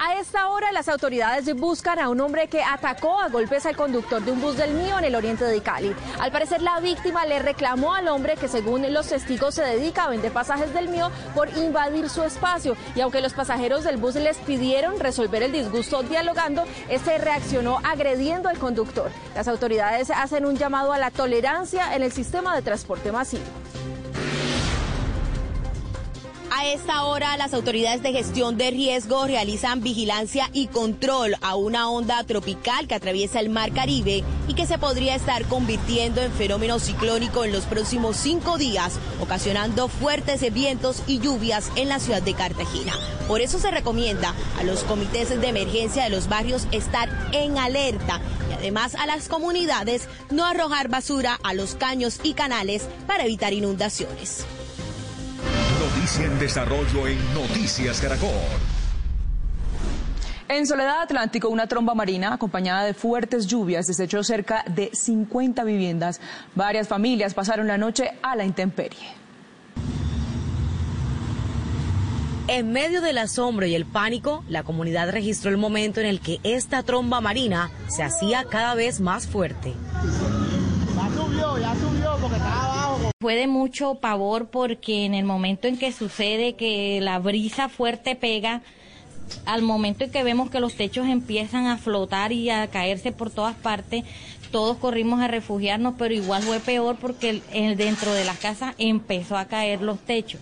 A 0.05 0.19
esta 0.19 0.49
hora 0.49 0.73
las 0.73 0.89
autoridades 0.89 1.55
buscan 1.55 2.01
a 2.01 2.09
un 2.09 2.21
hombre 2.21 2.49
que 2.49 2.61
atacó 2.61 3.21
a 3.21 3.29
golpes 3.29 3.67
al 3.67 3.77
conductor 3.77 4.21
de 4.21 4.33
un 4.33 4.41
bus 4.41 4.57
del 4.57 4.75
mío 4.75 4.99
en 4.99 5.05
el 5.05 5.15
oriente 5.15 5.45
de 5.45 5.61
Cali. 5.61 5.95
Al 6.19 6.33
parecer 6.33 6.61
la 6.61 6.81
víctima 6.81 7.25
le 7.25 7.39
reclamó 7.39 7.95
al 7.95 8.09
hombre 8.09 8.35
que 8.37 8.49
según 8.49 8.93
los 8.93 9.07
testigos 9.07 9.55
se 9.55 9.63
dedica 9.63 10.07
a 10.07 10.11
vender 10.11 10.33
pasajes 10.33 10.75
del 10.75 10.89
mío 10.89 11.13
por 11.37 11.57
invadir 11.57 12.11
su 12.11 12.25
espacio 12.25 12.77
y 12.97 13.01
aunque 13.01 13.21
los 13.21 13.33
pasajeros 13.33 13.85
del 13.85 13.97
bus 13.97 14.17
les 14.17 14.39
pidieron 14.39 14.99
resolver 14.99 15.45
el 15.45 15.53
disgusto 15.53 16.03
dialogando, 16.03 16.65
este 16.89 17.19
reaccionó 17.19 17.79
agrediendo 17.85 18.49
al 18.49 18.59
conductor. 18.59 19.09
Las 19.37 19.47
autoridades 19.47 20.11
hacen 20.11 20.47
un 20.47 20.57
llamado 20.57 20.93
a 20.93 20.99
la 20.99 21.13
tolerancia 21.13 21.95
en 21.95 22.03
el 22.03 22.11
sistema 22.11 22.57
de 22.57 22.63
transporte 22.63 23.13
masivo. 23.13 23.45
A 26.55 26.67
esta 26.67 27.05
hora, 27.05 27.39
las 27.39 27.55
autoridades 27.55 28.03
de 28.03 28.13
gestión 28.13 28.59
de 28.59 28.71
riesgo 28.71 29.27
realizan 29.27 29.81
vigilancia 29.81 30.51
y 30.53 30.67
control 30.67 31.35
a 31.41 31.57
una 31.57 31.89
onda 31.89 32.23
tropical 32.25 32.87
que 32.87 32.95
atraviesa 32.95 33.41
el 33.41 33.49
Mar 33.49 33.73
Caribe 33.73 34.23
y 34.49 34.55
que 34.55 34.67
se 34.67 34.77
podría 34.77 35.15
estar 35.15 35.47
convirtiendo 35.47 36.21
en 36.21 36.31
fenómeno 36.31 36.79
ciclónico 36.79 37.47
en 37.47 37.53
los 37.53 37.65
próximos 37.65 38.19
cinco 38.19 38.59
días, 38.59 38.99
ocasionando 39.19 39.89
fuertes 39.89 40.43
vientos 40.53 41.03
y 41.07 41.21
lluvias 41.21 41.73
en 41.75 41.89
la 41.89 41.99
ciudad 41.99 42.21
de 42.21 42.35
Cartagena. 42.35 42.93
Por 43.29 43.41
eso 43.41 43.59
se 43.59 43.71
recomienda 43.71 44.35
a 44.59 44.63
los 44.63 44.85
comités 44.85 45.31
de 45.31 45.49
emergencia 45.49 46.05
de 46.05 46.11
los 46.11 46.29
barrios 46.29 46.69
estar 46.71 47.09
en 47.33 47.57
alerta 47.57 48.21
y 48.51 48.53
además 48.53 48.95
a 48.97 49.07
las 49.07 49.29
comunidades 49.29 50.07
no 50.31 50.45
arrojar 50.45 50.89
basura 50.89 51.41
a 51.43 51.55
los 51.55 51.77
caños 51.77 52.21
y 52.23 52.35
canales 52.35 52.87
para 53.07 53.25
evitar 53.25 53.55
inundaciones. 53.55 54.45
Noticia 55.83 56.27
en 56.27 56.39
desarrollo 56.39 57.09
en 57.09 57.35
Noticias 57.35 58.01
Caracol. 58.01 58.31
En 60.49 60.65
Soledad 60.65 61.03
Atlántico, 61.03 61.49
una 61.49 61.67
tromba 61.67 61.93
marina 61.93 62.33
acompañada 62.33 62.85
de 62.85 62.95
fuertes 62.95 63.49
lluvias 63.49 63.89
desechó 63.89 64.23
cerca 64.23 64.65
de 64.69 64.91
50 64.93 65.65
viviendas. 65.65 66.21
Varias 66.55 66.87
familias 66.87 67.35
pasaron 67.35 67.67
la 67.67 67.79
noche 67.79 68.13
a 68.23 68.37
la 68.37 68.45
intemperie. 68.45 69.09
En 72.47 72.71
medio 72.71 73.01
del 73.01 73.19
asombro 73.19 73.67
y 73.67 73.75
el 73.75 73.85
pánico, 73.85 74.45
la 74.49 74.63
comunidad 74.63 75.11
registró 75.11 75.51
el 75.51 75.57
momento 75.57 75.99
en 75.99 76.07
el 76.07 76.21
que 76.21 76.39
esta 76.45 76.85
tromba 76.85 77.21
marina 77.21 77.73
se 77.89 78.05
hacía 78.05 78.45
cada 78.45 78.77
vez 78.77 79.01
más 79.01 79.27
fuerte. 79.27 79.75
Ya 80.95 81.09
subió, 81.11 81.59
ya 81.59 81.75
subió 81.75 82.17
porque 82.21 82.37
estaba. 82.37 82.72
Fue 83.23 83.37
de 83.37 83.47
mucho 83.47 83.95
pavor 83.95 84.49
porque 84.49 85.05
en 85.05 85.15
el 85.15 85.25
momento 85.25 85.69
en 85.69 85.79
que 85.79 85.93
sucede 85.93 86.55
que 86.55 86.99
la 87.01 87.21
brisa 87.21 87.69
fuerte 87.69 88.17
pega, 88.17 88.63
al 89.47 89.63
momento 89.63 90.03
en 90.03 90.11
que 90.11 90.25
vemos 90.25 90.51
que 90.51 90.59
los 90.59 90.75
techos 90.75 91.07
empiezan 91.07 91.69
a 91.69 91.79
flotar 91.79 92.33
y 92.33 92.51
a 92.51 92.67
caerse 92.67 93.13
por 93.13 93.31
todas 93.31 93.55
partes, 93.55 94.03
todos 94.51 94.77
corrimos 94.79 95.21
a 95.21 95.29
refugiarnos, 95.29 95.95
pero 95.97 96.13
igual 96.13 96.43
fue 96.43 96.59
peor 96.59 96.97
porque 97.01 97.43
dentro 97.77 98.13
de 98.13 98.25
las 98.25 98.39
casas 98.39 98.75
empezó 98.77 99.37
a 99.37 99.45
caer 99.45 99.83
los 99.83 100.01
techos. 100.01 100.41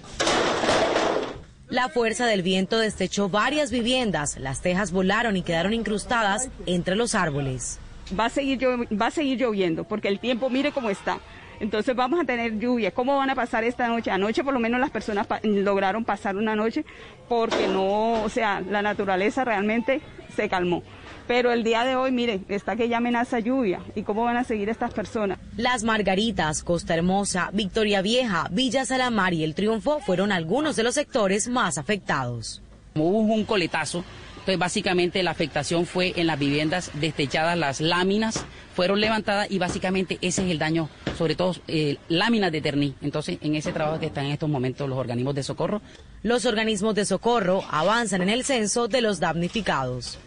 La 1.68 1.90
fuerza 1.90 2.24
del 2.24 2.40
viento 2.40 2.78
destechó 2.78 3.28
varias 3.28 3.70
viviendas, 3.70 4.38
las 4.38 4.62
tejas 4.62 4.90
volaron 4.90 5.36
y 5.36 5.42
quedaron 5.42 5.74
incrustadas 5.74 6.48
entre 6.64 6.96
los 6.96 7.14
árboles. 7.14 7.78
Va 8.18 8.24
a 8.24 8.30
seguir, 8.30 8.58
va 8.66 9.08
a 9.08 9.10
seguir 9.10 9.38
lloviendo 9.38 9.84
porque 9.84 10.08
el 10.08 10.18
tiempo 10.18 10.48
mire 10.48 10.72
cómo 10.72 10.88
está. 10.88 11.20
Entonces 11.60 11.94
vamos 11.94 12.18
a 12.18 12.24
tener 12.24 12.58
lluvia. 12.58 12.90
¿Cómo 12.90 13.16
van 13.16 13.30
a 13.30 13.34
pasar 13.34 13.64
esta 13.64 13.86
noche? 13.86 14.10
Anoche 14.10 14.42
por 14.42 14.54
lo 14.54 14.60
menos 14.60 14.80
las 14.80 14.90
personas 14.90 15.26
lograron 15.42 16.04
pasar 16.04 16.36
una 16.36 16.56
noche 16.56 16.84
porque 17.28 17.68
no, 17.68 18.22
o 18.22 18.28
sea, 18.28 18.60
la 18.62 18.82
naturaleza 18.82 19.44
realmente 19.44 20.00
se 20.34 20.48
calmó. 20.48 20.82
Pero 21.28 21.52
el 21.52 21.62
día 21.62 21.84
de 21.84 21.94
hoy, 21.94 22.10
mire, 22.10 22.40
está 22.48 22.74
que 22.74 22.88
ya 22.88 22.96
amenaza 22.96 23.38
lluvia. 23.38 23.80
¿Y 23.94 24.02
cómo 24.02 24.24
van 24.24 24.36
a 24.36 24.42
seguir 24.42 24.68
estas 24.68 24.92
personas? 24.92 25.38
Las 25.56 25.84
Margaritas, 25.84 26.64
Costa 26.64 26.94
Hermosa, 26.94 27.50
Victoria 27.52 28.02
Vieja, 28.02 28.48
Villa 28.50 28.84
Salamar 28.84 29.32
y 29.32 29.44
El 29.44 29.54
Triunfo 29.54 30.00
fueron 30.00 30.32
algunos 30.32 30.74
de 30.74 30.82
los 30.82 30.96
sectores 30.96 31.46
más 31.46 31.78
afectados. 31.78 32.62
Hubo 32.96 33.18
un 33.20 33.44
coletazo 33.44 34.04
entonces, 34.40 34.58
básicamente 34.58 35.22
la 35.22 35.32
afectación 35.32 35.84
fue 35.84 36.14
en 36.16 36.26
las 36.26 36.38
viviendas 36.38 36.90
destechadas, 36.94 37.58
las 37.58 37.82
láminas 37.82 38.42
fueron 38.74 38.98
levantadas 38.98 39.50
y 39.50 39.58
básicamente 39.58 40.18
ese 40.22 40.44
es 40.44 40.50
el 40.50 40.58
daño, 40.58 40.88
sobre 41.18 41.34
todo 41.34 41.54
eh, 41.68 41.98
láminas 42.08 42.50
de 42.50 42.62
terní. 42.62 42.94
Entonces, 43.02 43.36
en 43.42 43.54
ese 43.54 43.70
trabajo 43.72 44.00
que 44.00 44.06
están 44.06 44.24
en 44.24 44.32
estos 44.32 44.48
momentos 44.48 44.88
los 44.88 44.98
organismos 44.98 45.34
de 45.34 45.42
socorro. 45.42 45.82
Los 46.22 46.46
organismos 46.46 46.94
de 46.94 47.04
socorro 47.04 47.62
avanzan 47.70 48.22
en 48.22 48.30
el 48.30 48.44
censo 48.44 48.88
de 48.88 49.02
los 49.02 49.20
damnificados. 49.20 50.18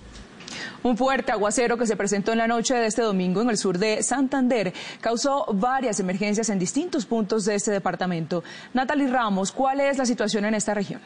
Un 0.84 0.96
fuerte 0.96 1.32
aguacero 1.32 1.78
que 1.78 1.88
se 1.88 1.96
presentó 1.96 2.34
en 2.34 2.38
la 2.38 2.48
noche 2.48 2.76
de 2.76 2.86
este 2.86 3.02
domingo 3.02 3.42
en 3.42 3.50
el 3.50 3.58
sur 3.58 3.80
de 3.80 4.04
Santander 4.04 4.74
causó 5.02 5.48
varias 5.54 6.00
emergencias 6.00 6.50
en 6.50 6.60
distintos 6.60 7.08
puntos 7.08 7.46
de 7.46 7.56
este 7.56 7.72
departamento. 7.72 8.44
Natalie 8.76 9.08
Ramos, 9.08 9.52
¿cuál 9.52 9.80
es 9.80 9.98
la 9.98 10.06
situación 10.06 10.46
en 10.46 10.54
esta 10.54 10.76
región? 10.76 11.02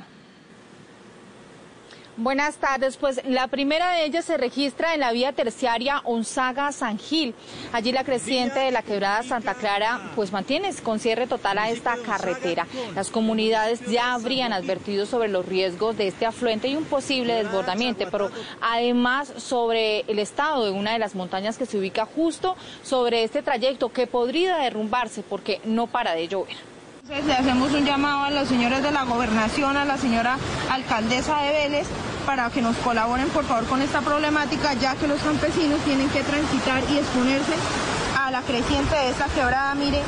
Buenas 2.18 2.56
tardes. 2.56 2.98
Pues 2.98 3.22
la 3.28 3.48
primera 3.48 3.92
de 3.92 4.06
ellas 4.06 4.26
se 4.26 4.38
registra 4.38 4.96
en 4.96 5.02
la 5.02 5.12
vía 5.12 5.34
terciaria 5.34 6.02
Onzaga-San 6.04 6.98
Gil. 6.98 7.36
Allí 7.72 7.92
la 7.92 8.04
creciente 8.04 8.60
de 8.60 8.72
la 8.72 8.82
quebrada 8.82 9.22
Santa 9.22 9.54
Clara 9.54 10.02
pues 10.16 10.32
mantiene 10.32 10.74
con 10.82 10.98
cierre 10.98 11.28
total 11.28 11.60
a 11.60 11.70
esta 11.70 11.96
carretera. 11.98 12.66
Las 12.96 13.12
comunidades 13.12 13.82
ya 13.86 14.16
habrían 14.16 14.52
advertido 14.52 15.06
sobre 15.06 15.28
los 15.28 15.46
riesgos 15.46 15.96
de 15.96 16.08
este 16.08 16.26
afluente 16.26 16.68
y 16.68 16.76
un 16.76 16.86
posible 16.86 17.36
desbordamiento, 17.36 18.08
pero 18.12 18.32
además 18.62 19.32
sobre 19.38 20.00
el 20.08 20.18
estado 20.18 20.66
de 20.66 20.72
una 20.72 20.94
de 20.94 21.00
las 21.00 21.14
montañas 21.14 21.60
que 21.60 21.68
se 21.68 21.78
ubica 21.78 22.08
justo 22.08 22.56
sobre 22.82 23.26
este 23.26 23.44
trayecto 23.44 23.94
que 23.94 24.08
podría 24.08 24.58
derrumbarse 24.58 25.22
porque 25.22 25.62
no 25.66 25.86
para 25.86 26.14
de 26.14 26.28
llover. 26.28 26.67
Le 27.10 27.34
hacemos 27.34 27.72
un 27.72 27.86
llamado 27.86 28.26
a 28.26 28.32
los 28.32 28.50
señores 28.50 28.84
de 28.84 28.92
la 28.92 29.04
gobernación, 29.04 29.78
a 29.78 29.86
la 29.86 29.98
señora 29.98 30.38
alcaldesa 30.70 31.38
de 31.38 31.52
Vélez, 31.54 31.88
para 32.26 32.50
que 32.50 32.62
nos 32.62 32.76
colaboren 32.78 33.30
por 33.30 33.46
favor 33.46 33.66
con 33.66 33.82
esta 33.82 34.02
problemática, 34.02 34.74
ya 34.74 34.94
que 34.96 35.08
los 35.08 35.22
campesinos 35.22 35.80
tienen 35.86 36.10
que 36.10 36.22
transitar 36.24 36.84
y 36.92 36.98
exponerse 36.98 37.54
a 38.20 38.30
la 38.30 38.42
creciente 38.42 38.94
de 38.94 39.10
esta 39.10 39.28
quebrada, 39.28 39.74
mire, 39.76 40.02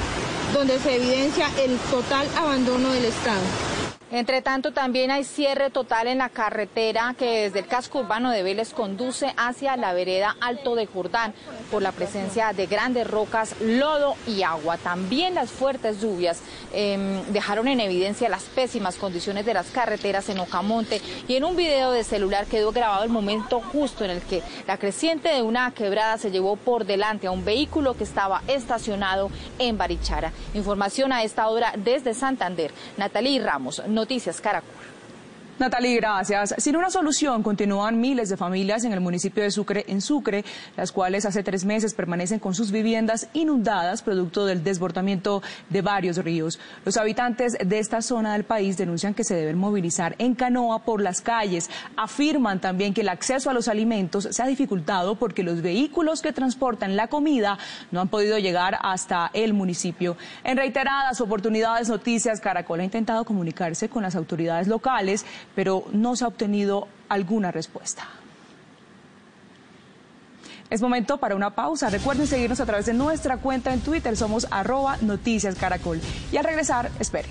donde 0.54 0.78
se 0.80 0.98
evidencia 0.98 1.48
el 1.64 1.78
total 1.90 2.28
abandono 2.38 2.90
del 2.90 3.06
Estado. 3.06 3.89
Entre 4.12 4.42
tanto, 4.42 4.72
también 4.72 5.12
hay 5.12 5.24
cierre 5.24 5.70
total 5.70 6.08
en 6.08 6.18
la 6.18 6.30
carretera 6.30 7.14
que 7.16 7.44
desde 7.44 7.60
el 7.60 7.68
casco 7.68 8.00
urbano 8.00 8.32
de 8.32 8.42
Vélez 8.42 8.74
conduce 8.74 9.32
hacia 9.38 9.78
la 9.78 9.94
vereda 9.94 10.36
Alto 10.42 10.74
de 10.74 10.88
Jordán 10.88 11.36
por 11.70 11.84
la 11.84 11.92
presencia 11.92 12.52
de 12.54 12.66
grandes 12.66 13.08
rocas, 13.08 13.54
lodo 13.62 14.16
y 14.26 14.42
agua. 14.42 14.78
También 14.78 15.36
las 15.36 15.52
fuertes 15.52 16.02
lluvias 16.02 16.42
em, 16.74 17.24
dejaron 17.26 17.68
en 17.68 17.82
evidencia 17.82 18.30
las 18.30 18.46
pésimas 18.46 18.96
condiciones 18.96 19.46
de 19.46 19.54
las 19.54 19.68
carreteras 19.68 20.28
en 20.30 20.40
Ocamonte 20.40 21.02
y 21.28 21.36
en 21.36 21.44
un 21.44 21.56
video 21.56 21.92
de 21.92 22.04
celular 22.04 22.48
quedó 22.48 22.72
grabado 22.72 23.04
el 23.04 23.12
momento 23.12 23.62
justo 23.62 24.06
en 24.06 24.10
el 24.10 24.22
que 24.22 24.42
la 24.66 24.78
creciente 24.78 25.30
de 25.30 25.44
una 25.44 25.72
quebrada 25.72 26.18
se 26.18 26.32
llevó 26.32 26.56
por 26.56 26.86
delante 26.86 27.28
a 27.28 27.32
un 27.32 27.46
vehículo 27.46 27.96
que 27.96 28.06
estaba 28.06 28.42
estacionado 28.48 29.30
en 29.60 29.78
Barichara. 29.78 30.32
Información 30.56 31.14
a 31.14 31.22
esta 31.22 31.48
hora 31.48 31.74
desde 31.78 32.16
Santander. 32.16 32.72
Natalie 32.98 33.40
Ramos. 33.40 33.84
Noticias 34.00 34.40
Caracol. 34.40 34.79
Natalie, 35.60 35.98
gracias. 35.98 36.56
Sin 36.58 36.78
una 36.78 36.90
solución, 36.90 37.44
continúan 37.44 38.00
miles 38.00 38.30
de 38.30 38.38
familias 38.38 38.86
en 38.86 38.94
el 38.94 39.02
municipio 39.02 39.44
de 39.44 39.52
Sucre, 39.52 39.84
en 39.90 40.00
Sucre, 40.00 40.46
las 40.78 40.94
cuales 40.94 41.26
hace 41.26 41.44
tres 41.44 41.66
meses 41.66 41.94
permanecen 41.94 42.40
con 42.40 42.56
sus 42.56 42.72
viviendas 42.72 43.28
inundadas 43.34 44.02
producto 44.02 44.46
del 44.46 44.64
desbordamiento 44.64 45.44
de 45.70 45.82
varios 45.82 46.16
ríos. 46.18 46.62
Los 46.86 46.96
habitantes 46.96 47.58
de 47.62 47.78
esta 47.78 48.02
zona 48.02 48.32
del 48.32 48.46
país 48.46 48.78
denuncian 48.78 49.14
que 49.14 49.26
se 49.26 49.36
deben 49.36 49.58
movilizar 49.58 50.16
en 50.18 50.34
canoa 50.34 50.86
por 50.86 51.02
las 51.02 51.20
calles. 51.20 51.70
Afirman 51.98 52.62
también 52.62 52.94
que 52.94 53.02
el 53.02 53.10
acceso 53.10 53.50
a 53.50 53.54
los 53.54 53.68
alimentos 53.68 54.30
se 54.32 54.42
ha 54.42 54.48
dificultado 54.48 55.16
porque 55.16 55.44
los 55.44 55.62
vehículos 55.62 56.22
que 56.22 56.32
transportan 56.32 56.96
la 56.96 57.08
comida 57.08 57.58
no 57.92 58.00
han 58.00 58.08
podido 58.08 58.38
llegar 58.38 58.78
hasta 58.82 59.30
el 59.34 59.54
municipio. 59.54 60.16
En 60.46 60.56
reiteradas 60.56 61.20
oportunidades, 61.20 61.90
Noticias 61.90 62.40
Caracol 62.40 62.80
ha 62.80 62.86
intentado 62.86 63.26
comunicarse 63.26 63.90
con 63.90 64.04
las 64.04 64.16
autoridades 64.16 64.70
locales 64.70 65.26
pero 65.60 65.84
no 65.92 66.16
se 66.16 66.24
ha 66.24 66.28
obtenido 66.30 66.88
alguna 67.10 67.52
respuesta. 67.52 68.08
Es 70.70 70.82
momento 70.82 71.18
para 71.18 71.36
una 71.36 71.54
pausa. 71.54 71.90
Recuerden 71.90 72.28
seguirnos 72.28 72.62
a 72.62 72.66
través 72.66 72.86
de 72.86 72.94
nuestra 72.94 73.36
cuenta 73.36 73.74
en 73.74 73.82
Twitter. 73.82 74.16
Somos 74.16 74.48
arroba. 74.52 74.98
Y 76.32 76.38
al 76.38 76.46
regresar, 76.46 76.90
espere. 76.98 77.28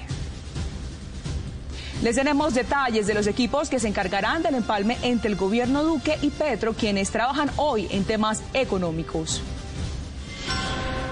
Les 2.03 2.17
tenemos 2.17 2.53
detalles 2.53 3.07
de 3.07 3.15
los 3.15 3.27
equipos 3.27 3.71
que 3.71 3.81
se 3.81 3.89
encargarán 3.89 4.43
del 4.43 4.57
empalme 4.57 4.99
entre 5.01 5.31
el 5.31 5.37
gobierno 5.37 5.83
Duque 5.83 6.19
y 6.21 6.29
Petro, 6.29 6.75
quienes 6.75 7.11
trabajan 7.11 7.51
hoy 7.57 7.89
en 7.91 8.05
temas 8.05 8.43
económicos. 8.53 9.41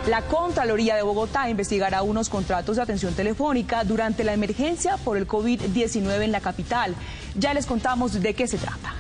La 0.07 0.23
Contraloría 0.23 0.95
de 0.95 1.03
Bogotá 1.03 1.51
investigará 1.51 2.03
unos 2.03 2.29
contratos 2.29 2.77
de 2.77 2.83
atención 2.83 3.13
telefónica 3.15 3.83
durante 3.83 4.23
la 4.23 4.35
emergencia 4.35 4.99
por 4.99 5.17
el 5.17 5.27
COVID-19 5.27 6.23
en 6.23 6.31
la 6.31 6.41
capital. 6.41 6.95
Ya 7.35 7.53
les 7.53 7.67
contamos 7.67 8.23
de 8.23 8.35
qué 8.35 8.47
se 8.47 8.57
trata. 8.57 8.95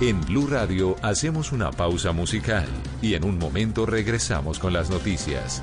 En 0.00 0.20
Blue 0.22 0.48
Radio 0.48 0.96
hacemos 1.02 1.52
una 1.52 1.70
pausa 1.70 2.10
musical 2.10 2.66
y 3.00 3.14
en 3.14 3.24
un 3.24 3.38
momento 3.38 3.86
regresamos 3.86 4.58
con 4.58 4.72
las 4.72 4.90
noticias. 4.90 5.62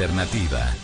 Alternativa. 0.00 0.79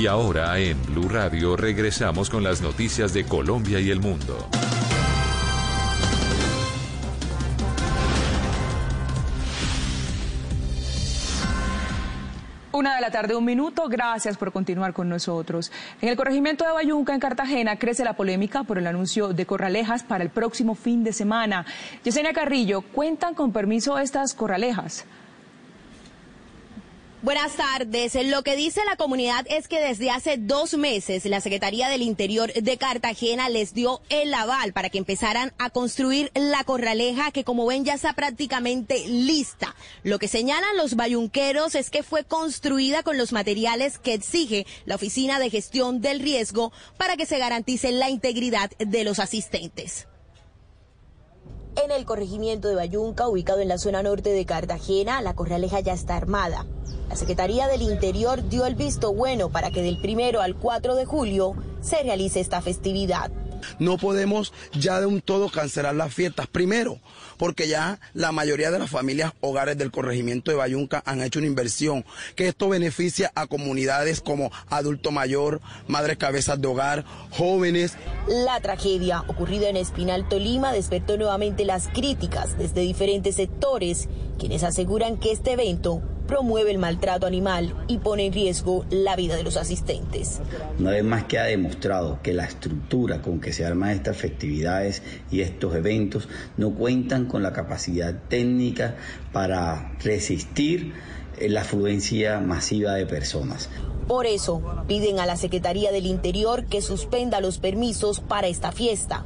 Y 0.00 0.06
ahora 0.06 0.58
en 0.58 0.82
Blue 0.86 1.10
Radio 1.10 1.56
regresamos 1.58 2.30
con 2.30 2.42
las 2.42 2.62
noticias 2.62 3.12
de 3.12 3.26
Colombia 3.26 3.80
y 3.80 3.90
el 3.90 4.00
mundo. 4.00 4.48
Una 12.72 12.94
de 12.94 13.02
la 13.02 13.10
tarde, 13.10 13.36
un 13.36 13.44
minuto. 13.44 13.90
Gracias 13.90 14.38
por 14.38 14.52
continuar 14.52 14.94
con 14.94 15.06
nosotros. 15.06 15.70
En 16.00 16.08
el 16.08 16.16
corregimiento 16.16 16.64
de 16.64 16.72
Bayunca, 16.72 17.12
en 17.12 17.20
Cartagena, 17.20 17.76
crece 17.76 18.02
la 18.02 18.14
polémica 18.14 18.62
por 18.62 18.78
el 18.78 18.86
anuncio 18.86 19.34
de 19.34 19.44
corralejas 19.44 20.02
para 20.02 20.24
el 20.24 20.30
próximo 20.30 20.74
fin 20.74 21.04
de 21.04 21.12
semana. 21.12 21.66
Yesenia 22.04 22.32
Carrillo, 22.32 22.80
¿cuentan 22.80 23.34
con 23.34 23.52
permiso 23.52 23.98
estas 23.98 24.32
corralejas? 24.32 25.04
Buenas 27.30 27.54
tardes. 27.54 28.16
Lo 28.24 28.42
que 28.42 28.56
dice 28.56 28.80
la 28.84 28.96
comunidad 28.96 29.46
es 29.48 29.68
que 29.68 29.78
desde 29.78 30.10
hace 30.10 30.36
dos 30.36 30.76
meses 30.76 31.24
la 31.26 31.40
Secretaría 31.40 31.88
del 31.88 32.02
Interior 32.02 32.52
de 32.52 32.76
Cartagena 32.76 33.48
les 33.48 33.72
dio 33.72 34.02
el 34.08 34.34
aval 34.34 34.72
para 34.72 34.90
que 34.90 34.98
empezaran 34.98 35.52
a 35.56 35.70
construir 35.70 36.32
la 36.34 36.64
corraleja 36.64 37.30
que 37.30 37.44
como 37.44 37.66
ven 37.66 37.84
ya 37.84 37.94
está 37.94 38.14
prácticamente 38.14 39.06
lista. 39.06 39.76
Lo 40.02 40.18
que 40.18 40.26
señalan 40.26 40.76
los 40.76 40.96
bayunqueros 40.96 41.76
es 41.76 41.90
que 41.90 42.02
fue 42.02 42.24
construida 42.24 43.04
con 43.04 43.16
los 43.16 43.30
materiales 43.30 44.00
que 44.00 44.14
exige 44.14 44.66
la 44.84 44.96
Oficina 44.96 45.38
de 45.38 45.50
Gestión 45.50 46.00
del 46.00 46.18
Riesgo 46.18 46.72
para 46.96 47.16
que 47.16 47.26
se 47.26 47.38
garantice 47.38 47.92
la 47.92 48.10
integridad 48.10 48.72
de 48.76 49.04
los 49.04 49.20
asistentes. 49.20 50.08
En 51.76 51.90
el 51.90 52.04
corregimiento 52.04 52.68
de 52.68 52.74
Bayunca, 52.74 53.28
ubicado 53.28 53.60
en 53.60 53.68
la 53.68 53.78
zona 53.78 54.02
norte 54.02 54.30
de 54.30 54.44
Cartagena, 54.44 55.22
la 55.22 55.34
corraleja 55.34 55.80
ya 55.80 55.92
está 55.92 56.16
armada. 56.16 56.66
La 57.08 57.16
Secretaría 57.16 57.68
del 57.68 57.82
Interior 57.82 58.48
dio 58.48 58.66
el 58.66 58.74
visto 58.74 59.14
bueno 59.14 59.50
para 59.50 59.70
que 59.70 59.82
del 59.82 60.00
primero 60.00 60.40
al 60.40 60.56
4 60.56 60.94
de 60.94 61.04
julio 61.04 61.54
se 61.80 62.02
realice 62.02 62.40
esta 62.40 62.60
festividad. 62.60 63.30
No 63.78 63.98
podemos 63.98 64.52
ya 64.72 65.00
de 65.00 65.06
un 65.06 65.20
todo 65.20 65.50
cancelar 65.50 65.94
las 65.94 66.12
fiestas. 66.12 66.46
Primero, 66.46 66.98
porque 67.40 67.68
ya 67.68 67.98
la 68.12 68.32
mayoría 68.32 68.70
de 68.70 68.78
las 68.78 68.90
familias 68.90 69.32
hogares 69.40 69.78
del 69.78 69.90
corregimiento 69.90 70.50
de 70.50 70.58
Bayunca 70.58 71.02
han 71.06 71.22
hecho 71.22 71.38
una 71.38 71.48
inversión, 71.48 72.04
que 72.36 72.48
esto 72.48 72.68
beneficia 72.68 73.32
a 73.34 73.46
comunidades 73.46 74.20
como 74.20 74.52
adulto 74.68 75.10
mayor, 75.10 75.62
madres 75.88 76.18
cabezas 76.18 76.60
de 76.60 76.68
hogar, 76.68 77.06
jóvenes. 77.30 77.94
La 78.28 78.60
tragedia 78.60 79.24
ocurrida 79.26 79.70
en 79.70 79.78
Espinal, 79.78 80.28
Tolima, 80.28 80.74
despertó 80.74 81.16
nuevamente 81.16 81.64
las 81.64 81.88
críticas 81.88 82.58
desde 82.58 82.82
diferentes 82.82 83.36
sectores, 83.36 84.10
quienes 84.38 84.62
aseguran 84.62 85.16
que 85.18 85.32
este 85.32 85.52
evento 85.52 86.02
promueve 86.30 86.70
el 86.70 86.78
maltrato 86.78 87.26
animal 87.26 87.74
y 87.88 87.98
pone 87.98 88.26
en 88.26 88.32
riesgo 88.32 88.86
la 88.88 89.16
vida 89.16 89.34
de 89.34 89.42
los 89.42 89.56
asistentes. 89.56 90.40
Una 90.78 90.92
vez 90.92 91.02
más 91.02 91.24
que 91.24 91.40
ha 91.40 91.44
demostrado 91.46 92.20
que 92.22 92.32
la 92.32 92.44
estructura 92.44 93.20
con 93.20 93.40
que 93.40 93.52
se 93.52 93.66
arman 93.66 93.90
estas 93.90 94.16
festividades 94.16 95.02
y 95.32 95.40
estos 95.40 95.74
eventos 95.74 96.28
no 96.56 96.70
cuentan 96.72 97.24
con 97.30 97.42
la 97.42 97.52
capacidad 97.52 98.14
técnica 98.28 98.96
para 99.32 99.92
resistir 100.02 100.92
la 101.40 101.62
afluencia 101.62 102.40
masiva 102.40 102.94
de 102.94 103.06
personas. 103.06 103.68
Por 104.06 104.26
eso 104.26 104.62
piden 104.88 105.20
a 105.20 105.26
la 105.26 105.36
Secretaría 105.36 105.92
del 105.92 106.06
Interior 106.06 106.66
que 106.66 106.82
suspenda 106.82 107.40
los 107.40 107.58
permisos 107.58 108.20
para 108.20 108.48
esta 108.48 108.72
fiesta. 108.72 109.24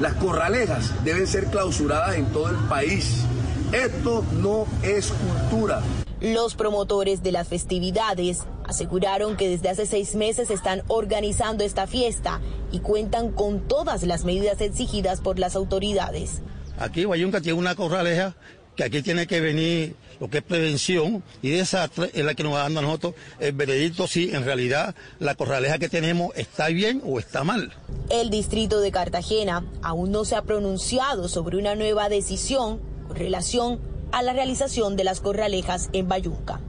Las 0.00 0.14
corralejas 0.14 1.04
deben 1.04 1.26
ser 1.26 1.46
clausuradas 1.46 2.16
en 2.16 2.26
todo 2.26 2.48
el 2.48 2.56
país. 2.68 3.24
Esto 3.72 4.24
no 4.40 4.66
es 4.82 5.12
cultura. 5.12 5.82
Los 6.20 6.54
promotores 6.54 7.22
de 7.22 7.32
las 7.32 7.48
festividades 7.48 8.44
aseguraron 8.64 9.36
que 9.36 9.48
desde 9.48 9.68
hace 9.68 9.86
seis 9.86 10.14
meses 10.14 10.50
están 10.50 10.82
organizando 10.88 11.64
esta 11.64 11.86
fiesta 11.86 12.40
y 12.70 12.78
cuentan 12.78 13.32
con 13.32 13.60
todas 13.60 14.04
las 14.04 14.24
medidas 14.24 14.60
exigidas 14.60 15.20
por 15.20 15.38
las 15.38 15.56
autoridades. 15.56 16.42
Aquí 16.82 17.04
Guayunca 17.04 17.40
tiene 17.40 17.56
una 17.56 17.76
corraleja 17.76 18.34
que 18.74 18.82
aquí 18.82 19.02
tiene 19.02 19.28
que 19.28 19.40
venir 19.40 19.94
lo 20.18 20.28
que 20.28 20.38
es 20.38 20.44
prevención 20.44 21.22
y 21.40 21.50
desastre 21.50 22.10
es 22.12 22.24
la 22.24 22.34
que 22.34 22.42
nos 22.42 22.54
va 22.54 22.62
dando 22.62 22.80
a 22.80 22.82
nosotros 22.82 23.14
el 23.38 23.52
veredicto 23.52 24.08
si 24.08 24.34
en 24.34 24.44
realidad 24.44 24.96
la 25.20 25.36
corraleja 25.36 25.78
que 25.78 25.88
tenemos 25.88 26.32
está 26.34 26.66
bien 26.68 27.00
o 27.04 27.20
está 27.20 27.44
mal. 27.44 27.72
El 28.10 28.30
distrito 28.30 28.80
de 28.80 28.90
Cartagena 28.90 29.64
aún 29.80 30.10
no 30.10 30.24
se 30.24 30.34
ha 30.34 30.42
pronunciado 30.42 31.28
sobre 31.28 31.56
una 31.56 31.76
nueva 31.76 32.08
decisión 32.08 32.80
con 33.06 33.16
relación 33.16 33.78
a 34.10 34.22
la 34.22 34.32
realización 34.32 34.96
de 34.96 35.04
las 35.04 35.20
corralejas 35.20 35.88
en 35.92 36.08
Bayunca. 36.08 36.60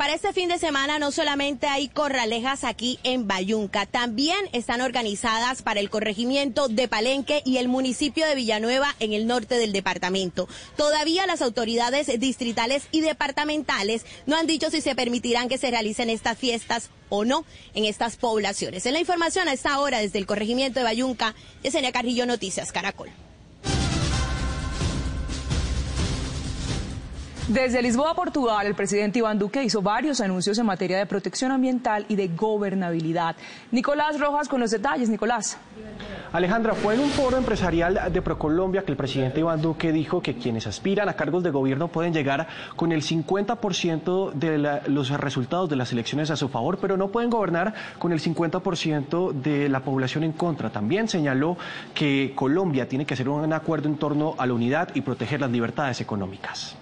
Para 0.00 0.14
este 0.14 0.32
fin 0.32 0.48
de 0.48 0.56
semana 0.56 0.98
no 0.98 1.12
solamente 1.12 1.66
hay 1.66 1.88
corralejas 1.88 2.64
aquí 2.64 2.98
en 3.02 3.28
Bayunca, 3.28 3.84
también 3.84 4.38
están 4.54 4.80
organizadas 4.80 5.60
para 5.60 5.78
el 5.78 5.90
corregimiento 5.90 6.68
de 6.68 6.88
Palenque 6.88 7.42
y 7.44 7.58
el 7.58 7.68
municipio 7.68 8.24
de 8.24 8.34
Villanueva 8.34 8.96
en 8.98 9.12
el 9.12 9.26
norte 9.26 9.58
del 9.58 9.72
departamento. 9.72 10.48
Todavía 10.74 11.26
las 11.26 11.42
autoridades 11.42 12.18
distritales 12.18 12.84
y 12.92 13.02
departamentales 13.02 14.06
no 14.24 14.36
han 14.36 14.46
dicho 14.46 14.70
si 14.70 14.80
se 14.80 14.94
permitirán 14.94 15.50
que 15.50 15.58
se 15.58 15.70
realicen 15.70 16.08
estas 16.08 16.38
fiestas 16.38 16.88
o 17.10 17.26
no 17.26 17.44
en 17.74 17.84
estas 17.84 18.16
poblaciones. 18.16 18.86
En 18.86 18.94
la 18.94 19.00
información 19.00 19.48
a 19.48 19.52
esta 19.52 19.78
hora 19.80 19.98
desde 19.98 20.18
el 20.18 20.24
corregimiento 20.24 20.80
de 20.80 20.84
Bayunca, 20.84 21.34
Yesenia 21.62 21.92
Carrillo 21.92 22.24
Noticias 22.24 22.72
Caracol. 22.72 23.10
Desde 27.50 27.82
Lisboa, 27.82 28.14
Portugal, 28.14 28.64
el 28.64 28.76
presidente 28.76 29.18
Iván 29.18 29.36
Duque 29.36 29.60
hizo 29.64 29.82
varios 29.82 30.20
anuncios 30.20 30.56
en 30.58 30.66
materia 30.66 30.98
de 30.98 31.04
protección 31.04 31.50
ambiental 31.50 32.06
y 32.08 32.14
de 32.14 32.28
gobernabilidad. 32.28 33.34
Nicolás 33.72 34.20
Rojas 34.20 34.48
con 34.48 34.60
los 34.60 34.70
detalles. 34.70 35.08
Nicolás. 35.08 35.58
Alejandra, 36.32 36.74
fue 36.74 36.94
en 36.94 37.00
un 37.00 37.10
foro 37.10 37.36
empresarial 37.36 38.12
de 38.12 38.22
Procolombia 38.22 38.84
que 38.84 38.92
el 38.92 38.96
presidente 38.96 39.40
Iván 39.40 39.60
Duque 39.60 39.90
dijo 39.90 40.22
que 40.22 40.36
quienes 40.36 40.68
aspiran 40.68 41.08
a 41.08 41.14
cargos 41.14 41.42
de 41.42 41.50
gobierno 41.50 41.88
pueden 41.88 42.12
llegar 42.12 42.46
con 42.76 42.92
el 42.92 43.02
50% 43.02 44.32
de 44.32 44.80
los 44.86 45.10
resultados 45.10 45.68
de 45.68 45.74
las 45.74 45.90
elecciones 45.90 46.30
a 46.30 46.36
su 46.36 46.48
favor, 46.50 46.78
pero 46.80 46.96
no 46.96 47.08
pueden 47.08 47.30
gobernar 47.30 47.74
con 47.98 48.12
el 48.12 48.20
50% 48.20 49.32
de 49.32 49.68
la 49.68 49.80
población 49.80 50.22
en 50.22 50.34
contra. 50.34 50.70
También 50.70 51.08
señaló 51.08 51.56
que 51.94 52.32
Colombia 52.36 52.88
tiene 52.88 53.04
que 53.04 53.14
hacer 53.14 53.28
un 53.28 53.52
acuerdo 53.52 53.88
en 53.88 53.96
torno 53.96 54.36
a 54.38 54.46
la 54.46 54.54
unidad 54.54 54.90
y 54.94 55.00
proteger 55.00 55.40
las 55.40 55.50
libertades 55.50 56.00
económicas. 56.00 56.76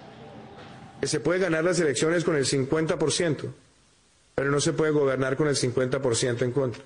Se 1.03 1.19
puede 1.19 1.39
ganar 1.39 1.63
las 1.63 1.79
elecciones 1.79 2.23
con 2.23 2.35
el 2.35 2.45
50%, 2.45 3.51
pero 4.35 4.51
no 4.51 4.59
se 4.59 4.73
puede 4.73 4.91
gobernar 4.91 5.37
con 5.37 5.47
el 5.47 5.55
50% 5.55 6.41
en 6.41 6.51
contra. 6.51 6.83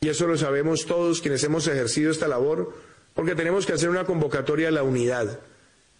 Y 0.00 0.08
eso 0.08 0.26
lo 0.26 0.36
sabemos 0.36 0.86
todos 0.86 1.20
quienes 1.20 1.44
hemos 1.44 1.66
ejercido 1.68 2.10
esta 2.10 2.26
labor, 2.26 2.74
porque 3.14 3.36
tenemos 3.36 3.66
que 3.66 3.72
hacer 3.72 3.88
una 3.88 4.04
convocatoria 4.04 4.68
a 4.68 4.72
la 4.72 4.82
unidad. 4.82 5.38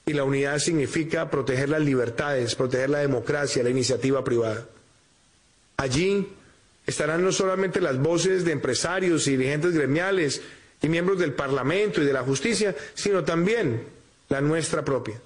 Y 0.05 0.15
la 0.15 0.25
unidad 0.25 0.59
significa 0.59 1.31
proteger 1.31 1.69
las 1.69 1.83
libertades, 1.83 2.57
proteger 2.57 2.91
la 2.91 2.99
democracia, 2.99 3.63
la 3.63 3.71
iniciativa 3.71 4.25
privada. 4.25 4.67
Allí 5.77 6.29
estarán 6.85 7.23
no 7.23 7.31
solamente 7.31 7.81
las 7.81 7.99
voces 7.99 8.45
de 8.45 8.51
empresarios 8.53 9.29
y 9.29 9.37
dirigentes 9.37 9.73
gremiales 9.73 10.43
y 10.83 10.89
miembros 10.89 11.21
del 11.21 11.33
Parlamento 11.33 12.03
y 12.03 12.05
de 12.05 12.13
la 12.13 12.25
justicia, 12.25 12.75
sino 12.95 13.23
también 13.23 13.85
la 14.29 14.41
nuestra 14.41 14.85
propia. 14.85 15.21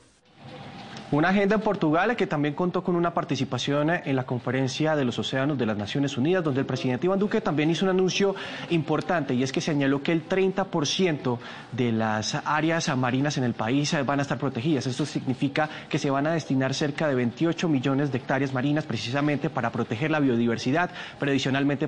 Una 1.12 1.28
agenda 1.28 1.55
en 1.55 1.60
Portugal 1.60 2.17
que 2.17 2.26
también 2.26 2.55
contó 2.55 2.83
con 2.83 2.97
una 2.97 3.15
participación 3.15 3.91
en 3.91 4.17
la 4.17 4.26
conferencia 4.26 4.97
de 4.97 5.05
los 5.05 5.17
océanos 5.20 5.57
de 5.57 5.65
las 5.65 5.76
Naciones 5.76 6.17
Unidas, 6.17 6.43
donde 6.43 6.59
el 6.59 6.67
presidente 6.67 7.07
Iván 7.07 7.20
Duque 7.20 7.41
también 7.41 7.70
hizo 7.70 7.85
un 7.85 7.91
anuncio 7.91 8.35
importante 8.70 9.33
y 9.33 9.44
es 9.44 9.52
que 9.52 9.60
señaló 9.60 10.02
que 10.02 10.10
el 10.10 10.28
30% 10.28 11.39
de 11.70 11.93
las 11.93 12.35
áreas 12.44 12.89
marinas 12.97 13.39
en 13.39 13.44
el 13.44 13.55
país 13.55 13.97
van 14.05 14.18
a 14.18 14.23
estar 14.23 14.36
protegidas. 14.36 14.89
Esto 14.89 15.07
significa 15.07 15.70
que 15.89 16.01
se 16.01 16.10
van 16.10 16.26
a 16.26 16.33
destinar 16.33 16.75
cerca 16.75 17.07
de 17.07 17.15
28 17.15 17.68
millones 17.68 18.10
de 18.10 18.18
hectáreas 18.18 18.52
marinas 18.52 18.85
precisamente 18.85 19.49
para 19.49 19.70
proteger 19.70 20.10
la 20.10 20.18
biodiversidad, 20.18 20.91
pero 21.20 21.31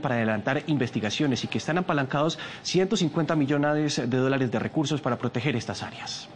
para 0.00 0.14
adelantar 0.14 0.62
investigaciones 0.68 1.42
y 1.42 1.48
que 1.48 1.58
están 1.58 1.78
apalancados 1.78 2.38
150 2.62 3.34
millones 3.34 3.96
de 3.96 4.16
dólares 4.16 4.52
de 4.52 4.60
recursos 4.60 5.00
para 5.00 5.18
proteger 5.18 5.56
estas 5.56 5.82
áreas. 5.82 6.28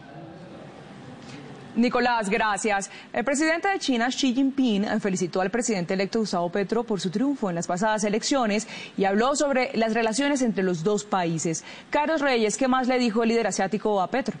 Nicolás, 1.75 2.29
gracias. 2.29 2.89
El 3.11 3.23
presidente 3.23 3.67
de 3.67 3.79
China, 3.79 4.07
Xi 4.09 4.33
Jinping, 4.33 4.99
felicitó 4.99 5.41
al 5.41 5.49
presidente 5.49 5.93
electo 5.93 6.19
Gustavo 6.19 6.49
Petro 6.49 6.83
por 6.83 6.99
su 6.99 7.09
triunfo 7.09 7.49
en 7.49 7.55
las 7.55 7.67
pasadas 7.67 8.03
elecciones 8.03 8.67
y 8.97 9.05
habló 9.05 9.35
sobre 9.35 9.71
las 9.75 9.93
relaciones 9.93 10.41
entre 10.41 10.63
los 10.63 10.83
dos 10.83 11.03
países. 11.03 11.63
Carlos 11.89 12.21
Reyes, 12.21 12.57
¿qué 12.57 12.67
más 12.67 12.87
le 12.87 12.99
dijo 12.99 13.23
el 13.23 13.29
líder 13.29 13.47
asiático 13.47 14.01
a 14.01 14.07
Petro? 14.07 14.37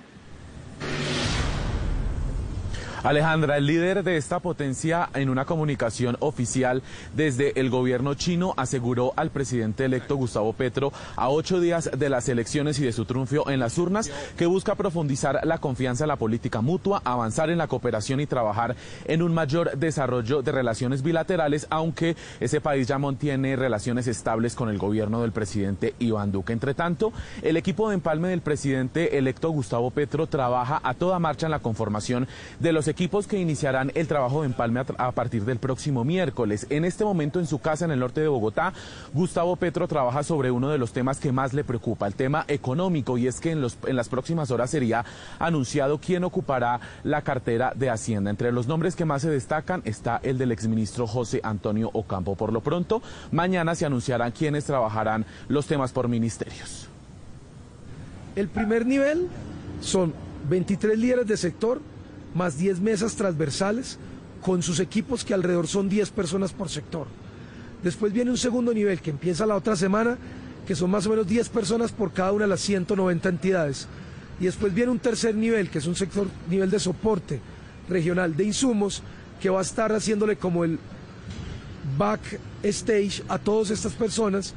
Alejandra, 3.03 3.57
el 3.57 3.65
líder 3.65 4.01
de 4.01 4.15
esta 4.15 4.39
potencia 4.39 5.09
en 5.13 5.29
una 5.29 5.43
comunicación 5.43 6.15
oficial 6.21 6.81
desde 7.13 7.59
el 7.59 7.69
gobierno 7.69 8.13
chino 8.13 8.53
aseguró 8.55 9.11
al 9.17 9.29
presidente 9.29 9.83
electo 9.83 10.15
Gustavo 10.15 10.53
Petro 10.53 10.93
a 11.17 11.29
ocho 11.29 11.59
días 11.59 11.91
de 11.97 12.07
las 12.07 12.29
elecciones 12.29 12.79
y 12.79 12.85
de 12.85 12.93
su 12.93 13.03
triunfo 13.03 13.49
en 13.49 13.59
las 13.59 13.77
urnas 13.77 14.09
que 14.37 14.45
busca 14.45 14.75
profundizar 14.75 15.41
la 15.43 15.57
confianza 15.57 16.05
en 16.05 16.07
la 16.07 16.15
política 16.15 16.61
mutua, 16.61 17.01
avanzar 17.03 17.49
en 17.49 17.57
la 17.57 17.67
cooperación 17.67 18.21
y 18.21 18.25
trabajar 18.25 18.77
en 19.03 19.21
un 19.21 19.33
mayor 19.33 19.77
desarrollo 19.77 20.41
de 20.41 20.53
relaciones 20.53 21.03
bilaterales, 21.03 21.67
aunque 21.69 22.15
ese 22.39 22.61
país 22.61 22.87
ya 22.87 22.99
mantiene 22.99 23.57
relaciones 23.57 24.07
estables 24.07 24.55
con 24.55 24.69
el 24.69 24.77
gobierno 24.77 25.21
del 25.21 25.33
presidente 25.33 25.93
Iván 25.99 26.31
Duque. 26.31 26.53
Entre 26.53 26.73
tanto, 26.73 27.11
el 27.41 27.57
equipo 27.57 27.89
de 27.89 27.95
empalme 27.95 28.29
del 28.29 28.39
presidente 28.39 29.17
electo 29.17 29.49
Gustavo 29.49 29.91
Petro 29.91 30.27
trabaja 30.27 30.79
a 30.81 30.93
toda 30.93 31.19
marcha 31.19 31.47
en 31.47 31.51
la 31.51 31.59
conformación 31.59 32.29
de 32.61 32.71
los 32.71 32.87
equipos 32.93 33.25
que 33.25 33.39
iniciarán 33.39 33.91
el 33.95 34.07
trabajo 34.07 34.41
de 34.41 34.45
empalme 34.45 34.81
a, 34.99 35.11
partir 35.13 35.45
del 35.45 35.57
próximo 35.57 36.03
miércoles. 36.03 36.67
En 36.69 36.85
este 36.85 37.03
momento 37.03 37.39
en 37.39 37.47
su 37.47 37.57
casa 37.57 37.85
en 37.85 37.91
el 37.91 37.99
norte 37.99 38.21
de 38.21 38.27
Bogotá, 38.27 38.71
Gustavo 39.15 39.55
Petro 39.55 39.87
trabaja 39.87 40.21
sobre 40.21 40.51
uno 40.51 40.69
de 40.69 40.77
los 40.77 40.93
temas 40.93 41.19
que 41.19 41.31
más 41.31 41.53
le 41.53 41.63
preocupa, 41.63 42.05
el 42.05 42.13
tema 42.13 42.45
económico, 42.47 43.17
y 43.17 43.25
es 43.25 43.39
que 43.39 43.49
en, 43.49 43.61
los, 43.61 43.79
en 43.87 43.95
las 43.95 44.09
próximas 44.09 44.51
horas 44.51 44.69
sería 44.69 45.05
anunciado 45.39 45.97
quién 45.97 46.23
ocupará 46.23 46.79
la 47.03 47.23
cartera 47.23 47.73
de 47.75 47.89
Hacienda. 47.89 48.29
Entre 48.29 48.51
los 48.51 48.67
nombres 48.67 48.95
que 48.95 49.05
más 49.05 49.23
se 49.23 49.31
destacan 49.31 49.81
está 49.85 50.19
el 50.21 50.37
del 50.37 50.51
exministro 50.51 51.07
José 51.07 51.41
Antonio 51.43 51.89
Ocampo. 51.93 52.35
Por 52.35 52.53
lo 52.53 52.61
pronto, 52.61 53.01
mañana 53.31 53.73
se 53.73 53.87
anunciarán 53.87 54.33
quiénes 54.33 54.65
trabajarán 54.65 55.25
los 55.47 55.65
temas 55.65 55.91
por 55.91 56.07
ministerios. 56.09 56.87
El 58.35 58.49
primer 58.49 58.85
nivel 58.85 59.29
son 59.81 60.13
23 60.47 60.99
líderes 60.99 61.25
de 61.25 61.37
sector 61.37 61.81
más 62.33 62.57
10 62.57 62.79
mesas 62.79 63.15
transversales 63.15 63.97
con 64.41 64.61
sus 64.61 64.79
equipos 64.79 65.23
que 65.23 65.33
alrededor 65.33 65.67
son 65.67 65.89
10 65.89 66.09
personas 66.11 66.51
por 66.51 66.69
sector. 66.69 67.07
Después 67.83 68.13
viene 68.13 68.31
un 68.31 68.37
segundo 68.37 68.73
nivel 68.73 68.99
que 69.01 69.09
empieza 69.09 69.45
la 69.45 69.55
otra 69.55 69.75
semana, 69.75 70.17
que 70.67 70.75
son 70.75 70.91
más 70.91 71.05
o 71.05 71.09
menos 71.09 71.27
10 71.27 71.49
personas 71.49 71.91
por 71.91 72.11
cada 72.11 72.31
una 72.31 72.45
de 72.45 72.49
las 72.49 72.61
190 72.61 73.29
entidades. 73.29 73.87
Y 74.39 74.45
después 74.45 74.73
viene 74.73 74.91
un 74.91 74.99
tercer 74.99 75.35
nivel, 75.35 75.69
que 75.69 75.79
es 75.79 75.87
un 75.87 75.95
sector 75.95 76.27
nivel 76.49 76.69
de 76.69 76.79
soporte 76.79 77.39
regional 77.89 78.35
de 78.35 78.45
insumos, 78.45 79.01
que 79.41 79.49
va 79.49 79.59
a 79.59 79.63
estar 79.63 79.91
haciéndole 79.91 80.37
como 80.37 80.63
el 80.63 80.79
backstage 81.97 83.23
a 83.27 83.37
todas 83.37 83.69
estas 83.69 83.93
personas, 83.93 84.53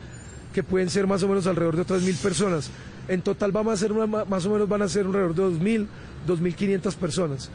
que 0.55 0.63
pueden 0.63 0.89
ser 0.89 1.07
más 1.07 1.23
o 1.23 1.29
menos 1.29 1.47
alrededor 1.47 1.77
de 1.77 1.85
3.000 1.85 2.17
personas. 2.17 2.71
En 3.09 3.23
total 3.23 3.53
vamos 3.53 3.75
a 3.75 3.77
ser 3.77 3.93
más 3.93 4.47
o 4.47 4.51
menos 4.51 4.69
van 4.69 4.83
a 4.83 4.89
ser 4.89 5.07
alrededor 5.07 5.35
de 5.35 5.43
2.000, 5.43 5.87
2.500 6.27 6.95
personas. 6.95 7.51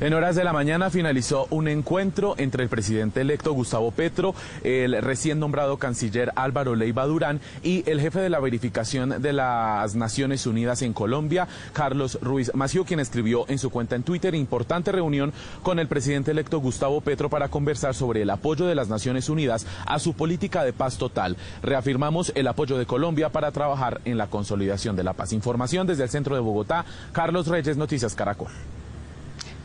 En 0.00 0.14
horas 0.14 0.36
de 0.36 0.44
la 0.44 0.52
mañana 0.52 0.90
finalizó 0.90 1.48
un 1.50 1.66
encuentro 1.66 2.36
entre 2.38 2.62
el 2.62 2.68
presidente 2.68 3.20
electo 3.20 3.52
Gustavo 3.52 3.90
Petro, 3.90 4.32
el 4.62 5.02
recién 5.02 5.40
nombrado 5.40 5.76
canciller 5.78 6.30
Álvaro 6.36 6.76
Leiva 6.76 7.04
Durán 7.04 7.40
y 7.64 7.82
el 7.90 8.00
jefe 8.00 8.20
de 8.20 8.30
la 8.30 8.38
verificación 8.38 9.20
de 9.20 9.32
las 9.32 9.96
Naciones 9.96 10.46
Unidas 10.46 10.82
en 10.82 10.92
Colombia, 10.92 11.48
Carlos 11.72 12.16
Ruiz 12.22 12.52
Mació, 12.54 12.84
quien 12.84 13.00
escribió 13.00 13.44
en 13.48 13.58
su 13.58 13.70
cuenta 13.70 13.96
en 13.96 14.04
Twitter 14.04 14.36
importante 14.36 14.92
reunión 14.92 15.32
con 15.64 15.80
el 15.80 15.88
presidente 15.88 16.30
electo 16.30 16.60
Gustavo 16.60 17.00
Petro 17.00 17.28
para 17.28 17.48
conversar 17.48 17.92
sobre 17.92 18.22
el 18.22 18.30
apoyo 18.30 18.66
de 18.66 18.76
las 18.76 18.88
Naciones 18.88 19.28
Unidas 19.28 19.66
a 19.84 19.98
su 19.98 20.14
política 20.14 20.62
de 20.62 20.72
paz 20.72 20.96
total. 20.98 21.36
Reafirmamos 21.60 22.30
el 22.36 22.46
apoyo 22.46 22.78
de 22.78 22.86
Colombia 22.86 23.30
para 23.30 23.50
trabajar 23.50 24.00
en 24.04 24.16
la 24.16 24.28
consolidación 24.28 24.94
de 24.94 25.02
la 25.02 25.14
paz. 25.14 25.32
Información 25.32 25.88
desde 25.88 26.04
el 26.04 26.08
centro 26.08 26.36
de 26.36 26.40
Bogotá, 26.40 26.84
Carlos 27.10 27.48
Reyes, 27.48 27.76
Noticias 27.76 28.14
Caracol. 28.14 28.52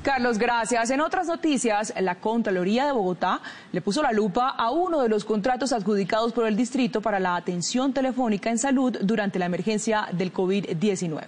Carlos, 0.03 0.37
gracias. 0.37 0.89
En 0.89 0.99
otras 0.99 1.27
noticias, 1.27 1.93
la 2.01 2.19
Contraloría 2.19 2.85
de 2.85 2.91
Bogotá 2.91 3.39
le 3.71 3.79
puso 3.79 4.03
la 4.03 4.11
lupa 4.11 4.49
a 4.49 4.69
uno 4.69 5.01
de 5.01 5.07
los 5.07 5.23
contratos 5.23 5.71
adjudicados 5.71 6.33
por 6.33 6.45
el 6.45 6.57
distrito 6.57 7.01
para 7.01 7.21
la 7.21 7.37
atención 7.37 7.93
telefónica 7.93 8.49
en 8.49 8.57
salud 8.57 8.97
durante 9.01 9.39
la 9.39 9.45
emergencia 9.45 10.09
del 10.11 10.33
COVID-19. 10.33 11.23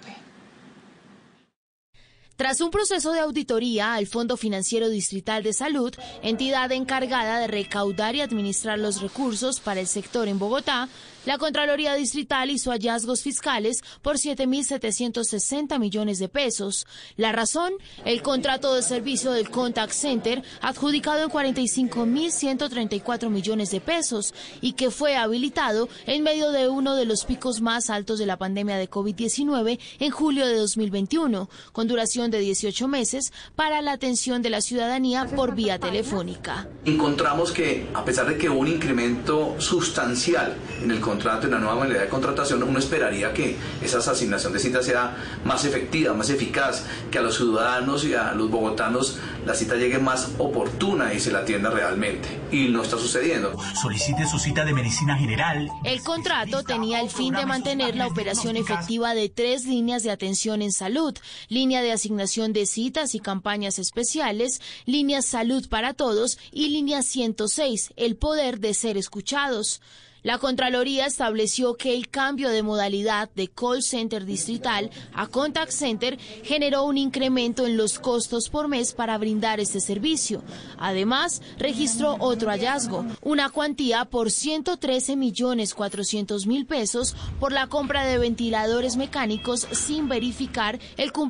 Tras 2.36 2.60
un 2.60 2.70
proceso 2.70 3.12
de 3.12 3.20
auditoría 3.20 3.94
al 3.94 4.06
Fondo 4.06 4.36
Financiero 4.36 4.90
Distrital 4.90 5.42
de 5.42 5.54
Salud, 5.54 5.94
entidad 6.22 6.70
encargada 6.70 7.38
de 7.38 7.46
recaudar 7.46 8.14
y 8.14 8.20
administrar 8.20 8.78
los 8.78 9.00
recursos 9.00 9.58
para 9.58 9.80
el 9.80 9.86
sector 9.86 10.28
en 10.28 10.38
Bogotá, 10.38 10.90
la 11.26 11.38
Contraloría 11.38 11.94
Distrital 11.94 12.50
hizo 12.50 12.70
hallazgos 12.70 13.20
fiscales 13.20 13.82
por 14.00 14.16
7.760 14.16 15.78
millones 15.78 16.18
de 16.18 16.28
pesos. 16.28 16.86
La 17.16 17.32
razón, 17.32 17.74
el 18.04 18.22
contrato 18.22 18.74
de 18.74 18.82
servicio 18.82 19.32
del 19.32 19.50
Contact 19.50 19.92
Center, 19.92 20.42
adjudicado 20.62 21.24
en 21.24 21.30
45.134 21.30 23.28
millones 23.28 23.72
de 23.72 23.80
pesos 23.80 24.34
y 24.60 24.74
que 24.74 24.92
fue 24.92 25.16
habilitado 25.16 25.88
en 26.06 26.22
medio 26.22 26.52
de 26.52 26.68
uno 26.68 26.94
de 26.94 27.04
los 27.06 27.24
picos 27.24 27.60
más 27.60 27.90
altos 27.90 28.20
de 28.20 28.26
la 28.26 28.38
pandemia 28.38 28.76
de 28.76 28.88
COVID-19 28.88 29.80
en 29.98 30.10
julio 30.12 30.46
de 30.46 30.54
2021, 30.56 31.50
con 31.72 31.88
duración 31.88 32.30
de 32.30 32.38
18 32.38 32.86
meses 32.86 33.32
para 33.56 33.82
la 33.82 33.92
atención 33.92 34.42
de 34.42 34.50
la 34.50 34.60
ciudadanía 34.60 35.26
por 35.26 35.56
vía 35.56 35.80
telefónica. 35.80 36.68
Encontramos 36.84 37.50
que, 37.50 37.88
a 37.94 38.04
pesar 38.04 38.28
de 38.28 38.38
que 38.38 38.48
hubo 38.48 38.60
un 38.60 38.68
incremento 38.68 39.60
sustancial 39.60 40.56
en 40.82 40.92
el 40.92 41.00
contrato, 41.16 41.46
en 41.46 41.52
la 41.52 41.58
nueva 41.58 41.76
modalidad 41.76 42.02
de 42.02 42.08
contratación, 42.08 42.62
uno 42.62 42.78
esperaría 42.78 43.32
que 43.32 43.56
esa 43.80 43.98
asignación 43.98 44.52
de 44.52 44.58
citas 44.58 44.84
sea 44.84 45.16
más 45.44 45.64
efectiva, 45.64 46.12
más 46.12 46.28
eficaz, 46.28 46.84
que 47.10 47.18
a 47.18 47.22
los 47.22 47.36
ciudadanos 47.36 48.04
y 48.04 48.12
a 48.12 48.32
los 48.32 48.50
bogotanos 48.50 49.18
la 49.46 49.54
cita 49.54 49.76
llegue 49.76 49.98
más 49.98 50.32
oportuna 50.38 51.14
y 51.14 51.20
se 51.20 51.32
la 51.32 51.38
atienda 51.38 51.70
realmente. 51.70 52.28
Y 52.52 52.68
no 52.68 52.82
está 52.82 52.98
sucediendo. 52.98 53.56
Solicite 53.80 54.26
su 54.26 54.38
cita 54.38 54.64
de 54.64 54.74
medicina 54.74 55.16
general. 55.16 55.70
El 55.84 56.02
contrato 56.02 56.62
tenía 56.62 57.00
el 57.00 57.08
fin 57.08 57.32
de 57.32 57.46
mantener 57.46 57.96
la 57.96 58.08
operación 58.08 58.56
efectiva 58.56 59.14
de 59.14 59.30
tres 59.30 59.64
líneas 59.64 60.02
de 60.02 60.10
atención 60.10 60.60
en 60.60 60.72
salud, 60.72 61.16
línea 61.48 61.80
de 61.80 61.92
asignación 61.92 62.52
de 62.52 62.66
citas 62.66 63.14
y 63.14 63.20
campañas 63.20 63.78
especiales, 63.78 64.60
línea 64.84 65.22
Salud 65.22 65.66
para 65.70 65.94
Todos 65.94 66.38
y 66.52 66.68
línea 66.68 67.02
106, 67.02 67.94
el 67.96 68.16
poder 68.16 68.60
de 68.60 68.74
ser 68.74 68.98
escuchados. 68.98 69.80
La 70.26 70.38
Contraloría 70.38 71.06
estableció 71.06 71.76
que 71.76 71.94
el 71.94 72.08
cambio 72.08 72.48
de 72.48 72.64
modalidad 72.64 73.30
de 73.36 73.46
call 73.46 73.80
center 73.80 74.26
distrital 74.26 74.90
a 75.14 75.28
contact 75.28 75.70
center 75.70 76.18
generó 76.42 76.82
un 76.82 76.98
incremento 76.98 77.64
en 77.64 77.76
los 77.76 78.00
costos 78.00 78.48
por 78.48 78.66
mes 78.66 78.92
para 78.92 79.18
brindar 79.18 79.60
este 79.60 79.78
servicio. 79.78 80.42
Además, 80.78 81.42
registró 81.58 82.16
otro 82.18 82.50
hallazgo, 82.50 83.06
una 83.22 83.50
cuantía 83.50 84.04
por 84.04 84.32
113 84.32 85.14
millones 85.14 85.74
400 85.74 86.48
mil 86.48 86.66
pesos 86.66 87.14
por 87.38 87.52
la 87.52 87.68
compra 87.68 88.04
de 88.04 88.18
ventiladores 88.18 88.96
mecánicos 88.96 89.68
sin 89.70 90.08
verificar 90.08 90.80
el 90.96 91.12
cumplimiento 91.12 91.24